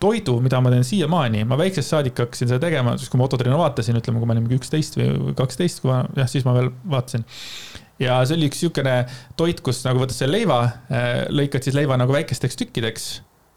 toidu, 0.00 0.38
mida 0.44 0.60
ma 0.64 0.72
teen 0.72 0.86
siiamaani, 0.86 1.44
ma 1.48 1.58
väiksest 1.60 1.94
saadik 1.94 2.18
hakkasin 2.24 2.50
seda 2.50 2.60
tegema, 2.62 2.96
siis 3.00 3.12
kui 3.12 3.20
ma 3.20 3.28
Otto 3.28 3.38
Triinu 3.40 3.58
vaatasin, 3.60 3.98
ütleme, 4.00 4.20
kui 4.20 4.30
ma 4.30 4.36
olin 4.36 4.46
mingi 4.46 4.58
üksteist 4.60 4.98
või 4.98 5.34
kaksteist, 5.38 5.82
kui 5.82 5.92
ma, 5.92 6.02
jah, 6.18 6.30
siis 6.30 6.46
ma 6.46 6.56
veel 6.56 6.72
vaatasin. 6.90 7.26
ja 8.02 8.18
see 8.26 8.38
oli 8.38 8.50
üks 8.50 8.62
niisugune 8.62 8.96
toit, 9.38 9.62
kus 9.64 9.84
nagu 9.86 10.02
võtad 10.02 10.16
selle 10.16 10.40
leiva, 10.40 10.64
äh, 10.90 11.12
lõikad 11.30 11.66
siis 11.66 11.76
leiva 11.78 11.98
nagu 12.00 12.14
väikesteks 12.16 12.58
tükkideks 12.62 13.08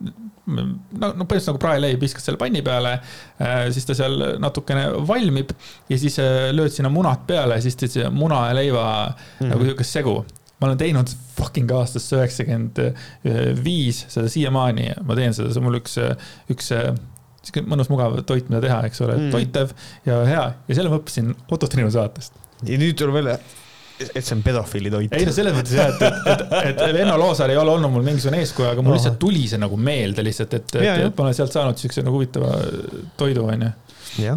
no, 0.05 0.63
no 1.01 1.25
põhimõtteliselt 1.25 1.51
nagu 1.51 1.61
praeleib, 1.61 2.01
viskad 2.01 2.25
selle 2.25 2.39
panni 2.41 2.61
peale, 2.65 2.97
äh, 3.41 3.67
siis 3.73 3.87
ta 3.87 3.95
seal 3.97 4.37
natukene 4.41 4.89
valmib 5.09 5.53
ja 5.89 5.99
siis 5.99 6.19
äh, 6.23 6.49
lööd 6.55 6.73
sinna 6.73 6.91
munad 6.93 7.25
peale, 7.29 7.59
siis 7.63 7.79
teed 7.79 7.97
muna 8.13 8.47
ja 8.51 8.57
leiva 8.57 8.83
mm 9.07 9.15
-hmm. 9.15 9.53
nagu 9.53 9.65
niisugust 9.65 9.99
segu 9.99 10.19
ma 10.57 10.69
olen 10.69 10.79
teinud 10.79 11.11
fucking 11.37 11.71
aastast 11.75 12.13
üheksakümmend 12.17 12.81
viis 13.61 14.03
seda 14.09 14.29
siiamaani, 14.31 14.89
ma 15.05 15.17
teen 15.19 15.35
seda, 15.37 15.51
see 15.53 15.61
on 15.61 15.67
mul 15.67 15.79
üks, 15.81 15.99
üks 16.53 16.73
sihuke 17.47 17.63
mõnus 17.69 17.91
mugav 17.91 18.17
toit, 18.27 18.49
mida 18.49 18.61
teha, 18.63 18.81
eks 18.89 19.03
ole 19.05 19.15
mm., 19.17 19.29
toitev 19.35 19.71
ja 20.07 20.17
hea 20.27 20.43
ja 20.67 20.77
selle 20.79 20.91
ma 20.91 20.99
õppisin 20.99 21.31
Otto 21.53 21.69
Triinu 21.71 21.91
saatest. 21.93 22.35
ja 22.67 22.79
nüüd 22.81 22.97
tuleb 22.99 23.19
välja, 23.19 23.37
et 24.07 24.17
see 24.23 24.35
on 24.35 24.41
pedofiili 24.45 24.91
toit. 24.93 25.13
ei 25.17 25.27
no 25.27 25.35
selles 25.35 25.55
mõttes 25.55 25.77
jah, 25.77 25.93
et, 25.93 26.01
et, 26.01 26.41
et, 26.41 26.81
et 26.81 26.81
Venno 26.97 27.19
Loosaar 27.21 27.53
ei 27.53 27.59
ole 27.59 27.75
olnud 27.75 27.93
mul 27.93 28.05
mingisugune 28.07 28.41
eeskuju, 28.43 28.71
aga 28.71 28.83
mul 28.83 28.93
no. 28.93 28.97
lihtsalt 28.97 29.19
tuli 29.21 29.45
see 29.49 29.61
nagu 29.61 29.79
meelde 29.79 30.25
lihtsalt, 30.25 30.57
et, 30.59 30.75
et, 30.81 31.05
et 31.07 31.21
ma 31.21 31.27
olen 31.27 31.37
sealt 31.37 31.55
saanud 31.55 31.79
siukse 31.81 32.03
nagu 32.05 32.19
huvitava 32.19 32.57
toidu, 33.19 33.47
onju. 33.53 34.35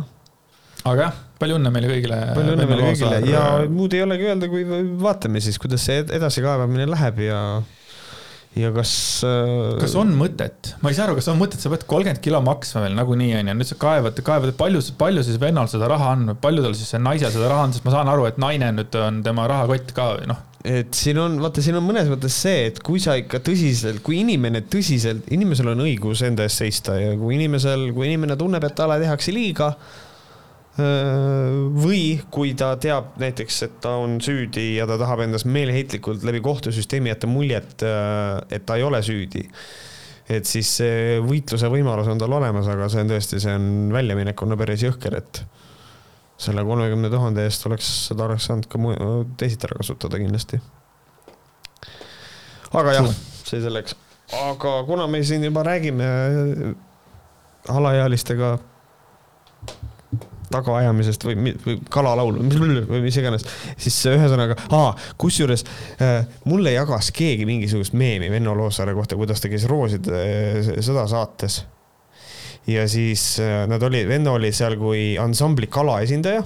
aga 0.85 1.09
jah 1.09 1.27
palju 1.41 1.59
õnne 1.59 1.73
meile 1.75 1.91
kõigile. 1.91 2.23
palju 2.37 2.55
õnne 2.57 2.71
meile 2.71 2.89
kõigile 2.93 3.21
ja 3.31 3.45
muud 3.73 3.97
ei 3.97 4.05
olegi 4.05 4.31
öelda, 4.31 4.49
kui 4.53 4.65
vaatame 5.01 5.43
siis, 5.45 5.59
kuidas 5.63 5.87
see 5.89 6.03
edasikaevamine 6.05 6.89
läheb 6.91 7.23
ja 7.27 7.41
ja 8.59 8.71
kas. 8.75 8.93
Äh, 9.27 9.79
kas 9.83 9.95
on 9.99 10.13
mõtet, 10.19 10.73
ma 10.83 10.91
ei 10.91 10.99
saa 10.99 11.07
aru, 11.09 11.17
kas 11.21 11.31
on 11.31 11.39
mõtet, 11.41 11.63
sa 11.63 11.71
pead 11.73 11.87
kolmkümmend 11.91 12.23
kilo 12.25 12.41
maksma 12.45 12.85
veel 12.85 12.97
nagunii 12.99 13.33
onju, 13.41 13.57
nüüd 13.61 13.71
sa 13.71 13.79
kaevad, 13.81 14.19
kaevad, 14.27 14.55
palju, 14.59 14.83
palju 14.99 15.25
siis 15.27 15.41
vennal 15.43 15.71
seda 15.71 15.91
raha 15.91 16.15
on, 16.17 16.35
palju 16.43 16.65
tal 16.67 16.77
siis 16.79 16.91
see 16.95 17.03
naisel 17.03 17.33
seda 17.35 17.51
raha 17.53 17.69
on, 17.69 17.75
sest 17.77 17.87
ma 17.87 17.95
saan 17.95 18.11
aru, 18.11 18.27
et 18.31 18.41
naine 18.43 18.73
nüüd 18.77 19.01
on 19.01 19.23
tema 19.27 19.47
rahakott 19.51 19.95
ka 19.97 20.11
noh. 20.31 20.43
et 20.67 20.91
siin 20.97 21.21
on, 21.23 21.39
vaata, 21.45 21.63
siin 21.65 21.79
on 21.79 21.87
mõnes 21.87 22.11
mõttes 22.11 22.37
see, 22.43 22.67
et 22.73 22.83
kui 22.85 23.01
sa 23.03 23.15
ikka 23.21 23.43
tõsiselt, 23.47 24.03
kui 24.07 24.21
inimene 24.25 24.65
tõsiselt, 24.67 25.31
inimesel 25.33 25.73
on 25.77 25.87
õigus 25.87 26.25
enda 26.27 26.47
eest 26.49 26.65
seista 26.65 26.99
ja 26.99 27.15
kui 27.21 27.39
inimesel, 27.39 27.91
kui 27.97 28.11
inimene 28.11 28.37
tunneb, 28.41 28.67
et 28.67 28.77
talle 28.77 28.99
tehakse 29.01 29.35
liiga 29.37 29.75
või 30.79 32.21
kui 32.31 32.55
ta 32.55 32.75
teab 32.81 33.17
näiteks, 33.21 33.63
et 33.67 33.79
ta 33.83 33.97
on 34.01 34.19
süüdi 34.23 34.77
ja 34.77 34.87
ta 34.87 34.99
tahab 35.01 35.25
endast 35.25 35.49
meeleheitlikult 35.51 36.25
läbi 36.27 36.41
kohtusüsteemi 36.45 37.11
jätta 37.11 37.27
muljet, 37.27 37.83
et 37.83 38.67
ta 38.67 38.77
ei 38.79 38.87
ole 38.87 39.03
süüdi. 39.03 39.49
et 40.31 40.47
siis 40.47 40.69
see 40.79 41.19
võitluse 41.27 41.67
võimalus 41.67 42.07
on 42.07 42.19
tal 42.19 42.33
olemas, 42.33 42.69
aga 42.71 42.87
see 42.89 43.03
on 43.03 43.09
tõesti, 43.11 43.41
see 43.43 43.55
on 43.55 43.91
väljaminekuna 43.93 44.57
päris 44.57 44.85
jõhker, 44.87 45.17
et 45.19 45.43
selle 46.41 46.63
kolmekümne 46.65 47.11
tuhande 47.11 47.45
eest 47.45 47.67
oleks, 47.67 47.89
seda 48.09 48.29
oleks 48.29 48.47
saanud 48.47 48.69
ka 48.71 48.79
teisiti 49.37 49.67
ära 49.67 49.81
kasutada 49.83 50.21
kindlasti. 50.23 50.61
aga 52.71 52.95
jah, 52.95 53.11
see 53.43 53.61
selleks, 53.61 53.99
aga 54.47 54.79
kuna 54.87 55.11
me 55.11 55.25
siin 55.27 55.45
juba 55.45 55.67
räägime 55.67 56.07
alaealistega 57.69 58.55
tagaajamisest 60.51 61.27
või, 61.27 61.55
või 61.65 61.77
kalalaulu 61.93 62.45
või 62.89 63.03
mis 63.05 63.19
iganes, 63.21 63.47
siis 63.81 63.99
ühesõnaga, 64.11 64.57
kusjuures 65.21 65.65
äh, 66.03 66.25
mulle 66.51 66.75
jagas 66.75 67.11
keegi 67.15 67.47
mingisugust 67.49 67.97
meemi 67.99 68.31
Venno 68.33 68.55
Loosaare 68.59 68.95
kohta, 68.97 69.19
kuidas 69.21 69.43
ta 69.43 69.51
käis 69.53 69.69
Rooside 69.71 70.25
äh, 70.25 70.73
sõda 70.85 71.07
saates. 71.11 71.63
ja 72.67 72.89
siis 72.89 73.39
äh, 73.41 73.67
nad 73.71 73.83
olid, 73.83 74.09
Venno 74.09 74.35
oli 74.39 74.53
seal 74.53 74.77
kui 74.81 75.15
ansambli 75.19 75.71
Kala 75.71 76.01
esindaja 76.07 76.45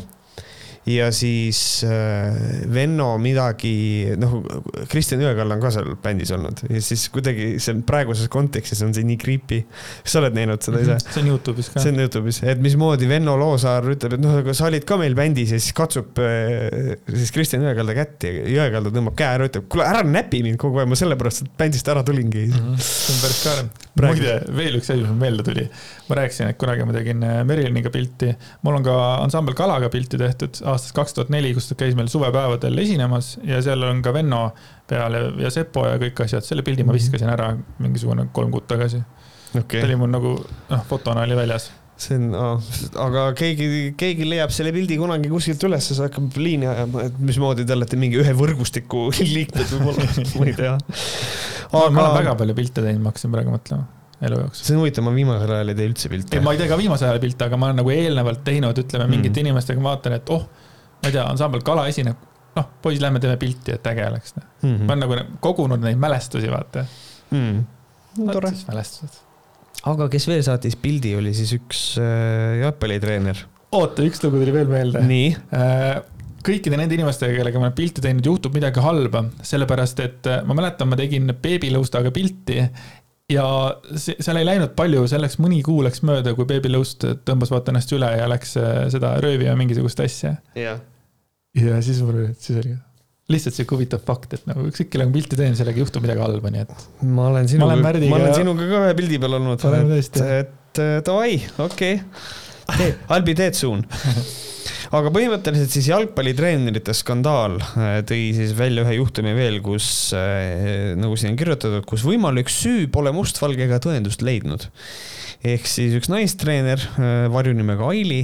ja 0.86 1.08
siis 1.12 1.58
äh, 1.86 2.34
Venno 2.72 3.14
midagi, 3.22 3.72
noh, 4.20 4.36
Kristjan 4.90 5.22
Jõekall 5.24 5.54
on 5.56 5.62
ka 5.62 5.70
seal 5.72 5.94
bändis 6.02 6.32
olnud 6.34 6.60
ja 6.68 6.80
siis 6.84 7.06
kuidagi 7.12 7.54
see 7.62 7.78
praeguses 7.88 8.28
kontekstis 8.32 8.82
on 8.84 8.92
see 8.96 9.06
nii 9.08 9.16
creepy. 9.20 9.62
sa 10.04 10.20
oled 10.20 10.36
näinud 10.36 10.64
seda 10.64 10.82
ise? 10.84 10.98
see 11.06 11.22
on 11.22 11.30
Youtube'is 11.32 11.70
ka. 11.72 11.80
see 11.80 11.94
on 11.94 12.02
Youtube'is, 12.04 12.42
et 12.52 12.60
mismoodi 12.64 13.08
Venno 13.08 13.36
Loosaar 13.40 13.88
ütleb, 13.94 14.18
et 14.18 14.24
noh, 14.24 14.36
aga 14.42 14.56
sa 14.56 14.68
olid 14.68 14.84
ka 14.88 14.98
meil 15.00 15.16
bändis 15.16 15.54
ja 15.56 15.60
siis 15.62 15.76
katsub 15.76 16.20
äh, 16.20 16.98
siis 17.08 17.32
Kristjan 17.32 17.64
Jõekalda 17.64 17.96
kätt 17.96 18.28
ja 18.28 18.34
Jõekalda 18.58 18.92
tõmbab 18.92 19.16
käe 19.16 19.30
ära, 19.38 19.48
ütleb, 19.48 19.66
kuule 19.72 19.88
ära 19.88 20.04
näpi 20.04 20.42
mind 20.44 20.60
kogu 20.60 20.82
aeg, 20.82 20.92
ma 20.92 21.00
sellepärast 21.00 21.48
bändist 21.56 21.88
ära 21.88 22.04
tulingi 22.04 22.44
mm. 22.50 22.60
-hmm. 22.60 22.84
see 22.84 23.16
on 23.16 23.24
päris 23.24 23.40
kaare. 23.46 23.66
muide, 24.04 24.36
veel 24.60 24.78
üks 24.82 24.92
asi, 24.92 25.00
mis 25.00 25.08
mul 25.08 25.20
meelde 25.24 25.48
tuli. 25.48 25.66
ma 26.10 26.20
rääkisin, 26.20 26.52
et 26.52 26.60
kunagi 26.60 26.84
ma 26.84 26.98
tegin 27.00 27.24
äh, 27.24 27.40
Meriliniga 27.48 27.88
pilti, 27.94 28.34
mul 28.68 28.82
on 28.82 28.84
ka 28.84 29.00
ansambel 29.24 29.56
Kalaga 29.56 29.88
pilti 29.88 30.20
tehtud 30.20 30.60
aastast 30.74 30.96
kaks 30.96 31.16
tuhat 31.16 31.30
neli, 31.34 31.52
kus 31.56 31.70
ta 31.70 31.78
käis 31.78 31.96
meil 31.98 32.10
suvepäevadel 32.12 32.82
esinemas 32.84 33.34
ja 33.46 33.60
seal 33.64 33.82
on 33.88 34.02
ka 34.04 34.14
Venno 34.16 34.42
peal 34.90 35.18
ja, 35.18 35.22
ja 35.46 35.54
Sepo 35.54 35.86
ja 35.88 35.96
kõik 36.02 36.26
asjad, 36.26 36.46
selle 36.46 36.66
pildi 36.66 36.84
ma 36.84 36.92
mhm. 36.92 37.00
viskasin 37.00 37.32
ära 37.32 37.54
mingisugune 37.82 38.28
kolm 38.36 38.52
kuud 38.54 38.68
tagasi 38.70 39.02
okay.. 39.54 39.80
ta 39.80 39.86
oli 39.88 39.96
mul 40.00 40.12
nagu, 40.12 40.36
noh, 40.70 40.84
fotona 40.90 41.24
oli 41.26 41.38
väljas 41.38 41.70
see 42.00 42.16
on 42.18 42.34
oh,, 42.34 42.70
aga 43.04 43.28
keegi, 43.38 43.66
keegi 43.98 44.26
leiab 44.26 44.52
selle 44.54 44.72
pildi 44.74 44.96
kunagi 44.98 45.30
kuskilt 45.30 45.62
üles, 45.68 45.90
siis 45.90 46.00
hakkab 46.02 46.38
liini 46.40 46.66
ajama, 46.66 47.04
et 47.08 47.20
mismoodi 47.22 47.66
te 47.66 47.76
olete 47.76 47.98
mingi 48.00 48.18
ühe 48.22 48.32
võrgustiku 48.38 49.06
liikmed 49.36 49.76
võib-olla, 49.76 50.08
ma 50.40 50.48
ei 50.50 50.56
tea. 50.58 50.72
aga 51.70 51.90
ma 51.94 52.08
olen 52.08 52.16
väga 52.18 52.34
palju 52.40 52.56
pilte 52.58 52.82
teinud, 52.82 53.04
ma 53.04 53.14
hakkasin 53.14 53.34
praegu 53.34 53.54
mõtlema 53.54 53.86
elu 54.26 54.40
jooksul. 54.42 54.66
see 54.66 54.74
on 54.74 54.82
huvitav, 54.82 55.06
ma 55.06 55.14
viimasel 55.14 55.54
ajal 55.56 55.72
ei 55.72 55.78
tee 55.78 55.88
üldse 55.92 56.10
pilte. 56.10 56.42
ma 56.42 56.54
ei 56.54 56.60
tee 56.60 56.70
ka 56.70 56.78
viimasel 56.80 57.10
ajal 57.10 57.22
pilte, 57.22 57.48
aga 57.48 57.60
ma 57.60 57.70
olen 57.70 57.80
nagu 57.82 57.94
eelnevalt 57.94 58.44
teinud, 58.46 58.82
ütleme 58.84 59.08
mingite 59.10 59.38
mm. 59.38 59.46
inimestega, 59.46 59.84
ma 59.84 59.94
vaatan, 59.94 60.18
et 60.18 60.34
oh, 60.34 60.48
ma 61.04 61.10
ei 61.10 61.16
tea, 61.18 61.26
ansambel 61.28 61.64
Kala 61.66 61.86
esineb, 61.90 62.24
noh, 62.56 62.70
poiss, 62.82 63.02
lähme 63.02 63.20
teeme 63.22 63.36
pilti, 63.40 63.76
et 63.76 63.86
äge 63.92 64.06
oleks 64.08 64.34
mm. 64.38 64.46
-hmm. 64.62 64.86
ma 64.86 64.96
olen 64.96 65.04
nagu 65.04 65.38
kogunud 65.44 65.84
neid 65.84 66.00
mälestusi, 66.00 66.50
vaata 66.50 66.86
mm.. 67.30 67.60
tore. 68.32 68.52
mälestused. 68.68 69.20
aga 69.92 70.08
kes 70.08 70.28
veel 70.30 70.42
saatis 70.46 70.76
pildi, 70.80 71.14
oli 71.18 71.34
siis 71.34 71.52
üks 71.58 71.84
äh, 72.00 72.62
jalgpallitreener. 72.62 73.44
oota, 73.72 74.02
üks 74.02 74.24
lugu 74.24 74.40
tuli 74.40 74.56
veel 74.56 74.72
meelde. 74.72 75.04
nii 75.04 75.30
äh, 75.60 76.02
kõikide 76.44 76.76
nende 76.80 76.96
inimestega, 76.96 77.36
kellega 77.36 77.60
ma 77.60 77.68
olen 77.68 77.78
pilti 77.78 78.04
teinud, 78.04 78.26
juhtub 78.26 78.56
midagi 78.56 78.82
halba, 78.84 79.24
sellepärast 79.42 80.04
et 80.04 80.28
äh, 80.30 80.42
ma 80.46 80.56
mäletan, 80.56 80.90
ma 80.90 81.00
tegin 81.00 81.32
beebilõustaga 81.42 82.12
pilti 82.14 82.62
ja 83.32 83.46
see, 83.96 84.16
seal 84.20 84.38
ei 84.40 84.46
läinud 84.46 84.74
palju, 84.76 85.06
see 85.08 85.20
läks 85.20 85.38
mõni 85.42 85.60
kuu 85.64 85.82
läks 85.86 86.02
mööda, 86.06 86.34
kui 86.36 86.48
Baby 86.48 86.72
Loust 86.72 87.06
tõmbas 87.26 87.52
vaata 87.52 87.72
ennast 87.72 87.92
üle 87.96 88.10
ja 88.18 88.26
läks 88.30 88.56
äh, 88.60 88.84
seda 88.92 89.14
röövima 89.24 89.56
mingisugust 89.58 90.02
asja. 90.04 90.36
jah. 90.58 90.82
Ja 91.58 91.80
siis 91.84 92.00
mul 92.04 92.20
oli, 92.22 92.32
siis 92.38 92.60
oli 92.62 92.76
lihtsalt 93.32 93.56
sihuke 93.56 93.78
huvitav 93.78 94.02
fakt, 94.04 94.36
et 94.36 94.48
nagu 94.48 94.66
ükskõik 94.68 94.90
kellega 94.92 95.10
ma 95.10 95.16
pilti 95.16 95.38
teen, 95.40 95.54
sellega 95.56 95.80
ei 95.80 95.86
juhtu 95.86 96.02
midagi 96.04 96.24
halba, 96.24 96.52
nii 96.52 96.64
et. 96.66 96.88
ma 97.08 97.28
olen 97.30 97.50
sinuga, 97.50 97.76
ma 97.80 98.18
olen 98.18 98.34
sinuga 98.36 98.70
ka 98.70 98.80
ühe 98.82 98.96
pildi 98.98 99.20
peal 99.22 99.38
olnud. 99.40 99.68
et, 99.98 100.24
et 100.40 100.82
davai, 101.06 101.38
okei 101.64 102.00
okay.. 102.00 102.92
Albi 103.12 103.34
teed 103.36 103.56
suun 103.58 103.82
aga 104.96 105.10
põhimõtteliselt 105.14 105.72
siis 105.72 105.88
jalgpallitreenerite 105.90 106.94
skandaal 106.96 107.56
äh, 107.62 107.96
tõi 108.08 108.28
siis 108.36 108.52
välja 108.56 108.84
ühe 108.84 108.98
juhtumi 108.98 109.34
veel, 109.36 109.58
kus 109.64 109.86
äh, 110.16 110.92
nagu 110.98 111.16
siin 111.18 111.32
on 111.32 111.40
kirjutatud, 111.40 111.84
kus 111.88 112.04
võimalik 112.06 112.52
süü 112.52 112.86
pole 112.92 113.12
mustvalgega 113.14 113.80
tõendust 113.84 114.24
leidnud. 114.24 114.68
ehk 115.44 115.68
siis 115.68 115.96
üks 115.98 116.12
naistreener 116.12 116.80
äh, 116.80 117.26
varjunimega 117.32 117.88
Aili 117.90 118.22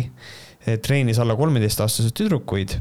treenis 0.85 1.16
alla 1.23 1.32
kolmeteistaastaseid 1.39 2.12
tüdrukuid 2.19 2.77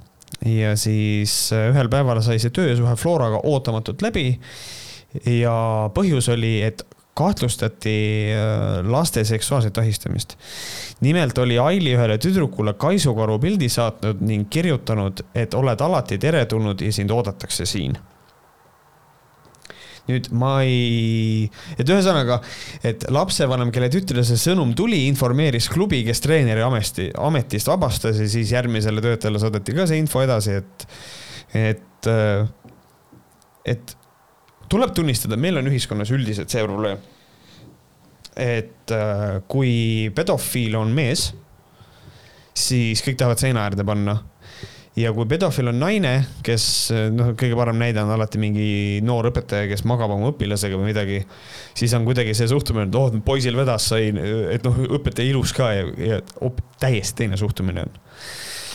ja 0.45 0.76
siis 0.80 1.49
ühel 1.56 1.89
päeval 1.91 2.22
sai 2.26 2.39
see 2.39 2.53
töösuhe 2.56 2.95
Floraga 2.95 3.41
ootamatult 3.43 4.01
läbi. 4.01 4.39
ja 5.26 5.89
põhjus 5.93 6.30
oli, 6.31 6.61
et 6.64 6.85
kahtlustati 7.19 7.97
laste 8.88 9.23
seksuaalset 9.27 9.77
ahistamist 9.77 10.38
nimelt 11.01 11.38
oli 11.38 11.57
Aili 11.60 11.95
ühele 11.95 12.18
tüdrukule 12.18 12.73
kaisukaru 12.73 13.39
pildi 13.39 13.69
saatnud 13.69 14.22
ning 14.22 14.47
kirjutanud, 14.49 15.23
et 15.35 15.53
oled 15.53 15.81
alati 15.81 16.18
teretulnud 16.18 16.81
ja 16.81 16.93
sind 16.93 17.11
oodatakse 17.11 17.65
siin 17.65 17.97
nüüd 20.10 20.30
ma 20.36 20.60
ei, 20.65 21.45
et 21.77 21.90
ühesõnaga, 21.90 22.40
et 22.86 23.06
lapsevanem, 23.14 23.72
kelle 23.76 23.91
tütrele 23.94 24.26
see 24.27 24.40
sõnum 24.41 24.73
tuli, 24.77 25.03
informeeris 25.10 25.69
klubi, 25.72 26.02
kes 26.07 26.23
treeneri 26.26 26.64
ameti, 26.65 27.10
ametist 27.18 27.69
vabastas 27.69 28.19
ja 28.22 28.27
siis 28.30 28.53
järgmisele 28.56 29.03
töötajale 29.06 29.41
saadeti 29.41 29.77
ka 29.77 29.88
see 29.90 30.02
info 30.02 30.23
edasi, 30.26 30.57
et, 30.61 30.88
et, 31.60 32.11
et 33.69 33.95
tuleb 34.69 34.95
tunnistada, 34.98 35.38
meil 35.40 35.61
on 35.61 35.69
ühiskonnas 35.72 36.14
üldiselt 36.15 36.52
see 36.53 36.65
probleem. 36.65 37.02
Et 38.40 38.94
äh, 38.95 39.40
kui 39.52 39.72
pedofiil 40.15 40.77
on 40.80 40.91
mees, 40.95 41.30
siis 42.56 43.02
kõik 43.03 43.18
tahavad 43.19 43.41
seina 43.41 43.65
äärde 43.68 43.86
panna 43.88 44.19
ja 44.98 45.11
kui 45.14 45.28
pedofiil 45.30 45.70
on 45.72 45.80
naine, 45.82 46.14
kes 46.45 46.66
noh, 47.14 47.34
kõige 47.40 47.57
parem 47.60 47.80
näide 47.82 48.02
on 48.03 48.11
alati 48.16 48.41
mingi 48.41 48.68
noor 49.06 49.30
õpetaja, 49.32 49.70
kes 49.70 49.86
magab 49.90 50.14
oma 50.16 50.32
õpilasega 50.34 50.80
või 50.80 50.90
midagi, 50.91 51.22
siis 51.78 51.94
on 51.98 52.07
kuidagi 52.07 52.36
see 52.38 52.49
suhtumine, 52.52 52.90
et 52.90 52.99
oh, 52.99 53.14
poisil 53.26 53.57
vedas, 53.60 53.90
sai, 53.91 54.10
et 54.53 54.66
noh, 54.66 54.80
õpetaja 54.99 55.30
ilus 55.30 55.53
ka 55.56 55.72
ja, 55.76 55.90
ja 56.14 56.22
op, 56.45 56.61
täiesti 56.82 57.24
teine 57.24 57.40
suhtumine 57.40 57.86
on. 57.86 57.99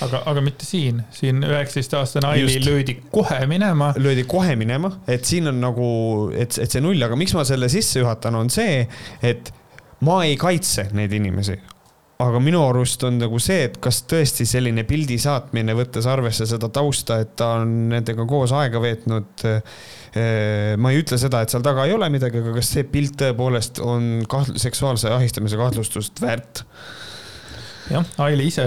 Aga, 0.04 0.24
aga 0.26 0.42
mitte 0.42 0.66
siin, 0.66 1.04
siin 1.14 1.44
üheksateistaastane 1.46 2.26
Aili 2.26 2.58
löödi 2.64 2.96
kohe 3.14 3.44
minema. 3.46 3.92
löödi 3.96 4.24
kohe 4.28 4.56
minema, 4.58 4.90
et 5.08 5.24
siin 5.28 5.48
on 5.48 5.60
nagu, 5.62 5.90
et, 6.34 6.58
et 6.58 6.70
see 6.70 6.82
null, 6.82 6.98
aga 7.06 7.18
miks 7.18 7.34
ma 7.36 7.44
selle 7.46 7.70
sisse 7.72 8.02
juhatan, 8.02 8.34
on 8.40 8.50
see, 8.52 8.82
et 9.22 9.52
ma 10.04 10.24
ei 10.26 10.34
kaitse 10.40 10.88
neid 10.96 11.14
inimesi. 11.14 11.60
Aga 12.22 12.40
minu 12.42 12.60
arust 12.68 13.02
on 13.08 13.18
nagu 13.18 13.40
see, 13.42 13.64
et 13.68 13.78
kas 13.82 14.02
tõesti 14.10 14.46
selline 14.46 14.84
pildi 14.86 15.16
saatmine, 15.20 15.74
võttes 15.74 16.06
arvesse 16.10 16.46
seda 16.46 16.70
tausta, 16.74 17.18
et 17.24 17.34
ta 17.38 17.56
on 17.60 17.72
nendega 17.90 18.26
koos 18.30 18.54
aega 18.54 18.82
veetnud. 18.82 19.46
Eh, 20.14 20.74
ma 20.78 20.92
ei 20.94 21.00
ütle 21.02 21.18
seda, 21.18 21.42
et 21.42 21.50
seal 21.50 21.64
taga 21.66 21.88
ei 21.88 21.94
ole 21.96 22.06
midagi, 22.14 22.38
aga 22.38 22.54
kas 22.60 22.70
see 22.76 22.86
pilt 22.86 23.16
tõepoolest 23.18 23.82
on 23.82 24.26
kaht-, 24.30 24.54
seksuaalse 24.62 25.10
ahistamise 25.16 25.58
kahtlustust 25.58 26.22
väärt? 26.22 26.62
jah, 27.90 28.06
Aili 28.24 28.46
ise, 28.48 28.64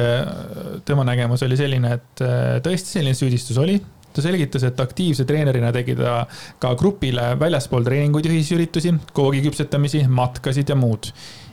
tema 0.85 1.07
nägemus 1.07 1.41
oli 1.47 1.55
selline, 1.57 1.95
et 1.97 2.21
äh, 2.21 2.57
tõesti 2.65 2.99
selline 2.99 3.17
süüdistus 3.17 3.57
oli 3.57 3.79
ta 4.13 4.23
selgitas, 4.25 4.63
et 4.65 4.79
aktiivse 4.81 5.25
treenerina 5.29 5.71
tegi 5.73 5.95
ta 5.97 6.19
ka 6.61 6.73
grupile 6.79 7.31
väljaspool 7.39 7.85
treeninguid 7.85 8.25
ja 8.25 8.33
ühisüritusi, 8.33 8.93
koogi 9.13 9.43
küpsetamisi, 9.45 10.03
matkasid 10.09 10.73
ja 10.73 10.77
muud 10.77 11.11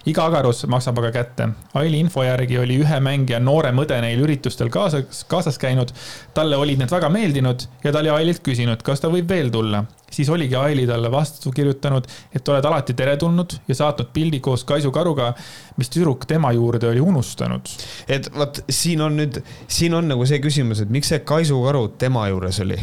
iga 0.08 0.26
agarus 0.28 0.64
maksab 0.70 0.98
aga 1.00 1.10
kätte. 1.14 1.48
Aili 1.80 2.00
info 2.04 2.24
järgi 2.24 2.58
oli 2.60 2.78
ühe 2.82 3.00
mängija 3.04 3.40
noorem 3.40 3.80
õde 3.84 3.98
neil 4.04 4.22
üritustel 4.24 4.70
kaasas, 4.72 5.24
kaasas 5.28 5.58
käinud. 5.60 5.92
talle 6.34 6.56
olid 6.56 6.78
need 6.78 6.90
väga 6.90 7.08
meeldinud 7.08 7.66
ja 7.84 7.92
ta 7.92 8.02
oli 8.02 8.10
Aililt 8.12 8.42
küsinud, 8.44 8.82
kas 8.82 9.00
ta 9.00 9.08
võib 9.12 9.28
veel 9.28 9.50
tulla. 9.50 9.84
siis 10.14 10.28
oligi 10.30 10.54
Aili 10.54 10.86
talle 10.86 11.10
vastu 11.10 11.50
kirjutanud, 11.50 12.04
et 12.34 12.48
oled 12.48 12.64
alati 12.64 12.94
teretulnud 12.94 13.56
ja 13.68 13.74
saatnud 13.74 14.12
pildi 14.12 14.40
koos 14.40 14.64
Kaisu 14.64 14.90
karuga, 14.90 15.32
mis 15.76 15.90
tüdruk 15.90 16.26
tema 16.26 16.52
juurde 16.52 16.88
oli 16.88 17.00
unustanud. 17.00 17.68
et 18.08 18.30
vot 18.34 18.64
siin 18.68 19.00
on 19.00 19.16
nüüd, 19.16 19.40
siin 19.68 19.94
on 19.94 20.08
nagu 20.08 20.26
see 20.26 20.38
küsimus, 20.38 20.82
et 20.82 20.90
miks 20.90 21.08
see 21.08 21.18
Kaisu 21.18 21.62
karu 21.62 21.88
tema 21.98 22.28
juures 22.28 22.60
oli 22.60 22.78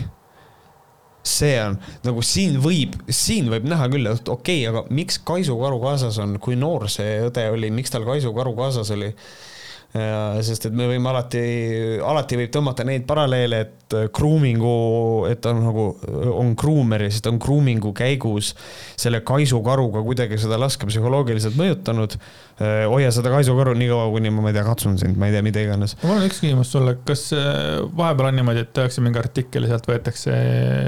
see 1.23 1.55
on 1.61 1.77
nagu 2.05 2.23
siin 2.25 2.57
võib, 2.63 2.95
siin 3.09 3.49
võib 3.51 3.67
näha 3.69 3.87
küll, 3.93 4.09
et 4.09 4.29
okei 4.29 4.63
okay,, 4.65 4.69
aga 4.71 4.85
miks 4.93 5.19
Kaisu 5.25 5.57
karu 5.59 5.79
kaasas 5.83 6.17
on, 6.23 6.37
kui 6.41 6.57
noor 6.59 6.87
see 6.89 7.19
õde 7.27 7.47
oli, 7.53 7.71
miks 7.73 7.93
tal 7.93 8.07
Kaisu 8.07 8.33
karu 8.37 8.55
kaasas 8.57 8.93
oli? 8.95 9.11
Sest 9.91 10.69
et 10.69 10.75
me 10.75 10.85
võime 10.87 11.09
alati, 11.11 11.41
alati 11.99 12.37
võib 12.39 12.51
tõmmata 12.53 12.85
neid 12.87 13.03
paralleele, 13.09 13.57
et 13.65 13.95
grooming'u, 14.15 14.75
et 15.27 15.45
on 15.49 15.59
nagu, 15.65 15.85
on 16.31 16.53
groomer 16.55 17.03
ja 17.03 17.09
siis 17.11 17.25
ta 17.25 17.33
on 17.33 17.41
grooming'u 17.43 17.91
käigus 17.97 18.53
selle 18.95 19.19
kaisukaruga 19.27 20.03
kuidagi 20.05 20.39
seda 20.39 20.59
laske 20.61 20.87
psühholoogiliselt 20.87 21.59
mõjutanud 21.59 22.15
Äh, 22.61 22.83
hoia 22.85 23.09
seda 23.15 23.31
kaisukaru 23.33 23.71
nii 23.79 23.87
kaua, 23.89 24.09
kuni 24.13 24.29
ma, 24.29 24.43
ma 24.43 24.51
ei 24.51 24.55
tea, 24.57 24.63
katsun 24.67 24.97
sind, 25.01 25.15
ma 25.17 25.29
ei 25.29 25.33
tea, 25.33 25.41
mida 25.45 25.61
iganes. 25.63 25.95
mul 26.03 26.19
on 26.19 26.25
üks 26.27 26.41
küsimus 26.43 26.69
sulle, 26.73 26.93
kas 27.07 27.23
äh, 27.33 27.79
vahepeal 27.97 28.27
on 28.29 28.37
niimoodi, 28.37 28.65
et 28.67 28.73
tehakse 28.75 29.01
mingi 29.01 29.17
artikkel 29.21 29.65
ja 29.65 29.71
sealt 29.71 29.87
võetakse 29.89 30.35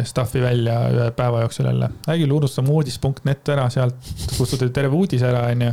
stuff'i 0.05 0.43
välja 0.43 0.75
ühe 0.93 1.07
päeva 1.17 1.41
jooksul 1.45 1.71
jälle? 1.71 1.89
äkki 2.03 2.27
unustame 2.30 2.73
uudis.net 2.75 3.53
ära, 3.55 3.69
sealt 3.73 4.11
kustutati 4.35 4.69
terve 4.75 4.99
uudis 4.99 5.25
ära, 5.25 5.47
onju. 5.55 5.71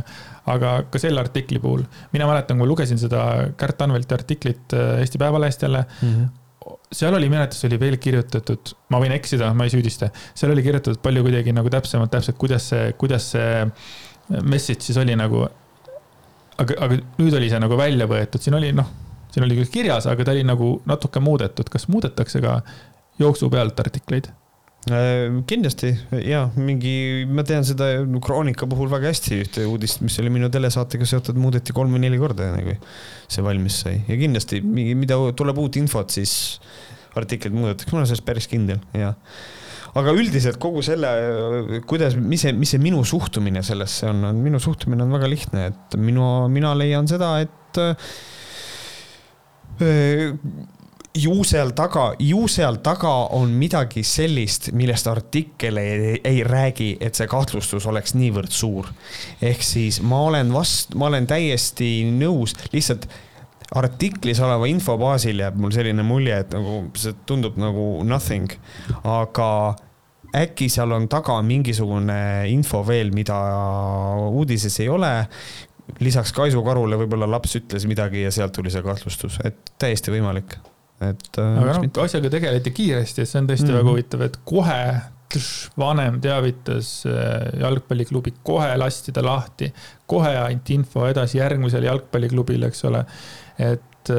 Aga 0.49 0.75
ka 0.89 0.99
selle 1.01 1.21
artikli 1.21 1.59
puhul, 1.61 1.83
mina 2.13 2.27
mäletan, 2.29 2.57
kui 2.57 2.69
lugesin 2.69 2.97
seda 3.01 3.23
Kärt 3.57 3.81
Anvelti 3.85 4.15
artiklit 4.17 4.73
äh, 4.73 4.99
Eesti 5.03 5.21
Päevalehest 5.21 5.67
jälle 5.67 5.85
mm. 6.01 6.13
-hmm 6.13 6.29
seal 6.91 7.13
oli, 7.15 7.29
minu 7.29 7.39
arvates 7.41 7.65
oli 7.65 7.77
veel 7.79 7.95
kirjutatud, 7.97 8.73
ma 8.93 8.99
võin 9.01 9.13
eksida, 9.15 9.47
ma 9.57 9.65
ei 9.65 9.71
süüdista, 9.73 10.11
seal 10.37 10.51
oli 10.51 10.61
kirjutatud 10.61 10.99
palju 11.01 11.23
kuidagi 11.23 11.53
nagu 11.55 11.69
täpsemalt, 11.73 12.11
täpselt, 12.11 12.37
kuidas 12.37 12.67
see, 12.69 12.91
kuidas 12.99 13.31
see 13.31 13.63
message 14.43 14.85
siis 14.85 14.99
oli 15.01 15.15
nagu 15.17 15.45
aga, 16.61 16.75
aga 16.85 16.99
nüüd 17.19 17.37
oli 17.37 17.49
see 17.51 17.61
nagu 17.63 17.79
välja 17.79 18.07
võetud, 18.11 18.43
siin 18.43 18.57
oli 18.57 18.71
noh, 18.75 18.91
siin 19.31 19.45
oli 19.47 19.57
küll 19.61 19.71
kirjas, 19.73 20.07
aga 20.11 20.27
ta 20.27 20.35
oli 20.35 20.43
nagu 20.47 20.73
natuke 20.89 21.23
muudetud, 21.23 21.71
kas 21.71 21.87
muudetakse 21.91 22.43
ka 22.43 22.59
jooksu 23.21 23.49
pealt 23.53 23.79
artikleid? 23.83 24.31
Äh, 24.89 25.43
kindlasti 25.45 25.91
ja 26.25 26.47
mingi, 26.57 27.21
ma 27.29 27.43
tean 27.45 27.61
seda 27.67 27.91
Kroonika 28.25 28.65
puhul 28.65 28.89
väga 28.89 29.11
hästi, 29.11 29.35
ühte 29.43 29.65
uudist, 29.69 30.01
mis 30.01 30.17
oli 30.23 30.31
minu 30.33 30.49
telesaatega 30.49 31.05
seotud, 31.05 31.37
muudeti 31.37 31.75
kolm 31.77 31.93
või 31.93 32.01
neli 32.07 32.17
korda, 32.17 32.47
enne 32.49 32.63
kui 32.65 32.77
see 33.29 33.45
valmis 33.45 33.77
sai. 33.83 33.99
Ja 34.09 34.17
kindlasti 34.17 34.63
mingi, 34.65 34.95
mida 34.97 35.19
tuleb 35.37 35.61
uut 35.61 35.77
infot, 35.77 36.09
siis 36.09 36.33
artikleid 37.13 37.53
muudetakse, 37.53 37.93
ma 37.93 38.01
olen 38.01 38.09
selles 38.09 38.25
päris 38.25 38.49
kindel 38.49 38.81
ja 38.97 39.13
aga 40.01 40.15
üldiselt 40.15 40.57
kogu 40.63 40.81
selle, 40.85 41.09
kuidas, 41.85 42.15
mis 42.17 42.41
see, 42.47 42.55
mis 42.57 42.73
see 42.73 42.81
minu 42.81 43.03
suhtumine 43.05 43.61
sellesse 43.67 44.09
on, 44.09 44.23
on 44.31 44.41
minu 44.41 44.57
suhtumine 44.63 45.05
on 45.05 45.13
väga 45.13 45.29
lihtne, 45.29 45.69
et 45.75 45.97
minu, 45.99 46.25
mina 46.49 46.73
leian 46.79 47.05
seda, 47.11 47.35
et 47.43 47.81
äh, 47.85 48.13
ju 51.13 51.43
seal 51.43 51.73
taga, 51.75 52.11
ju 52.19 52.45
seal 52.51 52.77
taga 52.83 53.11
on 53.35 53.51
midagi 53.59 54.03
sellist, 54.07 54.71
millest 54.77 55.09
artikkel 55.11 55.77
ei, 55.81 56.13
ei 56.23 56.43
räägi, 56.47 56.93
et 57.03 57.17
see 57.17 57.27
kahtlustus 57.31 57.87
oleks 57.89 58.15
niivõrd 58.15 58.51
suur. 58.55 58.87
ehk 59.41 59.63
siis 59.63 60.01
ma 60.01 60.21
olen 60.29 60.53
vast-, 60.53 60.95
ma 60.95 61.11
olen 61.11 61.27
täiesti 61.27 61.91
nõus, 62.15 62.55
lihtsalt 62.71 63.09
artiklis 63.75 64.39
oleva 64.43 64.67
info 64.67 64.97
baasil 64.99 65.39
jääb 65.39 65.59
mul 65.59 65.71
selline 65.75 66.03
mulje, 66.03 66.41
et 66.43 66.55
nagu 66.55 66.83
see 66.99 67.15
tundub 67.27 67.59
nagu 67.59 68.03
nothing, 68.07 68.51
aga 69.03 69.75
äkki 70.35 70.69
seal 70.71 70.91
on 70.95 71.09
taga 71.11 71.37
mingisugune 71.43 72.47
info 72.51 72.85
veel, 72.87 73.11
mida 73.15 73.37
uudises 74.31 74.79
ei 74.79 74.89
ole. 74.89 75.11
lisaks 75.99 76.31
Kaisu 76.31 76.63
karule 76.63 76.95
võib-olla 76.95 77.27
laps 77.27 77.57
ütles 77.59 77.83
midagi 77.87 78.21
ja 78.23 78.31
sealt 78.31 78.53
tuli 78.55 78.71
see 78.71 78.83
kahtlustus, 78.83 79.39
et 79.43 79.73
täiesti 79.79 80.11
võimalik, 80.13 80.55
et. 81.01 81.31
Äh, 81.37 81.57
aga 81.61 81.79
noh, 81.79 82.03
asjaga 82.03 82.31
tegeleti 82.33 82.73
kiiresti, 82.75 83.23
et 83.23 83.31
see 83.31 83.41
on 83.41 83.49
tõesti 83.49 83.67
mm 83.67 83.73
-hmm. 83.73 83.81
väga 83.81 83.95
huvitav, 83.95 84.25
et 84.27 84.37
kohe 84.45 84.83
tš, 85.31 85.71
vanem 85.79 86.19
teavitas 86.21 86.91
äh, 87.05 87.59
jalgpalliklubi, 87.61 88.33
kohe 88.43 88.69
lasti 88.77 89.11
ta 89.15 89.23
lahti, 89.25 89.71
kohe 90.05 90.35
anti 90.37 90.73
info 90.79 91.07
edasi 91.07 91.37
järgmisele 91.37 91.85
jalgpalliklubile, 91.85 92.67
eks 92.67 92.85
ole. 92.85 93.05
et 93.59 94.09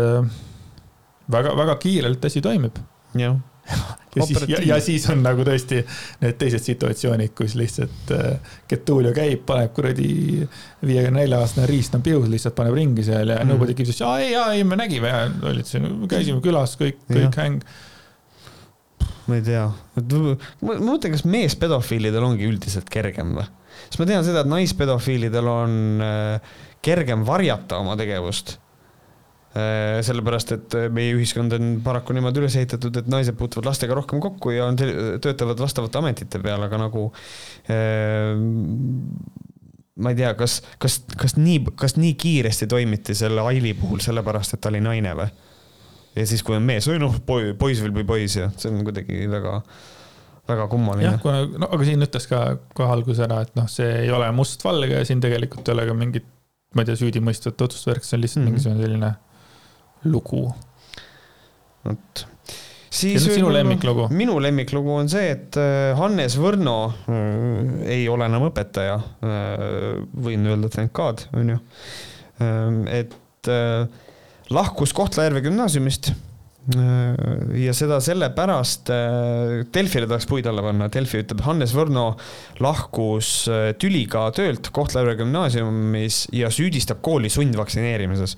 väga-väga 1.30 1.72
äh, 1.72 1.78
kiirelt 1.78 2.24
asi 2.24 2.40
toimib. 2.40 2.78
jah 3.14 3.36
ja 4.16 4.26
siis, 4.26 4.40
ja, 4.48 4.58
ja 4.66 4.78
siis 4.82 5.04
on 5.10 5.22
nagu 5.24 5.44
tõesti 5.46 5.80
need 6.22 6.36
teised 6.40 6.64
situatsioonid, 6.66 7.32
kus 7.36 7.54
lihtsalt 7.58 8.10
äh, 8.16 8.56
Getulio 8.68 9.12
käib, 9.16 9.44
paneb 9.48 9.72
kuradi 9.76 10.08
viiekümne 10.82 11.22
nelja 11.22 11.40
aastane 11.42 11.68
riist 11.70 11.94
on 11.96 12.04
pihus, 12.04 12.28
lihtsalt 12.32 12.56
paneb 12.58 12.76
ringi 12.76 13.04
seal 13.06 13.32
ja 13.32 13.38
mm. 13.40 13.52
nobody 13.54 13.76
gives 13.78 13.94
a 13.94 13.96
shit, 13.96 14.06
aa 14.08 14.18
ei, 14.24 14.34
aa 14.38 14.58
ei, 14.58 14.66
me 14.68 14.78
nägime 14.80 15.12
ja 15.12 15.24
olid 15.52 15.68
siin, 15.68 15.88
käisime 16.10 16.42
külas, 16.44 16.76
kõik, 16.80 17.00
kõik 17.10 17.40
häng. 17.40 17.64
Ma 19.30 19.38
ei 19.38 19.44
tea, 19.46 19.68
ma 20.66 20.76
mõtlen, 20.82 21.12
kas 21.14 21.22
meespedofiilidel 21.30 22.24
ongi 22.26 22.48
üldiselt 22.50 22.90
kergem 22.92 23.36
või? 23.38 23.46
sest 23.86 24.00
ma 24.02 24.06
tean 24.08 24.24
seda, 24.26 24.42
et 24.42 24.50
naispedofiilidel 24.50 25.48
on 25.48 26.02
äh, 26.04 26.52
kergem 26.84 27.22
varjata 27.26 27.78
oma 27.82 27.94
tegevust 27.98 28.56
sellepärast, 29.52 30.52
et 30.56 30.74
äh, 30.78 30.88
meie 30.88 31.12
ühiskond 31.12 31.52
on 31.52 31.74
paraku 31.84 32.14
niimoodi 32.16 32.40
üles 32.40 32.54
ehitatud, 32.56 32.96
et 33.02 33.08
naised 33.12 33.36
puutuvad 33.36 33.68
lastega 33.68 33.96
rohkem 33.98 34.20
kokku 34.24 34.54
ja 34.54 34.64
on, 34.70 34.78
töötavad 34.80 35.60
vastavate 35.60 36.00
ametite 36.00 36.40
peal, 36.40 36.62
aga 36.64 36.78
nagu 36.80 37.10
äh, 37.68 38.32
ma 40.00 40.12
ei 40.12 40.16
tea, 40.16 40.32
kas, 40.38 40.60
kas, 40.80 41.02
kas 41.20 41.36
nii, 41.36 41.58
kas 41.76 41.98
nii 42.00 42.14
kiiresti 42.16 42.68
toimiti 42.70 43.16
selle 43.18 43.44
Aili 43.44 43.74
puhul 43.76 44.00
sellepärast, 44.00 44.56
et 44.56 44.62
ta 44.64 44.72
oli 44.72 44.80
naine 44.84 45.12
või? 45.18 45.28
ja 46.16 46.24
siis, 46.28 46.44
kui 46.44 46.56
on 46.56 46.64
mees, 46.64 46.88
või 46.88 47.02
noh, 47.02 47.18
poiss 47.26 47.82
või 47.84 48.06
poiss 48.08 48.38
ja 48.40 48.48
see 48.56 48.72
on 48.72 48.80
kuidagi 48.88 49.26
väga, 49.32 49.58
väga 50.48 50.68
kummaline. 50.72 51.10
jah, 51.10 51.18
kuna, 51.20 51.42
no 51.60 51.68
aga 51.72 51.88
siin 51.88 52.04
ütles 52.08 52.28
ka 52.30 52.40
kohe 52.76 52.88
alguses 52.92 53.20
ära, 53.28 53.42
et 53.44 53.52
noh, 53.58 53.68
see 53.72 53.90
ei 54.06 54.12
ole 54.12 54.32
mustvalge 54.36 54.96
ja 54.96 55.04
siin 55.08 55.20
tegelikult 55.24 55.68
ei 55.68 55.76
ole 55.76 55.86
ka 55.88 55.98
mingit, 55.98 56.24
ma 56.72 56.84
ei 56.84 56.88
tea, 56.88 56.96
süüdimõistvat 57.04 57.68
otsust 57.68 57.88
värk, 57.88 58.08
see 58.08 58.16
on 58.16 58.24
lihtsalt 58.24 58.42
mm 58.42 58.48
-hmm. 58.48 58.56
mingisugune 58.56 58.88
selline 58.88 59.12
lugu. 60.04 60.46
vot 61.84 62.26
siis 62.92 63.24
sinu 63.24 63.50
lemmiklugu? 63.52 64.08
minu 64.14 64.36
lemmiklugu 64.42 64.96
on 65.02 65.10
see, 65.12 65.32
et 65.34 65.58
äh, 65.60 65.92
Hannes 65.98 66.36
Võrno 66.40 66.76
äh, 66.90 67.94
ei 67.98 68.08
ole 68.12 68.28
enam 68.28 68.48
õpetaja 68.50 68.98
äh,. 68.98 70.02
võin 70.26 70.50
öelda 70.50 70.72
thank 70.72 70.92
god, 70.96 71.26
onju. 71.36 71.58
Ähm, 72.42 72.84
et 72.90 73.18
lahkus 74.52 74.92
Kohtla-Järve 74.94 75.40
gümnaasiumist 75.42 76.12
ja 77.58 77.72
seda 77.74 77.96
sellepärast, 77.98 78.92
Delfile 79.74 80.06
tahaks 80.06 80.28
puid 80.30 80.46
alla 80.46 80.62
panna, 80.62 80.86
Delfi 80.94 81.18
ütleb, 81.24 81.42
Hannes 81.42 81.72
Võrno 81.74 82.04
lahkus 82.62 83.32
tüliga 83.82 84.28
töölt 84.36 84.70
Kohtla-Järve 84.70 85.16
gümnaasiumis 85.24 86.20
ja 86.38 86.52
süüdistab 86.54 87.02
kooli 87.02 87.32
sundvaktsineerimises 87.34 88.36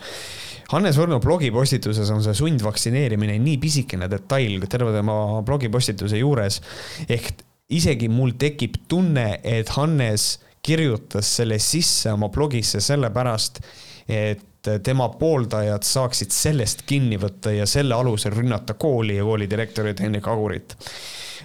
Hannes 0.75 0.97
Võrno 0.99 1.21
blogipostituses 1.23 2.09
on 2.11 2.23
see 2.25 2.35
sundvaktsineerimine 2.35 3.37
nii 3.39 3.59
pisikene 3.63 4.09
detail 4.11 4.65
terve 4.71 4.95
tema 4.97 5.17
blogipostituse 5.47 6.19
juures. 6.19 6.61
ehk 7.09 7.45
isegi 7.75 8.09
mul 8.11 8.35
tekib 8.39 8.81
tunne, 8.91 9.39
et 9.43 9.71
Hannes 9.77 10.39
kirjutas 10.65 11.29
selle 11.39 11.61
sisse 11.63 12.13
oma 12.13 12.31
blogisse 12.33 12.81
sellepärast, 12.83 13.61
et 14.09 14.71
tema 14.85 15.11
pooldajad 15.21 15.85
saaksid 15.85 16.33
sellest 16.33 16.83
kinni 16.89 17.19
võtta 17.21 17.53
ja 17.53 17.67
selle 17.69 17.95
alusel 17.95 18.35
rünnata 18.35 18.75
kooli 18.81 19.19
ja 19.19 19.27
koolidirektorit 19.29 20.01
Hendrik 20.01 20.29
Agurit. 20.33 20.75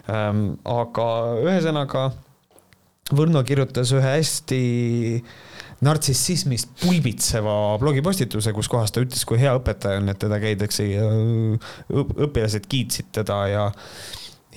Ähm, 0.09 0.55
aga 0.65 1.05
ühesõnaga 1.43 2.09
Võrno 3.09 3.41
kirjutas 3.41 3.89
ühe 3.97 4.05
hästi 4.05 4.57
nartsissismist 5.85 6.71
pulbitseva 6.81 7.53
blogipostituse, 7.79 8.53
kus 8.55 8.69
kohas 8.71 8.91
ta 8.91 9.03
ütles, 9.03 9.23
kui 9.27 9.39
hea 9.41 9.53
õpetaja 9.57 10.01
on, 10.01 10.11
et 10.11 10.19
teda 10.19 10.39
käidakse, 10.43 10.87
õpilased 12.27 12.67
kiitsid 12.69 13.13
teda 13.21 13.39
ja 13.51 13.67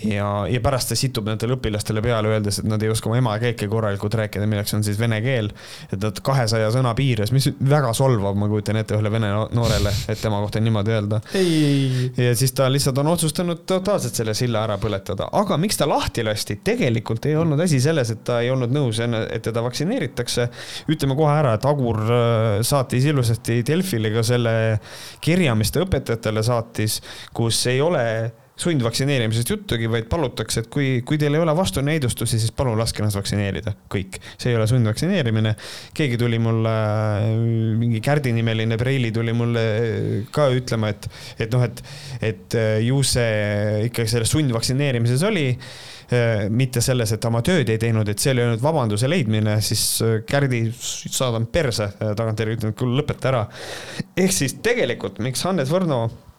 ja, 0.00 0.46
ja 0.48 0.60
pärast 0.64 0.92
ta 0.92 0.96
situb 0.96 1.28
nendele 1.28 1.56
õpilastele 1.56 2.02
peale, 2.04 2.30
öeldes, 2.32 2.60
et 2.62 2.68
nad 2.68 2.82
ei 2.82 2.90
oska 2.92 3.10
oma 3.10 3.18
emakeelke 3.20 3.68
korralikult 3.70 4.16
rääkida, 4.18 4.46
milleks 4.48 4.74
on 4.76 4.84
siis 4.86 4.98
vene 5.00 5.20
keel. 5.24 5.50
et 5.92 6.00
nad 6.00 6.20
kahesaja 6.24 6.70
sõna 6.74 6.94
piires, 6.98 7.32
mis 7.34 7.50
väga 7.60 7.92
solvav, 7.96 8.36
ma 8.38 8.48
kujutan 8.50 8.80
ette 8.80 8.96
ühele 8.96 9.12
vene 9.12 9.30
noorele, 9.52 9.92
et 10.08 10.20
tema 10.22 10.40
kohta 10.42 10.62
niimoodi 10.64 10.96
öelda. 10.96 11.20
ja 12.16 12.34
siis 12.38 12.56
ta 12.56 12.70
lihtsalt 12.72 12.98
on 13.04 13.12
otsustanud 13.12 13.64
totaalselt 13.68 14.16
selle 14.16 14.34
silla 14.38 14.64
ära 14.66 14.78
põletada, 14.82 15.28
aga 15.42 15.60
miks 15.60 15.80
ta 15.80 15.88
lahti 15.88 16.24
lasti, 16.26 16.58
tegelikult 16.64 17.28
ei 17.28 17.36
olnud 17.36 17.60
asi 17.60 17.80
selles, 17.82 18.10
et 18.14 18.24
ta 18.24 18.40
ei 18.42 18.50
olnud 18.50 18.72
nõus 18.72 19.00
et 19.02 19.42
teda 19.44 19.62
vaktsineeritakse. 19.64 20.48
ütleme 20.88 21.16
kohe 21.18 21.32
ära, 21.36 21.54
et 21.58 21.66
Agur 21.68 22.00
äh, 22.00 22.60
saatis 22.66 23.04
ilusasti 23.12 23.62
Delfile 23.66 24.12
ka 24.14 24.24
selle 24.26 24.54
kirja, 25.20 25.54
mis 25.54 25.70
ta 25.72 25.84
õpetajatele 25.84 26.42
saatis, 26.42 27.00
kus 27.36 27.66
ei 27.70 27.80
ole 27.80 28.06
sundvaktsineerimisest 28.62 29.50
juttugi, 29.52 29.88
vaid 29.90 30.08
palutakse, 30.10 30.62
et 30.62 30.70
kui, 30.72 30.88
kui 31.06 31.18
teil 31.20 31.34
ei 31.36 31.42
ole 31.42 31.54
vastunäidustusi, 31.56 32.38
siis 32.40 32.54
palun 32.56 32.78
laske 32.80 33.02
ennast 33.02 33.18
vaktsineerida, 33.18 33.74
kõik. 33.92 34.18
see 34.36 34.52
ei 34.52 34.58
ole 34.58 34.66
sundvaktsineerimine. 34.70 35.54
keegi 35.94 36.18
tuli 36.20 36.38
mulle, 36.42 36.74
mingi 37.80 38.02
Kärdi 38.04 38.32
nimeline 38.36 38.78
Preili 38.80 39.12
tuli 39.12 39.34
mulle 39.36 39.64
ka 40.34 40.48
ütlema, 40.54 40.92
et, 40.92 41.08
et 41.38 41.54
noh, 41.54 41.64
et, 41.66 41.82
et 42.32 42.58
ju 42.86 43.02
see 43.06 43.88
ikkagi 43.88 44.16
selles 44.16 44.32
sundvaktsineerimises 44.36 45.26
oli 45.28 45.48
mitte 46.52 46.82
selles, 46.84 47.14
et 47.14 47.24
oma 47.24 47.40
tööd 47.46 47.70
ei 47.72 47.78
teinud, 47.80 48.08
et 48.12 48.20
see 48.20 48.34
oli 48.34 48.42
ainult 48.44 48.60
vabanduse 48.60 49.08
leidmine, 49.08 49.54
siis 49.64 49.84
Kärdi 50.28 50.66
saadan 50.76 51.46
perse 51.52 51.88
tagantjärgi 51.98 52.58
ütleme, 52.58 52.74
et 52.74 52.82
kuule 52.82 53.00
lõpeta 53.00 53.32
ära. 53.32 53.46
ehk 54.16 54.36
siis 54.36 54.58
tegelikult, 54.60 55.22
miks 55.24 55.46
Hannes 55.48 55.72
Võrno 55.72 56.02
Eh, 56.04 56.31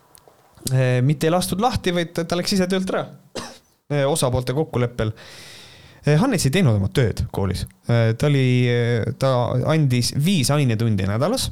mitte 1.03 1.27
ei 1.27 1.34
lastud 1.34 1.61
lahti, 1.61 1.91
vaid 1.95 2.14
ta 2.15 2.38
läks 2.38 2.56
ise 2.56 2.68
töölt 2.72 2.91
ära 2.94 3.03
eh, 3.91 4.06
osapoolte 4.07 4.56
kokkuleppel. 4.56 5.11
Eh, 6.06 6.15
Hannes 6.19 6.45
ei 6.48 6.53
teinud 6.56 6.77
oma 6.80 6.90
tööd 6.94 7.26
koolis, 7.35 7.65
ta 7.88 8.30
oli, 8.30 8.45
ta 9.19 9.34
andis 9.73 10.14
viis 10.23 10.52
ainetundi 10.53 11.07
nädalas. 11.10 11.52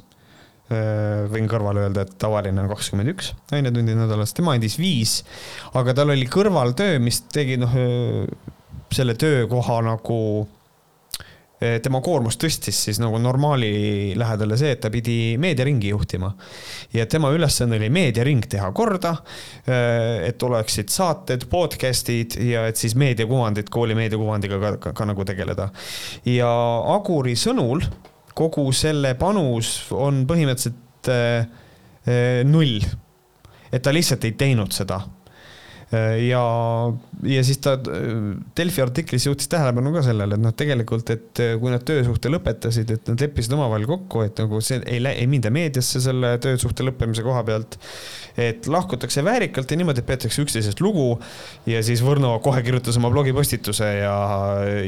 võin 1.32 1.50
kõrvale 1.52 1.82
öelda, 1.84 2.06
et 2.06 2.14
tavaline 2.16 2.62
on 2.64 2.70
kakskümmend 2.72 3.12
üks 3.12 3.34
ainetundi 3.52 3.92
nädalas, 3.92 4.32
tema 4.32 4.54
andis 4.56 4.78
viis, 4.80 5.18
aga 5.76 5.92
tal 5.94 6.14
oli 6.14 6.30
kõrvaltöö, 6.32 6.96
mis 7.04 7.20
tegi 7.28 7.58
noh, 7.60 7.74
selle 8.96 9.18
töökoha 9.20 9.82
nagu 9.84 10.22
Eh, 10.22 10.61
tema 11.84 12.00
koormust 12.02 12.42
tõstis 12.42 12.78
siis 12.88 12.98
nagu 13.02 13.20
normaali 13.22 14.16
lähedale 14.18 14.58
see, 14.58 14.72
et 14.74 14.82
ta 14.82 14.90
pidi 14.94 15.38
meediaringi 15.42 15.92
juhtima. 15.92 16.32
ja 16.94 17.06
tema 17.06 17.30
ülesanne 17.30 17.78
oli 17.78 17.90
meediaring 17.94 18.48
teha 18.50 18.72
korda, 18.72 19.16
eh, 19.68 20.28
et 20.30 20.44
oleksid 20.44 20.90
saated, 20.90 21.46
podcast'id 21.52 22.40
ja 22.50 22.66
et 22.68 22.82
siis 22.82 22.96
meediakuvandit, 22.96 23.70
kooli 23.70 23.96
meediakuvandiga 23.96 24.60
ka, 24.60 24.76
ka, 24.78 24.94
ka 24.98 25.06
nagu 25.06 25.26
tegeleda. 25.26 25.70
ja 26.26 26.50
Aguri 26.96 27.36
sõnul 27.38 27.86
kogu 28.34 28.72
selle 28.74 29.14
panus 29.20 29.92
on 29.92 30.26
põhimõtteliselt 30.28 31.12
äh, 31.12 32.44
null. 32.48 32.80
et 33.72 33.82
ta 33.84 33.94
lihtsalt 33.94 34.26
ei 34.26 34.34
teinud 34.34 34.74
seda 34.74 35.04
ja, 35.92 36.42
ja 37.28 37.42
siis 37.44 37.60
ta 37.64 37.74
Delfi 38.58 38.84
artiklis 38.84 39.26
jõudis 39.28 39.50
tähelepanu 39.52 39.92
ka 39.92 40.04
sellele, 40.06 40.38
et 40.38 40.44
noh, 40.44 40.54
tegelikult, 40.56 41.10
et 41.12 41.42
äh, 41.44 41.54
kui 41.60 41.74
nad 41.74 41.84
töösuhte 41.88 42.32
lõpetasid, 42.32 42.94
et 42.96 43.12
nad 43.12 43.24
leppisid 43.26 43.56
omavahel 43.58 43.88
kokku, 43.90 44.22
et 44.24 44.40
nagu 44.40 44.62
see 44.64 44.80
ei, 44.86 45.02
ei 45.12 45.28
minda 45.32 45.52
meediasse 45.52 46.00
selle 46.04 46.38
töösuhte 46.44 46.86
lõppemise 46.88 47.26
koha 47.26 47.44
pealt. 47.48 47.80
et 48.40 48.68
lahkutakse 48.72 49.24
väärikalt 49.28 49.72
ja 49.72 49.78
niimoodi, 49.82 50.00
et 50.00 50.08
peetakse 50.08 50.46
üksteisest 50.46 50.80
lugu. 50.80 51.20
ja 51.68 51.84
siis 51.84 52.00
Võrno 52.02 52.38
kohe 52.44 52.64
kirjutas 52.64 52.98
oma 52.98 53.12
blogipostituse 53.12 53.90
ja, 54.00 54.16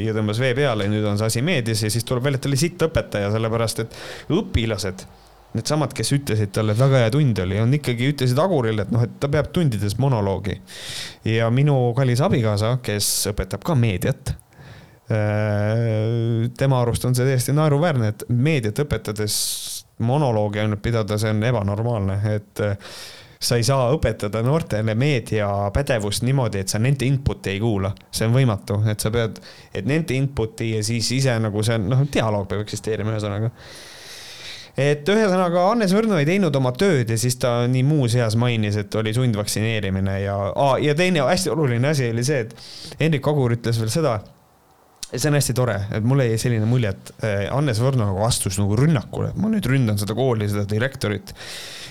ja 0.00 0.14
tõmbas 0.16 0.40
vee 0.40 0.54
peale 0.56 0.88
ja 0.88 0.94
nüüd 0.94 1.04
on 1.04 1.20
see 1.20 1.28
asi 1.28 1.44
meedias 1.44 1.84
ja 1.84 1.92
siis 1.92 2.08
tuleb 2.08 2.24
välja, 2.24 2.40
et 2.40 2.46
ta 2.46 2.50
oli 2.52 2.60
sitt 2.60 2.88
õpetaja, 2.88 3.28
sellepärast 3.34 3.84
et 3.84 4.00
õpilased 4.32 5.04
needsamad, 5.54 5.94
kes 5.94 6.12
ütlesid 6.16 6.52
talle, 6.54 6.74
et 6.74 6.80
väga 6.80 7.04
hea 7.04 7.10
tund 7.14 7.38
oli, 7.44 7.58
on 7.62 7.74
ikkagi, 7.78 8.10
ütlesid 8.14 8.40
Agurile, 8.42 8.86
et 8.86 8.94
noh, 8.94 9.04
et 9.06 9.18
ta 9.22 9.30
peab 9.30 9.52
tundides 9.54 9.98
monoloogi. 10.02 10.58
ja 11.30 11.50
minu 11.54 11.76
kallis 11.96 12.22
abikaasa, 12.24 12.78
kes 12.82 13.10
õpetab 13.30 13.64
ka 13.66 13.76
meediat, 13.78 14.34
äh, 15.12 16.50
tema 16.58 16.82
arust 16.82 17.06
on 17.06 17.14
see 17.14 17.26
täiesti 17.28 17.54
naeruväärne, 17.56 18.14
et 18.14 18.26
meediat 18.28 18.82
õpetades 18.84 19.36
monoloogi 20.04 20.64
ainult 20.64 20.82
pidada, 20.82 21.18
see 21.18 21.30
on 21.30 21.42
ebanormaalne, 21.46 22.18
et 22.34 22.64
äh, 22.64 22.76
sa 23.44 23.58
ei 23.60 23.64
saa 23.66 23.90
õpetada 23.94 24.40
noortele 24.42 24.94
meediapädevust 24.98 26.24
niimoodi, 26.26 26.64
et 26.64 26.72
sa 26.72 26.80
nende 26.82 27.06
input'i 27.06 27.54
ei 27.54 27.60
kuula. 27.62 27.92
see 28.10 28.26
on 28.26 28.34
võimatu, 28.34 28.80
et 28.90 29.00
sa 29.00 29.12
pead, 29.14 29.38
et 29.74 29.86
nende 29.86 30.16
input'i 30.16 30.74
ja 30.74 30.84
siis 30.84 31.12
ise 31.12 31.38
nagu 31.38 31.62
see 31.62 31.78
on, 31.78 31.90
noh, 31.92 32.06
dialoog 32.10 32.48
peab 32.48 32.64
eksisteerima, 32.64 33.14
ühesõnaga 33.14 33.52
et 34.76 35.08
ühesõnaga 35.08 35.68
Hannes 35.68 35.94
Võrno 35.94 36.18
ei 36.18 36.28
teinud 36.28 36.54
oma 36.58 36.72
tööd 36.76 37.10
ja 37.10 37.18
siis 37.20 37.36
ta 37.40 37.64
nii 37.70 37.84
muus 37.86 38.16
eas 38.18 38.36
mainis, 38.40 38.78
et 38.80 38.94
oli 38.98 39.14
sundvaktsineerimine 39.14 40.20
ja, 40.24 40.38
ja 40.82 40.94
teine 40.98 41.26
hästi 41.28 41.52
oluline 41.54 41.92
asi 41.92 42.10
oli 42.10 42.26
see, 42.26 42.46
et 42.46 42.98
Hendrik 43.02 43.28
Agur 43.30 43.54
ütles 43.54 43.78
veel 43.80 43.92
seda 43.94 44.18
see 45.14 45.30
on 45.30 45.36
hästi 45.38 45.54
tore, 45.54 45.76
et 45.94 46.06
mulle 46.06 46.26
jäi 46.26 46.38
selline 46.40 46.66
mulje, 46.68 46.90
et 46.90 47.12
eh, 47.22 47.44
Hannes 47.52 47.78
Võrno 47.82 48.08
nagu 48.08 48.24
astus 48.26 48.58
nagu 48.58 48.76
rünnakule, 48.78 49.30
ma 49.38 49.50
nüüd 49.52 49.66
ründan 49.70 49.98
seda 50.00 50.16
kooli, 50.16 50.48
seda 50.50 50.64
direktorit. 50.70 51.34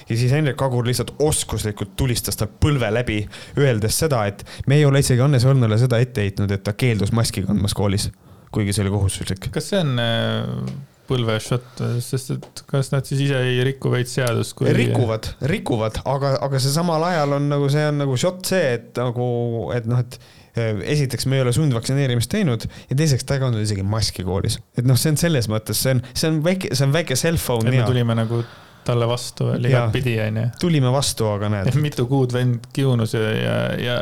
ja 0.09 0.17
siis 0.19 0.33
Hendrik 0.35 0.61
Agur 0.61 0.85
lihtsalt 0.87 1.13
oskuslikult 1.23 1.95
tulistas 1.99 2.39
tal 2.39 2.51
põlve 2.51 2.89
läbi, 2.91 3.21
öeldes 3.57 3.99
seda, 4.03 4.25
et 4.27 4.43
me 4.67 4.79
ei 4.79 4.85
ole 4.85 4.99
isegi 5.03 5.23
Hannes 5.23 5.45
Võrnole 5.47 5.79
seda 5.79 6.01
ette 6.03 6.25
heitnud, 6.25 6.51
et 6.51 6.63
ta 6.63 6.75
keeldus 6.75 7.13
maski 7.15 7.45
kandmas 7.47 7.75
koolis, 7.77 8.09
kuigi 8.51 8.75
see 8.75 8.83
oli 8.83 8.95
kohustuslik. 8.97 9.51
kas 9.55 9.71
see 9.71 9.79
on 9.79 9.95
äh, 10.03 10.73
põlvešott, 11.09 11.81
sest 12.03 12.31
et 12.37 12.61
kas 12.69 12.91
nad 12.93 13.07
siis 13.07 13.25
ise 13.25 13.39
ei 13.43 13.59
riku 13.67 13.91
veits 13.93 14.15
seadust 14.17 14.55
kui...? 14.57 14.71
rikuvad, 14.75 15.27
rikuvad, 15.51 15.99
aga, 16.09 16.37
aga 16.45 16.61
see 16.63 16.73
samal 16.75 17.03
ajal 17.09 17.37
on 17.39 17.49
nagu, 17.51 17.67
see 17.71 17.83
on 17.89 17.99
nagu 18.03 18.15
šott 18.19 18.53
see, 18.53 18.77
et 18.77 19.01
nagu, 19.01 19.27
et 19.75 19.89
noh, 19.89 19.99
et 20.03 20.17
äh, 20.55 20.81
esiteks 20.95 21.27
me 21.27 21.39
ei 21.39 21.45
ole 21.45 21.53
sundvaktsineerimist 21.55 22.31
teinud 22.31 22.67
ja 22.67 22.99
teiseks 22.99 23.27
ta 23.27 23.37
ei 23.37 23.43
kandnud 23.43 23.65
isegi 23.65 23.85
maski 23.87 24.25
koolis. 24.27 24.59
et 24.79 24.87
noh, 24.87 24.99
see 24.99 25.13
on 25.13 25.19
selles 25.19 25.51
mõttes, 25.51 25.83
see 25.83 25.97
on, 25.97 26.03
see 26.13 26.31
on 26.31 26.39
väike, 26.45 26.71
see 26.71 26.87
on 26.87 26.95
väike 26.95 27.19
cell 27.19 27.41
phone. 27.41 27.67
et 27.67 27.81
me 27.81 27.87
tulime 27.89 28.17
nagu 28.17 28.43
talle 28.87 29.07
vastu 29.07 29.51
veel 29.51 29.69
igatpidi, 29.69 30.17
onju. 30.23 30.49
tulime 30.63 30.91
vastu, 30.93 31.27
aga 31.35 31.49
näed. 31.57 31.79
mitu 31.83 32.07
kuud 32.09 32.35
vend 32.35 32.71
kiunus 32.75 33.15
ja, 33.17 33.29
ja, 33.35 33.55
ja 33.79 34.01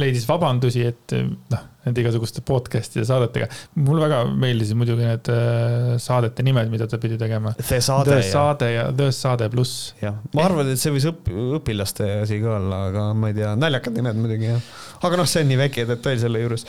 leidis 0.00 0.28
vabandusi, 0.28 0.86
et 0.88 1.16
noh, 1.52 1.68
nende 1.86 2.02
igasuguste 2.04 2.44
podcast'ide 2.46 3.04
saadetega. 3.08 3.48
mulle 3.82 4.04
väga 4.04 4.22
meeldisid 4.30 4.78
muidugi 4.78 5.06
need 5.06 5.30
äh, 5.32 5.92
saadete 6.02 6.44
nimed, 6.46 6.70
mida 6.72 6.86
ta 6.90 6.98
pidi 7.02 7.18
tegema. 7.20 7.54
The 7.58 7.80
Saade. 7.82 8.14
The 8.14 8.30
Saade 8.30 8.70
ja 8.72 8.86
The 8.96 9.10
Saade 9.14 9.48
pluss. 9.52 9.92
jah, 10.02 10.18
ma 10.36 10.46
arvan, 10.46 10.72
et 10.72 10.80
see 10.82 10.94
võis 10.94 11.08
õp-, 11.10 11.30
õpilaste 11.58 12.08
asi 12.22 12.40
ka 12.42 12.56
olla, 12.58 12.82
aga 12.92 13.06
ma 13.18 13.32
ei 13.32 13.38
tea, 13.40 13.54
naljakad 13.58 13.98
nimed 13.98 14.20
muidugi 14.22 14.50
jah. 14.52 14.72
aga 15.02 15.20
noh, 15.20 15.28
see 15.28 15.44
on 15.44 15.50
nii 15.52 15.60
väike 15.64 15.86
detail 15.90 16.20
selle 16.22 16.44
juures. 16.44 16.66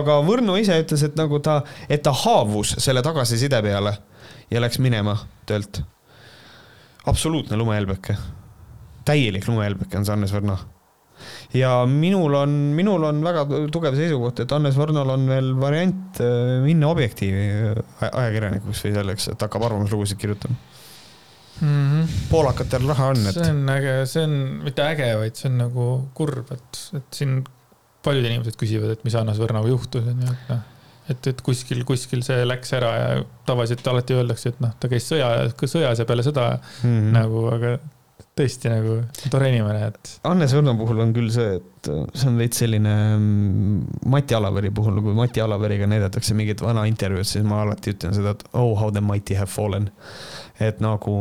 aga 0.00 0.20
Võrno 0.26 0.58
ise 0.60 0.78
ütles, 0.82 1.06
et 1.06 1.18
nagu 1.18 1.40
ta, 1.44 1.60
et 1.88 2.02
ta 2.06 2.14
haavus 2.24 2.76
selle 2.82 3.04
tagasiside 3.06 3.62
peale 3.62 3.96
ja 4.50 4.62
läks 4.62 4.80
minema 4.82 5.16
töölt 5.46 5.82
absoluutne 7.06 7.56
lumehelbeke. 7.56 8.16
täielik 9.06 9.46
lumehelbeke 9.48 9.98
on 9.98 10.06
Hannes 10.08 10.32
Võrno. 10.34 10.58
Ja 11.54 11.72
minul 11.90 12.34
on, 12.34 12.54
minul 12.76 13.04
on 13.08 13.20
väga 13.24 13.44
tugev 13.72 13.98
seisukoht, 13.98 14.44
et 14.44 14.54
Hannes 14.54 14.78
Võrnol 14.78 15.12
on 15.14 15.26
veel 15.30 15.52
variant 15.60 16.20
äh, 16.24 16.56
minna 16.64 16.90
Objektiivi 16.92 17.46
ajakirjanikuks 18.10 18.86
või 18.86 18.96
selleks, 19.00 19.28
et 19.34 19.46
hakkab 19.46 19.66
arvamuslugusid 19.68 20.20
kirjutama 20.20 20.56
mm. 21.60 21.66
-hmm. 21.66 22.14
poolakatel 22.30 22.88
raha 22.88 23.10
on, 23.14 23.26
et. 23.26 23.40
see 23.40 23.50
on 23.52 23.74
äge, 23.76 23.98
see 24.12 24.24
on 24.28 24.38
mitte 24.64 24.86
äge, 24.86 25.10
vaid 25.22 25.36
see 25.36 25.50
on 25.50 25.60
nagu 25.64 25.90
kurb, 26.14 26.54
et, 26.56 26.86
et 27.00 27.20
siin 27.20 27.42
paljud 28.06 28.26
inimesed 28.26 28.58
küsivad, 28.58 28.96
et 28.96 29.04
mis 29.06 29.18
Hannes 29.18 29.38
Võrnoga 29.42 29.70
juhtus, 29.74 30.06
onju, 30.14 30.32
et 30.32 30.50
noh 30.54 30.64
et, 31.10 31.28
et 31.30 31.42
kuskil, 31.46 31.82
kuskil 31.86 32.22
see 32.26 32.44
läks 32.46 32.72
ära 32.76 32.92
ja 32.98 33.10
tavaliselt 33.46 33.86
alati 33.90 34.16
öeldakse, 34.16 34.52
et 34.52 34.62
noh, 34.62 34.72
ta 34.80 34.90
käis 34.90 35.06
sõja, 35.06 35.28
sõjas 35.62 36.02
ja 36.02 36.06
peale 36.08 36.24
seda 36.26 36.48
mm 36.56 36.88
-hmm. 36.88 37.12
nagu, 37.14 37.44
aga 37.52 37.76
tõesti 38.36 38.68
nagu 38.68 38.98
tore 39.32 39.48
inimene, 39.52 39.90
et. 39.90 40.10
Hannes 40.26 40.52
Õrno 40.56 40.74
puhul 40.76 41.00
on 41.04 41.12
küll 41.16 41.30
see, 41.32 41.56
et 41.56 41.88
see 41.88 42.28
on 42.28 42.36
veits 42.40 42.60
selline 42.60 42.92
mm, 43.16 44.02
Mati 44.12 44.36
Alaveri 44.36 44.72
puhul, 44.76 45.00
kui 45.04 45.16
Mati 45.16 45.40
Alaveriga 45.40 45.88
näidatakse 45.88 46.36
mingit 46.36 46.60
vana 46.64 46.84
intervjuud, 46.90 47.28
siis 47.28 47.46
ma 47.48 47.62
alati 47.64 47.94
ütlen 47.96 48.16
seda, 48.16 48.34
et 48.36 48.44
oh 48.52 48.74
how 48.76 48.92
the 48.92 49.04
mighty 49.04 49.38
have 49.38 49.52
fallen 49.52 49.88
et 50.62 50.78
nagu 50.80 51.14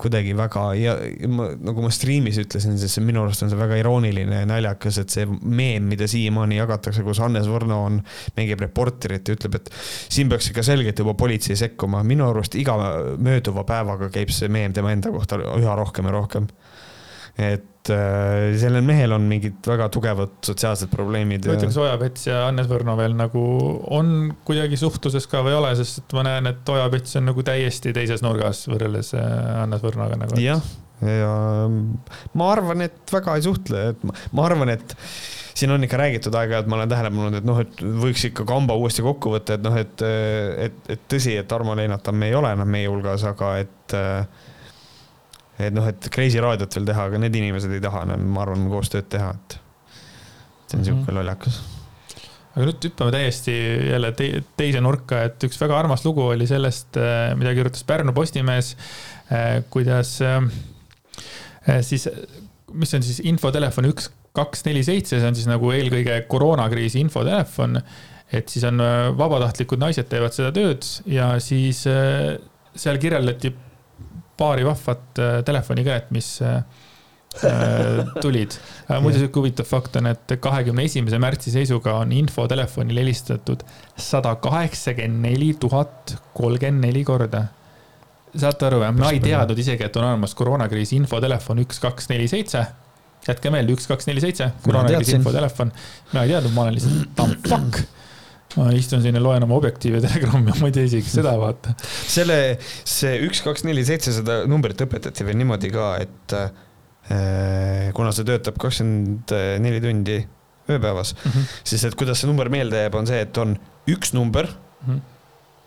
kuidagi 0.00 0.32
väga 0.36 0.62
ja 0.78 0.94
ma, 1.28 1.50
nagu 1.52 1.84
ma 1.84 1.90
striimis 1.92 2.38
ütlesin, 2.40 2.78
siis 2.80 2.96
minu 3.04 3.24
arust 3.24 3.44
on 3.44 3.52
see 3.52 3.60
väga 3.60 3.78
irooniline 3.82 4.42
ja 4.42 4.48
naljakas, 4.48 5.00
et 5.02 5.12
see 5.12 5.26
meem, 5.28 5.88
mida 5.90 6.08
siiamaani 6.08 6.60
jagatakse, 6.60 7.04
kus 7.06 7.20
Hannes 7.22 7.48
Võrno 7.50 7.82
on, 7.88 8.00
mängib 8.38 8.64
reporterit 8.64 9.28
ja 9.28 9.36
ütleb, 9.36 9.60
et 9.60 9.70
siin 9.74 10.32
peaks 10.32 10.50
ikka 10.52 10.64
selgelt 10.66 10.98
juba 11.04 11.14
politsei 11.18 11.58
sekkuma. 11.58 12.02
minu 12.06 12.28
arust 12.30 12.56
iga 12.58 12.78
mööduva 13.20 13.66
päevaga 13.68 14.08
käib 14.14 14.32
see 14.32 14.48
meem 14.52 14.72
tema 14.72 14.94
enda 14.94 15.12
kohta 15.12 15.40
üha 15.40 15.76
rohkem 15.78 16.08
ja 16.08 16.16
rohkem 16.16 16.48
et 17.38 17.90
äh, 17.94 18.56
sellel 18.58 18.82
mehel 18.86 19.14
on 19.14 19.28
mingid 19.30 19.62
väga 19.66 19.86
tugevad 19.94 20.34
sotsiaalsed 20.46 20.90
probleemid. 20.90 21.46
ma 21.46 21.54
ütleks, 21.54 21.78
Ojapets 21.78 22.26
ja 22.26 22.42
Hannes 22.48 22.68
Võrno 22.70 22.96
veel 22.98 23.14
nagu 23.18 23.44
on 23.94 24.32
kuidagi 24.48 24.80
suhtluses 24.80 25.28
ka 25.30 25.44
või 25.46 25.54
ei 25.54 25.60
ole, 25.60 25.72
sest 25.78 26.02
et 26.02 26.18
ma 26.18 26.26
näen, 26.26 26.50
et 26.50 26.74
Ojapets 26.74 27.18
on 27.20 27.28
nagu 27.30 27.46
täiesti 27.46 27.94
teises 27.96 28.24
nurgas 28.26 28.64
võrreldes 28.70 29.14
äh, 29.18 29.32
Hannes 29.60 29.84
Võrnoga 29.84 30.18
nagu. 30.18 30.42
jah, 30.42 30.64
ja 31.06 31.32
ma 32.34 32.52
arvan, 32.52 32.86
et 32.88 33.14
väga 33.14 33.38
ei 33.38 33.46
suhtle, 33.46 33.90
et 33.94 34.06
ma, 34.06 34.16
ma 34.34 34.48
arvan, 34.50 34.74
et 34.74 34.96
siin 35.58 35.70
on 35.74 35.82
ikka 35.82 35.98
räägitud 35.98 36.34
aeg-ajalt, 36.38 36.68
ma 36.70 36.78
olen 36.78 36.90
tähele 36.90 37.10
pannud, 37.14 37.38
et 37.38 37.46
noh, 37.46 37.62
et 37.62 37.80
võiks 38.02 38.26
ikka 38.28 38.46
kamba 38.48 38.76
uuesti 38.78 39.02
kokku 39.06 39.32
võtta, 39.34 39.56
et 39.58 39.64
noh, 39.64 39.78
et, 39.78 40.04
et, 40.66 40.84
et 40.94 41.08
tõsi, 41.10 41.34
et 41.38 41.48
Tarmo 41.50 41.74
Leinatamm 41.78 42.26
ei 42.26 42.34
ole 42.38 42.52
enam 42.54 42.70
meie 42.70 42.90
hulgas, 42.90 43.24
aga 43.30 43.56
et 43.62 43.96
äh, 43.98 44.46
et 45.58 45.74
noh, 45.74 45.88
et 45.90 46.10
Kreisi 46.14 46.42
raadiot 46.42 46.78
veel 46.78 46.86
teha, 46.92 47.08
aga 47.10 47.18
need 47.18 47.34
inimesed 47.40 47.72
ei 47.74 47.82
taha 47.82 48.04
enam, 48.06 48.28
ma 48.34 48.44
arvan, 48.44 48.68
koostööd 48.70 49.10
teha, 49.10 49.32
et 49.34 49.58
see 50.68 50.78
on 50.78 50.84
niisugune 50.84 51.02
mm 51.02 51.08
-hmm. 51.08 51.18
lollakas 51.20 51.60
aga 52.58 52.66
nüüd 52.66 52.88
hüppame 52.88 53.14
täiesti 53.14 53.54
jälle 53.92 54.10
te 54.18 54.28
teise 54.58 54.80
nurka, 54.82 55.22
et 55.28 55.44
üks 55.46 55.60
väga 55.62 55.76
armas 55.78 56.02
lugu 56.02 56.24
oli 56.32 56.46
sellest, 56.50 56.96
äh, 56.98 57.30
mida 57.38 57.52
kirjutas 57.54 57.86
Pärnu 57.86 58.14
Postimees, 58.16 58.72
äh, 59.30 59.60
kuidas 59.70 60.16
äh, 60.26 60.42
siis, 61.86 62.08
mis 62.74 62.94
on 62.98 63.06
siis 63.06 63.22
infotelefon 63.30 63.86
üks, 63.92 64.10
kaks, 64.34 64.64
neli, 64.66 64.82
seitse, 64.86 65.20
see 65.20 65.30
on 65.30 65.38
siis 65.38 65.46
nagu 65.50 65.70
eelkõige 65.74 66.20
koroonakriisi 66.30 67.00
infotelefon. 67.06 67.80
et 68.32 68.50
siis 68.52 68.64
on 68.68 68.82
vabatahtlikud 69.16 69.80
naised 69.80 70.04
teevad 70.10 70.34
seda 70.36 70.50
tööd 70.52 70.84
ja 71.08 71.30
siis 71.40 71.80
seal 71.80 72.98
kirjeldati 73.00 73.54
paari 74.38 74.66
vahvat 74.66 75.20
äh, 75.20 75.40
telefonikõnet, 75.46 76.08
mis 76.14 76.30
äh, 76.46 76.62
äh, 77.44 78.12
tulid. 78.22 78.56
muide, 79.02 79.18
sihuke 79.18 79.42
huvitav 79.42 79.68
fakt 79.68 79.98
on, 80.00 80.10
et 80.12 80.34
kahekümne 80.42 80.86
esimese 80.88 81.20
märtsi 81.22 81.52
seisuga 81.54 81.98
on 82.02 82.14
infotelefonile 82.16 83.04
helistatud 83.04 83.64
sada 83.98 84.36
kaheksakümmend 84.42 85.26
neli 85.28 85.52
tuhat 85.60 86.16
kolmkümmend 86.38 86.88
neli 86.88 87.04
korda. 87.08 87.46
saate 88.36 88.68
aru, 88.70 88.82
ma 88.94 89.12
ei 89.12 89.22
teadnud 89.24 89.58
isegi, 89.58 89.88
et 89.88 89.96
on 89.96 90.10
olemas 90.12 90.36
koroonakriisi 90.38 90.98
infotelefon 91.02 91.64
üks, 91.64 91.82
kaks, 91.82 92.10
neli, 92.12 92.28
seitse. 92.30 92.66
jätke 93.28 93.50
meelde, 93.52 93.74
üks, 93.74 93.90
kaks, 93.90 94.06
neli, 94.10 94.22
seitse, 94.24 94.52
koroonakriisi 94.64 95.18
infotelefon. 95.18 95.72
mina 96.12 96.26
ei 96.26 96.34
teadnud, 96.36 96.54
ma 96.54 96.66
olen 96.66 96.78
lihtsalt 96.78 97.16
tampak 97.18 97.82
ma 98.56 98.70
istun 98.76 99.02
siin 99.04 99.18
ja 99.18 99.22
loen 99.22 99.44
oma 99.44 99.58
Objektiivi 99.58 100.00
telegrammi, 100.04 100.54
ma 100.60 100.70
ei 100.70 100.74
tea 100.74 100.88
isegi 100.88 101.10
seda 101.12 101.34
vaata. 101.40 101.74
selle, 101.82 102.38
see 102.88 103.18
üks, 103.26 103.42
kaks, 103.44 103.66
neli, 103.68 103.84
seitse, 103.86 104.14
seda 104.16 104.40
numbrit 104.48 104.80
õpetati 104.86 105.26
veel 105.26 105.38
niimoodi 105.40 105.72
ka, 105.74 105.90
et 106.04 106.36
äh, 106.38 107.90
kuna 107.96 108.14
see 108.16 108.26
töötab 108.28 108.58
kakskümmend 108.60 109.34
neli 109.64 109.82
tundi 109.84 110.18
ööpäevas 110.68 111.14
mm, 111.14 111.30
-hmm. 111.30 111.52
siis 111.64 111.84
et 111.88 111.96
kuidas 111.96 112.20
see 112.20 112.28
number 112.28 112.50
meelde 112.52 112.82
jääb, 112.84 112.96
on 112.98 113.08
see, 113.08 113.20
et 113.24 113.38
on 113.40 113.56
üks 113.88 114.12
number, 114.16 114.48
mhm. 114.86 115.00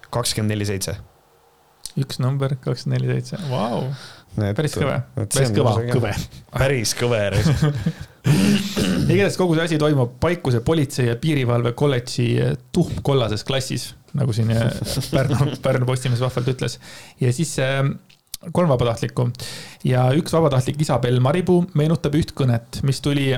kakskümmend 0.09 0.53
neli, 0.55 0.65
seitse. 0.69 0.97
üks 1.97 2.21
number, 2.21 2.55
kakskümmend 2.61 3.01
neli, 3.01 3.13
seitse, 3.19 3.41
vau 3.49 3.89
päris 4.55 4.77
kõve, 4.77 5.01
päris 5.17 5.51
kõva, 5.55 5.75
kõve. 5.91 6.13
päris 6.53 6.95
kõve 6.97 7.21
igatahes 8.25 9.37
kogu 9.39 9.55
see 9.57 9.65
asi 9.65 9.79
toimub 9.81 10.13
Paikuse 10.21 10.61
politsei 10.65 11.07
ja 11.09 11.17
piirivalve 11.19 11.73
kolledži 11.77 12.27
tuhmkollases 12.75 13.43
klassis, 13.47 13.91
nagu 14.17 14.35
siin 14.35 14.53
äh, 14.55 14.69
Pärnu, 15.13 15.55
Pärnu 15.63 15.89
Postimees 15.89 16.21
vahvalt 16.23 16.51
ütles. 16.53 16.79
ja 17.21 17.33
siis 17.33 17.55
äh, 17.59 17.81
kolm 18.51 18.71
vabatahtlikku 18.71 19.29
ja 19.87 20.07
üks 20.17 20.33
vabatahtlik 20.33 20.81
Isabel 20.81 21.19
Maripuu 21.23 21.65
meenutab 21.77 22.15
üht 22.17 22.33
kõnet, 22.37 22.81
mis 22.87 23.01
tuli 23.01 23.33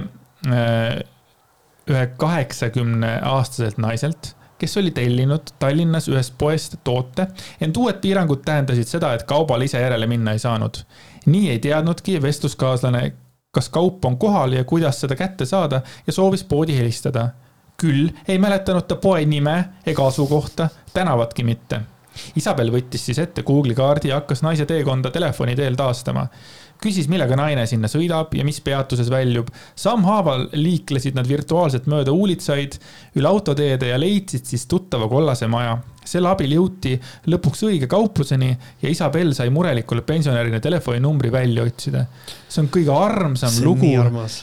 ühe 1.84 2.06
kaheksakümne 2.20 3.18
aastaselt 3.28 3.78
naiselt 3.80 4.34
kes 4.64 4.78
oli 4.80 4.92
tellinud 4.96 5.56
Tallinnas 5.60 6.08
ühest 6.08 6.38
poest 6.40 6.78
toote, 6.88 7.28
ent 7.62 7.78
uued 7.78 8.00
piirangud 8.04 8.46
tähendasid 8.46 8.88
seda, 8.88 9.12
et 9.16 9.26
kaubale 9.28 9.68
ise 9.68 9.82
järele 9.82 10.08
minna 10.08 10.36
ei 10.36 10.40
saanud. 10.40 10.84
nii 11.26 11.50
ei 11.50 11.60
teadnudki 11.64 12.22
vestluskaaslane, 12.22 13.02
kas 13.54 13.70
kaup 13.70 14.06
on 14.06 14.18
kohal 14.18 14.52
ja 14.58 14.64
kuidas 14.64 15.02
seda 15.02 15.16
kätte 15.16 15.46
saada 15.46 15.82
ja 16.08 16.14
soovis 16.14 16.44
poodi 16.44 16.78
helistada. 16.78 17.30
küll 17.78 18.10
ei 18.28 18.38
mäletanud 18.40 18.86
ta 18.88 18.96
poe 18.96 19.26
nime 19.26 19.66
ega 19.86 20.08
asukohta, 20.08 20.70
tänavatki 20.94 21.44
mitte. 21.44 21.82
Isabel 22.36 22.70
võttis 22.72 23.06
siis 23.06 23.20
ette 23.20 23.42
Google'i 23.44 23.76
kaardi 23.76 24.08
ja 24.08 24.16
hakkas 24.22 24.44
naise 24.46 24.66
teekonda 24.66 25.12
telefoni 25.12 25.56
teel 25.56 25.76
taastama 25.76 26.28
küsis, 26.84 27.08
millega 27.12 27.38
naine 27.40 27.66
sinna 27.70 27.90
sõidab 27.92 28.34
ja 28.36 28.46
mis 28.48 28.60
peatuses 28.64 29.10
väljub. 29.12 29.50
sammhaaval 29.80 30.50
liiklesid 30.58 31.16
nad 31.18 31.28
virtuaalselt 31.30 31.88
mööda 31.92 32.14
uulitsaid, 32.14 32.78
üle 33.20 33.30
autoteede 33.30 33.94
ja 33.94 34.00
leidsid 34.00 34.46
siis 34.50 34.68
tuttava 34.68 35.10
kollase 35.12 35.48
maja. 35.48 35.80
selle 36.04 36.28
abil 36.28 36.52
jõuti 36.52 36.98
lõpuks 37.32 37.62
õige 37.64 37.88
kaupluseni 37.88 38.50
ja 38.82 38.90
Isabel 38.92 39.30
sai 39.34 39.48
murelikule 39.56 40.02
pensionärile 40.04 40.60
telefoninumbri 40.60 41.32
välja 41.32 41.64
otsida. 41.64 42.06
see 42.50 42.62
on 42.62 42.70
kõige 42.70 42.92
armsam 42.92 43.50
see 43.50 43.64
lugu, 43.64 43.94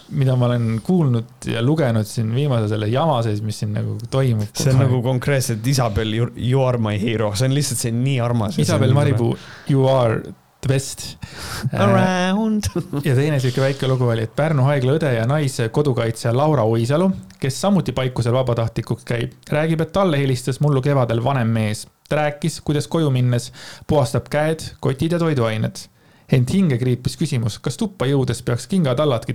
mida 0.09 0.37
ma 0.37 0.47
olen 0.49 0.81
kuulnud 0.83 1.51
ja 1.53 1.62
lugenud 1.62 2.09
siin 2.09 2.33
viimase 2.35 2.69
selle 2.73 2.89
jama 2.89 3.21
sees, 3.23 3.43
mis 3.45 3.61
siin 3.61 3.77
nagu 3.77 3.99
toimub. 4.11 4.49
see 4.55 4.73
on 4.73 4.81
nagu 4.87 5.03
konkreetselt 5.03 5.67
Isabel, 5.67 6.15
you 6.37 6.65
are 6.65 6.79
my 6.79 6.97
hero, 6.99 7.35
see 7.35 7.51
on 7.51 7.55
lihtsalt, 7.55 7.85
see 7.85 7.93
on 7.93 8.05
nii 8.05 8.21
armas. 8.25 8.59
Isabel 8.59 8.97
Maripuu, 8.97 9.37
you 9.69 9.89
are 9.89 10.23
West. 10.69 11.16
Around. 11.85 12.62
ja 13.09 13.15
teine 13.15 13.41
sihuke 13.41 13.61
väike 13.61 13.89
lugu 13.89 14.09
oli, 14.09 14.27
et 14.27 14.35
Pärnu 14.37 14.65
haigla 14.69 14.97
õde 14.99 15.12
ja 15.15 15.24
naiskodukaitsja 15.28 16.32
Laura 16.37 16.65
Oisalu, 16.69 17.11
kes 17.41 17.61
samuti 17.61 17.95
Paikusel 17.97 18.35
vabatahtlikuks 18.37 19.07
käib, 19.09 19.32
räägib, 19.51 19.81
et 19.81 19.93
talle 19.93 20.20
helistas 20.20 20.61
mullu 20.61 20.82
kevadel 20.85 21.24
vanem 21.24 21.49
mees. 21.49 21.87
ta 22.09 22.16
rääkis, 22.16 22.61
kuidas 22.66 22.89
koju 22.91 23.11
minnes 23.11 23.53
puhastab 23.87 24.28
käed, 24.31 24.65
kotid 24.81 25.12
ja 25.12 25.19
toiduained. 25.19 25.87
ent 26.32 26.53
hinge 26.53 26.78
kriipis 26.78 27.16
küsimus, 27.16 27.59
kas 27.59 27.77
tuppa 27.77 28.07
jõudes 28.07 28.43
peaks 28.43 28.66
kingatalladki 28.70 29.35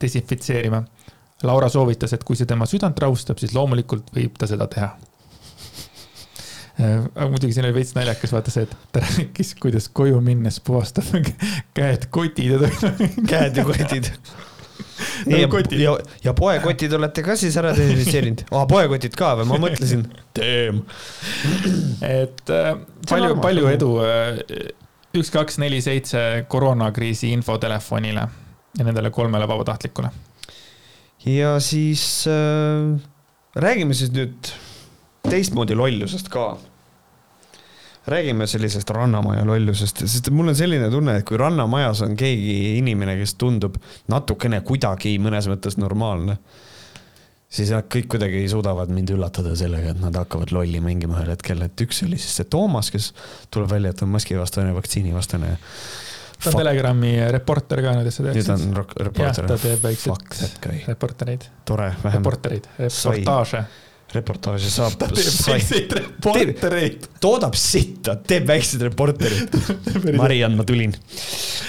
desinfitseerima. 0.00 0.84
Laura 1.42 1.68
soovitas, 1.68 2.12
et 2.12 2.24
kui 2.24 2.36
see 2.36 2.46
tema 2.46 2.66
südant 2.66 2.98
rahustab, 2.98 3.38
siis 3.38 3.54
loomulikult 3.54 4.12
võib 4.14 4.36
ta 4.38 4.46
seda 4.46 4.66
teha 4.66 4.92
aga 6.78 7.28
muidugi 7.30 7.54
siin 7.54 7.68
oli 7.68 7.76
veits 7.76 7.94
naljakas, 7.94 8.32
vaata 8.34 8.50
see, 8.50 8.66
et 8.66 8.72
ta 8.92 9.02
rääkis, 9.04 9.54
kuidas 9.62 9.86
koju 9.94 10.18
minnes 10.24 10.58
puhastab 10.64 11.06
käed, 11.78 12.08
kotid 12.14 12.56
ja 12.56 12.72
käed 13.28 13.60
ja 13.60 13.66
kotid 13.68 14.10
no, 15.26 15.36
ja, 15.36 15.48
ja, 15.78 15.92
ja 16.24 16.34
poekotid 16.34 16.92
olete 16.98 17.22
ka 17.26 17.36
siis 17.38 17.56
ära 17.60 17.72
desinfitseerinud 17.76 18.44
ah,? 18.50 18.66
poekotid 18.70 19.14
ka 19.18 19.34
või, 19.40 19.48
ma 19.52 19.60
mõtlesin. 19.66 20.04
et 22.04 22.54
äh, 22.54 22.70
palju, 23.10 23.36
palju 23.42 23.70
edu 23.70 23.90
äh, 24.04 24.42
üks, 25.14 25.30
kaks, 25.34 25.60
neli, 25.62 25.80
seitse 25.84 26.44
koroonakriisi 26.50 27.30
infotelefonile 27.36 28.26
ja 28.74 28.86
nendele 28.86 29.12
kolmele 29.14 29.48
vabatahtlikule. 29.50 30.10
ja 31.30 31.56
siis 31.62 32.26
äh, 32.30 32.94
räägime 33.54 33.94
siis 33.94 34.14
nüüd 34.14 34.54
teistmoodi 35.30 35.74
lollusest 35.74 36.28
ka. 36.28 36.56
räägime 38.06 38.46
sellisest 38.46 38.90
Rannamaja 38.90 39.46
lollusest, 39.46 40.02
sest 40.04 40.28
mul 40.30 40.50
on 40.52 40.56
selline 40.56 40.90
tunne, 40.92 41.16
et 41.18 41.24
kui 41.24 41.38
Rannamajas 41.40 42.02
on 42.04 42.16
keegi 42.20 42.76
inimene, 42.78 43.16
kes 43.16 43.32
tundub 43.40 43.78
natukene 44.12 44.60
kuidagi 44.60 45.14
mõnes 45.18 45.48
mõttes 45.48 45.78
normaalne, 45.80 46.36
siis 47.48 47.72
nad 47.72 47.88
kõik 47.88 48.10
kuidagi 48.12 48.42
suudavad 48.52 48.92
mind 48.92 49.14
üllatada 49.16 49.54
sellega, 49.56 49.94
et 49.94 50.02
nad 50.02 50.16
hakkavad 50.20 50.52
lolli 50.52 50.82
mängima 50.84 51.16
ühel 51.16 51.32
hetkel, 51.32 51.64
et 51.64 51.84
üks 51.86 52.02
oli 52.04 52.20
siis 52.20 52.42
see 52.42 52.50
Toomas, 52.52 52.92
kes 52.92 53.14
tuleb 53.48 53.72
välja, 53.72 53.94
et 53.94 54.04
on 54.04 54.12
maskivastane, 54.12 54.74
vaktsiinivastane 54.76 55.54
ta 56.44 56.52
on 56.52 56.58
Telegrami 56.60 57.14
reporter 57.32 57.80
ka 57.80 57.96
nüüd, 57.96 58.10
et 58.10 58.18
sa 58.18 58.26
teaksid. 58.26 58.52
nüüd 58.52 58.76
on 58.76 58.84
reporter. 59.08 59.48
jah, 59.48 59.48
ta 59.48 59.58
teeb 59.64 59.88
väikseid 59.88 60.86
reportereid. 60.92 61.48
tore, 61.64 61.88
vähemalt. 62.04 62.20
reportereid, 62.20 62.68
reportaaže 62.84 63.64
reportaaži 64.16 64.70
saab. 64.72 64.96
ta 65.00 65.08
teeb 65.10 65.48
väikseid 65.48 65.94
reportereid. 65.98 67.08
toodab 67.22 67.56
sitta, 67.58 68.16
teeb 68.20 68.46
väikseid 68.48 68.84
reportereid. 68.88 69.58
Mariann, 70.20 70.58
ma 70.58 70.66
tulin. 70.68 70.94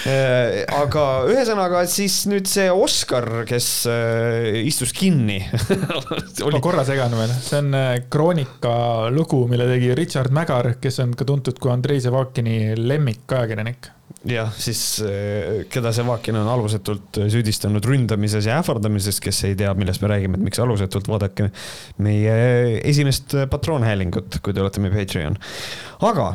Äh, 0.06 0.62
aga 0.76 1.06
ühesõnaga 1.30 1.82
siis 1.90 2.20
nüüd 2.30 2.46
see 2.50 2.68
Oskar, 2.70 3.26
kes 3.48 3.70
äh, 3.90 4.60
istus 4.62 4.92
kinni 4.94 5.40
Oli... 6.46 6.54
ma 6.54 6.62
korra 6.62 6.84
segan 6.86 7.16
veel, 7.18 7.32
see 7.42 7.58
on 7.58 7.74
äh, 7.74 7.90
Kroonika 8.12 8.76
lugu, 9.10 9.42
mille 9.50 9.66
tegi 9.72 9.90
Richard 9.98 10.34
Mägar, 10.34 10.76
kes 10.82 11.02
on 11.02 11.16
ka 11.18 11.26
tuntud 11.26 11.58
kui 11.58 11.74
Andrei 11.74 11.98
Sevakini 12.02 12.76
lemmikajakirjanik 12.78 13.95
jah, 14.30 14.50
siis 14.58 14.80
eh, 15.04 15.66
keda 15.70 15.92
Sevakin 15.94 16.38
on 16.40 16.48
alusetult 16.50 17.20
süüdistanud 17.32 17.84
ründamises 17.86 18.48
ja 18.48 18.58
ähvardamises, 18.60 19.20
kes 19.22 19.44
ei 19.48 19.56
tea, 19.58 19.72
millest 19.78 20.02
me 20.02 20.10
räägime, 20.12 20.38
et 20.38 20.46
miks 20.48 20.60
alusetult, 20.62 21.08
vaadake 21.10 21.50
meie 22.02 22.36
esimest 22.82 23.36
patroonhäälingut, 23.52 24.40
kui 24.42 24.56
te 24.56 24.62
olete 24.64 24.82
meie 24.82 24.94
Patreon. 24.96 25.38
aga 26.08 26.30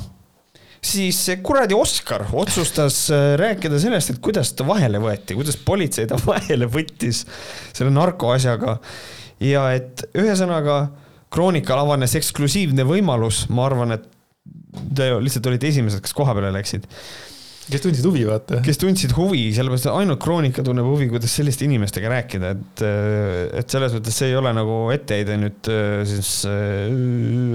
siis 0.81 1.19
kuradi 1.43 1.77
Oskar 1.77 2.25
otsustas 2.33 3.03
eh, 3.13 3.33
rääkida 3.41 3.79
sellest, 3.81 4.15
et 4.15 4.21
kuidas 4.23 4.53
ta 4.57 4.67
vahele 4.67 5.01
võeti, 5.01 5.37
kuidas 5.37 5.59
politsei 5.65 6.09
ta 6.09 6.19
vahele 6.31 6.69
võttis 6.71 7.25
selle 7.73 7.91
narkoasjaga. 7.95 8.79
ja 9.43 9.67
et 9.77 10.07
ühesõnaga 10.15 10.83
Kroonikal 11.31 11.79
avanes 11.79 12.11
eksklusiivne 12.19 12.83
võimalus, 12.83 13.45
ma 13.55 13.63
arvan, 13.69 13.93
et 13.95 14.07
te 14.95 15.05
lihtsalt 15.23 15.47
olite 15.47 15.69
esimesed, 15.69 16.01
kes 16.03 16.15
koha 16.15 16.33
peale 16.35 16.49
läksid 16.51 16.87
kes 17.71 17.83
tundsid 17.85 18.07
huvi, 18.07 18.23
vaata. 18.27 18.61
kes 18.65 18.79
tundsid 18.81 19.15
huvi, 19.17 19.43
sellepärast 19.55 19.89
ainult 19.91 20.21
Kroonika 20.23 20.65
tunneb 20.65 20.87
huvi, 20.87 21.09
kuidas 21.11 21.33
selliste 21.37 21.65
inimestega 21.67 22.11
rääkida, 22.11 22.53
et, 22.55 22.85
et 23.61 23.75
selles 23.75 23.95
mõttes 23.97 24.17
see 24.21 24.31
ei 24.31 24.37
ole 24.39 24.53
nagu 24.55 24.79
etteheide 24.93 25.37
nüüd 25.41 25.71
siis 26.09 26.33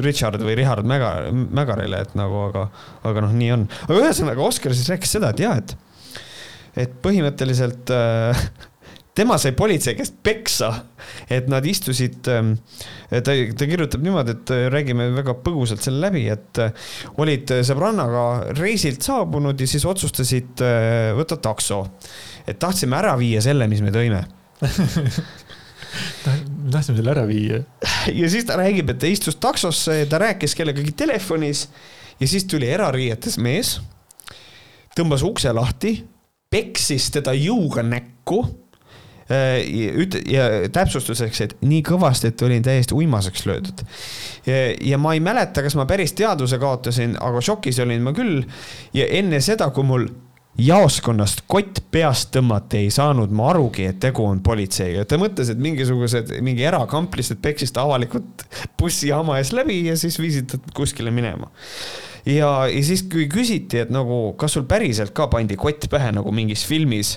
Richard 0.06 0.42
või 0.44 0.56
Richard 0.58 0.88
Mägar, 0.88 1.30
Mägarile, 1.32 2.04
et 2.06 2.16
nagu, 2.18 2.46
aga, 2.50 2.68
aga 3.08 3.26
noh, 3.26 3.34
nii 3.36 3.52
on. 3.56 3.66
aga 3.88 4.00
ühesõnaga, 4.04 4.46
Oskar 4.46 4.74
siis 4.76 4.88
rääkis 4.92 5.16
seda, 5.18 5.32
et 5.34 5.42
jah, 5.44 5.60
et, 5.60 5.76
et 6.86 6.96
põhimõtteliselt 7.04 7.92
äh, 7.94 8.46
tema 9.16 9.38
sai 9.40 9.54
politsei 9.56 9.94
käest 9.96 10.18
peksa, 10.24 10.68
et 11.32 11.48
nad 11.48 11.64
istusid, 11.66 12.28
ähm, 12.32 12.52
ta, 13.10 13.32
ta 13.32 13.68
kirjutab 13.68 14.04
niimoodi, 14.04 14.34
et 14.36 14.52
äh, 14.52 14.66
räägime 14.72 15.08
väga 15.16 15.36
põgusalt 15.44 15.84
selle 15.84 16.02
läbi, 16.04 16.26
et 16.32 16.60
äh, 16.62 16.90
olid 17.22 17.54
sõbrannaga 17.66 18.26
reisilt 18.58 19.06
saabunud 19.06 19.60
ja 19.60 19.68
siis 19.70 19.86
otsustasid 19.88 20.64
äh, 20.64 21.12
võtta 21.16 21.40
takso. 21.40 21.86
et 22.46 22.58
tahtsime 22.62 22.96
ära 22.98 23.16
viia 23.18 23.40
selle, 23.42 23.66
mis 23.68 23.82
me 23.82 23.90
tõime 23.94 24.20
tahtsime 26.74 26.98
selle 26.98 27.10
ära 27.14 27.24
viia. 27.28 27.62
ja 28.12 28.30
siis 28.32 28.44
ta 28.48 28.60
räägib, 28.60 28.92
et 28.92 29.00
ta 29.00 29.08
istus 29.08 29.40
taksosse 29.40 30.02
ja 30.02 30.10
ta 30.10 30.20
rääkis 30.20 30.54
kellegagi 30.58 30.92
telefonis 30.92 31.68
ja 32.20 32.28
siis 32.28 32.44
tuli 32.44 32.68
erariietes 32.68 33.40
mees, 33.40 33.78
tõmbas 34.96 35.24
ukse 35.24 35.52
lahti, 35.56 35.96
peksis 36.52 37.10
teda 37.16 37.32
jõuga 37.36 37.82
näkku 37.84 38.44
Äh, 38.44 38.65
üt- 39.28 40.20
ja 40.30 40.68
täpsustuseks, 40.72 41.40
et 41.40 41.56
nii 41.66 41.82
kõvasti, 41.86 42.30
et 42.30 42.42
olin 42.42 42.62
täiesti 42.62 42.94
uimaseks 42.94 43.46
löödud. 43.46 43.82
ja 44.80 44.98
ma 44.98 45.14
ei 45.14 45.20
mäleta, 45.20 45.62
kas 45.62 45.74
ma 45.74 45.86
päris 45.86 46.12
teadvuse 46.12 46.58
kaotasin, 46.58 47.16
aga 47.20 47.40
šokis 47.40 47.80
olin 47.82 48.02
ma 48.02 48.12
küll. 48.12 48.44
ja 48.94 49.06
enne 49.06 49.40
seda, 49.40 49.70
kui 49.70 49.84
mul 49.84 50.06
jaoskonnast 50.58 51.42
kott 51.46 51.82
peast 51.92 52.30
tõmmati, 52.36 52.86
ei 52.86 52.90
saanud 52.90 53.32
ma 53.34 53.50
arugi, 53.50 53.84
et 53.90 54.00
tegu 54.00 54.24
on 54.24 54.40
politseiga. 54.40 55.04
ta 55.04 55.18
mõtles, 55.20 55.50
et 55.52 55.58
mingisugused, 55.58 56.32
mingi 56.40 56.64
erakamplised 56.64 57.42
peksid 57.42 57.74
ta 57.76 57.84
avalikult 57.84 58.46
bussijaama 58.78 59.40
ees 59.40 59.52
läbi 59.56 59.84
ja 59.90 59.96
siis 59.96 60.18
viisid 60.20 60.52
ta 60.52 60.60
kuskile 60.74 61.10
minema 61.10 61.50
ja, 62.26 62.50
ja 62.70 62.82
siis, 62.84 63.04
kui 63.10 63.26
küsiti, 63.30 63.80
et 63.84 63.92
nagu, 63.94 64.34
kas 64.40 64.56
sul 64.56 64.66
päriselt 64.68 65.14
ka 65.16 65.28
pandi 65.32 65.58
kott 65.60 65.88
pähe 65.92 66.10
nagu 66.16 66.32
mingis 66.34 66.64
filmis, 66.68 67.16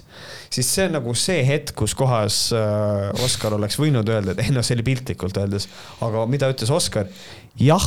siis 0.53 0.69
see 0.69 0.87
on 0.89 0.97
nagu 0.99 1.15
see 1.17 1.41
hetk, 1.47 1.75
kus 1.79 1.95
kohas 1.97 2.41
äh, 2.55 3.23
Oskar 3.25 3.57
oleks 3.57 3.79
võinud 3.81 4.09
öelda, 4.09 4.35
et 4.35 4.45
ei 4.45 4.53
noh, 4.55 4.65
see 4.65 4.77
oli 4.77 4.85
piltlikult 4.91 5.41
öeldes, 5.41 5.69
aga 6.05 6.27
mida 6.29 6.51
ütles 6.53 6.73
Oskar? 6.73 7.09
jah, 7.59 7.85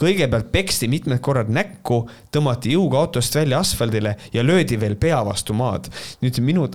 kõigepealt 0.00 0.50
peksti 0.52 0.88
mitmed 0.92 1.20
korrad 1.24 1.50
näkku, 1.52 2.04
tõmmati 2.32 2.76
jõuga 2.76 3.00
autost 3.02 3.34
välja 3.36 3.60
asfaldile 3.64 4.14
ja 4.32 4.44
löödi 4.44 4.78
veel 4.80 4.96
pea 5.00 5.22
vastu 5.26 5.56
maad. 5.56 5.90
nüüd 6.22 6.38
minu 6.44 6.68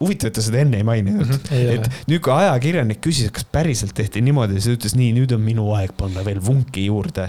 huvitav, 0.00 0.30
et 0.30 0.38
ta 0.38 0.42
seda 0.44 0.62
enne 0.62 0.80
ei 0.80 0.86
maininud 0.86 1.26
mm. 1.26 1.42
-hmm, 1.44 1.74
et 1.74 2.08
nüüd, 2.08 2.22
kui 2.24 2.32
ajakirjanik 2.32 3.02
küsis, 3.04 3.30
kas 3.34 3.44
päriselt 3.44 3.94
tehti 3.94 4.22
niimoodi, 4.24 4.56
siis 4.56 4.70
ta 4.70 4.78
ütles 4.78 4.96
nii, 4.96 5.12
nüüd 5.18 5.34
on 5.36 5.44
minu 5.44 5.68
aeg 5.76 5.92
panna 5.98 6.24
veel 6.24 6.40
vunki 6.40 6.86
juurde 6.86 7.28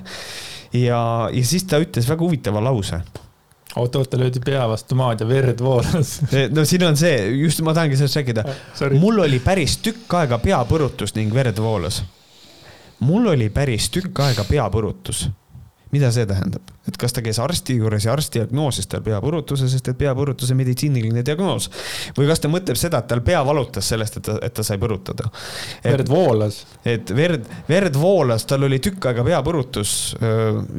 ja, 0.74 1.30
ja 1.34 1.44
siis 1.46 1.66
ta 1.68 1.80
ütles 1.82 2.08
väga 2.10 2.26
huvitava 2.26 2.64
lause 2.64 3.02
oota, 3.76 4.00
oota, 4.00 4.20
löödi 4.20 4.42
pea 4.46 4.64
vastu 4.70 4.96
maad 4.96 5.22
ja 5.24 5.28
verd 5.28 5.60
voolas. 5.64 6.18
no 6.56 6.66
siin 6.66 6.84
on 6.88 6.98
see, 7.00 7.16
just 7.44 7.62
ma 7.64 7.74
tahangi 7.74 8.00
sellest 8.00 8.20
rääkida. 8.20 8.44
mul 9.00 9.24
oli 9.24 9.40
päris 9.40 9.78
tükk 9.84 10.18
aega 10.20 10.40
peapõrutus 10.44 11.16
ning 11.16 11.34
verd 11.34 11.60
voolas. 11.62 12.02
mul 13.00 13.32
oli 13.34 13.50
päris 13.50 13.90
tükk 13.90 14.20
aega 14.20 14.44
peapõrutus. 14.50 15.30
mida 15.92 16.12
see 16.12 16.26
tähendab? 16.26 16.71
Et 16.90 16.98
kas 16.98 17.14
ta 17.14 17.22
käis 17.22 17.38
arsti 17.42 17.76
juures 17.78 18.06
ja 18.08 18.14
arst 18.16 18.34
diagnoosis 18.34 18.88
tal 18.90 19.04
peapõrutuse, 19.06 19.68
sest 19.70 19.92
et 19.92 19.98
peapõrutus 20.00 20.50
on 20.54 20.58
meditsiiniline 20.58 21.22
diagnoos. 21.26 21.70
või 22.18 22.30
kas 22.30 22.42
ta 22.42 22.50
mõtleb 22.50 22.80
seda, 22.80 23.04
et 23.04 23.10
tal 23.12 23.22
pea 23.26 23.44
valutas 23.46 23.86
sellest, 23.94 24.18
et 24.18 24.26
ta, 24.26 24.38
et 24.42 24.54
ta 24.58 24.66
sai 24.66 24.80
põrutada. 24.82 25.30
verd 25.84 26.10
voolas. 26.10 26.64
et 26.86 27.14
verd, 27.16 27.46
verd 27.70 27.98
voolas, 28.02 28.46
tal 28.50 28.66
oli 28.66 28.80
tükk 28.82 29.06
aega 29.12 29.26
peapõrutus. 29.28 30.16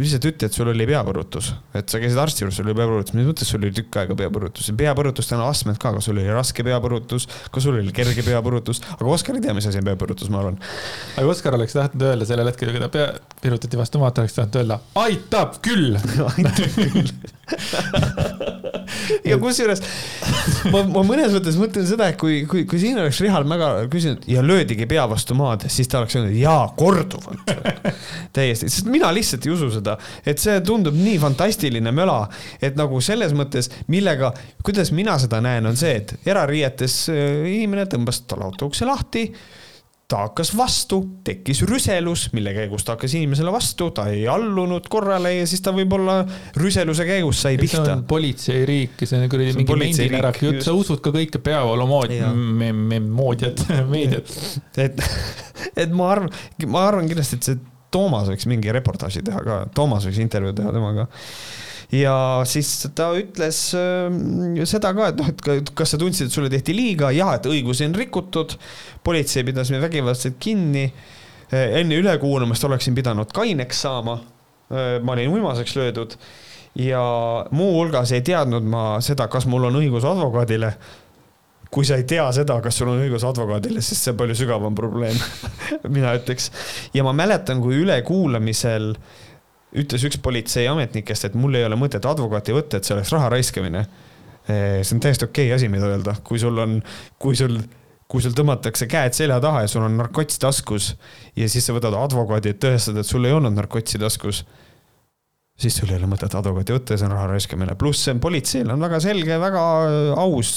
ise 0.02 0.18
ta 0.18 0.28
ütles, 0.32 0.50
et 0.50 0.58
sul 0.58 0.72
oli 0.72 0.86
peapõrutus, 0.90 1.52
et 1.74 1.88
sa 1.88 2.02
käisid 2.02 2.18
arsti 2.18 2.44
juures, 2.44 2.58
sul 2.58 2.66
oli 2.66 2.78
peapõrutus, 2.80 3.14
mis 3.14 3.28
mõttes 3.28 3.54
sul 3.54 3.62
oli 3.62 3.72
tükk 3.76 4.02
aega 4.02 4.18
peapõrutus? 4.18 4.72
peapõrutustel 4.82 5.38
on 5.38 5.46
astmed 5.46 5.78
ka, 5.78 5.94
kas 5.94 6.10
sul 6.10 6.18
oli 6.18 6.26
raske 6.34 6.66
peapõrutus, 6.66 7.28
kas 7.54 7.62
sul 7.62 7.78
oli 7.78 7.94
kerge 7.94 8.26
peapõrutus, 8.26 8.82
aga 8.98 9.10
Oskar 9.12 9.38
ei 9.38 9.44
tea, 9.44 9.54
mis 9.54 9.70
asi 9.70 9.78
on 9.78 9.86
peapõrutus, 9.86 10.32
ma 10.34 10.42
arvan. 10.42 10.58
aga 11.14 11.30
Oskar 11.30 11.54
oleks 11.54 11.78
tahtnud 11.78 12.08
öelda 12.10 12.26
sellel 12.26 12.50
hetkel, 12.50 12.74
kui 12.74 12.82
ta 12.82 12.90
pea 12.90 13.08
pirutati 13.42 13.78
vastu 13.78 14.02
maad, 14.02 14.16
ta 14.16 14.26
oleks 14.26 14.34
tahtnud 14.38 14.62
öelda 14.62 14.80
aitab 15.02 15.60
küll 15.62 15.91
küll. 16.00 16.24
Aitab 16.32 16.66
küll. 16.76 17.10
ja 19.26 19.36
kusjuures 19.40 19.82
ma, 20.72 20.82
ma 20.86 21.02
mõnes 21.06 21.32
mõttes 21.34 21.56
mõtlen 21.60 21.86
seda, 21.88 22.08
et 22.12 22.18
kui, 22.20 22.42
kui, 22.48 22.64
kui 22.68 22.80
siin 22.80 22.98
oleks 23.00 23.20
Richard 23.24 23.48
Mäga 23.48 23.70
küsinud 23.92 24.26
ja 24.30 24.44
löödigi 24.44 24.86
pea 24.90 25.04
vastu 25.10 25.36
maad, 25.38 25.66
siis 25.72 25.90
ta 25.90 26.00
oleks 26.00 26.16
öelnud 26.18 26.36
jaa, 26.38 26.66
korduvalt. 26.78 27.52
täiesti, 28.36 28.70
sest 28.72 28.90
mina 28.90 29.10
lihtsalt 29.14 29.46
ei 29.46 29.54
usu 29.54 29.70
seda, 29.74 29.96
et 30.26 30.42
see 30.42 30.58
tundub 30.66 30.96
nii 30.98 31.18
fantastiline 31.22 31.92
möla, 31.94 32.20
et 32.62 32.78
nagu 32.78 33.00
selles 33.04 33.34
mõttes, 33.36 33.70
millega, 33.92 34.32
kuidas 34.64 34.92
mina 34.96 35.18
seda 35.22 35.42
näen, 35.44 35.66
on 35.68 35.78
see, 35.78 35.96
et 36.02 36.14
erariietes 36.28 37.02
äh, 37.12 37.42
inimene 37.56 37.88
tõmbas 37.90 38.22
talle 38.28 38.48
autoukse 38.48 38.88
lahti 38.88 39.28
ta 40.12 40.26
hakkas 40.26 40.50
vastu, 40.56 40.98
tekkis 41.24 41.62
rüselus, 41.68 42.26
mille 42.36 42.52
käigus 42.56 42.84
ta 42.84 42.96
hakkas 42.96 43.14
inimesele 43.16 43.52
vastu, 43.54 43.88
ta 43.96 44.06
ei 44.12 44.26
allunud 44.28 44.84
korrale 44.92 45.32
ja 45.38 45.46
siis 45.48 45.64
ta 45.64 45.72
võib-olla 45.72 46.18
rüseluse 46.60 47.06
käigus 47.08 47.40
sai 47.46 47.56
pihta. 47.60 47.80
see 47.80 47.94
on 47.94 48.04
politseiriik 48.10 49.00
ja 49.00 49.08
see 49.08 49.22
on 49.22 49.32
kuradi 49.32 49.56
mingi 49.56 49.78
mendinärak 49.84 50.42
jutt, 50.44 50.60
sa 50.66 50.76
usud 50.76 51.00
ka 51.04 51.14
kõike 51.16 51.40
peavoolumoodi, 51.44 52.20
moodjat, 53.08 53.64
meediat. 53.92 54.36
et, 54.84 55.00
et 55.72 55.96
ma 55.96 56.12
arvan, 56.12 56.32
ma 56.68 56.86
arvan 56.90 57.08
kindlasti, 57.08 57.40
et 57.40 57.52
see 57.52 57.62
Toomas 57.92 58.28
võiks 58.28 58.48
mingi 58.48 58.72
reportaaži 58.72 59.24
teha 59.24 59.40
ka, 59.44 59.58
Toomas 59.76 60.04
võiks 60.08 60.20
intervjuu 60.20 60.56
teha 60.56 60.72
temaga 60.76 61.08
ja 61.92 62.14
siis 62.48 62.70
ta 62.96 63.10
ütles 63.18 63.58
äh, 63.76 64.62
seda 64.68 64.92
ka, 64.96 65.10
et 65.12 65.20
noh, 65.20 65.28
et 65.32 65.72
kas 65.76 65.94
sa 65.94 66.00
tundsid, 66.00 66.30
et 66.30 66.34
sulle 66.34 66.50
tehti 66.52 66.74
liiga, 66.76 67.12
jah, 67.14 67.34
et 67.36 67.48
õigusi 67.50 67.86
on 67.88 67.96
rikutud, 67.98 68.56
politsei 69.04 69.44
pidas 69.46 69.72
mind 69.72 69.84
vägivaldselt 69.84 70.40
kinni. 70.42 70.86
Äh, 71.52 71.78
enne 71.82 72.00
ülekuulamist 72.00 72.64
oleksin 72.68 72.96
pidanud 72.96 73.32
kaineks 73.36 73.84
saama. 73.84 74.18
Äh, 74.72 74.96
ma 75.04 75.16
olin 75.16 75.36
uimaseks 75.36 75.76
löödud 75.76 76.16
ja 76.80 77.04
muuhulgas 77.52 78.14
ei 78.16 78.24
teadnud 78.24 78.64
ma 78.64 78.96
seda, 79.04 79.28
kas 79.28 79.44
mul 79.44 79.68
on 79.68 79.76
õigus 79.82 80.06
advokaadile 80.08 80.72
kui 81.72 81.84
sa 81.88 81.98
ei 82.00 82.06
tea 82.08 82.24
seda, 82.36 82.58
kas 82.64 82.78
sul 82.80 82.88
on 82.92 83.00
õigus 83.00 83.24
advokaadile, 83.24 83.80
siis 83.84 84.00
see 84.00 84.12
on 84.12 84.16
palju 84.20 84.36
sügavam 84.36 84.74
probleem 84.76 85.16
mina 85.96 86.14
ütleks. 86.16 86.48
ja 86.96 87.04
ma 87.04 87.12
mäletan, 87.16 87.60
kui 87.64 87.76
ülekuulamisel 87.80 88.90
äh, 88.92 89.20
ütles 89.78 90.04
üks 90.08 90.18
politseiametnikest, 90.22 91.28
et 91.28 91.36
mul 91.38 91.56
ei 91.56 91.66
ole 91.66 91.78
mõtet 91.80 92.04
advokaati 92.08 92.54
võtta, 92.56 92.78
et 92.78 92.88
see 92.88 92.96
oleks 92.96 93.12
raha 93.14 93.30
raiskamine. 93.32 93.86
see 94.46 94.96
on 94.96 95.00
täiesti 95.00 95.24
okei 95.24 95.46
okay 95.46 95.56
asi, 95.56 95.68
mida 95.70 95.86
öelda, 95.86 96.16
kui 96.24 96.38
sul 96.42 96.58
on, 96.58 96.80
kui 97.18 97.36
sul, 97.38 97.60
kui 98.10 98.24
sul 98.24 98.34
tõmmatakse 98.36 98.88
käed 98.90 99.14
selja 99.14 99.38
taha 99.40 99.62
ja 99.62 99.70
sul 99.70 99.86
on 99.86 99.96
narkots 99.96 100.40
taskus 100.42 100.96
ja 101.36 101.48
siis 101.48 101.66
sa 101.66 101.76
võtad 101.76 101.94
advokaadi, 101.94 102.50
et 102.52 102.60
tõestada, 102.60 103.00
et 103.00 103.08
sul 103.08 103.24
ei 103.24 103.32
olnud 103.32 103.54
narkotsi 103.54 104.02
taskus 104.02 104.42
siis 105.62 105.76
sul 105.76 105.90
ei 105.92 105.98
ole 106.00 106.08
mõtet 106.10 106.32
advokaati 106.34 106.74
võtta 106.74 106.94
ja 106.94 107.00
see 107.00 107.06
on 107.06 107.14
raha 107.14 107.28
raiskamine. 107.30 107.76
pluss 107.78 108.06
see 108.06 108.14
on 108.16 108.22
politseil 108.24 108.72
on 108.72 108.82
väga 108.82 108.98
selge, 109.04 109.38
väga 109.38 109.62
aus. 110.18 110.56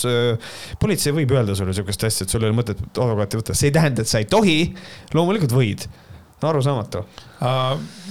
politsei 0.82 1.14
võib 1.14 1.36
öelda 1.36 1.56
sulle 1.58 1.76
sihukest 1.76 2.08
asja, 2.08 2.26
et 2.26 2.34
sul 2.34 2.44
ei 2.44 2.50
ole 2.50 2.58
mõtet 2.58 2.82
advokaati 2.90 3.42
võtta, 3.42 3.58
see 3.58 3.70
ei 3.70 3.76
tähenda, 3.76 4.02
et 4.02 4.12
sa 4.12 4.24
ei 4.24 4.30
tohi. 4.30 4.58
loomulikult 5.14 5.54
võid 5.56 5.86
arusaamatu. 6.46 7.06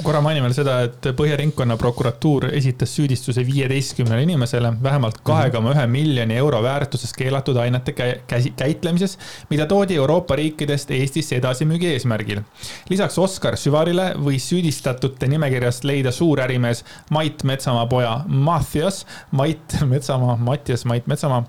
Korra 0.02 0.20
mainin 0.20 0.44
veel 0.44 0.54
seda, 0.56 0.78
et 0.86 1.06
Põhja 1.16 1.36
Ringkonnaprokuratuur 1.40 2.48
esitas 2.52 2.92
süüdistuse 2.96 3.44
viieteistkümnele 3.46 4.22
inimesele 4.26 4.72
vähemalt 4.82 5.20
mhm. 5.20 5.24
kahe 5.26 5.50
koma 5.54 5.72
ühe 5.74 5.86
miljoni 5.90 6.36
euro 6.36 6.62
väärtuses 6.62 7.12
keelatud 7.16 7.56
ainete 7.60 7.94
käsi, 7.94 8.52
käitlemises, 8.56 9.18
mida 9.50 9.66
toodi 9.70 9.96
Euroopa 9.96 10.36
riikidest 10.36 10.90
Eestisse 10.90 11.36
edasimüügi 11.36 11.92
eesmärgil. 11.94 12.42
lisaks 12.88 13.18
Oskar 13.18 13.56
Süvarile 13.56 14.12
võis 14.18 14.48
süüdistatute 14.52 15.28
nimekirjast 15.30 15.84
leida 15.84 16.12
suurärimees 16.12 16.84
Mait 17.10 17.44
Metsamaa 17.44 17.86
poja 17.86 18.18
Mattias, 18.28 19.06
Mait 19.30 19.80
Metsamaa, 19.88 20.36
Mattias 20.36 20.84
Mait 20.84 21.06
Metsamaa 21.06 21.44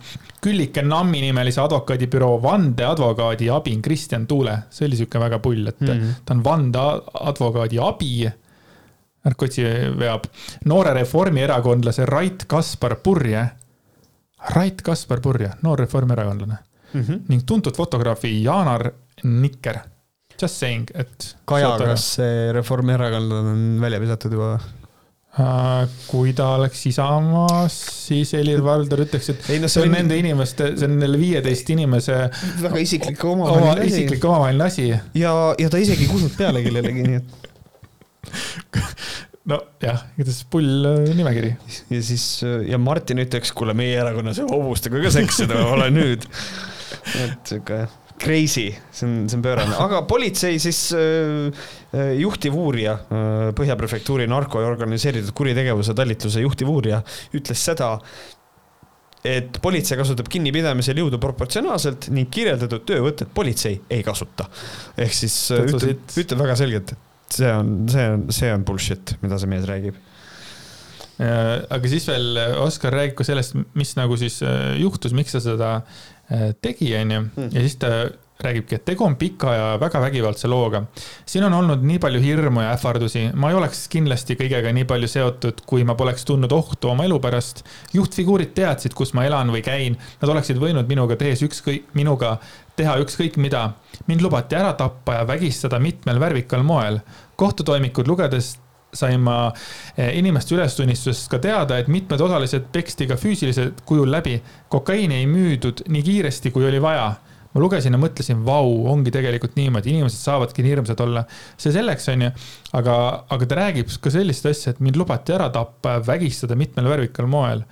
Küllike 0.46 0.82
Nammi 0.86 1.22
nimelise 1.24 1.62
advokaadibüroo 1.62 2.36
vandeadvokaadi 2.44 3.48
abin 3.50 3.82
Kristjan 3.82 4.28
Tuule. 4.28 4.58
see 4.70 4.86
oli 4.86 5.00
sihuke 5.00 5.20
väga 5.20 5.40
pull, 5.40 5.68
et 5.68 5.82
mm 5.82 5.88
-hmm. 5.88 6.12
ta 6.26 6.34
on 6.34 6.44
vandeadvokaadi 7.66 7.80
abi. 7.80 8.32
narkotsi 9.26 9.64
veab 9.98 10.28
noore 10.66 10.94
reformierakondlase 10.94 12.06
Rait 12.06 12.46
Kaspar 12.48 12.96
Purje. 13.02 13.50
Rait 14.56 14.82
Kaspar 14.82 15.20
Purje, 15.20 15.50
noor 15.64 15.80
reformierakondlane 15.80 16.58
mm. 16.94 17.02
-hmm. 17.02 17.22
ning 17.28 17.42
tuntud 17.46 17.76
fotograafi 17.76 18.44
Jaanar 18.44 18.92
Nikker. 19.24 19.80
Just 20.42 20.56
saying, 20.56 20.86
et. 20.94 21.38
Kaja, 21.46 21.78
kas 21.78 22.16
see 22.16 22.52
reformierakondlane 22.54 23.50
on 23.50 23.82
välja 23.82 24.00
visatud 24.00 24.32
juba? 24.32 24.60
Äh, 25.40 25.90
kui 26.08 26.34
ta 26.34 26.54
oleks 26.56 26.86
Isamaas, 26.88 27.74
siis 28.08 28.30
Helir-Valdor 28.34 29.02
ütleks, 29.04 29.30
et 29.34 29.50
ei, 29.50 29.60
no, 29.60 29.68
see 29.68 29.82
on 29.82 29.90
või... 29.90 29.98
nende 29.98 30.16
inimeste, 30.16 30.70
see 30.80 30.88
on 30.88 30.94
neile 31.02 31.20
viieteist 31.20 31.72
inimese. 31.74 32.30
väga 32.62 32.80
isiklik 32.80 33.26
omavaheline 33.26 33.72
oma, 33.72 33.82
asi. 33.82 33.90
isiklik 33.90 34.24
omavaheline 34.30 34.64
asi. 34.64 34.86
ja, 35.20 35.34
ja 35.60 35.70
ta 35.74 35.82
isegi 35.84 36.06
ei 36.06 36.12
kuulnud 36.14 36.38
peale 36.38 36.64
kellelegi, 36.64 37.04
nii 37.10 37.20
et. 37.20 37.45
nojah, 39.50 40.06
igatahes 40.16 40.42
pull 40.52 40.88
äh, 40.90 41.12
nimekiri. 41.16 41.52
ja 41.92 42.02
siis, 42.06 42.26
äh, 42.46 42.64
ja 42.72 42.80
Martin 42.82 43.22
ütleks, 43.22 43.54
kuule, 43.56 43.76
meie 43.78 44.00
erakonnas 44.02 44.42
ei 44.42 44.50
hobustega 44.50 45.04
ka 45.04 45.14
seksida, 45.14 45.62
ole 45.76 45.92
nüüd. 45.94 46.26
et 47.22 47.54
sihuke 47.54 47.86
crazy, 48.22 48.70
see 48.96 49.06
on, 49.06 49.16
see 49.30 49.38
on 49.38 49.44
pöörane, 49.44 49.76
aga 49.86 50.02
politsei 50.10 50.58
siis 50.64 50.88
äh, 50.96 51.66
äh 51.94 52.14
juhtivuurija 52.22 52.96
Põhja 53.56 53.76
prefektuuri 53.78 54.26
narko 54.32 54.64
ja 54.64 54.70
organiseeritud 54.72 55.36
kuritegevuse 55.36 55.94
talitluse 55.98 56.42
juhtivuurija 56.42 57.02
ütles 57.36 57.66
seda, 57.70 57.92
et 59.26 59.60
politsei 59.62 60.00
kasutab 60.00 60.30
kinnipidamisel 60.32 61.04
jõudu 61.04 61.20
proportsionaalselt 61.22 62.10
ning 62.16 62.32
kirjeldatud 62.34 62.86
töövõtet 62.88 63.34
politsei 63.36 63.82
ei 63.92 64.02
kasuta. 64.06 64.48
ehk 64.98 65.14
siis 65.14 65.36
ütleb, 65.60 66.02
ütleb 66.24 66.42
väga 66.46 66.58
selgelt, 66.64 66.96
see 67.36 67.52
on, 67.52 67.78
see 67.92 68.10
on, 68.16 68.28
see 68.34 68.52
on 68.56 68.66
bullshit, 68.68 69.18
mida 69.24 69.40
see 69.42 69.52
mees 69.52 69.68
räägib 69.70 70.02
aga 71.16 71.88
siis 71.88 72.04
veel 72.10 72.42
Oskar 72.60 72.92
räägib 72.92 73.16
ka 73.16 73.24
sellest, 73.24 73.54
mis 73.80 73.94
nagu 73.96 74.18
siis 74.20 74.42
juhtus, 74.82 75.14
miks 75.16 75.32
sa 75.32 75.40
seda 75.40 75.70
Äh, 76.32 76.56
tegi, 76.62 76.90
onju, 76.98 77.20
hmm. 77.36 77.50
ja 77.54 77.62
siis 77.62 77.76
ta 77.78 77.90
räägibki, 78.42 78.76
et 78.76 78.84
tegu 78.86 79.06
on 79.06 79.14
pika 79.16 79.52
ja 79.54 79.66
väga 79.80 80.00
vägivaldse 80.02 80.48
looga. 80.50 80.82
siin 81.26 81.44
on 81.46 81.54
olnud 81.54 81.84
nii 81.86 82.00
palju 82.02 82.20
hirmu 82.20 82.64
ja 82.64 82.72
ähvardusi, 82.74 83.30
ma 83.34 83.52
ei 83.52 83.56
oleks 83.56 83.84
kindlasti 83.94 84.34
kõigega 84.40 84.74
nii 84.74 84.88
palju 84.90 85.08
seotud, 85.08 85.62
kui 85.70 85.86
ma 85.86 85.94
poleks 85.96 86.26
tundnud 86.26 86.52
ohtu 86.52 86.90
oma 86.90 87.06
elu 87.06 87.20
pärast. 87.22 87.62
juhtfiguurid 87.94 88.56
teadsid, 88.58 88.98
kus 88.98 89.14
ma 89.14 89.28
elan 89.30 89.54
või 89.54 89.62
käin, 89.62 90.00
nad 90.22 90.34
oleksid 90.34 90.58
võinud 90.58 90.90
minuga 90.90 91.16
tehes 91.16 91.46
ükskõik, 91.46 91.94
minuga 91.94 92.40
teha 92.76 92.98
ükskõik 93.06 93.38
mida. 93.38 93.70
mind 94.08 94.26
lubati 94.26 94.56
ära 94.56 94.74
tappa 94.74 95.22
ja 95.22 95.28
vägistada 95.28 95.80
mitmel 95.80 96.20
värvikal 96.20 96.64
moel. 96.64 97.00
Kohtutoimikud 97.36 98.08
lugedes 98.08 98.56
sain 98.96 99.22
ma 99.24 99.52
eh, 99.98 100.16
inimeste 100.20 100.56
ülestunnistusest 100.56 101.30
ka 101.32 101.40
teada, 101.44 101.80
et 101.80 101.92
mitmed 101.92 102.22
osalised 102.22 102.70
peksti 102.74 103.10
ka 103.10 103.20
füüsilisel 103.20 103.74
kujul 103.88 104.12
läbi. 104.12 104.40
kokaiini 104.70 105.22
ei 105.22 105.30
müüdud 105.30 105.86
nii 105.92 106.04
kiiresti, 106.04 106.52
kui 106.56 106.68
oli 106.68 106.82
vaja. 106.82 107.14
ma 107.56 107.62
lugesin 107.64 107.96
ja 107.96 108.00
mõtlesin, 108.00 108.42
vau, 108.44 108.68
ongi 108.92 109.14
tegelikult 109.16 109.54
niimoodi, 109.56 109.94
inimesed 109.94 110.20
saavadki 110.20 110.64
nii 110.64 110.74
hirmsad 110.74 111.00
olla. 111.06 111.26
see 111.58 111.72
selleks, 111.76 112.10
onju, 112.12 112.32
aga, 112.80 112.98
aga 113.30 113.46
ta 113.46 113.62
räägib 113.62 113.94
ka 114.02 114.12
sellist 114.12 114.46
asja, 114.46 114.74
et 114.74 114.84
mind 114.84 115.00
lubati 115.00 115.36
ära 115.36 115.50
tappa 115.54 115.98
ja 115.98 116.04
vägistada 116.08 116.56
mitmel 116.56 116.90
värvikal 116.92 117.28
moel. 117.32 117.64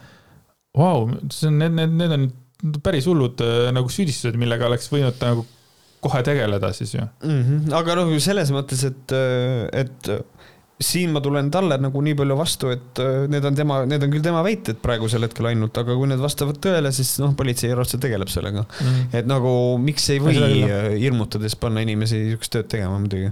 Vau, 0.77 1.09
see 1.31 1.51
on, 1.51 1.59
need, 1.61 1.75
need, 1.77 1.99
need 1.99 2.15
on 2.15 2.79
päris 2.83 3.07
hullud 3.11 3.43
eh, 3.43 3.67
nagu 3.75 3.91
süüdistused, 3.91 4.39
millega 4.39 4.67
oleks 4.69 4.91
võinud 4.91 5.19
nagu 5.23 5.45
kohe 6.03 6.23
tegeleda 6.25 6.73
siis 6.75 6.93
ju 6.95 7.01
mm. 7.01 7.41
-hmm. 7.41 7.73
aga 7.79 7.97
noh, 7.99 8.13
selles 8.23 8.51
mõttes, 8.55 8.85
et, 8.89 9.15
et 9.83 10.13
siin 10.83 11.13
ma 11.13 11.21
tulen 11.23 11.51
talle 11.53 11.77
nagu 11.81 12.01
nii 12.03 12.15
palju 12.19 12.37
vastu, 12.37 12.71
et 12.73 13.01
äh, 13.01 13.25
need 13.31 13.45
on 13.47 13.55
tema, 13.57 13.79
need 13.89 14.03
on 14.03 14.11
küll 14.13 14.25
tema 14.25 14.41
väited 14.45 14.81
praegusel 14.83 15.25
hetkel 15.27 15.51
ainult, 15.51 15.77
aga 15.79 15.95
kui 15.99 16.09
need 16.09 16.23
vastavad 16.23 16.59
tõele, 16.63 16.91
siis 16.95 17.15
noh, 17.23 17.35
politsei 17.39 17.73
raudselt 17.77 18.03
tegeleb 18.03 18.31
sellega 18.33 18.65
mm. 18.65 18.89
-hmm. 18.89 19.19
et 19.19 19.29
nagu 19.29 19.53
miks 19.81 20.09
ei 20.09 20.23
või 20.23 20.41
hirmutades 20.99 21.55
panna 21.59 21.85
inimesi 21.85 22.25
niisugust 22.25 22.55
tööd 22.57 22.69
tegema 22.73 22.99
muidugi. 22.99 23.31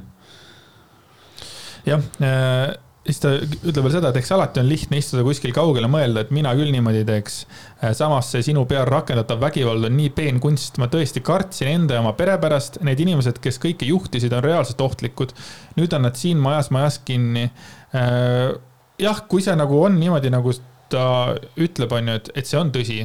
jah 1.85 2.01
äh 2.21 2.77
siis 3.05 3.19
ta 3.21 3.31
ütleb 3.41 3.85
veel 3.85 3.93
seda, 3.95 4.11
et 4.11 4.19
eks 4.21 4.31
alati 4.35 4.61
on 4.61 4.67
lihtne 4.69 4.99
istuda 5.01 5.23
kuskil 5.25 5.53
kaugel 5.55 5.87
ja 5.87 5.89
mõelda, 5.91 6.23
et 6.23 6.33
mina 6.35 6.53
küll 6.57 6.71
niimoodi 6.73 7.01
teeks. 7.07 7.37
Äh, 7.81 7.95
samas 7.97 8.29
see 8.33 8.43
sinu 8.45 8.65
peal 8.69 8.85
rakendatav 8.89 9.41
vägivald 9.41 9.87
on 9.89 9.95
nii 9.97 10.11
peen 10.17 10.41
kunst, 10.43 10.77
ma 10.81 10.89
tõesti 10.91 11.23
kartsin 11.25 11.71
enda 11.71 11.97
ja 11.97 12.03
oma 12.03 12.13
pere 12.17 12.37
pärast, 12.41 12.81
need 12.85 13.01
inimesed, 13.01 13.41
kes 13.41 13.57
kõike 13.63 13.89
juhtisid, 13.89 14.33
on 14.37 14.45
reaalselt 14.45 14.81
ohtlikud. 14.85 15.33
nüüd 15.79 15.93
on 15.97 16.05
nad 16.05 16.19
siin 16.19 16.41
majas, 16.41 16.69
majas 16.73 16.99
kinni. 17.05 17.49
Äh, 17.97 18.51
jah, 19.01 19.23
kui 19.27 19.41
see 19.41 19.55
nagu 19.57 19.81
on 19.81 19.97
niimoodi, 19.99 20.33
nagu 20.33 20.53
ta 20.91 21.33
ütleb, 21.57 21.97
on 21.97 22.13
ju, 22.13 22.21
et, 22.21 22.31
et 22.35 22.49
see 22.49 22.59
on 22.59 22.71
tõsi 22.75 23.01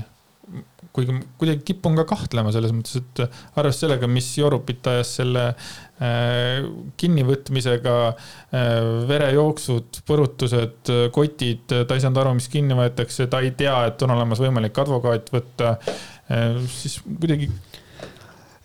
kuigi 0.97 1.17
kuidagi 1.41 1.63
kipun 1.69 1.99
ka 1.99 2.07
kahtlema 2.09 2.53
selles 2.55 2.73
mõttes, 2.75 2.99
et 3.01 3.23
arvestades 3.27 3.83
sellega, 3.85 4.09
mis 4.11 4.29
Jorupit 4.39 4.89
ajas 4.91 5.13
selle 5.21 5.45
äh, 5.53 6.67
kinnivõtmisega 7.01 7.97
äh,, 8.09 8.75
verejooksud, 9.11 10.03
põrutused, 10.09 10.93
kotid, 11.15 11.67
ta 11.69 11.87
ei 11.87 12.05
saanud 12.05 12.23
aru, 12.23 12.37
mis 12.41 12.51
kinni 12.53 12.77
võetakse, 12.79 13.29
ta 13.33 13.43
ei 13.45 13.53
tea, 13.59 13.79
et 13.91 14.07
on 14.07 14.17
olemas 14.17 14.43
võimalik 14.43 14.79
advokaat 14.85 15.33
võtta 15.35 15.77
äh,, 15.77 16.63
siis 16.73 17.01
kuidagi 17.07 17.51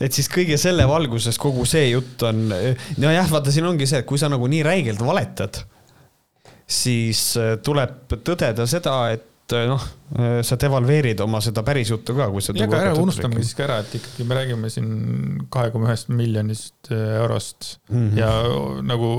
et 0.02 0.16
siis 0.16 0.30
kõige 0.32 0.58
selle 0.58 0.88
valguses 0.90 1.38
kogu 1.42 1.66
see 1.70 1.92
jutt 1.92 2.24
on, 2.26 2.48
nojah, 3.02 3.28
vaata, 3.30 3.54
siin 3.54 3.68
ongi 3.70 3.86
see, 3.90 4.02
et 4.02 4.10
kui 4.10 4.18
sa 4.18 4.32
nagu 4.32 4.48
nii 4.50 4.64
räigelt 4.66 5.04
valetad, 5.06 5.62
siis 6.72 7.22
äh, 7.40 7.58
tuleb 7.64 8.16
tõdeda 8.24 8.66
seda, 8.70 8.96
et 9.14 9.28
et 9.58 9.70
noh, 9.70 9.84
sa 10.48 10.58
devalveerid 10.60 11.22
oma 11.24 11.42
seda 11.44 11.64
päris 11.68 11.92
juttu 11.92 12.16
ka, 12.18 12.30
kui 12.34 12.44
sa. 12.44 12.56
ja, 12.58 12.68
aga 12.70 12.82
ära 12.88 12.96
unustame 13.00 13.42
siis 13.42 13.54
ka 13.58 13.68
ära, 13.68 13.82
et 13.84 13.94
ikkagi 14.00 14.28
me 14.28 14.40
räägime 14.40 14.72
siin 14.74 14.90
kahe 15.54 15.74
koma 15.74 15.90
ühest 15.90 16.12
miljonist 16.14 16.92
äh, 16.92 17.18
eurost 17.22 17.78
mm 17.90 18.10
-hmm. 18.10 18.18
ja 18.20 18.32
nagu 18.88 19.12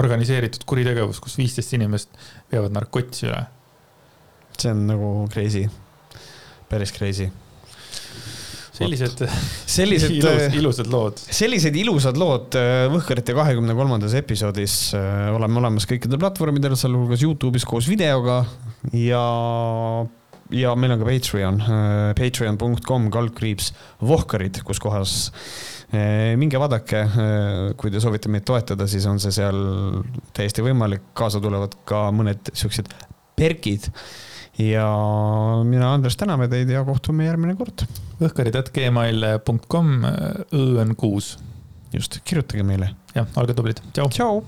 organiseeritud 0.00 0.64
kuritegevus, 0.66 1.20
kus 1.20 1.38
viisteist 1.38 1.72
inimest 1.74 2.10
veavad 2.52 2.72
narkotsi 2.72 3.26
üle. 3.26 3.44
see 4.58 4.70
on 4.70 4.86
nagu 4.86 5.28
crazy, 5.32 5.68
päris 6.68 6.92
crazy 6.92 7.30
sellised, 8.80 9.24
sellised 9.76 10.14
ilus, 10.14 10.44
äh, 10.46 10.56
ilusad 10.58 10.90
lood. 10.92 11.20
sellised 11.20 11.76
ilusad 11.76 12.20
lood 12.20 12.56
äh, 12.58 12.86
Võhkarite 12.92 13.34
kahekümne 13.36 13.76
kolmandas 13.78 14.14
episoodis 14.18 14.78
äh, 14.96 15.28
oleme 15.34 15.60
olemas 15.60 15.88
kõikidel 15.90 16.20
platvormidel, 16.22 16.76
sealhulgas 16.78 17.24
Youtube'is 17.24 17.66
koos 17.68 17.88
videoga 17.90 18.42
ja, 18.96 19.24
ja 20.54 20.72
meil 20.78 20.96
on 20.96 21.02
ka 21.02 21.10
Patreon, 21.10 21.60
patreon.com 22.18 23.10
kaldkriips 23.12 23.74
Vohkarid, 24.06 24.62
kus 24.66 24.82
kohas 24.82 25.18
minge 25.90 26.54
vaadake, 26.54 27.00
kui 27.74 27.90
te 27.90 27.98
soovite 27.98 28.30
meid 28.30 28.44
toetada, 28.46 28.86
siis 28.86 29.08
on 29.10 29.18
see 29.18 29.34
seal 29.34 29.58
täiesti 30.36 30.62
võimalik, 30.62 31.08
kaasa 31.18 31.40
tulevad 31.42 31.74
ka 31.82 32.04
mõned 32.14 32.52
siuksed 32.54 32.92
perkid 33.34 33.88
ja 34.60 34.86
mina, 35.64 35.94
Andres, 35.94 36.18
täname 36.20 36.48
teid 36.52 36.70
ja 36.72 36.84
kohtume 36.84 37.26
järgmine 37.28 37.56
kord. 37.58 37.86
õhkarid.gmail.com, 38.20 39.92
õ 40.04 40.64
on 40.84 40.96
kuus. 41.00 41.36
just, 41.92 42.20
kirjutage 42.24 42.64
meile. 42.66 42.94
jah, 43.14 43.28
olge 43.40 43.56
tublid, 43.56 43.84
tšau. 43.92 44.10
tšau 44.14 44.42